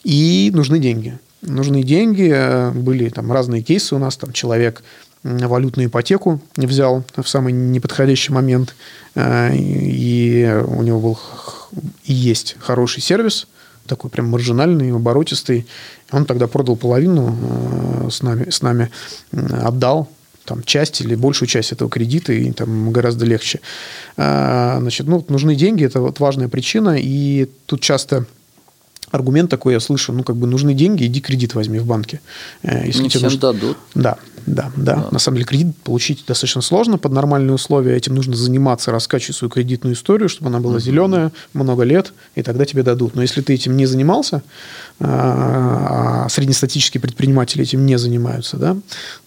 И 0.06 0.51
нужны 0.54 0.80
деньги. 0.80 1.20
Нужны 1.41 1.84
деньги, 1.84 2.72
были 2.74 3.10
там 3.10 3.30
разные 3.34 3.64
кейсы 3.64 3.95
у 3.95 3.97
нас, 3.97 4.16
там 4.16 4.32
человек 4.32 4.82
валютную 5.24 5.88
ипотеку 5.88 6.41
взял 6.55 7.03
в 7.15 7.28
самый 7.28 7.53
неподходящий 7.53 8.34
момент, 8.34 8.76
э, 9.15 9.55
и 9.55 10.61
у 10.65 10.84
него 10.84 10.99
был 10.99 11.19
и 12.03 12.13
есть 12.13 12.55
хороший 12.59 13.01
сервис, 13.01 13.47
такой 13.88 14.09
прям 14.09 14.30
маржинальный, 14.30 14.93
оборотистый. 14.93 15.65
Он 16.11 16.26
тогда 16.26 16.47
продал 16.47 16.76
половину 16.76 17.36
э, 18.05 18.09
с 18.11 18.21
нами, 18.21 18.49
с 18.49 18.61
нами 18.61 18.91
отдал 19.32 20.09
там, 20.45 20.63
часть 20.63 21.01
или 21.01 21.15
большую 21.15 21.47
часть 21.47 21.71
этого 21.71 21.89
кредита, 21.89 22.34
и 22.34 22.51
там 22.51 22.91
гораздо 22.91 23.26
легче. 23.26 23.59
Э, 24.17 24.78
значит, 24.80 25.07
ну, 25.07 25.24
нужны 25.30 25.55
деньги, 25.55 25.86
это 25.86 26.01
вот 26.01 26.19
важная 26.19 26.49
причина, 26.49 26.97
и 26.99 27.49
тут 27.65 27.82
часто 27.82 28.26
аргумент 29.14 29.49
такой 29.49 29.74
я 29.74 29.80
слышу, 29.80 30.11
ну, 30.11 30.24
как 30.24 30.36
бы 30.36 30.47
нужны 30.47 30.74
деньги, 30.74 31.05
иди 31.05 31.22
кредит 31.22 31.53
возьми 31.53 31.78
в 31.78 31.86
банке. 31.86 32.20
Э, 32.64 32.86
если 32.88 33.03
Не 33.03 33.09
всем 33.09 33.22
нужно... 33.22 33.39
дадут. 33.39 33.78
Да, 33.93 34.18
да, 34.47 34.72
да, 34.76 34.95
да. 34.95 35.07
На 35.11 35.20
самом 35.20 35.38
деле 35.38 35.45
кредит 35.45 35.78
получить 35.84 36.26
достаточно 36.28 36.61
сложно 36.61 36.97
под 36.97 37.11
нормальные 37.11 37.53
условия. 37.53 37.95
Этим 37.95 38.16
нужно 38.16 38.36
заниматься, 38.36 38.91
раскачивать 38.91 39.36
свою 39.36 39.51
кредитную 39.51 39.93
историю, 39.95 40.30
чтобы 40.30 40.49
она 40.49 40.59
была 40.59 40.80
зеленая 40.80 41.32
много 41.53 41.84
лет, 41.84 42.11
и 42.34 42.41
тогда 42.41 42.66
тебе 42.66 42.82
дадут. 42.82 43.14
Но 43.14 43.22
если 43.22 43.41
ты 43.41 43.53
этим 43.53 43.78
не 43.78 43.86
занимался, 43.86 44.41
а, 44.99 46.26
а 46.26 46.30
среднестатические 46.30 46.99
предприниматели 46.99 47.61
этим 47.61 47.86
не 47.86 47.99
занимаются, 47.99 48.57
да, 48.57 48.76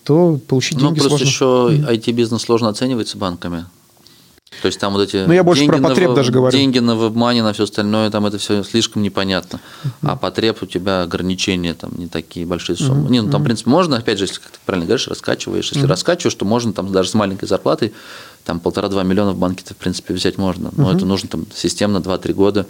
то 0.03 0.41
получить 0.49 0.79
ну, 0.79 0.89
деньги 0.89 0.99
ну, 0.99 1.09
просто 1.09 1.27
сложно. 1.27 1.75
еще 1.77 1.95
IT-бизнес 1.95 2.43
сложно 2.43 2.69
оценивается 2.69 3.17
банками. 3.19 3.67
То 4.63 4.67
есть 4.67 4.79
там 4.79 4.93
вот 4.93 5.03
эти 5.03 5.25
ну, 5.27 5.33
я 5.33 5.43
больше 5.43 5.67
про 5.67 5.79
потреб 5.79 6.11
на, 6.11 6.15
даже 6.15 6.31
говорю. 6.31 6.57
деньги 6.57 6.79
на 6.79 6.95
вебмане, 6.95 7.43
на 7.43 7.53
все 7.53 7.65
остальное, 7.65 8.11
там 8.11 8.27
это 8.27 8.39
все 8.39 8.63
слишком 8.63 9.03
непонятно. 9.03 9.61
Uh-huh. 9.85 9.91
А 10.03 10.17
потреб 10.17 10.63
у 10.63 10.67
тебя 10.67 11.03
ограничения 11.03 11.75
там 11.75 11.91
не 11.97 12.07
такие 12.07 12.47
большие 12.47 12.77
суммы. 12.77 13.09
Uh-huh. 13.09 13.11
Не, 13.11 13.23
ну 13.23 13.31
там, 13.31 13.43
в 13.43 13.45
принципе, 13.45 13.71
можно, 13.71 13.97
опять 13.97 14.19
же, 14.19 14.25
если, 14.25 14.37
как 14.41 14.53
ты 14.53 14.59
правильно 14.65 14.87
говоришь, 14.87 15.09
раскачиваешь. 15.09 15.73
Если 15.73 15.85
uh-huh. 15.85 15.91
раскачиваешь, 15.91 16.35
то 16.35 16.45
можно 16.45 16.73
там 16.73 16.93
даже 16.93 17.11
с 17.11 17.15
маленькой 17.15 17.47
зарплатой, 17.47 17.93
там 18.45 18.61
полтора-два 18.61 19.03
миллиона 19.03 19.33
в 19.33 19.37
банке-то, 19.37 19.75
в 19.75 19.77
принципе, 19.79 20.15
взять 20.15 20.39
можно. 20.39 20.71
Но 20.77 20.91
uh-huh. 20.91 20.97
это 20.97 21.07
нужно 21.07 21.29
там 21.29 21.47
системно 21.53 21.99
2-3 21.99 22.33
года 22.33 22.67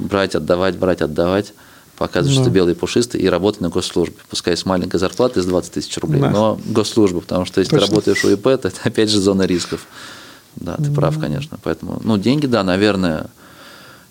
брать, 0.00 0.34
отдавать, 0.34 0.76
брать, 0.76 1.02
отдавать 1.02 1.54
показывать, 1.96 2.36
да. 2.38 2.42
что 2.42 2.50
белый 2.50 2.74
пушистый, 2.74 3.20
и 3.20 3.28
работать 3.28 3.60
на 3.60 3.68
госслужбе. 3.68 4.16
Пускай 4.28 4.56
с 4.56 4.64
маленькой 4.64 4.98
зарплатой, 4.98 5.42
с 5.42 5.46
20 5.46 5.72
тысяч 5.72 5.96
рублей, 5.98 6.20
да. 6.20 6.30
но 6.30 6.60
госслужба, 6.66 7.20
потому 7.20 7.44
что 7.44 7.60
если 7.60 7.76
Точно. 7.76 7.86
ты 7.86 7.90
работаешь 7.92 8.24
у 8.24 8.30
ИП, 8.30 8.42
то 8.42 8.68
это 8.68 8.80
опять 8.82 9.10
же 9.10 9.20
зона 9.20 9.42
рисков. 9.42 9.86
Да, 10.62 10.76
ты 10.76 10.84
mm-hmm. 10.84 10.94
прав, 10.94 11.18
конечно. 11.18 11.58
Поэтому, 11.62 12.00
ну, 12.04 12.18
деньги, 12.18 12.46
да, 12.46 12.62
наверное. 12.62 13.26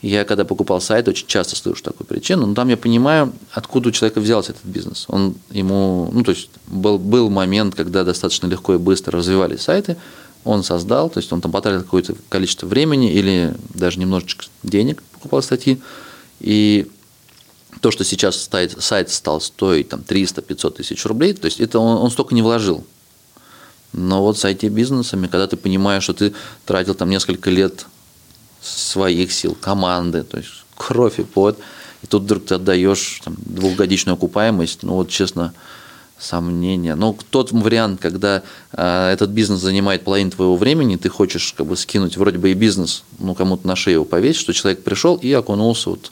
Я 0.01 0.25
когда 0.25 0.45
покупал 0.45 0.81
сайт, 0.81 1.07
очень 1.07 1.27
часто 1.27 1.55
слышу 1.55 1.83
такую 1.83 2.07
причину, 2.07 2.47
но 2.47 2.55
там 2.55 2.69
я 2.69 2.77
понимаю, 2.77 3.33
откуда 3.51 3.89
у 3.89 3.91
человека 3.91 4.19
взялся 4.19 4.51
этот 4.51 4.65
бизнес. 4.65 5.05
Он 5.07 5.35
ему, 5.51 6.09
ну, 6.11 6.23
то 6.23 6.31
есть 6.31 6.49
был, 6.65 6.97
был 6.97 7.29
момент, 7.29 7.75
когда 7.75 8.03
достаточно 8.03 8.47
легко 8.47 8.73
и 8.73 8.77
быстро 8.79 9.19
развивались 9.19 9.61
сайты, 9.61 9.97
он 10.43 10.63
создал, 10.63 11.11
то 11.11 11.19
есть 11.19 11.31
он 11.31 11.39
там 11.39 11.51
потратил 11.51 11.83
какое-то 11.83 12.15
количество 12.29 12.65
времени 12.65 13.11
или 13.11 13.53
даже 13.75 13.99
немножечко 13.99 14.45
денег 14.63 15.03
покупал 15.13 15.43
статьи, 15.43 15.79
и 16.39 16.87
то, 17.79 17.91
что 17.91 18.03
сейчас 18.03 18.37
сайт, 18.37 18.75
сайт 18.79 19.11
стал 19.11 19.39
стоить 19.39 19.89
там 19.89 20.01
300-500 20.01 20.71
тысяч 20.77 21.05
рублей, 21.05 21.33
то 21.33 21.45
есть 21.45 21.59
это 21.59 21.77
он, 21.77 21.97
он 21.97 22.09
столько 22.09 22.33
не 22.33 22.41
вложил. 22.41 22.83
Но 23.93 24.21
вот 24.21 24.37
с 24.37 24.45
IT-бизнесами, 24.45 25.27
когда 25.27 25.47
ты 25.47 25.57
понимаешь, 25.57 26.03
что 26.03 26.13
ты 26.13 26.33
тратил 26.65 26.95
там 26.95 27.09
несколько 27.09 27.49
лет 27.49 27.85
своих 28.61 29.31
сил, 29.31 29.57
команды, 29.59 30.23
то 30.23 30.37
есть 30.37 30.49
кровь 30.77 31.19
и 31.19 31.23
пот, 31.23 31.59
и 32.03 32.07
тут 32.07 32.23
вдруг 32.23 32.45
ты 32.45 32.55
отдаешь 32.55 33.21
там, 33.23 33.35
двухгодичную 33.37 34.15
окупаемость, 34.15 34.83
ну 34.83 34.93
вот 34.93 35.09
честно, 35.09 35.53
сомнения. 36.19 36.95
Но 36.95 37.15
тот 37.29 37.51
вариант, 37.51 37.99
когда 37.99 38.43
э, 38.71 39.11
этот 39.11 39.31
бизнес 39.31 39.59
занимает 39.59 40.03
половину 40.03 40.31
твоего 40.31 40.55
времени, 40.55 40.95
ты 40.95 41.09
хочешь 41.09 41.53
как 41.57 41.65
бы 41.65 41.75
скинуть 41.75 42.17
вроде 42.17 42.37
бы 42.37 42.51
и 42.51 42.53
бизнес, 42.53 43.03
ну 43.19 43.35
кому-то 43.35 43.67
на 43.67 43.75
шею 43.75 44.05
повесить, 44.05 44.41
что 44.41 44.53
человек 44.53 44.83
пришел 44.83 45.15
и 45.15 45.31
окунулся 45.33 45.89
вот 45.89 46.11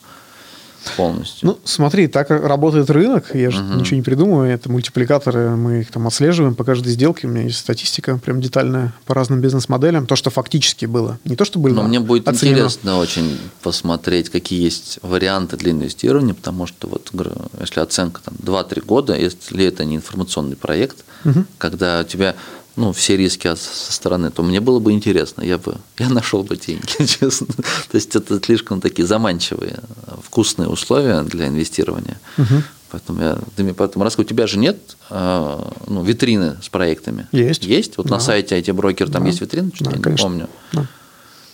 полностью. 0.96 1.50
Ну, 1.50 1.60
смотри, 1.64 2.08
так 2.08 2.30
работает 2.30 2.90
рынок, 2.90 3.36
я 3.36 3.52
же 3.52 3.62
угу. 3.62 3.76
ничего 3.76 3.98
не 3.98 4.02
придумываю, 4.02 4.52
это 4.52 4.72
мультипликаторы, 4.72 5.56
мы 5.56 5.82
их 5.82 5.92
там 5.92 6.08
отслеживаем 6.08 6.56
по 6.56 6.64
каждой 6.64 6.92
сделке, 6.92 7.28
у 7.28 7.30
меня 7.30 7.44
есть 7.44 7.60
статистика 7.60 8.18
прям 8.18 8.42
детальная 8.42 8.94
по 9.06 9.14
разным 9.14 9.42
бизнес-моделям, 9.42 10.06
то, 10.06 10.16
что 10.16 10.30
фактически 10.30 10.86
было, 10.86 11.20
не 11.26 11.36
то, 11.36 11.46
что 11.46 11.60
было 11.60 11.74
Но 11.74 11.84
мне 11.84 12.00
будет 12.00 12.28
оценено. 12.28 12.56
интересно 12.56 12.98
очень 12.98 13.38
посмотреть, 13.62 14.30
какие 14.30 14.62
есть 14.62 15.00
варианты 15.02 15.58
для 15.58 15.72
инвестирования, 15.72 16.34
потому 16.34 16.68
что 16.68 16.88
вот 16.88 17.12
если 17.60 17.80
оценка 17.80 18.22
там 18.24 18.36
2-3 18.42 18.86
года, 18.86 19.16
если 19.18 19.66
это 19.66 19.86
не 19.86 19.98
информационный 19.98 20.56
проект, 20.56 20.98
угу. 21.26 21.46
когда 21.58 22.02
у 22.02 22.04
тебя 22.04 22.36
ну, 22.80 22.94
все 22.94 23.18
риски 23.18 23.54
со 23.56 23.92
стороны, 23.92 24.32
то 24.32 24.42
мне 24.42 24.62
было 24.62 24.80
бы 24.80 24.94
интересно, 24.94 25.42
я 25.44 25.58
бы, 25.58 25.76
я 25.98 26.08
нашел 26.10 26.44
бы 26.44 26.56
деньги, 26.56 27.06
честно. 27.06 27.48
То 27.48 27.96
есть 27.96 28.16
это 28.16 28.42
слишком 28.42 28.80
такие 28.80 29.06
заманчивые, 29.06 29.80
вкусные 30.24 30.70
условия 30.70 31.22
для 31.24 31.48
инвестирования. 31.48 32.20
Угу. 32.38 32.64
Поэтому 32.92 33.22
я, 33.22 33.38
ты 33.56 33.64
мне 33.64 33.74
поэтому 33.74 34.04
рассказывай, 34.06 34.26
у 34.26 34.30
тебя 34.30 34.48
же 34.48 34.58
нет 34.58 34.78
а, 35.10 35.74
ну, 35.88 36.04
витрины 36.04 36.56
с 36.64 36.70
проектами? 36.70 37.28
Есть. 37.34 37.66
Есть? 37.66 37.98
Вот 37.98 38.08
да. 38.08 38.16
на 38.16 38.20
сайте 38.22 38.58
IT 38.58 38.72
брокер 38.74 39.12
там 39.12 39.24
да. 39.24 39.28
есть 39.28 39.42
витрина, 39.42 39.70
что-то 39.76 39.92
да, 39.92 39.98
я 39.98 40.02
конечно. 40.02 40.24
не 40.24 40.30
помню. 40.30 40.50
Да. 40.72 40.88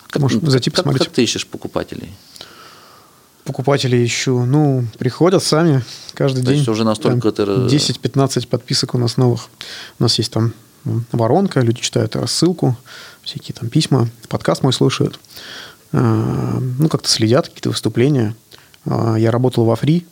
Как, 0.07 0.21
Можешь 0.21 0.41
зайти 0.43 0.69
как, 0.69 0.77
посмотреть. 0.77 1.07
Как 1.07 1.15
ты 1.15 1.23
ищешь 1.23 1.47
покупателей? 1.47 2.11
покупателей 3.43 4.03
ищу. 4.03 4.43
Ну, 4.43 4.85
приходят 4.97 5.43
сами 5.43 5.83
каждый 6.15 6.41
То 6.41 6.47
день. 6.47 6.53
То 6.53 6.57
есть 6.57 6.69
уже 6.69 6.83
настолько 6.83 7.31
ты... 7.31 7.43
10-15 7.43 8.47
подписок 8.47 8.95
у 8.95 8.97
нас 8.97 9.17
новых. 9.17 9.49
У 9.99 10.03
нас 10.03 10.17
есть 10.17 10.31
там 10.31 10.53
воронка, 11.11 11.61
люди 11.61 11.81
читают 11.81 12.15
рассылку, 12.15 12.77
всякие 13.23 13.53
там 13.53 13.69
письма, 13.69 14.09
подкаст 14.29 14.63
мой 14.63 14.73
слушают. 14.73 15.19
А, 15.91 16.59
ну, 16.59 16.89
как-то 16.89 17.09
следят, 17.09 17.47
какие-то 17.47 17.69
выступления. 17.69 18.35
А, 18.85 19.15
я 19.15 19.31
работал 19.31 19.65
во 19.65 19.75
Фри, 19.75 20.05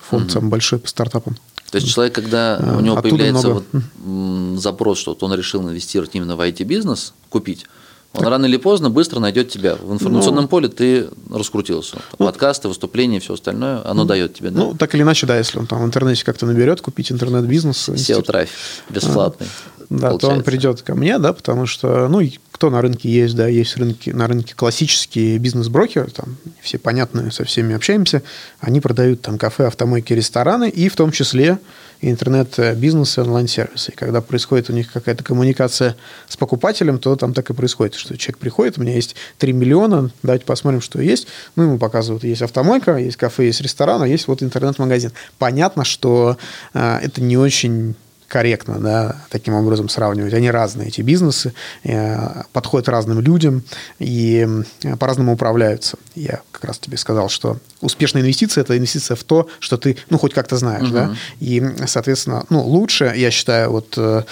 фонд 0.00 0.30
самый 0.30 0.48
большой 0.48 0.78
по 0.78 0.88
стартапам. 0.88 1.36
То 1.70 1.78
есть 1.78 1.92
человек, 1.92 2.14
когда 2.14 2.58
у 2.76 2.80
него 2.80 2.96
Оттуда 2.96 3.16
появляется 3.16 3.48
много... 3.48 3.64
вот 3.72 4.60
запрос, 4.60 4.98
что 4.98 5.10
вот 5.10 5.22
он 5.24 5.34
решил 5.34 5.62
инвестировать 5.62 6.14
именно 6.14 6.36
в 6.36 6.40
IT-бизнес, 6.40 7.14
купить, 7.30 7.66
он 8.14 8.26
рано 8.26 8.46
или 8.46 8.56
поздно 8.56 8.90
быстро 8.90 9.18
найдет 9.18 9.48
тебя. 9.48 9.76
В 9.76 9.92
информационном 9.92 10.44
ну, 10.44 10.48
поле 10.48 10.68
ты 10.68 11.08
раскрутился. 11.30 11.98
Ну, 12.18 12.26
Подкасты, 12.26 12.68
выступления, 12.68 13.20
все 13.20 13.34
остальное, 13.34 13.80
оно 13.84 14.02
ну, 14.02 14.04
дает 14.04 14.34
тебе. 14.34 14.50
Да? 14.50 14.60
Ну, 14.60 14.74
так 14.74 14.94
или 14.94 15.02
иначе, 15.02 15.26
да, 15.26 15.36
если 15.36 15.58
он 15.58 15.66
там 15.66 15.82
в 15.82 15.84
интернете 15.84 16.24
как-то 16.24 16.46
наберет, 16.46 16.80
купить 16.80 17.10
интернет-бизнес. 17.10 17.88
SEO-трафик 17.88 18.54
бесплатный. 18.88 19.46
А, 19.46 19.84
да, 19.90 20.08
получается. 20.08 20.26
то 20.28 20.28
он 20.28 20.42
придет 20.42 20.82
ко 20.82 20.94
мне, 20.94 21.18
да, 21.18 21.32
потому 21.32 21.66
что, 21.66 22.08
ну, 22.08 22.20
кто 22.64 22.70
на 22.70 22.80
рынке 22.80 23.10
есть, 23.10 23.36
да, 23.36 23.46
есть 23.46 23.76
рынки, 23.76 24.08
на 24.08 24.26
рынке 24.26 24.54
классические 24.54 25.36
бизнес-брокеры, 25.36 26.10
там 26.10 26.38
все 26.62 26.78
понятные, 26.78 27.30
со 27.30 27.44
всеми 27.44 27.74
общаемся, 27.74 28.22
они 28.58 28.80
продают 28.80 29.20
там 29.20 29.36
кафе, 29.36 29.66
автомойки, 29.66 30.14
рестораны, 30.14 30.70
и 30.70 30.88
в 30.88 30.96
том 30.96 31.12
числе 31.12 31.58
интернет-бизнес 32.00 33.18
и 33.18 33.20
онлайн-сервисы. 33.20 33.92
И 33.92 33.94
когда 33.94 34.22
происходит 34.22 34.70
у 34.70 34.72
них 34.72 34.90
какая-то 34.90 35.22
коммуникация 35.22 35.94
с 36.26 36.38
покупателем, 36.38 36.98
то 36.98 37.16
там 37.16 37.34
так 37.34 37.50
и 37.50 37.52
происходит, 37.52 37.96
что 37.96 38.16
человек 38.16 38.38
приходит, 38.38 38.78
у 38.78 38.80
меня 38.80 38.94
есть 38.94 39.14
3 39.36 39.52
миллиона, 39.52 40.10
давайте 40.22 40.46
посмотрим, 40.46 40.80
что 40.80 41.02
есть. 41.02 41.26
Ну, 41.56 41.64
ему 41.64 41.78
показывают, 41.78 42.24
есть 42.24 42.40
автомойка, 42.40 42.96
есть 42.96 43.18
кафе, 43.18 43.44
есть 43.44 43.60
ресторан, 43.60 44.00
а 44.00 44.08
есть 44.08 44.26
вот 44.26 44.42
интернет-магазин. 44.42 45.12
Понятно, 45.38 45.84
что 45.84 46.38
э, 46.72 46.98
это 47.02 47.20
не 47.20 47.36
очень 47.36 47.94
корректно, 48.34 48.80
да, 48.80 49.16
таким 49.30 49.54
образом 49.54 49.88
сравнивать. 49.88 50.34
Они 50.34 50.50
разные, 50.50 50.88
эти 50.88 51.02
бизнесы, 51.02 51.54
э, 51.84 52.42
подходят 52.52 52.88
разным 52.88 53.20
людям 53.20 53.62
и 54.00 54.44
э, 54.82 54.96
по-разному 54.96 55.34
управляются. 55.34 55.98
Я 56.16 56.40
как 56.50 56.64
раз 56.64 56.80
тебе 56.80 56.96
сказал, 56.96 57.28
что 57.28 57.58
успешная 57.80 58.22
инвестиция– 58.22 58.62
это 58.64 58.76
инвестиция 58.76 59.14
в 59.14 59.22
то, 59.22 59.48
что 59.60 59.76
ты, 59.76 59.98
ну, 60.10 60.18
хоть 60.18 60.34
как-то 60.34 60.56
знаешь, 60.56 60.88
угу. 60.88 60.94
да, 60.94 61.16
и, 61.38 61.62
соответственно, 61.86 62.44
ну, 62.50 62.60
лучше, 62.60 63.12
я 63.14 63.30
считаю, 63.30 63.70
вот 63.70 63.94
э, 63.98 64.24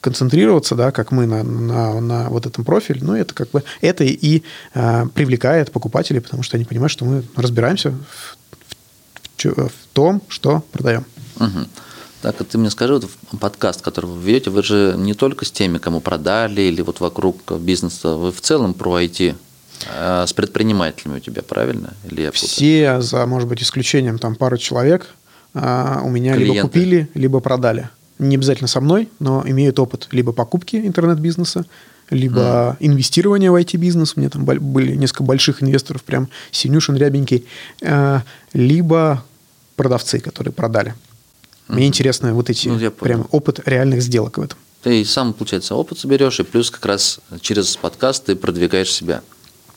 концентрироваться, 0.00 0.74
да, 0.74 0.90
как 0.90 1.12
мы 1.12 1.26
на, 1.26 1.44
на, 1.44 2.00
на 2.00 2.28
вот 2.28 2.46
этом 2.46 2.64
профиле, 2.64 3.02
ну, 3.04 3.14
это 3.14 3.34
как 3.34 3.50
бы, 3.50 3.62
это 3.82 4.02
и 4.02 4.42
э, 4.74 5.06
привлекает 5.14 5.70
покупателей, 5.70 6.20
потому 6.20 6.42
что 6.42 6.56
они 6.56 6.64
понимают, 6.64 6.90
что 6.90 7.04
мы 7.04 7.22
разбираемся 7.36 7.92
в, 7.92 8.36
в, 9.44 9.68
в 9.68 9.72
том, 9.92 10.22
что 10.28 10.64
продаем. 10.72 11.04
Угу. 11.38 11.68
Так, 12.22 12.36
ты 12.36 12.56
мне 12.56 12.70
скажи, 12.70 12.94
вот 12.94 13.10
подкаст, 13.40 13.82
который 13.82 14.06
вы 14.06 14.22
ведете, 14.22 14.50
вы 14.50 14.62
же 14.62 14.94
не 14.96 15.12
только 15.12 15.44
с 15.44 15.50
теми, 15.50 15.78
кому 15.78 16.00
продали, 16.00 16.62
или 16.62 16.80
вот 16.80 17.00
вокруг 17.00 17.58
бизнеса, 17.58 18.14
вы 18.14 18.30
в 18.30 18.40
целом 18.40 18.74
про 18.74 19.02
IT, 19.02 19.34
а 19.92 20.24
с 20.24 20.32
предпринимателями 20.32 21.16
у 21.16 21.20
тебя, 21.20 21.42
правильно? 21.42 21.94
Или 22.08 22.30
Все, 22.32 23.00
за, 23.00 23.26
может 23.26 23.48
быть, 23.48 23.60
исключением 23.60 24.20
там 24.20 24.36
пары 24.36 24.56
человек, 24.56 25.08
а, 25.52 26.00
у 26.04 26.10
меня 26.10 26.34
Клиенты. 26.34 26.54
либо 26.54 26.68
купили, 26.68 27.08
либо 27.14 27.40
продали. 27.40 27.88
Не 28.20 28.36
обязательно 28.36 28.68
со 28.68 28.80
мной, 28.80 29.08
но 29.18 29.42
имеют 29.44 29.80
опыт 29.80 30.06
либо 30.12 30.30
покупки 30.30 30.76
интернет-бизнеса, 30.76 31.66
либо 32.08 32.40
mm. 32.40 32.76
инвестирования 32.86 33.50
в 33.50 33.56
IT-бизнес. 33.56 34.12
У 34.14 34.20
меня 34.20 34.30
там 34.30 34.44
были 34.44 34.94
несколько 34.94 35.24
больших 35.24 35.60
инвесторов, 35.60 36.04
прям 36.04 36.28
синюшин, 36.52 36.96
рябенький. 36.96 37.46
А, 37.82 38.22
либо 38.52 39.24
продавцы, 39.74 40.20
которые 40.20 40.52
продали. 40.52 40.94
Мне 41.68 41.86
интересно 41.86 42.34
вот 42.34 42.50
эти 42.50 42.68
ну, 42.68 42.90
прям 42.90 43.26
опыт 43.30 43.60
реальных 43.66 44.02
сделок 44.02 44.38
в 44.38 44.42
этом. 44.42 44.58
Ты 44.82 45.04
сам, 45.04 45.32
получается, 45.32 45.74
опыт 45.74 45.98
соберешь, 45.98 46.40
и 46.40 46.42
плюс 46.42 46.70
как 46.70 46.84
раз 46.86 47.20
через 47.40 47.76
подкаст 47.76 48.24
ты 48.24 48.36
продвигаешь 48.36 48.92
себя. 48.92 49.22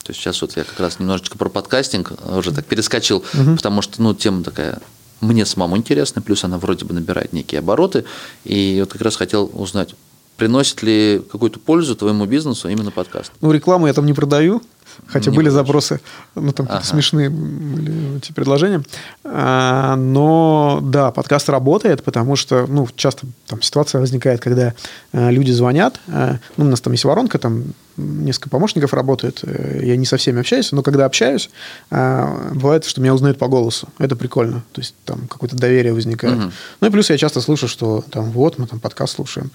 То 0.02 0.10
есть 0.10 0.20
сейчас 0.20 0.40
вот 0.42 0.56
я 0.56 0.64
как 0.64 0.78
раз 0.78 0.98
немножечко 0.98 1.38
про 1.38 1.48
подкастинг 1.48 2.12
уже 2.28 2.52
так 2.52 2.64
перескочил, 2.64 3.24
угу. 3.34 3.56
потому 3.56 3.82
что, 3.82 4.02
ну, 4.02 4.14
тема 4.14 4.42
такая 4.44 4.80
мне 5.20 5.46
самому 5.46 5.76
интересна, 5.76 6.22
плюс 6.22 6.44
она 6.44 6.58
вроде 6.58 6.84
бы 6.84 6.94
набирает 6.94 7.32
некие 7.32 7.60
обороты. 7.60 8.04
И 8.44 8.78
вот 8.80 8.92
как 8.92 9.02
раз 9.02 9.16
хотел 9.16 9.50
узнать, 9.54 9.94
приносит 10.36 10.82
ли 10.82 11.22
какую-то 11.30 11.58
пользу 11.58 11.96
твоему 11.96 12.26
бизнесу 12.26 12.68
именно 12.68 12.90
подкаст? 12.90 13.32
Ну, 13.40 13.52
рекламу 13.52 13.86
я 13.86 13.92
там 13.92 14.06
не 14.06 14.14
продаю, 14.14 14.62
Хотя 15.06 15.30
не 15.30 15.36
были 15.36 15.48
запросы, 15.48 16.00
ну, 16.34 16.52
там 16.52 16.66
ага. 16.68 16.82
смешные 16.82 17.30
были 17.30 18.16
эти 18.16 18.32
предложения. 18.32 18.82
А, 19.24 19.96
но, 19.96 20.80
да, 20.82 21.10
подкаст 21.10 21.48
работает, 21.48 22.02
потому 22.02 22.36
что, 22.36 22.66
ну, 22.66 22.88
часто 22.96 23.26
там 23.46 23.62
ситуация 23.62 24.00
возникает, 24.00 24.40
когда 24.40 24.74
а, 25.12 25.30
люди 25.30 25.50
звонят, 25.52 26.00
а, 26.08 26.38
ну, 26.56 26.64
у 26.64 26.68
нас 26.68 26.80
там 26.80 26.92
есть 26.92 27.04
воронка, 27.04 27.38
там 27.38 27.64
несколько 27.96 28.50
помощников 28.50 28.92
работает, 28.92 29.40
э, 29.42 29.80
я 29.84 29.96
не 29.96 30.04
со 30.04 30.18
всеми 30.18 30.40
общаюсь, 30.40 30.70
но 30.70 30.82
когда 30.82 31.06
общаюсь, 31.06 31.48
а, 31.90 32.50
бывает, 32.52 32.84
что 32.84 33.00
меня 33.00 33.14
узнают 33.14 33.38
по 33.38 33.48
голосу. 33.48 33.88
Это 33.98 34.16
прикольно. 34.16 34.62
То 34.72 34.82
есть 34.82 34.94
там 35.06 35.26
какое-то 35.28 35.56
доверие 35.56 35.94
возникает. 35.94 36.36
Угу. 36.36 36.52
Ну 36.82 36.88
и 36.88 36.90
плюс 36.90 37.08
я 37.08 37.16
часто 37.16 37.40
слышу, 37.40 37.68
что 37.68 38.04
там 38.10 38.30
вот 38.32 38.58
мы 38.58 38.66
там 38.66 38.80
подкаст 38.80 39.14
слушаем 39.14 39.50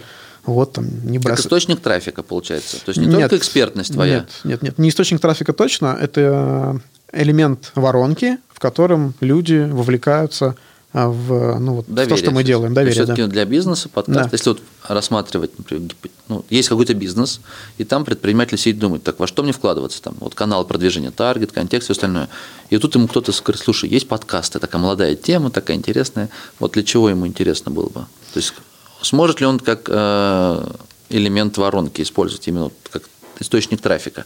вот 0.45 0.73
там 0.73 0.85
не 1.05 1.19
бросать. 1.19 1.37
Как 1.37 1.45
источник 1.45 1.79
трафика, 1.81 2.23
получается? 2.23 2.77
То 2.83 2.89
есть 2.89 2.99
не 2.99 3.07
нет, 3.07 3.21
только 3.21 3.37
экспертность 3.37 3.93
твоя? 3.93 4.19
Нет, 4.19 4.29
нет, 4.43 4.61
нет, 4.61 4.77
не 4.77 4.89
источник 4.89 5.19
трафика 5.19 5.53
точно, 5.53 5.97
это 5.99 6.79
элемент 7.11 7.71
воронки, 7.75 8.37
в 8.49 8.59
котором 8.59 9.13
люди 9.19 9.67
вовлекаются 9.69 10.55
а, 10.93 11.07
в, 11.07 11.57
ну, 11.59 11.75
вот, 11.75 11.85
Доверие, 11.87 12.05
в 12.05 12.09
то, 12.09 12.17
что 12.17 12.31
мы 12.31 12.43
делаем. 12.43 12.73
Доверие, 12.73 12.93
все-таки 12.93 13.21
да. 13.21 13.27
для 13.27 13.45
бизнеса 13.45 13.87
подкаст, 13.87 14.29
да. 14.29 14.29
если 14.33 14.49
вот 14.49 14.61
рассматривать, 14.87 15.57
например, 15.57 15.89
ну, 16.27 16.43
есть 16.49 16.67
какой-то 16.67 16.93
бизнес, 16.93 17.39
и 17.77 17.85
там 17.85 18.03
предприниматель 18.03 18.57
сидит 18.57 18.79
думает, 18.79 19.01
так, 19.03 19.17
во 19.17 19.25
что 19.25 19.41
мне 19.41 19.53
вкладываться? 19.53 20.01
Там, 20.01 20.15
вот 20.19 20.35
канал 20.35 20.65
продвижения, 20.65 21.11
таргет, 21.11 21.53
контекст, 21.53 21.85
все 21.85 21.93
остальное. 21.93 22.27
И 22.69 22.77
тут 22.77 22.95
ему 22.95 23.07
кто-то 23.07 23.31
скажет, 23.31 23.61
слушай, 23.61 23.89
есть 23.89 24.09
подкасты, 24.09 24.59
такая 24.59 24.81
молодая 24.81 25.15
тема, 25.15 25.49
такая 25.49 25.77
интересная, 25.77 26.29
вот 26.59 26.73
для 26.73 26.83
чего 26.83 27.09
ему 27.09 27.25
интересно 27.25 27.71
было 27.71 27.87
бы? 27.87 28.05
То 28.33 28.39
есть 28.39 28.53
Сможет 29.01 29.39
ли 29.39 29.45
он 29.45 29.59
как 29.59 29.87
э, 29.87 30.71
элемент 31.09 31.57
воронки 31.57 32.01
использовать 32.01 32.47
именно 32.47 32.71
как 32.89 33.03
источник 33.39 33.81
трафика? 33.81 34.25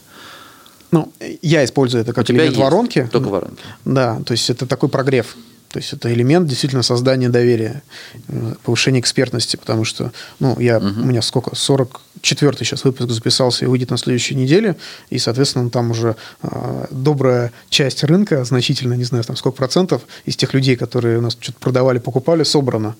Ну, 0.92 1.12
я 1.42 1.64
использую 1.64 2.02
это 2.02 2.12
как 2.12 2.30
элемент 2.30 2.56
воронки. 2.56 3.08
Только 3.10 3.28
воронки. 3.28 3.62
Да, 3.84 4.20
то 4.24 4.32
есть 4.32 4.48
это 4.50 4.66
такой 4.66 4.88
прогрев. 4.88 5.36
То 5.76 5.80
есть 5.80 5.92
это 5.92 6.12
элемент 6.12 6.46
действительно 6.46 6.82
создания 6.82 7.28
доверия, 7.28 7.82
э, 8.28 8.54
повышения 8.64 9.00
экспертности, 9.00 9.56
потому 9.56 9.84
что, 9.84 10.12
ну, 10.38 10.58
я, 10.58 10.78
угу. 10.78 10.86
у 10.86 11.04
меня 11.04 11.20
сколько, 11.22 11.50
44-й 11.50 12.64
сейчас 12.64 12.84
выпуск 12.84 13.10
записался 13.10 13.64
и 13.64 13.68
выйдет 13.68 13.90
на 13.90 13.98
следующей 13.98 14.36
неделе, 14.36 14.76
и, 15.10 15.18
соответственно, 15.18 15.68
там 15.68 15.90
уже 15.90 16.16
э, 16.42 16.86
добрая 16.90 17.52
часть 17.68 18.04
рынка, 18.04 18.44
значительно, 18.44 18.94
не 18.94 19.04
знаю, 19.04 19.24
там 19.24 19.36
сколько 19.36 19.56
процентов 19.56 20.02
из 20.24 20.36
тех 20.36 20.54
людей, 20.54 20.76
которые 20.76 21.18
у 21.18 21.20
нас 21.20 21.36
что-то 21.38 21.58
продавали, 21.58 21.98
покупали, 21.98 22.44
собрана. 22.44 22.90
А, 22.90 22.94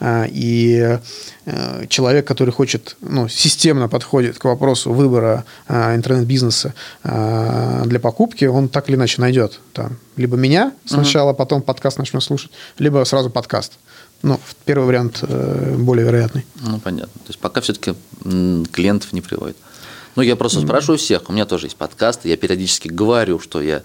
и 0.00 0.98
э, 1.46 1.86
человек, 1.88 2.26
который 2.26 2.50
хочет, 2.50 2.96
ну, 3.00 3.28
системно 3.28 3.88
подходит 3.88 4.38
к 4.38 4.44
вопросу 4.44 4.92
выбора 4.92 5.44
а, 5.68 5.94
интернет-бизнеса 5.94 6.74
а, 7.02 7.84
для 7.86 7.98
покупки, 7.98 8.44
он 8.44 8.68
так 8.68 8.88
или 8.88 8.96
иначе 8.96 9.20
найдет 9.20 9.60
там 9.72 9.98
либо 10.16 10.36
меня 10.36 10.72
сначала, 10.84 11.32
потом 11.32 11.62
подкаст 11.62 11.98
начнет 11.98 12.22
слушать, 12.22 12.50
либо 12.78 13.04
сразу 13.04 13.30
подкаст. 13.30 13.72
Ну, 14.22 14.40
первый 14.64 14.86
вариант 14.86 15.18
э, 15.22 15.76
более 15.78 16.06
вероятный. 16.06 16.46
Ну, 16.56 16.78
понятно. 16.78 17.12
То 17.12 17.28
есть 17.28 17.38
пока 17.38 17.60
все-таки 17.60 17.94
клиентов 18.72 19.12
не 19.12 19.20
приводит. 19.20 19.56
Ну, 20.16 20.22
я 20.22 20.34
просто 20.34 20.60
спрашиваю 20.62 20.96
всех. 20.96 21.28
У 21.28 21.32
меня 21.32 21.44
тоже 21.44 21.66
есть 21.66 21.76
подкаст. 21.76 22.24
Я 22.24 22.38
периодически 22.38 22.88
говорю, 22.88 23.38
что 23.38 23.60
я 23.60 23.82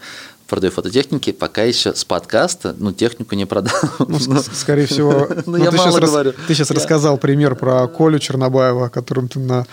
продаю 0.52 0.72
фототехники, 0.74 1.32
пока 1.32 1.64
еще 1.64 1.96
с 1.96 2.04
подкаста, 2.04 2.76
ну, 2.78 2.92
технику 2.92 3.36
не 3.36 3.46
продал. 3.46 3.74
Ну, 4.00 4.20
скорее 4.54 4.86
всего. 4.86 5.28
Ну, 5.46 5.56
я 5.56 5.72
ты 5.72 5.78
мало 5.78 5.98
говорю. 6.00 6.34
Ты 6.48 6.54
сейчас 6.54 6.70
рассказал 6.72 7.18
пример 7.18 7.56
про 7.56 7.88
Колю 7.88 8.20
Чернобаева, 8.20 8.90
которым 8.90 9.30
ты 9.30 9.40
на 9.40 9.66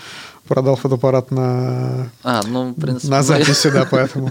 продал 0.46 0.76
фотоаппарат 0.76 1.30
на, 1.32 2.10
А, 2.22 2.42
ну, 2.46 2.70
в 2.70 2.80
принципе. 2.80 3.08
на 3.08 3.16
ну, 3.22 3.22
я- 3.22 3.38
записи, 3.44 3.70
да, 3.70 3.86
поэтому 3.90 4.30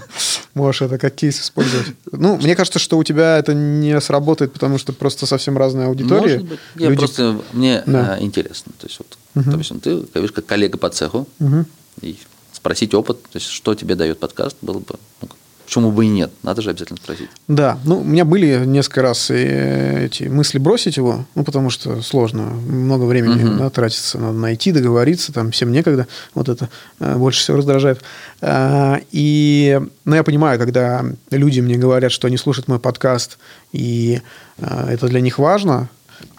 можешь 0.56 0.82
это 0.84 0.98
как 0.98 1.14
кейс 1.15 1.40
использовать. 1.41 1.88
Ну, 2.11 2.38
мне 2.38 2.56
кажется, 2.56 2.80
что 2.80 2.98
у 2.98 3.03
тебя 3.03 3.38
это 3.38 3.53
не 3.53 3.99
сработает, 4.02 4.53
потому 4.53 4.78
что 4.78 4.94
просто 4.94 5.26
совсем 5.26 5.57
разная 5.57 5.88
аудитория. 5.88 6.40
Может 6.40 6.44
быть. 6.48 6.60
Я 6.76 6.88
Люди- 6.90 6.99
просто, 6.99 7.40
мне 7.52 7.84
Да. 7.86 8.14
а, 8.15 8.19
интересно. 8.24 8.72
То 8.80 8.88
есть, 8.88 8.99
вот, 8.99 9.18
допустим, 9.45 9.80
ты, 9.82 9.98
говоришь, 10.14 10.32
как 10.32 10.45
коллега 10.45 10.78
по 10.78 10.90
цеху, 10.90 11.28
Мгм. 11.40 11.65
и 12.02 12.18
спросить 12.53 12.94
опыт, 12.95 13.22
то 13.24 13.36
есть, 13.38 13.48
что 13.48 13.76
тебе 13.76 13.95
дает 13.95 14.19
подкаст, 14.19 14.56
было 14.61 14.80
бы, 14.80 14.95
ну, 15.22 15.28
почему 15.68 15.91
бы 15.91 16.06
и 16.06 16.07
нет, 16.07 16.31
надо 16.44 16.61
же 16.61 16.69
обязательно 16.69 16.98
спросить. 16.98 17.27
Да, 17.49 17.77
ну, 17.84 17.99
у 17.99 18.03
меня 18.06 18.23
были 18.23 18.64
несколько 18.65 19.02
раз 19.02 19.30
и 19.30 19.34
эти 19.34 20.23
мысли 20.23 20.60
бросить 20.60 20.95
его, 20.95 21.26
ну, 21.35 21.44
потому 21.44 21.69
что 21.69 22.02
сложно, 22.02 22.44
много 22.44 23.03
времени 23.03 23.44
Мгм. 23.44 23.57
да, 23.57 23.69
тратится, 23.69 24.18
надо 24.18 24.38
найти, 24.38 24.72
договориться, 24.72 25.34
там, 25.34 25.52
всем 25.52 25.73
некогда, 25.73 26.07
вот 26.34 26.48
это 26.48 26.69
э, 27.02 27.18
больше 27.18 27.41
всего 27.41 27.57
раздражает. 27.57 28.02
А, 28.39 29.02
И, 29.11 29.81
ну, 30.06 30.15
я 30.15 30.23
понимаю, 30.23 30.57
когда 30.57 31.03
люди 31.31 31.60
мне 31.60 31.76
говорят, 31.76 32.14
что 32.14 32.27
они 32.27 32.38
слушают 32.38 32.69
мой 32.69 32.80
подкаст, 32.80 33.38
и 33.73 34.22
а, 34.61 34.89
это 34.89 35.07
для 35.10 35.19
них 35.19 35.38
важно, 35.38 35.89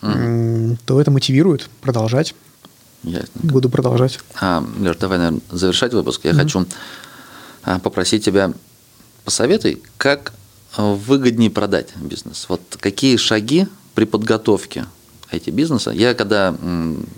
м, 0.00 0.78
то 0.86 0.98
это 1.02 1.10
мотивирует 1.10 1.68
продолжать. 1.82 2.34
Ясно. 3.02 3.28
Буду 3.34 3.68
продолжать. 3.68 4.20
А, 4.40 4.64
Леш, 4.80 4.96
давай, 4.96 5.18
наверное, 5.18 5.42
завершать 5.50 5.92
выпуск. 5.92 6.22
Я 6.24 6.32
хочу 6.32 6.64
а, 7.62 7.78
попросить 7.78 8.24
тебя 8.24 8.52
посоветуй, 9.28 9.82
как 9.98 10.32
а, 10.74 10.94
выгоднее 10.94 11.50
продать 11.50 11.88
бизнес. 11.96 12.46
Вот 12.48 12.62
какие 12.80 13.18
шаги 13.18 13.66
при 13.94 14.06
подготовке 14.06 14.86
IT-бизнеса. 15.30 15.90
Я 15.90 16.14
когда, 16.14 16.54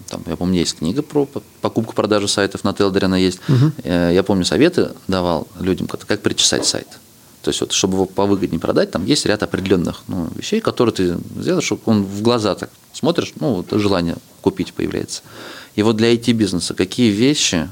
там, 0.08 0.24
я 0.26 0.34
помню, 0.34 0.58
есть 0.58 0.78
книга 0.78 1.02
про 1.02 1.28
покупку-продажу 1.60 2.26
сайтов, 2.26 2.64
на 2.64 2.74
Телдере 2.74 3.04
она 3.04 3.16
есть. 3.16 3.38
Э, 3.84 4.10
Я 4.12 4.24
помню, 4.24 4.44
советы 4.44 4.90
давал 5.06 5.46
людям, 5.60 5.86
как, 5.86 6.04
как 6.04 6.20
причесать 6.20 6.66
сайт. 6.66 6.88
То 7.42 7.50
есть, 7.50 7.60
вот, 7.60 7.70
чтобы 7.70 7.94
его 7.94 8.06
повыгоднее 8.06 8.58
продать, 8.58 8.90
там 8.90 9.06
есть 9.06 9.24
ряд 9.26 9.44
определенных 9.44 10.02
ну, 10.08 10.28
вещей, 10.34 10.60
которые 10.60 10.92
ты 10.92 11.16
сделаешь, 11.40 11.66
чтобы 11.66 11.82
он 11.84 12.02
в 12.02 12.22
глаза 12.22 12.56
так 12.56 12.70
смотришь, 12.92 13.34
ну, 13.38 13.54
вот 13.54 13.80
желание 13.80 14.16
купить 14.40 14.74
появляется. 14.74 15.22
И 15.76 15.84
вот 15.84 15.96
для 15.96 16.12
IT-бизнеса 16.12 16.74
какие 16.74 17.12
вещи, 17.12 17.70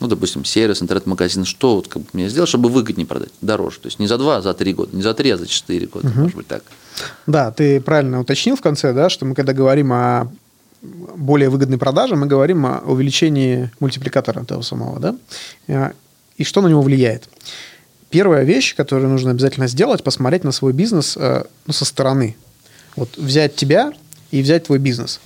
ну, 0.00 0.06
допустим, 0.06 0.44
сервис, 0.44 0.82
интернет-магазин, 0.82 1.44
что 1.44 1.76
вот 1.76 1.88
как 1.88 2.02
бы 2.02 2.08
мне 2.14 2.28
сделать, 2.28 2.48
чтобы 2.48 2.70
выгоднее 2.70 3.06
продать, 3.06 3.30
дороже. 3.42 3.78
То 3.80 3.86
есть 3.88 3.98
не 3.98 4.06
за 4.06 4.18
два, 4.18 4.38
а 4.38 4.42
за 4.42 4.54
три 4.54 4.72
года, 4.72 4.96
не 4.96 5.02
за 5.02 5.14
три, 5.14 5.30
а 5.30 5.36
за 5.36 5.46
четыре 5.46 5.86
года, 5.86 6.10
может 6.14 6.36
быть, 6.36 6.46
так. 6.48 6.62
Да, 7.26 7.50
ты 7.50 7.80
правильно 7.80 8.20
уточнил 8.20 8.56
в 8.56 8.60
конце, 8.60 8.92
да, 8.92 9.10
что 9.10 9.26
мы 9.26 9.34
когда 9.34 9.52
говорим 9.52 9.92
о 9.92 10.28
более 10.82 11.50
выгодной 11.50 11.78
продаже, 11.78 12.16
мы 12.16 12.26
говорим 12.26 12.64
о 12.64 12.78
увеличении 12.86 13.70
мультипликатора 13.80 14.44
того 14.44 14.62
самого, 14.62 14.98
да, 14.98 15.16
Э, 15.66 15.92
и 16.36 16.44
что 16.44 16.62
на 16.62 16.68
него 16.68 16.80
влияет. 16.80 17.28
Первая 18.08 18.44
вещь, 18.44 18.74
которую 18.74 19.10
нужно 19.10 19.30
обязательно 19.32 19.68
сделать, 19.68 20.02
посмотреть 20.02 20.42
на 20.42 20.52
свой 20.52 20.72
бизнес 20.72 21.16
э, 21.18 21.44
ну, 21.66 21.72
со 21.72 21.84
стороны. 21.84 22.34
Вот 22.96 23.18
взять 23.18 23.56
тебя 23.56 23.92
и 24.30 24.40
взять 24.40 24.64
твой 24.64 24.78
бизнес. 24.78 25.20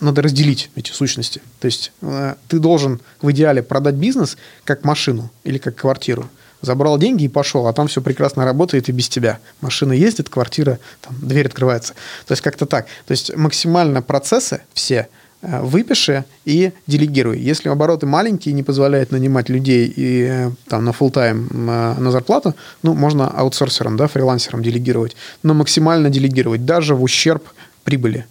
Надо 0.00 0.22
разделить 0.22 0.70
эти 0.76 0.92
сущности. 0.92 1.42
То 1.60 1.66
есть 1.66 1.92
э, 2.00 2.34
ты 2.48 2.58
должен 2.58 3.00
в 3.20 3.30
идеале 3.32 3.62
продать 3.62 3.96
бизнес 3.96 4.38
как 4.64 4.84
машину 4.84 5.30
или 5.44 5.58
как 5.58 5.76
квартиру. 5.76 6.26
Забрал 6.62 6.98
деньги 6.98 7.24
и 7.24 7.28
пошел, 7.28 7.66
а 7.66 7.72
там 7.72 7.86
все 7.86 8.00
прекрасно 8.00 8.44
работает 8.44 8.88
и 8.88 8.92
без 8.92 9.08
тебя. 9.08 9.38
Машина 9.60 9.92
ездит, 9.92 10.28
квартира, 10.28 10.78
там, 11.00 11.16
дверь 11.20 11.46
открывается. 11.46 11.94
То 12.26 12.32
есть 12.32 12.42
как-то 12.42 12.66
так. 12.66 12.86
То 13.06 13.12
есть 13.12 13.34
максимально 13.36 14.00
процессы 14.00 14.62
все 14.72 15.08
э, 15.42 15.60
выпиши 15.60 16.24
и 16.46 16.72
делегируй. 16.86 17.38
Если 17.38 17.68
обороты 17.68 18.06
маленькие, 18.06 18.54
не 18.54 18.62
позволяют 18.62 19.10
нанимать 19.10 19.50
людей 19.50 19.92
и 19.94 20.26
э, 20.30 20.50
там 20.68 20.86
на 20.86 20.90
full 20.90 21.10
тайм 21.10 21.48
на 21.52 22.10
зарплату, 22.10 22.54
ну, 22.82 22.94
можно 22.94 23.28
аутсорсером, 23.28 23.98
да, 23.98 24.06
фрилансером 24.06 24.62
делегировать, 24.62 25.14
но 25.42 25.52
максимально 25.52 26.08
делегировать, 26.08 26.64
даже 26.64 26.94
в 26.94 27.02
ущерб 27.02 27.44
прибыли. 27.84 28.26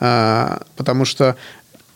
А, 0.00 0.62
Потому 0.76 1.04
что 1.04 1.36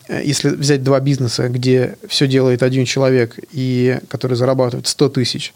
э, 0.07 0.21
если 0.23 0.49
взять 0.49 0.83
два 0.83 0.99
бизнеса, 0.99 1.49
где 1.49 1.97
все 2.07 2.27
делает 2.27 2.61
один 2.63 2.85
человек, 2.85 3.37
и 3.51 3.99
который 4.09 4.37
зарабатывает 4.37 4.87
100 4.87 5.09
тысяч, 5.09 5.53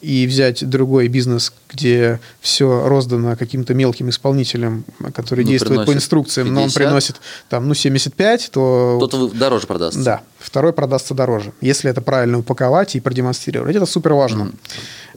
и 0.00 0.26
взять 0.26 0.68
другой 0.68 1.06
бизнес, 1.08 1.52
где 1.72 2.18
все 2.40 2.86
роздано 2.88 3.36
каким-то 3.36 3.72
мелким 3.72 4.10
исполнителем, 4.10 4.84
который 5.14 5.44
Ну, 5.44 5.50
действует 5.50 5.86
по 5.86 5.94
инструкциям, 5.94 6.52
но 6.52 6.62
он 6.62 6.68
50. 6.68 6.76
приносит 6.76 7.20
там, 7.48 7.68
ну, 7.68 7.74
75, 7.74 8.50
то... 8.52 8.98
Тот 9.08 9.36
дороже 9.38 9.66
продастся. 9.68 10.02
Да, 10.02 10.20
второй 10.38 10.72
продастся 10.72 11.14
дороже. 11.14 11.52
Если 11.60 11.88
это 11.88 12.00
правильно 12.02 12.38
упаковать 12.38 12.96
и 12.96 13.00
продемонстрировать, 13.00 13.76
это 13.76 13.86
супер 13.86 14.14
важно. 14.14 14.52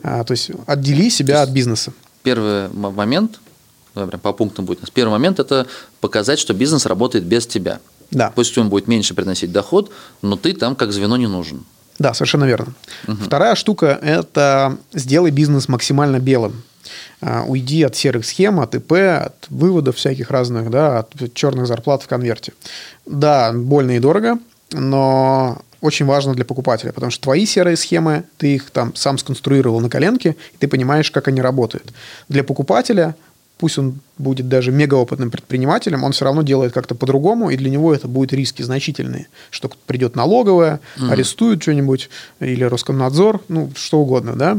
А, 0.03 0.23
то 0.23 0.31
есть 0.33 0.51
отдели 0.67 1.09
себя 1.09 1.41
от 1.41 1.49
бизнеса. 1.49 1.91
Первый 2.21 2.69
момент, 2.69 3.39
давай 3.95 4.09
прям 4.09 4.19
по 4.19 4.33
пунктам 4.33 4.65
будет. 4.65 4.91
Первый 4.91 5.11
момент– 5.11 5.39
это 5.39 5.67
показать, 6.01 6.39
что 6.39 6.53
бизнес 6.53 6.85
работает 6.85 7.25
без 7.25 7.47
тебя. 7.47 7.79
Да. 8.11 8.31
Пусть 8.35 8.57
он 8.57 8.69
будет 8.69 8.87
меньше 8.87 9.13
приносить 9.13 9.51
доход, 9.51 9.91
но 10.21 10.35
ты 10.35 10.53
там 10.53 10.75
как 10.75 10.91
звено 10.91 11.17
не 11.17 11.27
нужен. 11.27 11.63
Да, 11.99 12.13
совершенно 12.13 12.45
верно. 12.45 12.73
Вторая 13.05 13.55
штука– 13.55 13.99
это 14.01 14.77
сделай 14.93 15.31
бизнес 15.31 15.67
максимально 15.67 16.19
белым. 16.19 16.63
А, 17.21 17.43
Уйди 17.47 17.83
от 17.83 17.95
серых 17.95 18.25
схем, 18.25 18.59
от 18.59 18.75
ИП, 18.75 18.91
от 18.93 19.45
выводов 19.49 19.95
всяких 19.95 20.31
разных, 20.31 20.69
да, 20.69 20.99
от 20.99 21.33
черных 21.33 21.67
зарплат 21.67 22.03
в 22.03 22.07
конверте. 22.07 22.53
Да, 23.05 23.53
больно 23.53 23.91
и 23.91 23.99
дорого, 23.99 24.37
но 24.71 25.61
очень 25.81 26.05
важно 26.05 26.33
для 26.33 26.45
покупателя, 26.45 26.91
потому 26.91 27.11
что 27.11 27.23
твои 27.23 27.45
серые 27.45 27.77
схемы, 27.77 28.23
ты 28.37 28.55
их 28.55 28.71
там 28.71 28.95
сам 28.95 29.17
сконструировал 29.17 29.79
на 29.79 29.89
коленке, 29.89 30.35
и 30.53 30.57
ты 30.57 30.67
понимаешь, 30.67 31.11
как 31.11 31.27
они 31.27 31.41
работают. 31.41 31.93
Для 32.29 32.43
покупателя 32.43 33.15
пусть 33.57 33.77
он 33.77 33.95
будет 34.17 34.47
даже 34.47 34.71
мегаопытным 34.71 35.31
предпринимателем, 35.31 36.03
он 36.03 36.11
все 36.11 36.25
равно 36.25 36.43
делает 36.43 36.73
как-то 36.73 36.95
по-другому, 36.95 37.49
и 37.49 37.57
для 37.57 37.69
него 37.69 37.93
это 37.93 38.07
будут 38.07 38.33
риски 38.33 38.61
значительные, 38.61 39.27
что 39.49 39.69
придет 39.87 40.15
налоговая, 40.15 40.79
арестуют 41.09 41.61
что-нибудь, 41.61 42.09
или 42.39 42.63
Роскомнадзор, 42.63 43.41
ну, 43.47 43.71
что 43.75 43.99
угодно, 43.99 44.35
да. 44.35 44.57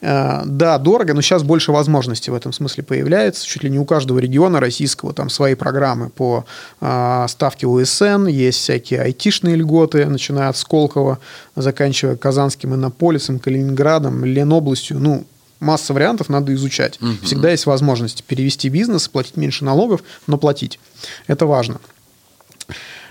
Э, 0.00 0.42
Да, 0.46 0.78
дорого, 0.78 1.14
но 1.14 1.20
сейчас 1.20 1.42
больше 1.42 1.72
возможностей 1.72 2.30
в 2.30 2.34
этом 2.34 2.52
смысле 2.52 2.82
появляется, 2.82 3.46
чуть 3.46 3.62
ли 3.62 3.70
не 3.70 3.78
у 3.78 3.84
каждого 3.84 4.18
региона 4.18 4.60
российского 4.60 5.12
там 5.12 5.30
свои 5.30 5.54
программы 5.54 6.10
по 6.10 6.44
а, 6.80 7.26
ставке 7.28 7.66
УСН, 7.66 8.26
есть 8.26 8.58
всякие 8.58 9.00
айтишные 9.02 9.56
льготы, 9.56 10.06
начиная 10.06 10.48
от 10.48 10.56
Сколково, 10.56 11.18
заканчивая 11.56 12.16
Казанским 12.16 12.74
Иннополисом, 12.74 13.38
Калининградом, 13.38 14.24
Ленобластью, 14.24 14.98
ну, 14.98 15.24
масса 15.60 15.92
вариантов 15.92 16.28
надо 16.28 16.54
изучать. 16.54 16.98
Всегда 17.22 17.50
есть 17.50 17.66
возможность 17.66 18.24
перевести 18.24 18.68
бизнес, 18.68 19.08
платить 19.08 19.36
меньше 19.36 19.64
налогов, 19.64 20.02
но 20.26 20.38
платить. 20.38 20.78
Это 21.26 21.46
важно. 21.46 21.80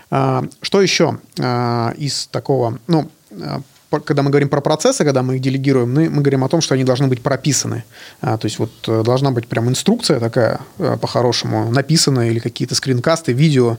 А, 0.10 0.44
Что 0.62 0.82
еще 0.82 1.18
а, 1.40 1.94
из 1.98 2.28
такого, 2.28 2.80
ну, 2.88 3.10
а, 3.32 3.62
когда 4.06 4.24
мы 4.24 4.30
говорим 4.30 4.50
про 4.50 4.62
процессы, 4.62 5.04
когда 5.04 5.24
мы 5.24 5.36
их 5.36 5.42
делегируем, 5.42 5.94
мы, 5.94 6.10
мы 6.10 6.22
говорим 6.22 6.44
о 6.44 6.50
том, 6.50 6.62
что 6.62 6.74
они 6.76 6.84
должны 6.84 7.08
быть 7.08 7.22
прописаны. 7.22 7.84
А, 8.22 8.38
то 8.38 8.46
есть 8.46 8.60
вот 8.60 8.72
э, 8.88 9.04
должна 9.04 9.32
быть 9.32 9.48
прям 9.48 9.70
инструкция 9.70 10.20
такая 10.20 10.62
э, 10.80 10.98
по-хорошему 11.00 11.72
написана 11.72 12.30
или 12.30 12.40
какие-то 12.40 12.76
скринкасты, 12.76 13.34
видео. 13.34 13.78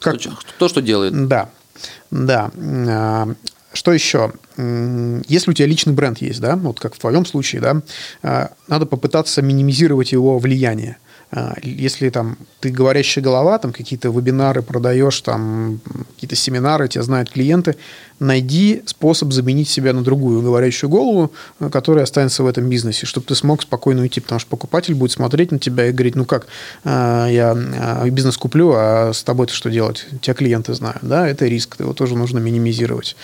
Как, 0.00 0.16
кто 0.56 0.68
что 0.68 0.82
делает. 0.82 1.28
да, 2.10 2.50
да. 2.54 3.28
Что 3.72 3.92
еще? 3.92 4.32
Если 4.56 5.50
у 5.50 5.54
тебя 5.54 5.66
личный 5.66 5.94
бренд 5.94 6.18
есть, 6.18 6.40
да, 6.40 6.56
вот 6.56 6.78
как 6.78 6.94
в 6.94 6.98
твоем 6.98 7.24
случае, 7.24 7.62
да, 7.62 7.82
а, 8.22 8.50
надо 8.68 8.84
попытаться 8.86 9.40
минимизировать 9.40 10.12
его 10.12 10.38
влияние. 10.38 10.98
А, 11.34 11.54
Если 11.62 12.10
там 12.10 12.36
ты 12.60 12.68
говорящая 12.68 13.24
голова, 13.24 13.58
там 13.58 13.72
какие-то 13.72 14.10
вебинары 14.10 14.60
продаешь, 14.60 15.18
там 15.22 15.80
какие-то 16.14 16.36
семинары, 16.36 16.88
тебя 16.88 17.02
знают 17.02 17.30
клиенты, 17.30 17.76
найди 18.18 18.82
способ 18.84 19.32
заменить 19.32 19.70
себя 19.70 19.94
на 19.94 20.02
другую 20.04 20.42
говорящую 20.42 20.90
голову, 20.90 21.32
э, 21.58 21.70
которая 21.70 22.04
останется 22.04 22.42
в 22.42 22.46
этом 22.46 22.68
бизнесе, 22.68 23.06
чтобы 23.06 23.26
ты 23.26 23.34
смог 23.34 23.62
спокойно 23.62 24.02
уйти, 24.02 24.20
потому 24.20 24.40
что 24.40 24.50
покупатель 24.50 24.94
будет 24.94 25.12
смотреть 25.12 25.52
на 25.52 25.58
тебя 25.58 25.86
и 25.86 25.92
говорить, 25.92 26.16
ну 26.16 26.26
как, 26.26 26.48
э, 26.84 27.28
я 27.30 27.56
э, 27.56 28.10
бизнес 28.10 28.36
куплю, 28.36 28.72
а 28.74 29.12
с 29.14 29.22
тобой-то 29.22 29.54
что 29.54 29.70
делать? 29.70 30.06
Тебя 30.20 30.34
клиенты 30.34 30.74
знают, 30.74 31.00
да, 31.00 31.26
это 31.26 31.46
риск, 31.46 31.80
его 31.80 31.94
тоже 31.94 32.14
нужно 32.14 32.40
минимизировать. 32.40 33.16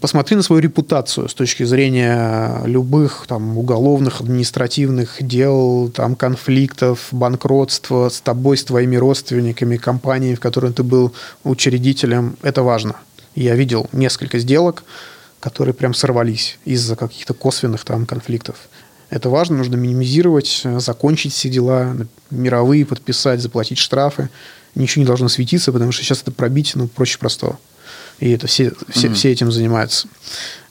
Посмотри 0.00 0.36
на 0.36 0.42
свою 0.42 0.62
репутацию 0.62 1.28
с 1.28 1.34
точки 1.34 1.64
зрения 1.64 2.62
любых 2.66 3.24
там, 3.26 3.58
уголовных, 3.58 4.20
административных 4.20 5.16
дел, 5.20 5.90
там, 5.90 6.14
конфликтов, 6.14 7.08
банкротства 7.10 8.08
с 8.08 8.20
тобой, 8.20 8.56
с 8.58 8.64
твоими 8.64 8.94
родственниками, 8.96 9.76
компанией, 9.76 10.36
в 10.36 10.40
которой 10.40 10.72
ты 10.72 10.84
был 10.84 11.12
учредителем. 11.42 12.36
Это 12.42 12.62
важно. 12.62 12.96
Я 13.34 13.56
видел 13.56 13.88
несколько 13.92 14.38
сделок, 14.38 14.84
которые 15.40 15.74
прям 15.74 15.94
сорвались 15.94 16.58
из-за 16.64 16.94
каких-то 16.94 17.34
косвенных 17.34 17.84
там 17.84 18.06
конфликтов. 18.06 18.56
Это 19.10 19.30
важно, 19.30 19.56
нужно 19.56 19.76
минимизировать, 19.76 20.62
закончить 20.76 21.32
все 21.32 21.48
дела, 21.48 21.96
мировые 22.30 22.84
подписать, 22.84 23.40
заплатить 23.40 23.78
штрафы. 23.78 24.28
Ничего 24.74 25.02
не 25.02 25.06
должно 25.06 25.28
светиться, 25.28 25.72
потому 25.72 25.92
что 25.92 26.04
сейчас 26.04 26.22
это 26.22 26.30
пробить 26.30 26.72
ну, 26.74 26.88
проще 26.88 27.18
простого. 27.18 27.58
И 28.20 28.30
это 28.30 28.46
все, 28.46 28.72
все, 28.88 29.06
Мгм. 29.08 29.14
все 29.14 29.30
этим 29.32 29.52
занимаются. 29.52 30.08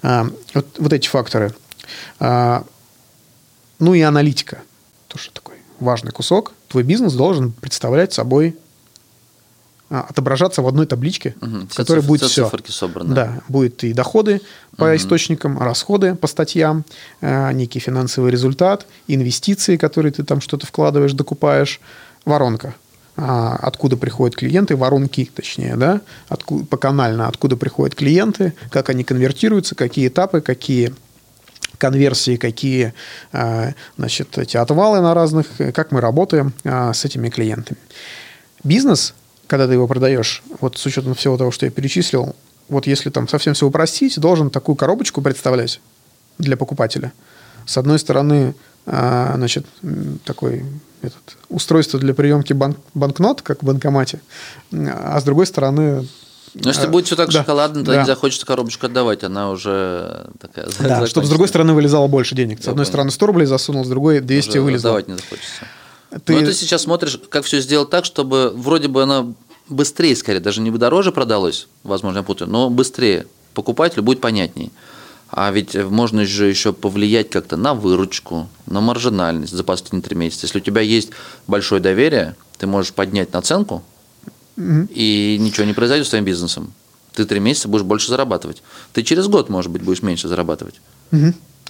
А, 0.03 0.27
вот, 0.53 0.67
вот 0.77 0.93
эти 0.93 1.07
факторы. 1.07 1.53
А, 2.19 2.63
ну 3.79 3.93
и 3.93 4.01
аналитика. 4.01 4.61
Тоже 5.07 5.29
такой 5.31 5.55
важный 5.79 6.11
кусок. 6.11 6.53
Твой 6.67 6.83
бизнес 6.83 7.13
должен 7.13 7.51
представлять 7.53 8.11
собой, 8.13 8.57
а, 9.89 10.01
отображаться 10.09 10.61
в 10.61 10.67
одной 10.67 10.85
табличке, 10.85 11.35
Мгм. 11.39 11.69
в 11.69 11.73
которой 11.75 11.99
циф- 12.01 12.07
будет 12.07 12.23
все 12.23 12.49
собраны. 12.67 13.15
Да, 13.15 13.41
будет 13.47 13.85
и 13.85 13.93
доходы 13.93 14.41
по 14.75 14.93
источникам, 14.97 15.57
расходы 15.59 16.15
по 16.15 16.27
статьям, 16.27 16.83
э, 17.21 17.53
некий 17.53 17.79
финансовый 17.79 18.29
результат, 18.29 18.85
инвестиции, 19.07 19.77
которые 19.77 20.11
ты 20.11 20.23
там 20.23 20.41
что-то 20.41 20.67
вкладываешь, 20.67 21.13
докупаешь, 21.13 21.79
воронка. 22.25 22.75
А, 23.17 23.55
Откуда 23.55 23.97
приходят 23.97 24.35
клиенты, 24.35 24.75
воронки, 24.75 25.29
точнее, 25.33 25.75
да, 25.75 26.01
откуда, 26.29 26.65
поканально, 26.65 27.27
откуда 27.27 27.57
приходят 27.57 27.95
клиенты, 27.95 28.53
как 28.69 28.89
они 28.89 29.03
конвертируются, 29.03 29.73
какие 29.73 30.07
этапы, 30.07 30.41
какие 30.41 30.93
конверсии, 31.79 32.37
какие 32.37 32.93
э, 33.33 33.71
значит, 33.97 34.37
эти 34.37 34.57
отвалы 34.57 35.01
на 35.01 35.15
разных, 35.15 35.47
как 35.73 35.91
мы 35.91 35.99
работаем 35.99 36.53
э, 36.63 36.93
с 36.93 37.05
этими 37.05 37.29
клиентами. 37.29 37.79
Бизнес, 38.63 39.15
когда 39.47 39.65
ты 39.67 39.73
его 39.73 39.87
продаешь, 39.87 40.43
вот 40.59 40.77
с 40.77 40.85
учетом 40.85 41.15
всего 41.15 41.37
того, 41.37 41.49
что 41.51 41.65
я 41.65 41.71
перечислил, 41.71 42.35
вот 42.69 42.85
если 42.85 43.09
там 43.09 43.27
совсем 43.27 43.55
все 43.55 43.65
упростить, 43.65 44.19
должен 44.19 44.51
такую 44.51 44.75
коробочку 44.75 45.21
представлять 45.21 45.81
для 46.37 46.55
покупателя. 46.55 47.13
С 47.65 47.77
одной 47.77 47.97
стороны, 47.99 48.53
а, 48.53 48.57
значит, 48.91 49.65
м, 49.83 50.19
такой 50.23 50.65
этот, 51.01 51.37
устройство 51.49 51.99
для 51.99 52.13
приемки 52.13 52.53
банк- 52.53 52.79
банкнот, 52.93 53.41
как 53.41 53.61
в 53.61 53.65
банкомате, 53.65 54.21
а 54.71 55.19
с 55.19 55.23
другой 55.23 55.45
стороны... 55.45 56.07
Но 56.53 56.69
если 56.69 56.85
а, 56.85 56.89
будет 56.89 57.05
все 57.05 57.15
так 57.15 57.29
да, 57.29 57.39
шоколадно, 57.41 57.83
то 57.83 57.91
да. 57.91 57.99
не 58.01 58.05
захочется 58.05 58.45
коробочку 58.45 58.85
отдавать, 58.87 59.23
она 59.23 59.51
уже 59.51 60.27
такая 60.39 60.65
Да, 60.67 60.71
закончена. 60.71 61.07
чтобы 61.07 61.27
с 61.27 61.29
другой 61.29 61.47
стороны 61.49 61.73
вылезало 61.73 62.07
больше 62.07 62.33
денег. 62.33 62.59
С 62.61 62.65
Я 62.65 62.71
одной 62.71 62.85
понял. 62.85 62.91
стороны 62.93 63.11
100 63.11 63.25
рублей 63.27 63.45
засунул, 63.45 63.85
с 63.85 63.87
другой 63.89 64.21
200 64.21 64.49
Уже 64.51 64.61
вылезло. 64.61 64.89
Отдавать 64.91 65.07
не 65.09 65.15
захочется. 65.15 65.65
Ты- 66.23 66.33
Но 66.33 66.39
ты 66.39 66.53
сейчас 66.53 66.83
смотришь, 66.83 67.19
как 67.29 67.43
все 67.45 67.59
сделать 67.59 67.89
так, 67.89 68.05
чтобы 68.05 68.51
вроде 68.55 68.87
бы 68.87 69.03
она 69.03 69.27
быстрее, 69.69 70.15
скорее, 70.15 70.39
даже 70.39 70.61
не 70.61 70.71
бы 70.71 70.77
дороже 70.79 71.11
продалось, 71.11 71.67
возможно, 71.83 72.19
я 72.19 72.23
путаю, 72.23 72.49
но 72.49 72.69
быстрее. 72.69 73.27
Покупателю 73.53 74.01
будет 74.03 74.21
понятней. 74.21 74.71
А 75.29 75.51
ведь 75.51 75.75
можно 75.75 76.25
же 76.25 76.47
еще 76.47 76.73
повлиять 76.73 77.29
как-то 77.29 77.57
на 77.57 77.73
выручку, 77.73 78.47
на 78.65 78.81
маржинальность 78.81 79.53
за 79.53 79.63
последние 79.63 80.01
три 80.01 80.15
месяца. 80.15 80.45
Если 80.45 80.59
у 80.59 80.61
тебя 80.61 80.81
есть 80.81 81.09
большое 81.47 81.81
доверие, 81.81 82.35
ты 82.57 82.67
можешь 82.67 82.93
поднять 82.93 83.33
наценку, 83.33 83.83
и 84.57 85.37
ничего 85.39 85.65
не 85.65 85.73
произойдет 85.73 86.07
с 86.07 86.09
твоим 86.09 86.25
бизнесом. 86.25 86.73
Ты 87.13 87.25
три 87.25 87.39
месяца 87.39 87.67
будешь 87.67 87.83
больше 87.83 88.09
зарабатывать. 88.09 88.63
Ты 88.93 89.03
через 89.03 89.27
год, 89.27 89.49
может 89.49 89.71
быть, 89.71 89.81
будешь 89.83 90.01
меньше 90.01 90.27
зарабатывать. 90.27 90.75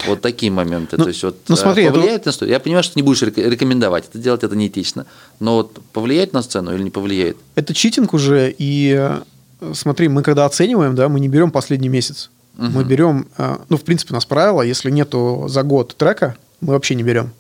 Вот 0.06 0.22
такие 0.22 0.52
моменты. 0.52 0.96
Ну, 0.98 1.06
То 1.06 1.10
есть, 1.10 1.24
вот, 1.24 1.38
ну, 1.48 1.56
э, 1.56 1.58
смотри, 1.58 1.84
это 1.86 1.94
повлияет 1.94 2.26
на 2.26 2.32
стоимость. 2.32 2.54
Я 2.54 2.60
понимаю, 2.60 2.84
что 2.84 2.94
ты 2.94 3.00
не 3.00 3.04
будешь 3.04 3.22
рек- 3.24 3.38
рекомендовать, 3.38 4.06
это 4.08 4.20
делать 4.20 4.44
это 4.44 4.56
неэтично. 4.56 5.08
Но 5.40 5.56
вот 5.56 5.80
повлияет 5.92 6.34
на 6.34 6.44
цену 6.44 6.74
или 6.76 6.84
не 6.84 6.92
повлияет? 6.92 7.38
Это 7.56 7.74
читинг 7.74 8.14
уже, 8.14 8.54
и 8.56 8.96
э, 8.96 9.74
смотри, 9.74 10.08
мы 10.08 10.22
когда 10.22 10.46
оцениваем, 10.46 10.94
да, 10.94 11.10
мы 11.10 11.20
не 11.20 11.30
берем 11.30 11.50
последний 11.50 11.90
месяц. 11.90 12.30
Мы 12.58 12.84
берем, 12.84 13.28
э, 13.38 13.58
ну, 13.70 13.78
в 13.78 13.84
принципе, 13.84 14.14
у 14.14 14.16
нас 14.16 14.26
правило, 14.26 14.62
если 14.62 14.90
нету 14.90 15.46
за 15.48 15.64
год 15.64 15.96
трека, 15.96 16.36
мы 16.60 16.74
вообще 16.74 16.96
не 16.96 17.04
берем. 17.04 17.32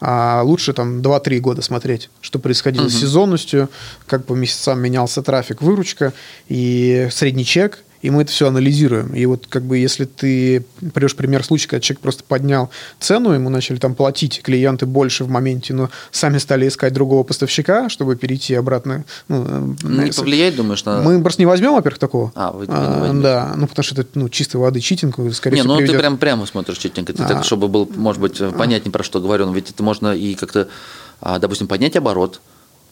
А 0.00 0.42
лучше 0.42 0.72
там 0.72 1.00
2-3 1.00 1.40
года 1.40 1.62
смотреть, 1.62 2.10
что 2.20 2.38
происходило 2.38 2.88
с 2.88 2.94
сезонностью, 2.94 3.68
как 4.06 4.26
по 4.26 4.34
месяцам 4.34 4.78
менялся 4.80 5.22
трафик, 5.22 5.60
выручка 5.60 6.12
и 6.48 7.08
средний 7.10 7.44
чек, 7.44 7.82
и 8.02 8.10
мы 8.10 8.22
это 8.22 8.30
все 8.30 8.46
анализируем. 8.48 9.14
И 9.14 9.26
вот 9.26 9.46
как 9.48 9.62
бы 9.64 9.78
если 9.78 10.04
ты 10.04 10.64
берешь 10.80 11.16
пример 11.16 11.44
случая, 11.44 11.68
когда 11.68 11.80
человек 11.80 12.00
просто 12.00 12.24
поднял 12.24 12.70
цену, 13.00 13.32
ему 13.32 13.48
начали 13.50 13.76
там 13.78 13.94
платить 13.94 14.40
клиенты 14.42 14.86
больше 14.86 15.24
в 15.24 15.28
моменте, 15.28 15.74
но 15.74 15.90
сами 16.10 16.38
стали 16.38 16.68
искать 16.68 16.92
другого 16.92 17.22
поставщика, 17.24 17.88
чтобы 17.88 18.16
перейти 18.16 18.54
обратно. 18.54 19.04
Ну, 19.28 19.44
э, 19.48 20.04
Не 20.04 20.12
с- 20.12 20.16
повлияет, 20.16 20.56
думаешь, 20.56 20.84
на... 20.84 21.02
мы 21.02 21.20
просто 21.22 21.42
не 21.42 21.46
возьмем, 21.46 21.72
во-первых, 21.74 21.98
такого. 21.98 22.32
А, 22.34 22.52
вы 22.52 22.66
не 22.66 22.72
возьмете. 22.74 23.22
да, 23.22 23.52
ну 23.56 23.66
потому 23.66 23.82
что 23.84 24.00
это 24.00 24.10
ну, 24.14 24.28
чистой 24.28 24.56
воды 24.58 24.80
читинг, 24.80 25.16
скорее 25.34 25.56
Не, 25.56 25.60
всего, 25.62 25.74
ну 25.74 25.78
ты 25.80 25.84
приведет- 25.86 26.00
прям 26.00 26.18
прямо 26.18 26.46
смотришь 26.46 26.78
читинг, 26.78 27.10
это 27.10 27.24
А. 27.24 27.28
так, 27.28 27.44
чтобы 27.44 27.68
был, 27.68 27.90
может 27.96 28.20
быть, 28.22 28.40
понятнее, 28.56 28.92
про 28.92 29.02
что 29.02 29.20
говорю. 29.20 29.46
Но 29.46 29.52
ведь 29.52 29.70
это 29.70 29.82
можно 29.82 30.14
и 30.14 30.34
как-то, 30.34 30.68
а, 31.20 31.38
допустим, 31.38 31.66
поднять 31.66 31.96
оборот. 31.96 32.40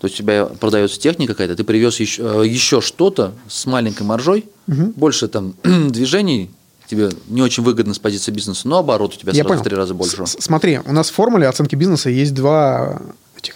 То 0.01 0.07
есть 0.09 0.17
у 0.21 0.23
тебя 0.23 0.45
продается 0.47 1.01
техника 1.01 1.33
какая-то, 1.33 1.57
ты 1.57 1.65
привез 1.65 1.99
еще, 2.01 2.43
э, 2.43 2.47
еще 2.47 2.81
что-то 2.81 3.33
с 3.49 3.65
маленькой 3.67 4.03
маржой, 4.03 4.45
больше 4.67 5.27
там 5.29 5.55
движений, 5.63 6.51
тебе 6.87 7.11
не 7.29 7.41
очень 7.43 7.63
выгодно 7.63 7.95
с 7.95 7.99
позиции 7.99 8.31
бизнеса, 8.31 8.69
но 8.69 8.79
оборот 8.79 9.15
у 9.15 9.19
тебя 9.19 9.33
Я 9.33 9.43
сразу 9.43 9.49
понял. 9.49 9.61
в 9.61 9.65
три 9.65 9.77
раза 9.77 9.95
больше. 9.95 10.27
С- 10.27 10.37
Смотри, 10.41 10.81
у 10.85 10.93
нас 10.93 11.09
в 11.11 11.15
формуле 11.15 11.49
оценки 11.49 11.75
бизнеса 11.75 12.11
есть 12.11 12.35
два 12.35 13.01
этих 13.39 13.55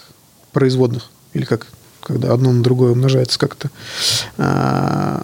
производных. 0.52 1.10
Или 1.34 1.44
как, 1.44 1.66
когда 2.02 2.32
одно 2.32 2.50
на 2.52 2.62
другое 2.62 2.92
умножается 2.92 3.38
как-то. 3.38 3.70
А, 4.38 5.22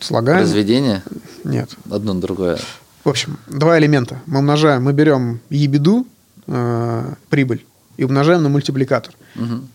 Слагаем. 0.00 0.40
Разведение 0.42 1.02
Нет. 1.44 1.70
одно 1.90 2.14
на 2.14 2.20
другое. 2.22 2.58
В 3.04 3.08
общем, 3.10 3.38
два 3.48 3.78
элемента. 3.78 4.22
Мы 4.26 4.38
умножаем, 4.38 4.84
мы 4.84 4.92
берем 4.94 5.40
ебеду, 5.50 6.06
э, 6.46 7.14
прибыль, 7.28 7.66
и 8.00 8.04
умножаем 8.04 8.42
на 8.42 8.48
мультипликатор. 8.48 9.12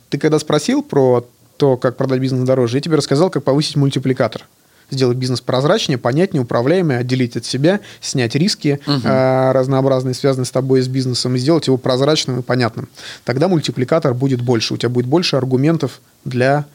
Ты 0.10 0.18
когда 0.18 0.39
спросил 0.39 0.81
про 0.81 1.27
то, 1.57 1.77
как 1.77 1.95
продать 1.95 2.19
бизнес 2.19 2.43
дороже, 2.43 2.77
я 2.77 2.81
тебе 2.81 2.95
рассказал, 2.95 3.30
как 3.30 3.43
повысить 3.43 3.76
мультипликатор. 3.76 4.47
Сделать 4.89 5.15
бизнес 5.18 5.41
прозрачнее, 5.41 5.99
понятнее, 5.99 6.41
управляемый, 6.41 6.97
отделить 6.97 7.38
от 7.38 7.45
себя, 7.45 7.81
снять 8.02 8.34
риски 8.34 8.80
э, 8.88 9.52
разнообразные, 9.52 10.15
связанные 10.15 10.45
с 10.47 10.52
тобой 10.52 10.80
и 10.80 10.81
с 10.81 10.88
бизнесом, 10.88 11.35
и 11.35 11.38
сделать 11.38 11.68
его 11.68 11.77
прозрачным 11.77 12.39
и 12.39 12.41
понятным. 12.41 12.89
Тогда 13.26 13.47
мультипликатор 13.47 14.15
будет 14.15 14.41
больше, 14.41 14.73
у 14.73 14.77
тебя 14.77 14.89
будет 14.89 15.06
больше 15.06 15.35
аргументов 15.35 16.02
для 16.23 16.65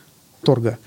торга. 0.44 0.78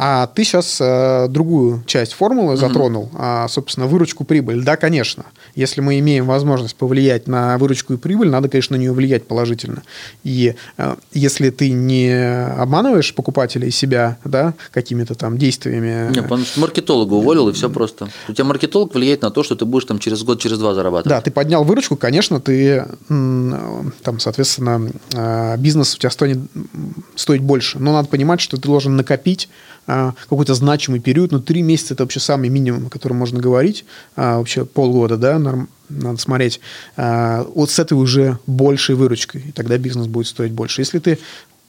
А 0.00 0.28
ты 0.28 0.44
сейчас 0.44 0.80
другую 1.28 1.82
часть 1.86 2.12
формулы 2.12 2.56
затронул, 2.56 3.10
а, 3.14 3.48
собственно, 3.48 3.86
выручку, 3.86 4.24
прибыль. 4.24 4.62
Да, 4.62 4.76
конечно. 4.76 5.24
Если 5.56 5.80
мы 5.80 5.98
имеем 5.98 6.24
возможность 6.26 6.76
повлиять 6.76 7.26
на 7.26 7.58
выручку 7.58 7.94
и 7.94 7.96
прибыль, 7.96 8.30
надо, 8.30 8.48
конечно, 8.48 8.76
на 8.76 8.80
нее 8.80 8.92
влиять 8.92 9.26
положительно. 9.26 9.82
И 10.22 10.54
э, 10.76 10.96
если 11.12 11.50
ты 11.50 11.70
не 11.70 12.12
обманываешь 12.56 13.12
покупателя 13.14 13.66
и 13.66 13.70
себя 13.72 14.18
да, 14.24 14.54
какими-то 14.72 15.14
там 15.16 15.36
действиями... 15.36 16.14
Не, 16.14 16.22
потому 16.22 16.44
что 16.44 16.60
маркетолога 16.60 17.14
уволил, 17.14 17.48
и 17.48 17.52
все 17.52 17.68
просто. 17.68 18.08
У 18.28 18.32
тебя 18.32 18.44
маркетолог 18.44 18.94
влияет 18.94 19.22
на 19.22 19.30
то, 19.30 19.42
что 19.42 19.56
ты 19.56 19.64
будешь 19.64 19.86
там 19.86 19.98
через 19.98 20.22
год, 20.22 20.40
через 20.40 20.58
два 20.58 20.74
зарабатывать. 20.74 21.08
Да, 21.08 21.20
ты 21.20 21.30
поднял 21.32 21.64
выручку, 21.64 21.96
конечно, 21.96 22.40
ты 22.40 22.86
там, 23.08 24.20
соответственно, 24.20 24.90
э, 25.12 25.56
бизнес 25.58 25.94
у 25.94 25.98
тебя 25.98 26.10
стоит, 26.10 26.36
м, 26.36 26.94
стоит 27.16 27.42
больше. 27.42 27.78
Но 27.78 27.92
надо 27.92 28.08
понимать, 28.08 28.40
что 28.40 28.56
ты 28.56 28.68
должен 28.68 28.96
накопить 28.96 29.48
э, 29.86 29.87
какой-то 29.88 30.54
значимый 30.54 31.00
период. 31.00 31.32
Ну, 31.32 31.40
три 31.40 31.62
месяца 31.62 31.94
это 31.94 32.02
вообще 32.04 32.20
самый 32.20 32.50
минимум, 32.50 32.86
о 32.86 32.90
котором 32.90 33.16
можно 33.16 33.40
говорить. 33.40 33.84
А 34.16 34.38
вообще 34.38 34.64
полгода, 34.66 35.16
да, 35.16 35.38
норм- 35.38 35.68
надо 35.88 36.18
смотреть. 36.20 36.60
А, 36.96 37.44
Вот 37.54 37.70
с 37.70 37.78
этой 37.78 37.94
уже 37.94 38.38
большей 38.46 38.94
выручкой, 38.94 39.44
и 39.48 39.52
тогда 39.52 39.78
бизнес 39.78 40.06
будет 40.06 40.26
стоить 40.26 40.52
больше. 40.52 40.82
Если 40.82 40.98
ты 40.98 41.18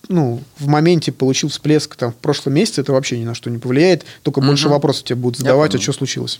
ну, 0.07 0.41
в 0.57 0.67
моменте 0.67 1.11
получил 1.11 1.49
всплеск 1.49 1.95
там, 1.95 2.11
в 2.11 2.15
прошлом 2.15 2.53
месяце, 2.53 2.81
это 2.81 2.93
вообще 2.93 3.19
ни 3.19 3.25
на 3.25 3.35
что 3.35 3.49
не 3.49 3.57
повлияет. 3.59 4.05
Только 4.23 4.41
больше 4.41 4.65
Мгм. 4.65 4.73
вопросов 4.73 5.03
тебе 5.03 5.17
будут 5.17 5.37
задавать, 5.39 5.75
а 5.75 5.79
что 5.79 5.93
случилось. 5.93 6.39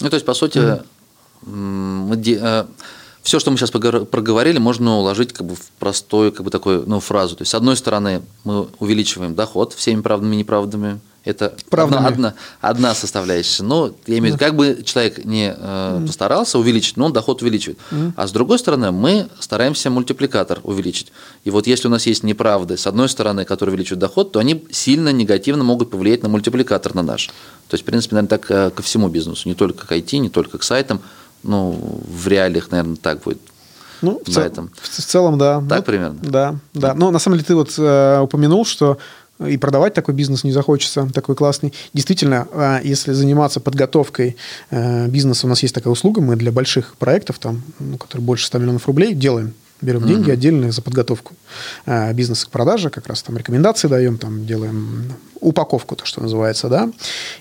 Ну, 0.00 0.08
то 0.08 0.14
есть, 0.14 0.24
по 0.26 0.34
сути, 0.34 0.58
м, 1.46 2.06
мы 2.08 2.16
э, 2.16 2.64
все, 3.22 3.38
что 3.38 3.50
мы 3.50 3.56
сейчас 3.56 3.70
проговорили, 3.70 4.58
можно 4.58 4.98
уложить 4.98 5.32
как 5.32 5.46
бы 5.46 5.54
в 5.54 5.70
простую 5.78 6.32
как 6.32 6.44
бы 6.44 6.50
такую 6.50 6.84
ну, 6.86 7.00
фразу. 7.00 7.36
То 7.36 7.42
есть, 7.42 7.50
с 7.50 7.54
одной 7.54 7.76
стороны, 7.76 8.22
мы 8.44 8.68
увеличиваем 8.78 9.34
доход 9.34 9.72
всеми 9.72 10.00
правдами 10.00 10.36
и 10.36 10.38
неправдами. 10.38 11.00
Это 11.24 11.54
одна, 11.70 12.06
одна, 12.06 12.34
одна 12.62 12.94
составляющая. 12.94 13.62
Но 13.62 13.92
я 14.06 14.18
имею 14.18 14.22
в 14.22 14.26
виду, 14.36 14.38
как 14.38 14.56
бы 14.56 14.82
человек 14.82 15.26
не 15.26 15.54
э, 15.54 16.04
постарался 16.06 16.58
увеличить, 16.58 16.96
но 16.96 17.04
он 17.04 17.12
доход 17.12 17.42
увеличивает. 17.42 17.78
Mm. 17.90 18.12
А 18.16 18.26
с 18.26 18.32
другой 18.32 18.58
стороны, 18.58 18.92
мы 18.92 19.28
стараемся 19.38 19.90
мультипликатор 19.90 20.60
увеличить. 20.62 21.12
И 21.44 21.50
вот 21.50 21.66
если 21.66 21.88
у 21.88 21.90
нас 21.90 22.06
есть 22.06 22.22
неправды, 22.22 22.78
с 22.78 22.86
одной 22.86 23.10
стороны, 23.10 23.44
которые 23.44 23.74
увеличивают 23.74 24.00
доход, 24.00 24.32
то 24.32 24.38
они 24.38 24.64
сильно 24.70 25.12
негативно 25.12 25.64
могут 25.64 25.90
повлиять 25.90 26.22
на 26.22 26.30
мультипликатор 26.30 26.94
на 26.94 27.02
наш. 27.02 27.26
То 27.26 27.74
есть, 27.74 27.82
в 27.82 27.86
принципе, 27.86 28.14
наверное, 28.14 28.38
так 28.38 28.50
э, 28.50 28.70
ко 28.70 28.82
всему 28.82 29.08
бизнесу, 29.08 29.48
не 29.48 29.54
только 29.54 29.86
к 29.86 29.92
IT, 29.92 30.16
не 30.16 30.30
только 30.30 30.56
к 30.56 30.62
сайтам. 30.62 31.02
Ну, 31.42 32.00
в 32.06 32.28
реалиях, 32.28 32.70
наверное, 32.70 32.96
так 32.96 33.22
будет. 33.22 33.38
Ну, 34.00 34.20
в, 34.24 34.30
цел, 34.30 34.42
этом. 34.44 34.70
в 34.80 34.88
целом, 34.88 35.38
да. 35.38 35.62
Так 35.68 35.78
ну, 35.78 35.82
примерно? 35.82 36.18
Да, 36.22 36.56
да. 36.74 36.94
Но 36.94 37.10
на 37.10 37.18
самом 37.18 37.36
деле 37.36 37.46
ты 37.46 37.54
вот 37.54 37.74
э, 37.78 38.20
упомянул, 38.20 38.64
что 38.64 38.98
и 39.46 39.56
продавать 39.56 39.94
такой 39.94 40.14
бизнес 40.14 40.44
не 40.44 40.52
захочется, 40.52 41.08
такой 41.12 41.36
классный. 41.36 41.72
Действительно, 41.94 42.48
а, 42.52 42.80
если 42.82 43.12
заниматься 43.12 43.60
подготовкой 43.60 44.36
э, 44.70 45.06
бизнеса, 45.08 45.46
у 45.46 45.48
нас 45.48 45.62
есть 45.62 45.74
такая 45.74 45.92
услуга, 45.92 46.20
мы 46.20 46.36
для 46.36 46.50
больших 46.50 46.96
проектов, 46.96 47.38
там, 47.38 47.62
ну, 47.78 47.98
которые 47.98 48.24
больше 48.24 48.46
100 48.46 48.58
миллионов 48.58 48.86
рублей, 48.86 49.14
делаем 49.14 49.54
берем 49.80 50.02
mm-hmm. 50.02 50.08
деньги 50.08 50.30
отдельные 50.30 50.72
за 50.72 50.82
подготовку 50.82 51.34
э, 51.86 52.12
бизнеса 52.12 52.46
к 52.46 52.50
продаже, 52.50 52.90
как 52.90 53.06
раз 53.06 53.22
там 53.22 53.36
рекомендации 53.36 53.88
даем, 53.88 54.18
там 54.18 54.46
делаем 54.46 55.12
упаковку, 55.40 55.94
то, 55.96 56.04
что 56.04 56.20
называется, 56.20 56.68
да. 56.68 56.90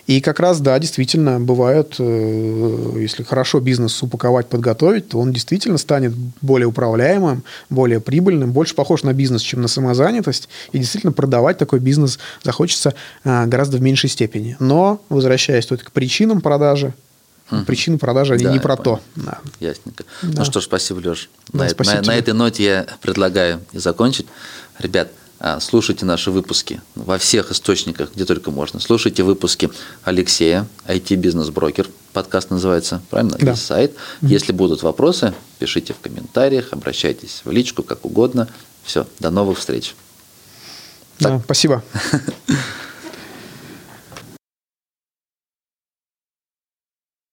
И 0.05 0.21
как 0.21 0.39
раз, 0.39 0.59
да, 0.59 0.77
действительно, 0.79 1.39
бывает, 1.39 1.95
э, 1.99 2.93
если 2.97 3.23
хорошо 3.23 3.59
бизнес 3.59 4.01
упаковать, 4.03 4.47
подготовить, 4.47 5.09
то 5.09 5.19
он 5.19 5.33
действительно 5.33 5.77
станет 5.77 6.13
более 6.41 6.67
управляемым, 6.67 7.43
более 7.69 7.99
прибыльным, 7.99 8.51
больше 8.51 8.75
похож 8.75 9.03
на 9.03 9.13
бизнес, 9.13 9.41
чем 9.41 9.61
на 9.61 9.67
самозанятость, 9.67 10.49
и 10.71 10.79
действительно 10.79 11.13
продавать 11.13 11.57
такой 11.57 11.79
бизнес 11.79 12.19
захочется 12.43 12.93
э, 13.23 13.45
гораздо 13.47 13.77
в 13.77 13.81
меньшей 13.81 14.09
степени. 14.09 14.55
Но, 14.59 15.01
возвращаясь 15.09 15.65
тут 15.65 15.83
к 15.83 15.91
причинам 15.91 16.41
продажи, 16.41 16.93
Угу. 17.51 17.63
Причины 17.63 17.97
продажи, 17.97 18.33
они 18.33 18.43
да, 18.43 18.51
не 18.51 18.59
про 18.59 18.75
понял. 18.75 18.99
то. 19.15 19.21
Да. 19.23 19.39
Ясненько. 19.59 20.03
Да. 20.21 20.39
Ну 20.39 20.45
что 20.45 20.59
ж, 20.59 20.65
спасибо, 20.65 20.99
Леш. 20.99 21.29
Да, 21.53 21.63
на, 21.63 21.69
спасибо 21.69 21.97
на, 21.97 22.07
на 22.07 22.15
этой 22.15 22.33
ноте 22.33 22.63
я 22.63 22.87
предлагаю 23.01 23.61
и 23.71 23.77
закончить. 23.77 24.27
Ребят, 24.79 25.09
а, 25.39 25.59
слушайте 25.59 26.05
наши 26.05 26.31
выпуски 26.31 26.81
во 26.95 27.17
всех 27.17 27.51
источниках, 27.51 28.13
где 28.15 28.25
только 28.25 28.51
можно. 28.51 28.79
Слушайте 28.79 29.23
выпуски 29.23 29.69
Алексея, 30.03 30.67
IT-бизнес-брокер, 30.87 31.87
подкаст 32.11 32.49
называется, 32.49 33.01
правильно? 33.09 33.37
Да. 33.39 33.51
Есть 33.51 33.65
сайт. 33.65 33.91
Угу. 34.21 34.31
Если 34.31 34.51
будут 34.51 34.83
вопросы, 34.83 35.33
пишите 35.59 35.93
в 35.93 35.99
комментариях, 35.99 36.69
обращайтесь 36.71 37.41
в 37.45 37.51
личку, 37.51 37.83
как 37.83 38.05
угодно. 38.05 38.47
Все, 38.83 39.05
до 39.19 39.29
новых 39.29 39.59
встреч. 39.59 39.95
Да, 41.19 41.39
спасибо. 41.43 41.83